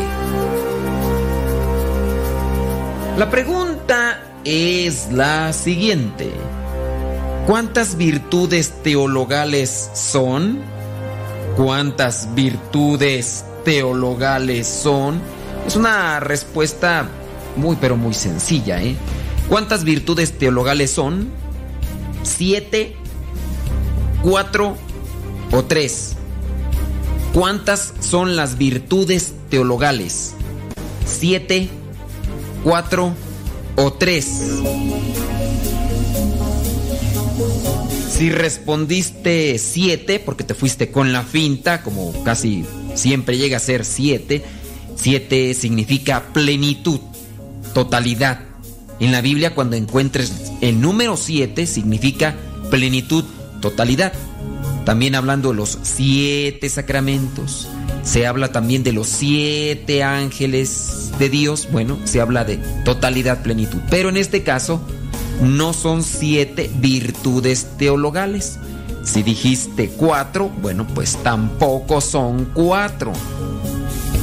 La 3.17 3.29
pregunta 3.29 4.41
es 4.43 5.07
la 5.13 5.53
siguiente. 5.53 6.33
¿Cuántas 7.47 7.95
virtudes 7.95 8.83
teologales 8.83 9.89
son? 9.93 10.59
¿Cuántas 11.55 12.35
virtudes 12.35 13.45
teologales 13.63 14.67
son? 14.67 15.21
Es 15.65 15.77
una 15.77 16.19
respuesta 16.19 17.07
muy 17.55 17.77
pero 17.79 17.95
muy 17.95 18.13
sencilla, 18.13 18.83
¿eh? 18.83 18.97
¿Cuántas 19.47 19.85
virtudes 19.85 20.37
teologales 20.37 20.91
son? 20.91 21.29
¿Siete? 22.23 22.97
¿Cuatro? 24.23 24.75
¿O 25.53 25.63
tres? 25.63 26.17
¿Cuántas 27.33 27.93
son 28.01 28.35
las 28.35 28.57
virtudes 28.57 29.33
teologales? 29.49 30.33
¿Siete? 31.05 31.69
¿Cuatro? 32.65 33.13
¿O 33.77 33.93
tres? 33.93 34.41
Si 38.09 38.31
respondiste 38.31 39.57
siete, 39.59 40.19
porque 40.19 40.43
te 40.43 40.53
fuiste 40.53 40.91
con 40.91 41.13
la 41.13 41.23
finta, 41.23 41.83
como 41.83 42.23
casi 42.23 42.65
siempre 42.95 43.37
llega 43.37 43.57
a 43.57 43.59
ser 43.59 43.85
siete, 43.85 44.43
Siete 44.97 45.53
significa 45.53 46.33
plenitud, 46.33 46.99
totalidad. 47.73 48.39
En 48.99 49.11
la 49.11 49.21
Biblia 49.21 49.53
cuando 49.53 49.75
encuentres 49.75 50.33
el 50.59 50.81
número 50.81 51.17
siete 51.17 51.67
significa 51.67 52.35
plenitud, 52.71 53.23
totalidad. 53.61 54.11
También 54.85 55.13
hablando 55.13 55.49
de 55.49 55.55
los 55.55 55.77
siete 55.83 56.67
sacramentos. 56.67 57.67
Se 58.01 58.25
habla 58.25 58.51
también 58.51 58.83
de 58.83 58.91
los 58.91 59.07
siete 59.07 60.01
ángeles 60.01 61.11
de 61.19 61.29
Dios. 61.29 61.67
Bueno, 61.71 61.99
se 62.05 62.19
habla 62.19 62.43
de 62.43 62.57
totalidad, 62.83 63.43
plenitud. 63.43 63.79
Pero 63.91 64.09
en 64.09 64.17
este 64.17 64.41
caso 64.41 64.81
no 65.41 65.73
son 65.73 66.03
siete 66.03 66.69
virtudes 66.75 67.67
teologales. 67.77 68.59
Si 69.03 69.23
dijiste 69.23 69.89
cuatro, 69.89 70.49
bueno, 70.61 70.85
pues 70.93 71.17
tampoco 71.23 72.01
son 72.01 72.45
cuatro. 72.53 73.13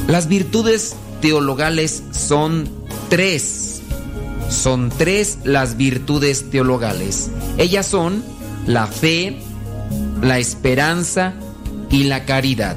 Las 0.09 0.29
virtudes 0.29 0.97
teologales 1.21 2.03
son 2.13 2.69
tres. 3.09 3.81
Son 4.51 4.91
tres 4.91 5.39
las 5.45 5.77
virtudes 5.77 6.51
teologales. 6.51 7.31
Ellas 7.57 7.87
son 7.87 8.23
la 8.67 8.87
fe, 8.87 9.39
la 10.21 10.39
esperanza 10.39 11.35
y 11.91 12.05
la 12.05 12.25
caridad. 12.25 12.77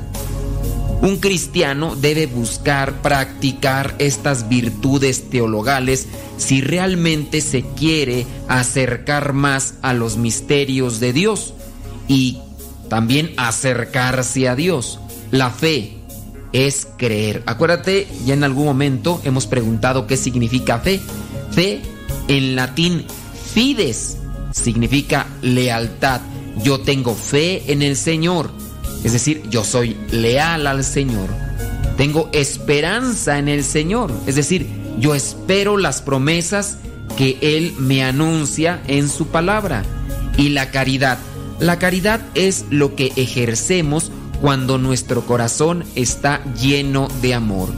Un 1.02 1.18
cristiano 1.18 1.96
debe 1.96 2.26
buscar 2.26 3.02
practicar 3.02 3.96
estas 4.00 4.50
virtudes 4.50 5.30
teologales 5.30 6.08
si 6.38 6.62
realmente 6.62 7.42
se 7.42 7.64
quiere 7.64 8.26
acercar 8.48 9.34
más 9.34 9.76
a 9.82 9.94
los 9.94 10.18
misterios 10.18 11.00
de 11.00 11.14
Dios 11.14 11.54
y 12.08 12.40
también 12.90 13.34
acercarse 13.38 14.48
a 14.48 14.56
Dios. 14.56 15.00
La 15.32 15.52
fe, 15.52 15.98
es 16.54 16.88
creer. 16.98 17.44
Acuérdate, 17.46 18.08
ya 18.26 18.34
en 18.34 18.44
algún 18.44 18.66
momento 18.66 19.22
hemos 19.24 19.48
preguntado 19.48 20.08
qué 20.08 20.18
significa 20.18 20.80
fe. 20.80 21.00
Fe 21.52 21.82
en 22.28 22.56
latín 22.56 23.06
fides 23.54 24.18
significa 24.52 25.28
lealtad. 25.42 26.22
Yo 26.64 26.80
tengo 26.80 27.14
fe 27.14 27.72
en 27.72 27.82
el 27.82 27.96
Señor. 27.96 28.50
Es 29.04 29.14
decir, 29.14 29.44
yo 29.50 29.64
soy 29.64 29.96
leal 30.12 30.68
al 30.68 30.84
Señor. 30.84 31.30
Tengo 31.98 32.30
esperanza 32.34 33.40
en 33.40 33.48
el 33.48 33.64
Señor. 33.64 34.12
Es 34.28 34.36
decir, 34.36 34.68
yo 35.00 35.16
espero 35.16 35.78
las 35.78 36.02
promesas 36.02 36.78
que 37.18 37.38
Él 37.42 37.74
me 37.80 38.04
anuncia 38.04 38.82
en 38.88 39.10
su 39.10 39.28
palabra. 39.28 39.84
Y 40.38 40.50
la 40.50 40.72
caridad. 40.72 41.18
La 41.60 41.80
caridad 41.80 42.22
es 42.36 42.66
lo 42.70 42.96
que 42.96 43.12
ejercemos 43.16 44.12
cuando 44.42 44.78
nuestro 44.78 45.26
corazón 45.26 45.84
está 45.96 46.44
lleno 46.54 47.08
de 47.22 47.34
amor. 47.34 47.70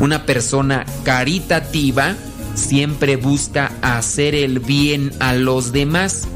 Una 0.00 0.24
persona 0.24 0.86
caritativa 1.04 2.16
siempre 2.54 3.16
busca 3.16 3.72
hacer 3.82 4.34
el 4.34 4.60
bien 4.60 5.12
a 5.20 5.34
los 5.34 5.72
demás, 5.72 6.26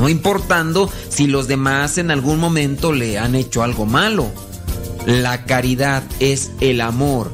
no 0.00 0.08
importando 0.08 0.90
si 1.10 1.26
los 1.26 1.46
demás 1.46 1.98
en 1.98 2.10
algún 2.10 2.40
momento 2.40 2.92
le 2.92 3.18
han 3.18 3.34
hecho 3.34 3.62
algo 3.62 3.84
malo. 3.84 4.32
La 5.04 5.44
caridad 5.44 6.02
es 6.20 6.52
el 6.60 6.80
amor 6.80 7.30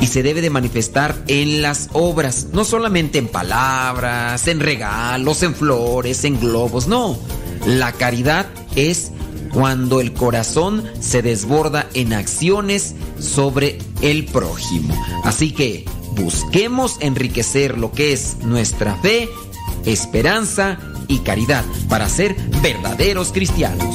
y 0.00 0.06
se 0.06 0.22
debe 0.22 0.40
de 0.40 0.48
manifestar 0.48 1.16
en 1.26 1.60
las 1.60 1.88
obras, 1.92 2.48
no 2.52 2.64
solamente 2.64 3.18
en 3.18 3.26
palabras, 3.26 4.46
en 4.46 4.60
regalos, 4.60 5.42
en 5.42 5.56
flores, 5.56 6.24
en 6.24 6.38
globos, 6.38 6.86
no. 6.86 7.18
La 7.66 7.90
caridad 7.90 8.46
es 8.76 9.10
cuando 9.52 10.00
el 10.00 10.12
corazón 10.12 10.84
se 11.00 11.20
desborda 11.20 11.88
en 11.94 12.12
acciones 12.12 12.94
sobre 13.18 13.78
el 14.02 14.26
prójimo. 14.26 14.94
Así 15.24 15.50
que 15.50 15.84
busquemos 16.12 16.96
enriquecer 17.00 17.76
lo 17.76 17.90
que 17.90 18.12
es 18.12 18.36
nuestra 18.38 18.94
fe, 18.96 19.28
esperanza 19.84 20.78
y 21.08 21.18
caridad 21.20 21.64
para 21.88 22.08
ser 22.08 22.34
verdaderos 22.62 23.32
cristianos. 23.32 23.94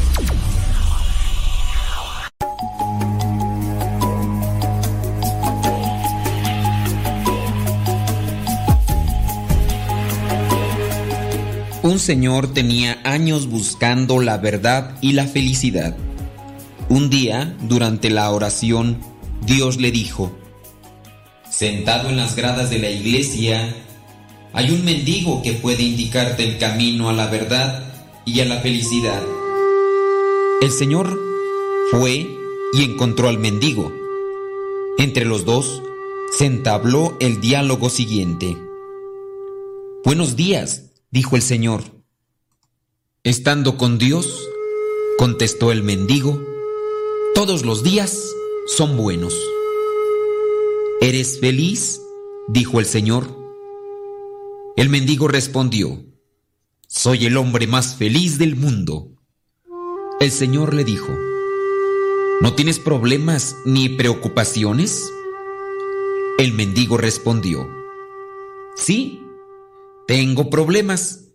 Un 11.91 11.99
señor 11.99 12.53
tenía 12.53 13.01
años 13.03 13.47
buscando 13.47 14.21
la 14.21 14.37
verdad 14.37 14.97
y 15.01 15.11
la 15.11 15.25
felicidad. 15.27 15.93
Un 16.87 17.09
día, 17.09 17.57
durante 17.63 18.09
la 18.09 18.31
oración, 18.31 18.97
Dios 19.45 19.75
le 19.75 19.91
dijo, 19.91 20.31
Sentado 21.49 22.07
en 22.07 22.15
las 22.15 22.37
gradas 22.37 22.69
de 22.69 22.79
la 22.79 22.89
iglesia, 22.89 23.75
hay 24.53 24.71
un 24.71 24.85
mendigo 24.85 25.41
que 25.41 25.51
puede 25.51 25.83
indicarte 25.83 26.45
el 26.45 26.57
camino 26.59 27.09
a 27.09 27.13
la 27.13 27.27
verdad 27.27 27.83
y 28.23 28.39
a 28.39 28.45
la 28.45 28.61
felicidad. 28.61 29.21
El 30.61 30.71
Señor 30.71 31.19
Fue 31.91 32.25
y 32.71 32.83
encontró 32.85 33.27
al 33.27 33.37
mendigo. 33.37 33.91
Entre 34.97 35.25
los 35.25 35.43
dos 35.43 35.83
se 36.37 36.45
entabló 36.45 37.17
el 37.19 37.41
diálogo 37.41 37.89
siguiente. 37.89 38.55
Buenos 40.05 40.37
días, 40.37 40.90
dijo 41.11 41.35
el 41.35 41.41
Señor. 41.41 41.83
Estando 43.23 43.77
con 43.77 43.97
Dios, 43.97 44.49
contestó 45.17 45.71
el 45.71 45.83
mendigo, 45.83 46.41
todos 47.35 47.63
los 47.63 47.83
días 47.83 48.33
son 48.65 48.97
buenos. 48.97 49.37
¿Eres 51.01 51.39
feliz? 51.39 52.01
dijo 52.47 52.79
el 52.79 52.85
Señor. 52.85 53.27
El 54.75 54.89
mendigo 54.89 55.27
respondió, 55.27 56.03
soy 56.87 57.25
el 57.25 57.37
hombre 57.37 57.67
más 57.67 57.95
feliz 57.95 58.37
del 58.37 58.55
mundo. 58.55 59.09
El 60.19 60.31
Señor 60.31 60.73
le 60.73 60.83
dijo, 60.83 61.15
¿no 62.41 62.53
tienes 62.53 62.79
problemas 62.79 63.55
ni 63.65 63.89
preocupaciones? 63.89 65.11
El 66.37 66.53
mendigo 66.53 66.97
respondió, 66.97 67.69
sí, 68.75 69.21
tengo 70.11 70.49
problemas, 70.49 71.29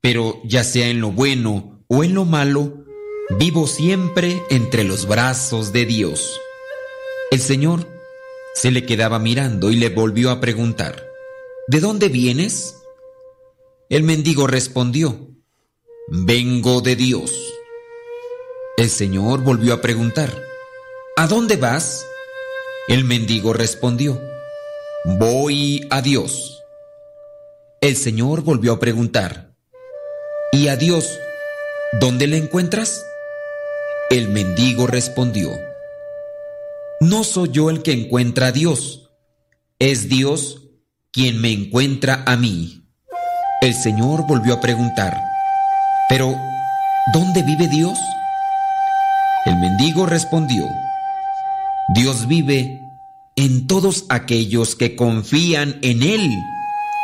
pero 0.00 0.40
ya 0.44 0.64
sea 0.64 0.88
en 0.88 1.02
lo 1.02 1.12
bueno 1.12 1.84
o 1.88 2.04
en 2.04 2.14
lo 2.14 2.24
malo, 2.24 2.86
vivo 3.38 3.66
siempre 3.66 4.42
entre 4.48 4.82
los 4.82 5.06
brazos 5.06 5.74
de 5.74 5.84
Dios. 5.84 6.40
El 7.30 7.38
Señor 7.38 7.86
se 8.54 8.70
le 8.70 8.86
quedaba 8.86 9.18
mirando 9.18 9.70
y 9.70 9.76
le 9.76 9.90
volvió 9.90 10.30
a 10.30 10.40
preguntar, 10.40 11.06
¿de 11.68 11.80
dónde 11.80 12.08
vienes? 12.08 12.76
El 13.90 14.04
mendigo 14.04 14.46
respondió, 14.46 15.28
vengo 16.08 16.80
de 16.80 16.96
Dios. 16.96 17.30
El 18.78 18.88
Señor 18.88 19.42
volvió 19.42 19.74
a 19.74 19.82
preguntar, 19.82 20.32
¿a 21.18 21.26
dónde 21.26 21.56
vas? 21.56 22.06
El 22.88 23.04
mendigo 23.04 23.52
respondió, 23.52 24.18
voy 25.18 25.86
a 25.90 26.00
Dios. 26.00 26.55
El 27.82 27.94
Señor 27.94 28.42
volvió 28.42 28.72
a 28.72 28.80
preguntar, 28.80 29.54
¿y 30.50 30.68
a 30.68 30.76
Dios 30.76 31.18
dónde 32.00 32.26
le 32.26 32.38
encuentras? 32.38 33.04
El 34.08 34.28
mendigo 34.30 34.86
respondió, 34.86 35.50
no 37.00 37.22
soy 37.22 37.50
yo 37.52 37.68
el 37.68 37.82
que 37.82 37.92
encuentra 37.92 38.46
a 38.46 38.52
Dios, 38.52 39.10
es 39.78 40.08
Dios 40.08 40.62
quien 41.12 41.38
me 41.42 41.52
encuentra 41.52 42.24
a 42.26 42.38
mí. 42.38 42.88
El 43.60 43.74
Señor 43.74 44.26
volvió 44.26 44.54
a 44.54 44.60
preguntar, 44.60 45.14
¿pero 46.08 46.34
dónde 47.12 47.42
vive 47.42 47.68
Dios? 47.68 47.98
El 49.44 49.56
mendigo 49.56 50.06
respondió, 50.06 50.66
Dios 51.94 52.26
vive 52.26 52.80
en 53.36 53.66
todos 53.66 54.06
aquellos 54.08 54.76
que 54.76 54.96
confían 54.96 55.78
en 55.82 56.02
Él 56.02 56.30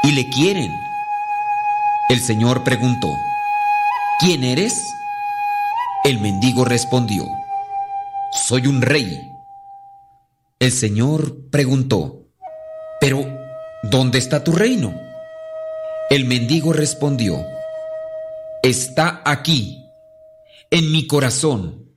y 0.03 0.13
le 0.13 0.29
quieren. 0.29 0.73
El 2.09 2.21
Señor 2.21 2.65
preguntó, 2.65 3.09
¿quién 4.19 4.45
eres? 4.45 4.83
El 6.05 6.21
mendigo 6.21 6.65
respondió, 6.65 7.25
soy 8.33 8.67
un 8.67 8.83
rey. 8.83 9.31
El 10.59 10.73
Señor 10.73 11.49
preguntó, 11.51 12.27
pero 13.01 13.25
¿dónde 13.83 14.19
está 14.19 14.45
tu 14.45 14.53
reino? 14.53 14.95
El 16.11 16.25
mendigo 16.25 16.73
respondió, 16.73 17.45
está 18.63 19.23
aquí, 19.25 19.79
en 20.71 20.91
mi 20.93 21.07
corazón 21.07 21.91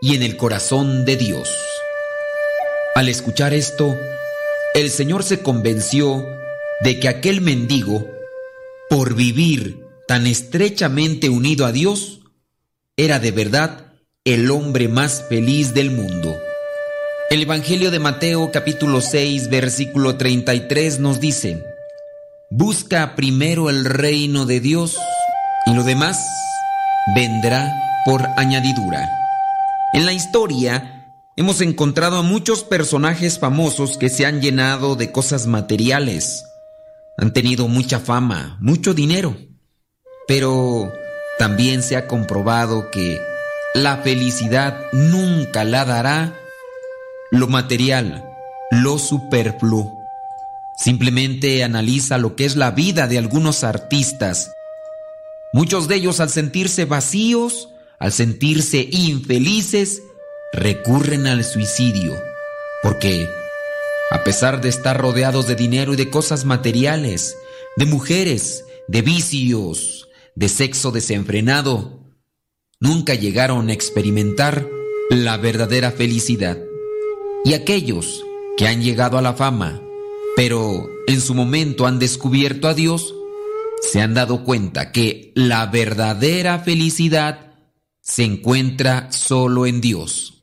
y 0.00 0.14
en 0.16 0.22
el 0.22 0.36
corazón 0.36 1.04
de 1.04 1.16
Dios. 1.16 1.48
Al 2.94 3.08
escuchar 3.08 3.54
esto, 3.54 3.96
el 4.74 4.90
Señor 4.90 5.22
se 5.22 5.42
convenció 5.42 6.24
de 6.82 6.98
que 6.98 7.08
aquel 7.08 7.40
mendigo, 7.40 8.06
por 8.88 9.14
vivir 9.14 9.84
tan 10.08 10.26
estrechamente 10.26 11.28
unido 11.28 11.66
a 11.66 11.72
Dios, 11.72 12.20
era 12.96 13.18
de 13.18 13.30
verdad 13.30 13.92
el 14.24 14.50
hombre 14.50 14.88
más 14.88 15.24
feliz 15.28 15.74
del 15.74 15.90
mundo. 15.90 16.36
El 17.30 17.42
Evangelio 17.42 17.90
de 17.90 17.98
Mateo 17.98 18.50
capítulo 18.52 19.00
6 19.00 19.50
versículo 19.50 20.16
33 20.16 20.98
nos 20.98 21.20
dice, 21.20 21.62
Busca 22.50 23.14
primero 23.14 23.70
el 23.70 23.84
reino 23.84 24.46
de 24.46 24.60
Dios 24.60 24.98
y 25.66 25.74
lo 25.74 25.84
demás 25.84 26.18
vendrá 27.14 27.72
por 28.04 28.26
añadidura. 28.36 29.08
En 29.92 30.06
la 30.06 30.12
historia, 30.12 30.96
Hemos 31.40 31.62
encontrado 31.62 32.18
a 32.18 32.22
muchos 32.22 32.64
personajes 32.64 33.38
famosos 33.38 33.96
que 33.96 34.10
se 34.10 34.26
han 34.26 34.42
llenado 34.42 34.94
de 34.94 35.10
cosas 35.10 35.46
materiales. 35.46 36.44
Han 37.20 37.34
tenido 37.34 37.68
mucha 37.68 38.00
fama, 38.00 38.56
mucho 38.60 38.94
dinero. 38.94 39.36
Pero 40.26 40.90
también 41.38 41.82
se 41.82 41.96
ha 41.96 42.06
comprobado 42.06 42.90
que 42.90 43.20
la 43.74 43.98
felicidad 43.98 44.90
nunca 44.92 45.64
la 45.64 45.84
dará 45.84 46.34
lo 47.30 47.46
material, 47.46 48.24
lo 48.70 48.98
superfluo. 48.98 49.98
Simplemente 50.78 51.62
analiza 51.62 52.16
lo 52.16 52.36
que 52.36 52.46
es 52.46 52.56
la 52.56 52.70
vida 52.70 53.06
de 53.06 53.18
algunos 53.18 53.64
artistas. 53.64 54.50
Muchos 55.52 55.88
de 55.88 55.96
ellos 55.96 56.20
al 56.20 56.30
sentirse 56.30 56.86
vacíos, 56.86 57.68
al 57.98 58.12
sentirse 58.12 58.88
infelices, 58.90 60.02
recurren 60.52 61.26
al 61.26 61.44
suicidio, 61.44 62.14
porque 62.82 63.28
a 64.10 64.24
pesar 64.24 64.60
de 64.60 64.68
estar 64.68 65.00
rodeados 65.00 65.46
de 65.46 65.54
dinero 65.54 65.94
y 65.94 65.96
de 65.96 66.10
cosas 66.10 66.44
materiales, 66.44 67.36
de 67.76 67.86
mujeres, 67.86 68.64
de 68.88 69.02
vicios, 69.02 70.08
de 70.34 70.48
sexo 70.48 70.90
desenfrenado, 70.90 72.00
nunca 72.80 73.14
llegaron 73.14 73.68
a 73.68 73.72
experimentar 73.72 74.68
la 75.10 75.36
verdadera 75.36 75.92
felicidad. 75.92 76.58
Y 77.44 77.54
aquellos 77.54 78.24
que 78.56 78.66
han 78.66 78.82
llegado 78.82 79.16
a 79.16 79.22
la 79.22 79.34
fama, 79.34 79.80
pero 80.34 80.88
en 81.06 81.20
su 81.20 81.34
momento 81.34 81.86
han 81.86 81.98
descubierto 81.98 82.68
a 82.68 82.74
Dios, 82.74 83.14
se 83.80 84.00
han 84.00 84.14
dado 84.14 84.44
cuenta 84.44 84.92
que 84.92 85.32
la 85.34 85.66
verdadera 85.66 86.58
felicidad 86.58 87.54
se 88.00 88.24
encuentra 88.24 89.10
solo 89.12 89.66
en 89.66 89.80
Dios. 89.80 90.39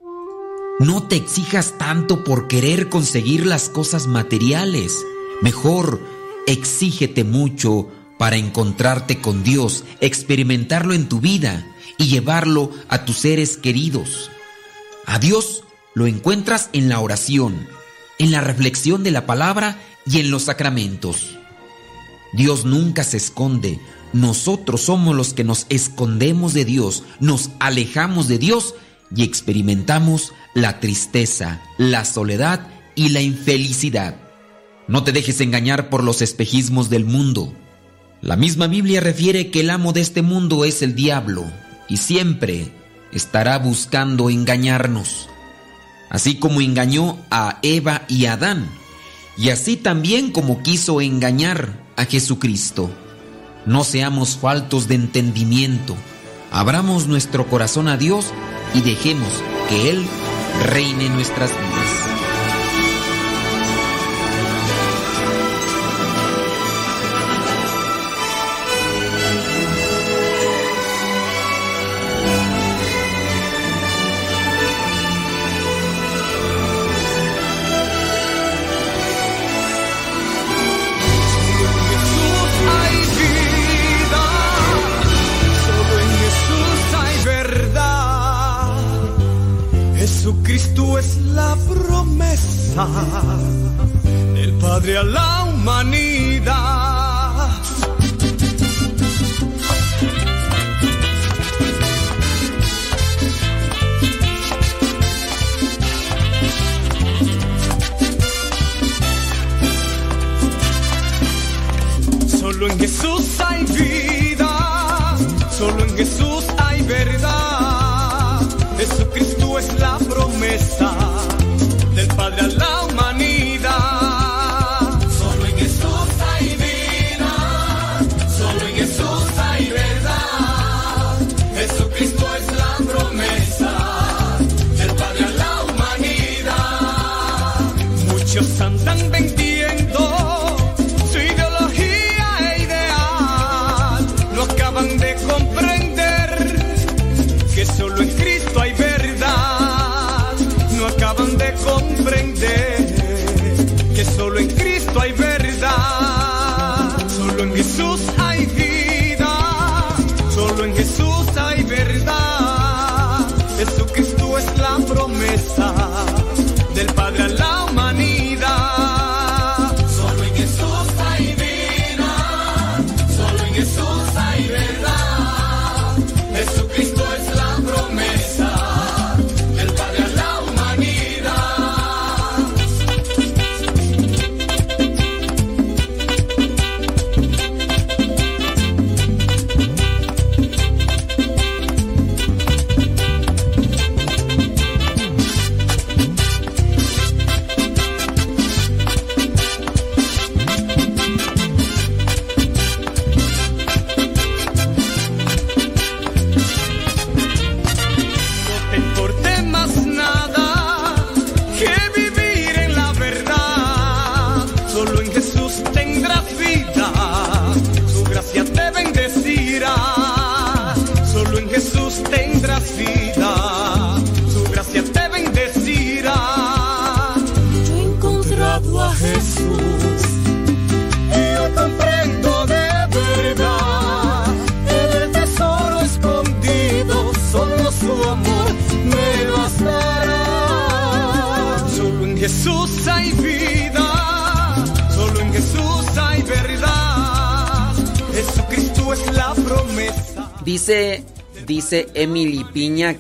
No 0.79 1.01
te 1.01 1.15
exijas 1.15 1.79
tanto 1.79 2.23
por 2.23 2.47
querer 2.47 2.87
conseguir 2.89 3.47
las 3.47 3.67
cosas 3.67 4.05
materiales. 4.05 5.03
Mejor, 5.41 5.99
exígete 6.45 7.23
mucho 7.23 7.87
para 8.19 8.35
encontrarte 8.35 9.19
con 9.19 9.43
Dios, 9.43 9.85
experimentarlo 10.01 10.93
en 10.93 11.09
tu 11.09 11.19
vida 11.19 11.65
y 11.97 12.05
llevarlo 12.09 12.71
a 12.89 13.05
tus 13.05 13.17
seres 13.17 13.57
queridos. 13.57 14.29
A 15.07 15.17
Dios 15.17 15.63
lo 15.95 16.05
encuentras 16.05 16.69
en 16.73 16.89
la 16.89 16.99
oración, 16.99 17.67
en 18.19 18.31
la 18.31 18.41
reflexión 18.41 19.03
de 19.03 19.09
la 19.09 19.25
palabra 19.25 19.81
y 20.05 20.19
en 20.19 20.29
los 20.29 20.43
sacramentos. 20.43 21.39
Dios 22.33 22.65
nunca 22.65 23.03
se 23.03 23.17
esconde. 23.17 23.79
Nosotros 24.13 24.81
somos 24.81 25.15
los 25.15 25.33
que 25.33 25.43
nos 25.43 25.65
escondemos 25.69 26.53
de 26.53 26.65
Dios, 26.65 27.03
nos 27.19 27.49
alejamos 27.59 28.27
de 28.27 28.37
Dios 28.37 28.75
y 29.15 29.23
experimentamos 29.23 30.33
la 30.57 30.79
tristeza, 30.79 31.61
la 31.77 32.03
soledad 32.03 32.65
y 32.95 33.09
la 33.09 33.21
infelicidad. 33.21 34.15
No 34.87 35.03
te 35.03 35.11
dejes 35.11 35.39
engañar 35.39 35.91
por 35.91 36.03
los 36.03 36.23
espejismos 36.23 36.89
del 36.89 37.05
mundo. 37.05 37.53
La 38.21 38.37
misma 38.37 38.65
Biblia 38.65 38.99
refiere 38.99 39.51
que 39.51 39.59
el 39.59 39.69
amo 39.69 39.93
de 39.93 40.01
este 40.01 40.23
mundo 40.23 40.65
es 40.65 40.81
el 40.81 40.95
diablo 40.95 41.45
y 41.87 41.97
siempre 41.97 42.71
estará 43.11 43.59
buscando 43.59 44.31
engañarnos, 44.31 45.29
así 46.09 46.37
como 46.37 46.59
engañó 46.59 47.19
a 47.29 47.59
Eva 47.61 48.05
y 48.07 48.25
Adán, 48.25 48.67
y 49.37 49.49
así 49.49 49.77
también 49.77 50.31
como 50.31 50.63
quiso 50.63 51.01
engañar 51.01 51.85
a 51.97 52.05
Jesucristo. 52.05 52.89
No 53.67 53.83
seamos 53.83 54.37
faltos 54.37 54.87
de 54.87 54.95
entendimiento, 54.95 55.95
abramos 56.51 57.05
nuestro 57.05 57.47
corazón 57.47 57.87
a 57.87 57.95
Dios 57.95 58.33
y 58.73 58.81
dejemos 58.81 59.31
que 59.69 59.91
Él 59.91 60.03
reine 60.63 61.09
nuestras 61.09 61.51
vidas. 61.51 62.06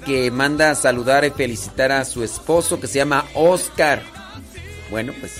que 0.03 0.31
manda 0.31 0.71
a 0.71 0.75
saludar 0.75 1.23
y 1.23 1.29
felicitar 1.29 1.91
a 1.91 2.03
su 2.03 2.23
esposo 2.23 2.79
que 2.79 2.87
se 2.87 2.95
llama 2.95 3.25
Oscar. 3.35 4.01
Bueno, 4.89 5.13
pues 5.19 5.33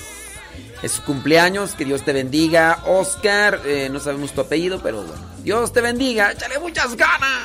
es 0.82 0.92
su 0.92 1.02
cumpleaños, 1.02 1.72
que 1.72 1.84
Dios 1.84 2.04
te 2.04 2.12
bendiga, 2.12 2.82
Oscar. 2.86 3.60
Eh, 3.64 3.88
no 3.90 3.98
sabemos 3.98 4.32
tu 4.32 4.40
apellido, 4.40 4.80
pero 4.80 5.02
bueno, 5.02 5.22
Dios 5.42 5.72
te 5.72 5.80
bendiga, 5.80 6.32
échale 6.32 6.58
muchas 6.60 6.94
ganas. 6.96 7.37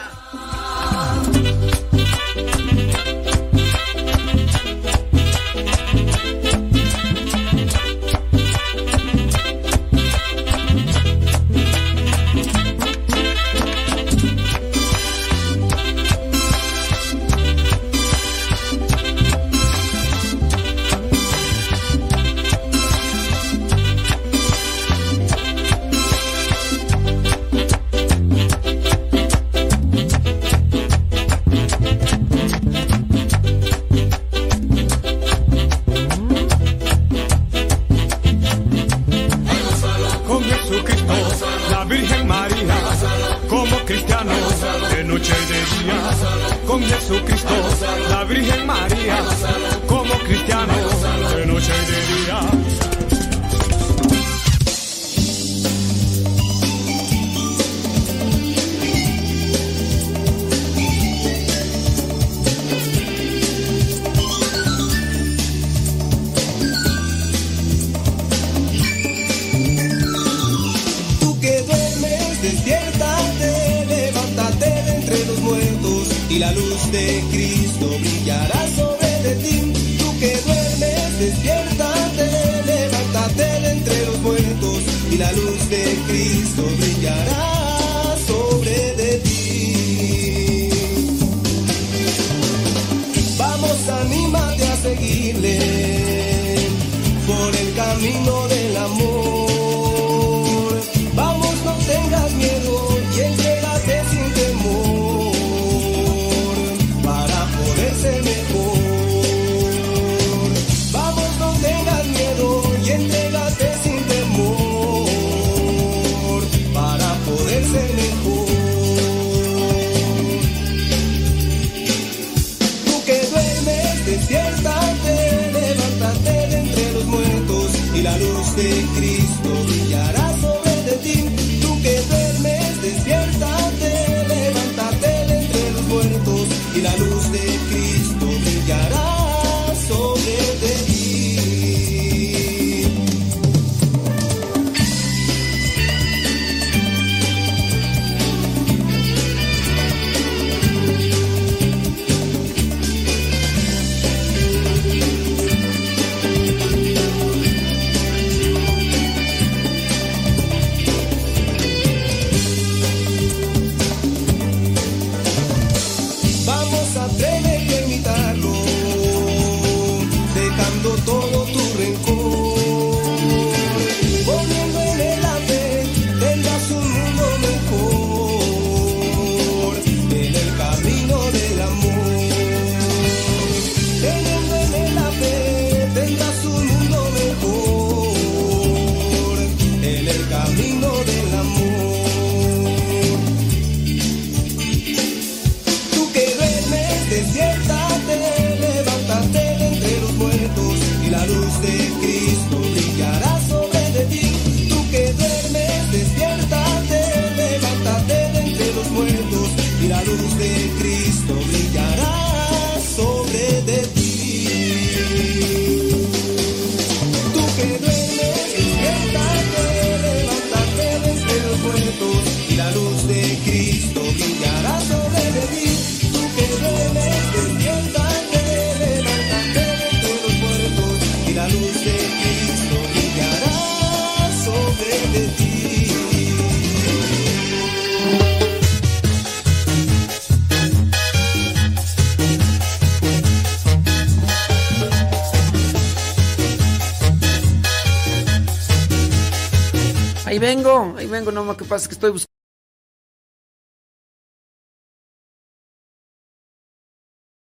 Vengo, 250.64 250.96
ahí 250.98 251.08
vengo, 251.08 251.32
no, 251.32 251.44
lo 251.44 251.58
que 251.58 251.66
pasa 251.66 251.88
que 251.88 251.94
estoy 251.94 252.12
buscando. 252.12 252.34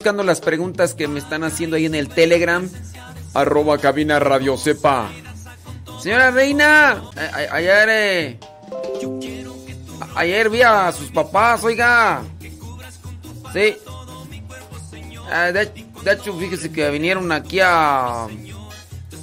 buscando 0.01 0.23
las 0.23 0.41
preguntas 0.41 0.95
que 0.95 1.09
me 1.09 1.19
están 1.19 1.43
haciendo 1.43 1.77
ahí 1.77 1.87
en 1.87 1.95
el 1.97 2.09
Telegram. 2.09 2.69
Arroba 3.35 3.79
cabina 3.79 4.21
radio 4.21 4.57
sepa. 4.57 5.11
Señora 6.01 6.31
Reina, 6.31 7.03
ayer, 7.51 7.89
eh, 7.91 8.41
ayer 10.15 10.51
vi 10.51 10.63
a 10.63 10.93
sus 10.93 11.11
papás, 11.11 11.65
oiga. 11.65 12.23
Sí. 13.53 13.77
Ah, 15.31 15.51
de, 15.51 15.67
de 15.67 16.13
hecho, 16.13 16.39
fíjese 16.39 16.71
que 16.71 16.89
vinieron 16.91 17.33
aquí 17.33 17.59
a, 17.61 18.27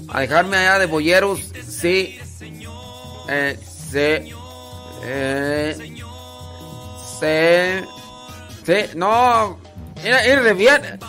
a 0.09 0.19
dejarme 0.19 0.57
allá 0.57 0.79
de 0.79 0.85
boyeros. 0.87 1.39
Sí. 1.69 2.19
Eh, 3.29 3.57
sí. 3.95 4.33
Eh, 5.03 5.75
sí. 7.19 7.87
Sí, 8.65 8.89
no. 8.95 9.57
Era, 10.03 10.23
era 10.23 10.53
bien. 10.53 10.99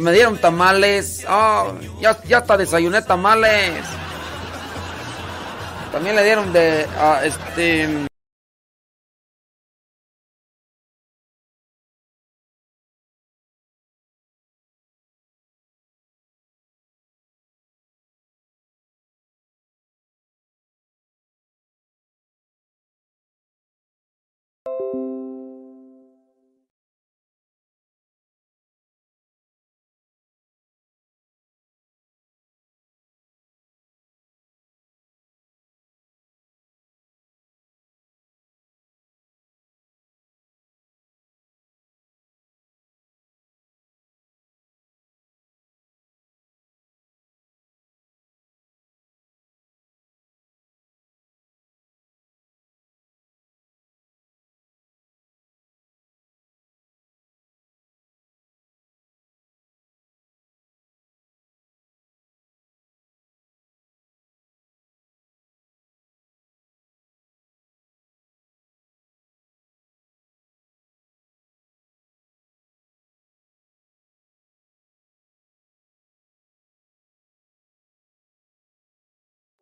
Me 0.00 0.12
dieron 0.12 0.38
tamales. 0.38 1.24
Ah, 1.28 1.72
ya, 2.00 2.20
ya 2.24 2.38
hasta 2.38 2.56
desayuné 2.56 3.02
tamales. 3.02 3.84
También 5.92 6.16
le 6.16 6.24
dieron 6.24 6.52
de. 6.52 6.86
ah, 6.98 7.20
este. 7.22 8.06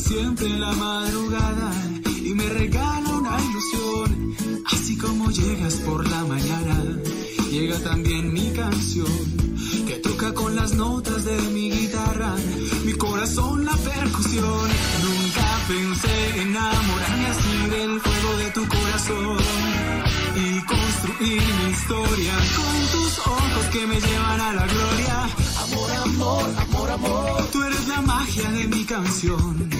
siempre 0.00 0.46
en 0.46 0.60
la 0.60 0.72
madrugada 0.72 1.72
y 2.24 2.34
me 2.34 2.48
regala 2.48 3.08
una 3.10 3.36
ilusión. 3.40 4.34
Así 4.72 4.96
como 4.96 5.30
llegas 5.30 5.74
por 5.86 6.08
la 6.08 6.24
mañana, 6.24 6.76
llega 7.50 7.78
también 7.80 8.32
mi 8.32 8.50
canción 8.52 9.40
que 9.86 9.96
toca 9.96 10.32
con 10.32 10.54
las 10.56 10.72
notas 10.74 11.24
de 11.24 11.36
mi 11.52 11.70
guitarra, 11.70 12.34
mi 12.84 12.92
corazón 12.94 13.64
la 13.64 13.76
percusión. 13.76 14.68
Nunca 15.04 15.46
pensé 15.68 16.42
enamorarme 16.42 17.26
así 17.26 17.56
del 17.70 18.00
fuego 18.00 18.36
de 18.38 18.50
tu 18.50 18.68
corazón 18.68 19.38
y 20.36 20.60
construir 20.64 21.42
mi 21.42 21.70
historia 21.70 22.34
con 22.56 22.76
tus 22.92 23.18
ojos 23.18 23.66
que 23.72 23.86
me 23.86 24.00
llevan 24.00 24.40
a 24.40 24.52
la 24.54 24.66
gloria. 24.66 25.28
Amor, 25.62 25.90
amor, 26.04 26.44
amor, 26.58 26.90
amor, 26.90 27.48
tú 27.52 27.62
eres 27.62 27.88
la 27.88 28.00
magia 28.00 28.50
de 28.50 28.68
mi 28.68 28.84
canción. 28.84 29.79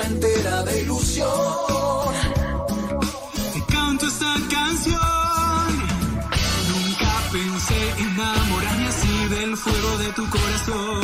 Llena 0.00 0.06
mi 0.06 0.06
alma 0.06 0.06
entera 0.06 0.62
de 0.62 0.82
ilusión. 0.82 1.28
Te 3.52 3.72
canto 3.72 4.06
esta 4.06 4.34
canción. 4.50 5.00
Nunca 6.70 7.12
pensé 7.32 7.90
enamorarme 7.98 8.88
así 8.88 9.28
del 9.28 9.56
fuego 9.56 9.98
de 9.98 10.12
tu 10.12 10.30
corazón 10.30 11.02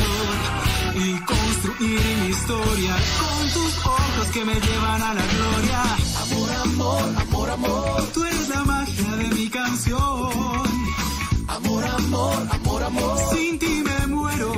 y 0.95 1.21
construir 1.25 2.01
mi 2.23 2.29
historia 2.29 2.97
con 3.21 3.51
tus 3.51 3.87
ojos 3.87 4.29
que 4.33 4.45
me 4.45 4.55
llevan 4.55 5.03
a 5.03 5.15
la 5.15 5.27
gloria. 5.27 5.83
Amor, 6.23 6.51
amor, 6.65 7.15
amor, 7.21 7.51
amor, 7.51 8.03
tú 8.15 8.25
eres 8.25 8.49
la 8.49 8.65
magia 8.65 9.17
de 9.17 9.29
mi 9.35 9.49
canción. 9.49 10.67
Amor, 11.49 11.85
amor, 11.85 12.49
amor, 12.51 12.83
amor, 12.83 13.19
sin 13.33 13.59
ti 13.59 13.83
me 13.85 14.07
muero, 14.09 14.53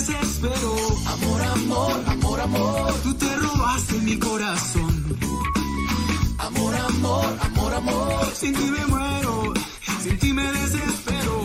Amor, 0.00 1.42
amor, 1.42 2.04
amor, 2.06 2.40
amor, 2.40 2.94
tú 3.02 3.12
te 3.14 3.36
robaste 3.36 3.98
mi 3.98 4.18
corazón. 4.18 5.18
Amor, 6.38 6.74
amor, 6.74 7.38
amor, 7.42 7.74
amor, 7.74 8.26
sin 8.34 8.54
ti 8.54 8.70
me 8.70 8.86
muero, 8.86 9.52
sin 10.02 10.18
ti 10.18 10.32
me 10.32 10.50
desespero. 10.52 11.42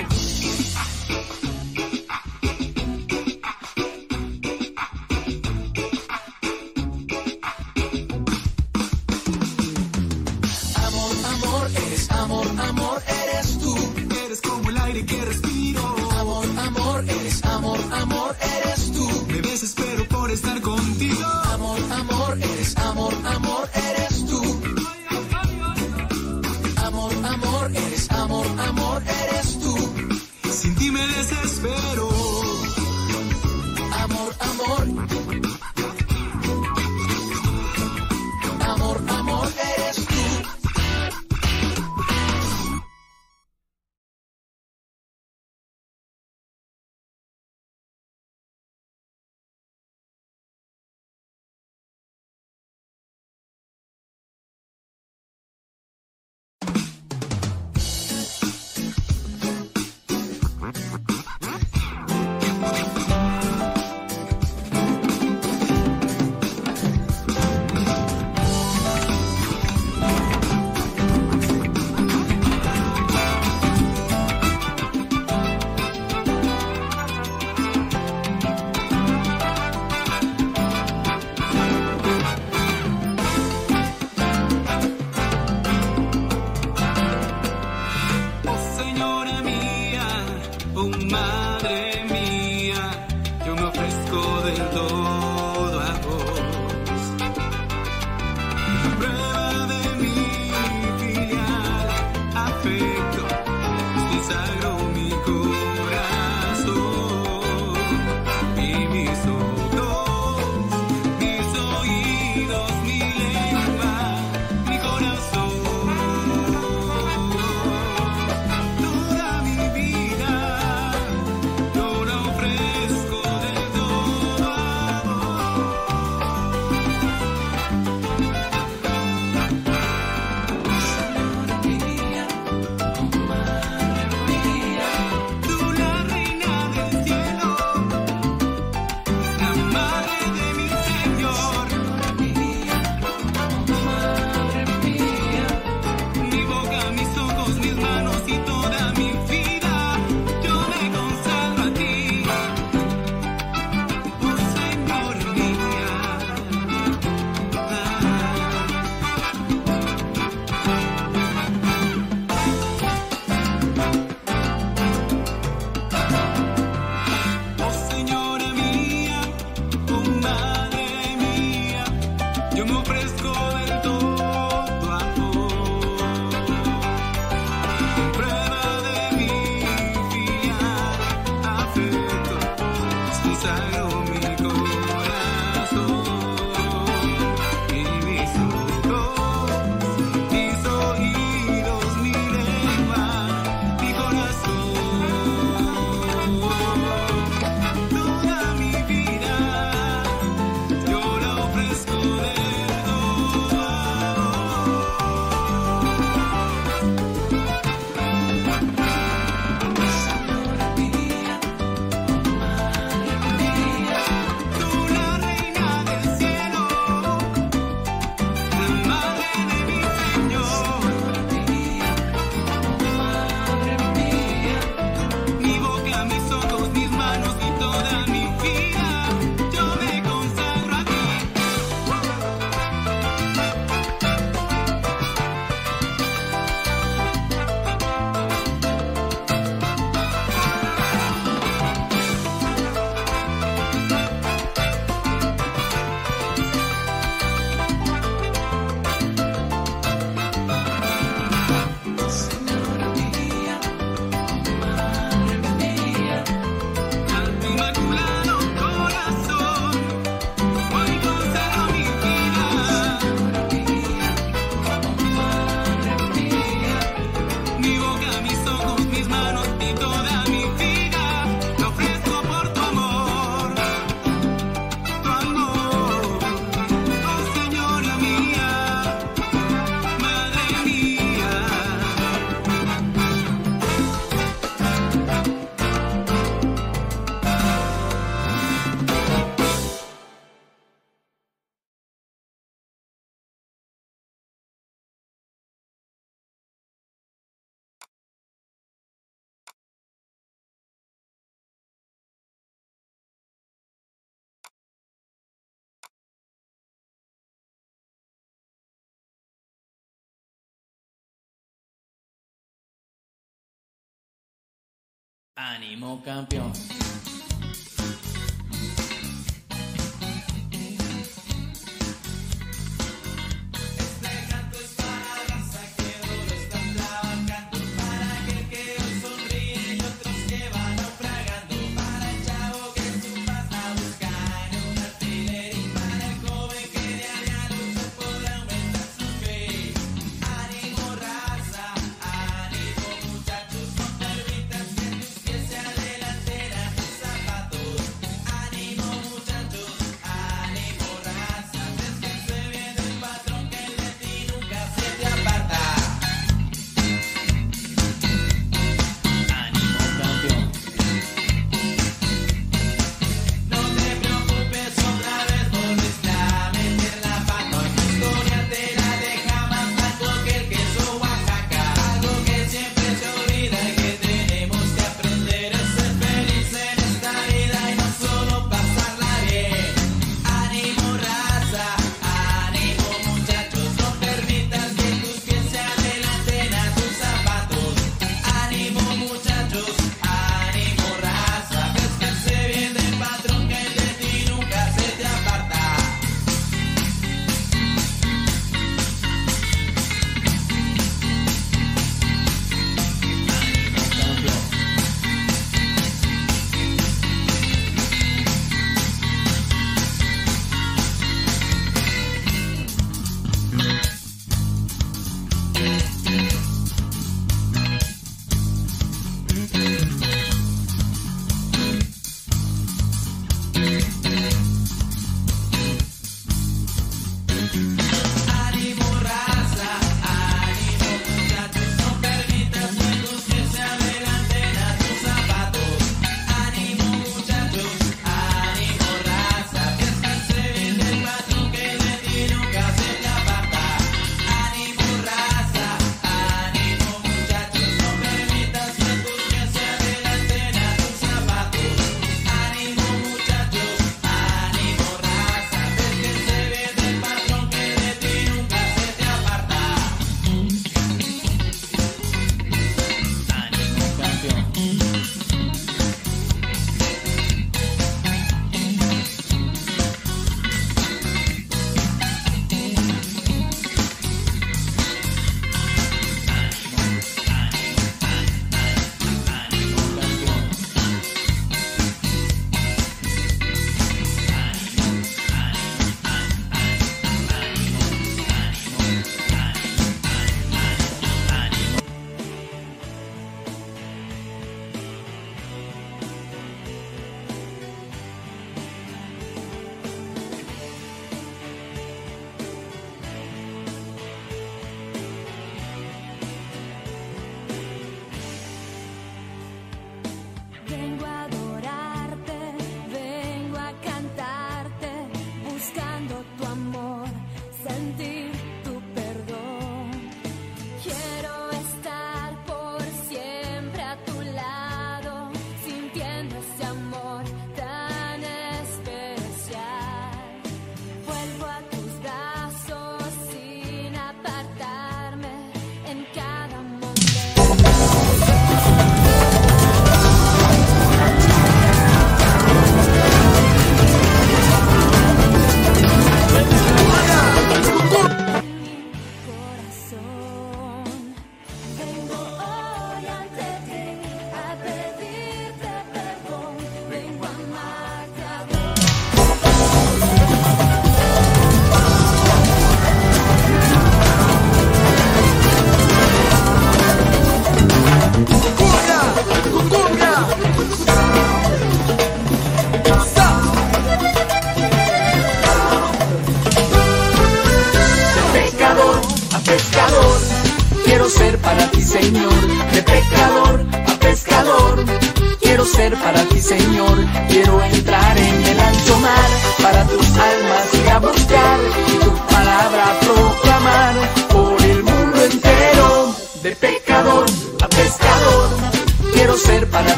Ánimo 315.38 316.02
campeón. 316.02 316.54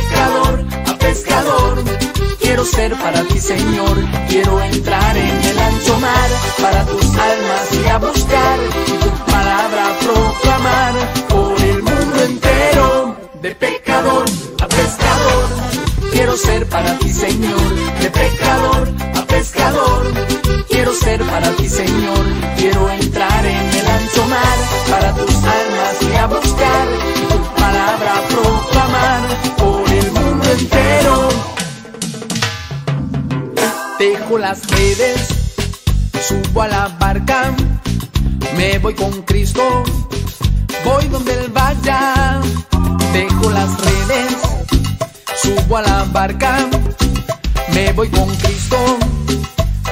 Pecador 0.00 0.64
a 0.86 0.94
pescador, 0.98 1.84
quiero 2.40 2.64
ser 2.64 2.94
para 2.96 3.22
ti, 3.24 3.38
Señor. 3.38 3.96
Quiero 4.28 4.60
entrar 4.62 5.16
en 5.16 5.44
el 5.50 5.58
ancho 5.58 5.98
mar 5.98 6.30
para 6.60 6.84
tus 6.86 7.04
almas 7.04 7.64
y 7.72 7.88
a 7.88 7.98
buscar 7.98 8.58
tu 9.02 9.32
palabra 9.32 9.84
proclamar 10.00 10.94
por 11.28 11.60
el 11.62 11.82
mundo 11.82 12.22
entero. 12.24 13.16
De 13.42 13.54
pecador 13.54 14.24
a 14.60 14.68
pescador, 14.68 15.46
quiero 16.12 16.36
ser 16.36 16.66
para 16.68 16.98
ti, 16.98 17.10
Señor. 17.10 17.68
De 18.00 18.10
pecador 18.10 18.88
a 19.14 19.22
pescador, 19.26 20.02
quiero 20.68 20.92
ser 20.94 21.22
para 21.24 21.50
ti, 21.56 21.68
Señor. 21.68 22.24
Quiero 22.56 22.90
entrar 22.90 23.44
en 23.46 23.66
el 23.80 23.86
ancho 23.86 24.24
mar 24.26 24.58
para 24.90 25.14
tus 25.14 25.34
almas 25.34 25.94
y 26.02 26.16
a 26.16 26.26
buscar 26.26 26.86
tu 27.30 27.60
palabra 27.60 28.12
proclamar 28.28 29.22
por 29.56 29.79
Dejo 34.00 34.38
las 34.38 34.66
redes, 34.68 35.28
subo 36.26 36.62
a 36.62 36.68
la 36.68 36.88
barca, 36.98 37.54
me 38.56 38.78
voy 38.78 38.94
con 38.94 39.22
Cristo, 39.22 39.62
voy 40.84 41.06
donde 41.06 41.34
Él 41.34 41.52
vaya. 41.52 42.40
Dejo 43.12 43.50
las 43.50 43.80
redes, 43.80 44.36
subo 45.36 45.76
a 45.76 45.82
la 45.82 46.04
barca, 46.04 46.66
me 47.72 47.92
voy 47.92 48.08
con 48.08 48.28
Cristo, 48.36 48.76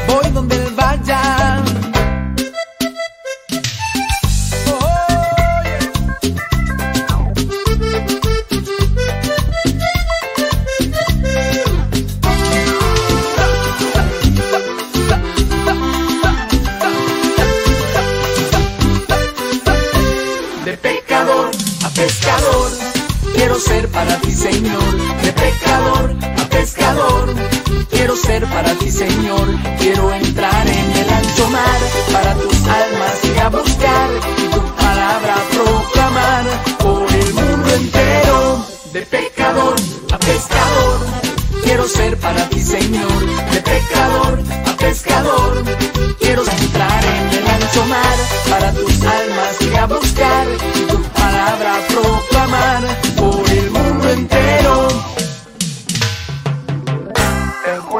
voy 0.08 0.30
donde 0.32 0.56
Él 0.56 0.74
vaya. 0.74 1.87
Quiero 23.48 23.60
ser 23.60 23.88
para 23.88 24.14
ti, 24.20 24.34
Señor. 24.34 25.22
De 25.22 25.32
pecador 25.32 26.14
a 26.36 26.48
pescador, 26.50 27.34
quiero 27.90 28.14
ser 28.14 28.44
para 28.44 28.74
ti, 28.74 28.90
Señor. 28.90 29.46
Quiero 29.78 30.12
entrar 30.12 30.66
en 30.66 30.92
el 31.00 31.08
ancho 31.08 31.48
mar 31.48 31.80
para 32.12 32.34
tus 32.34 32.56
almas 32.82 33.14
y 33.24 33.38
a 33.38 33.48
buscar 33.48 34.10
y 34.36 34.48
tu 34.54 34.60
palabra 34.74 35.34
proclamar 35.54 36.44
por 36.78 37.10
el 37.10 37.32
mundo 37.32 37.68
entero. 37.74 38.66
De 38.92 39.00
pecador 39.06 39.76
a 40.12 40.18
pescador, 40.18 40.98
quiero 41.64 41.88
ser 41.88 42.18
para 42.18 42.48
ti, 42.50 42.60
Señor. 42.60 43.20
De 43.50 43.62
pecador 43.62 44.42
a 44.66 44.76
pescador, 44.76 45.64
quiero 46.20 46.42
entrar 46.42 47.02
en 47.16 47.38
el 47.38 47.46
ancho 47.48 47.86
mar 47.86 48.16
para 48.50 48.72
tus 48.72 49.02
almas 49.02 49.52
y 49.62 49.74
a 49.74 49.86
buscar 49.86 50.46
y 50.74 50.80
tu 50.82 51.02
palabra 51.02 51.78
proclamar 51.88 52.37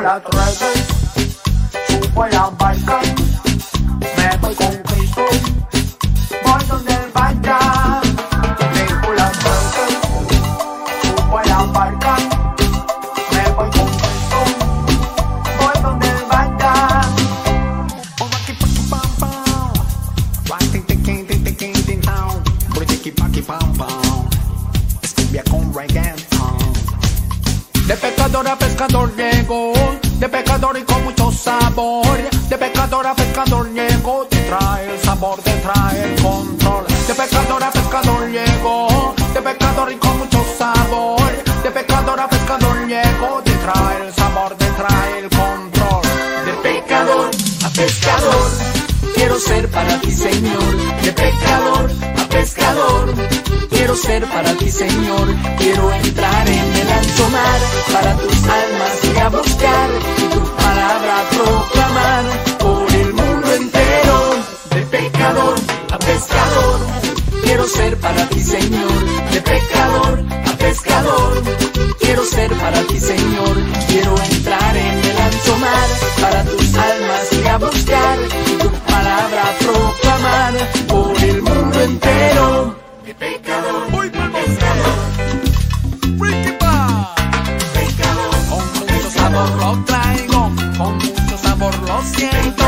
Dejo 0.09 0.31
las 0.33 0.59
redes, 0.59 1.37
subo 1.87 2.23
a 2.23 2.29
la 2.31 2.49
barca, 2.59 2.98
para 49.79 50.01
ti, 50.01 50.11
Señor. 50.11 50.71
De 51.05 51.13
pecador 51.13 51.91
a 52.23 52.25
pescador, 52.37 53.15
quiero 53.71 53.95
ser 53.95 54.23
para 54.35 54.51
ti, 54.55 54.71
Señor. 54.71 55.27
Quiero 55.59 55.85
entrar 55.93 56.45
en 56.49 56.69
el 56.81 56.89
ancho 57.01 57.25
mar 57.39 57.61
para 57.95 58.13
tus 58.23 58.39
almas 58.63 58.95
y 59.05 59.19
a 59.25 59.29
buscar 59.29 59.89
y 60.23 60.25
tu 60.35 60.43
palabra 60.65 61.15
proclamar 61.37 62.25
por 62.65 62.87
el 63.03 63.11
mundo 63.21 63.49
entero. 63.63 64.17
De 64.75 64.83
pecador 64.97 65.57
a 65.97 65.99
pescador, 66.11 66.79
quiero 67.45 67.65
ser 67.79 67.93
para 68.01 68.23
ti, 68.31 68.41
Señor. 68.41 68.99
De 69.33 69.41
pecador 69.53 70.15
a 70.51 70.53
pescador, 70.65 71.33
quiero 72.19 72.31
ser 72.31 72.53
para 72.59 72.83
ti, 72.83 72.99
Señor. 72.99 73.57
Quiero 73.87 74.15
entrar 74.19 74.77
en 74.77 74.99
el 75.05 75.19
ancho 75.19 75.57
mar 75.59 75.89
para 76.21 76.45
tus 76.45 76.75
almas 76.75 77.33
y 77.33 77.47
a 77.47 77.59
buscar 77.59 78.19
y 78.47 78.59
tu 78.59 78.71
palabra 78.71 79.45
proclamar 79.61 80.55
por 80.89 81.17
el 81.23 81.43
mundo 81.43 81.81
entero. 81.81 82.77
De 83.05 83.15
pecador 83.15 83.91
a 83.93 84.31
pescador. 84.33 84.99
Pecador, 87.75 88.31
con 88.49 88.65
mucho 88.79 89.11
sabor 89.11 89.51
lo 89.61 89.85
traigo, 89.85 90.51
con 90.77 90.95
mucho 90.97 91.39
sabor 91.41 91.75
lo 91.87 92.03
siento. 92.03 92.67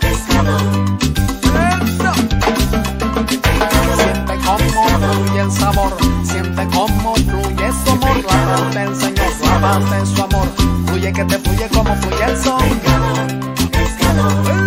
Pescador. 0.00 0.62
Siente 3.96 4.34
cómo 4.44 4.88
fluye 4.98 5.40
el 5.40 5.52
sabor, 5.52 5.96
siente 6.24 6.66
su 6.72 6.93
Ponte 8.44 8.82
en 8.82 9.18
eso, 9.18 9.46
avance 9.54 9.96
en 9.96 10.06
su 10.06 10.22
amor. 10.22 10.48
Fluye 10.86 11.12
que 11.12 11.24
te 11.24 11.38
fluye 11.38 11.68
como 11.68 11.94
fluye 11.96 12.24
el 12.24 12.36
sol. 12.36 12.62
Escalón, 12.62 13.54
escalón. 13.72 14.63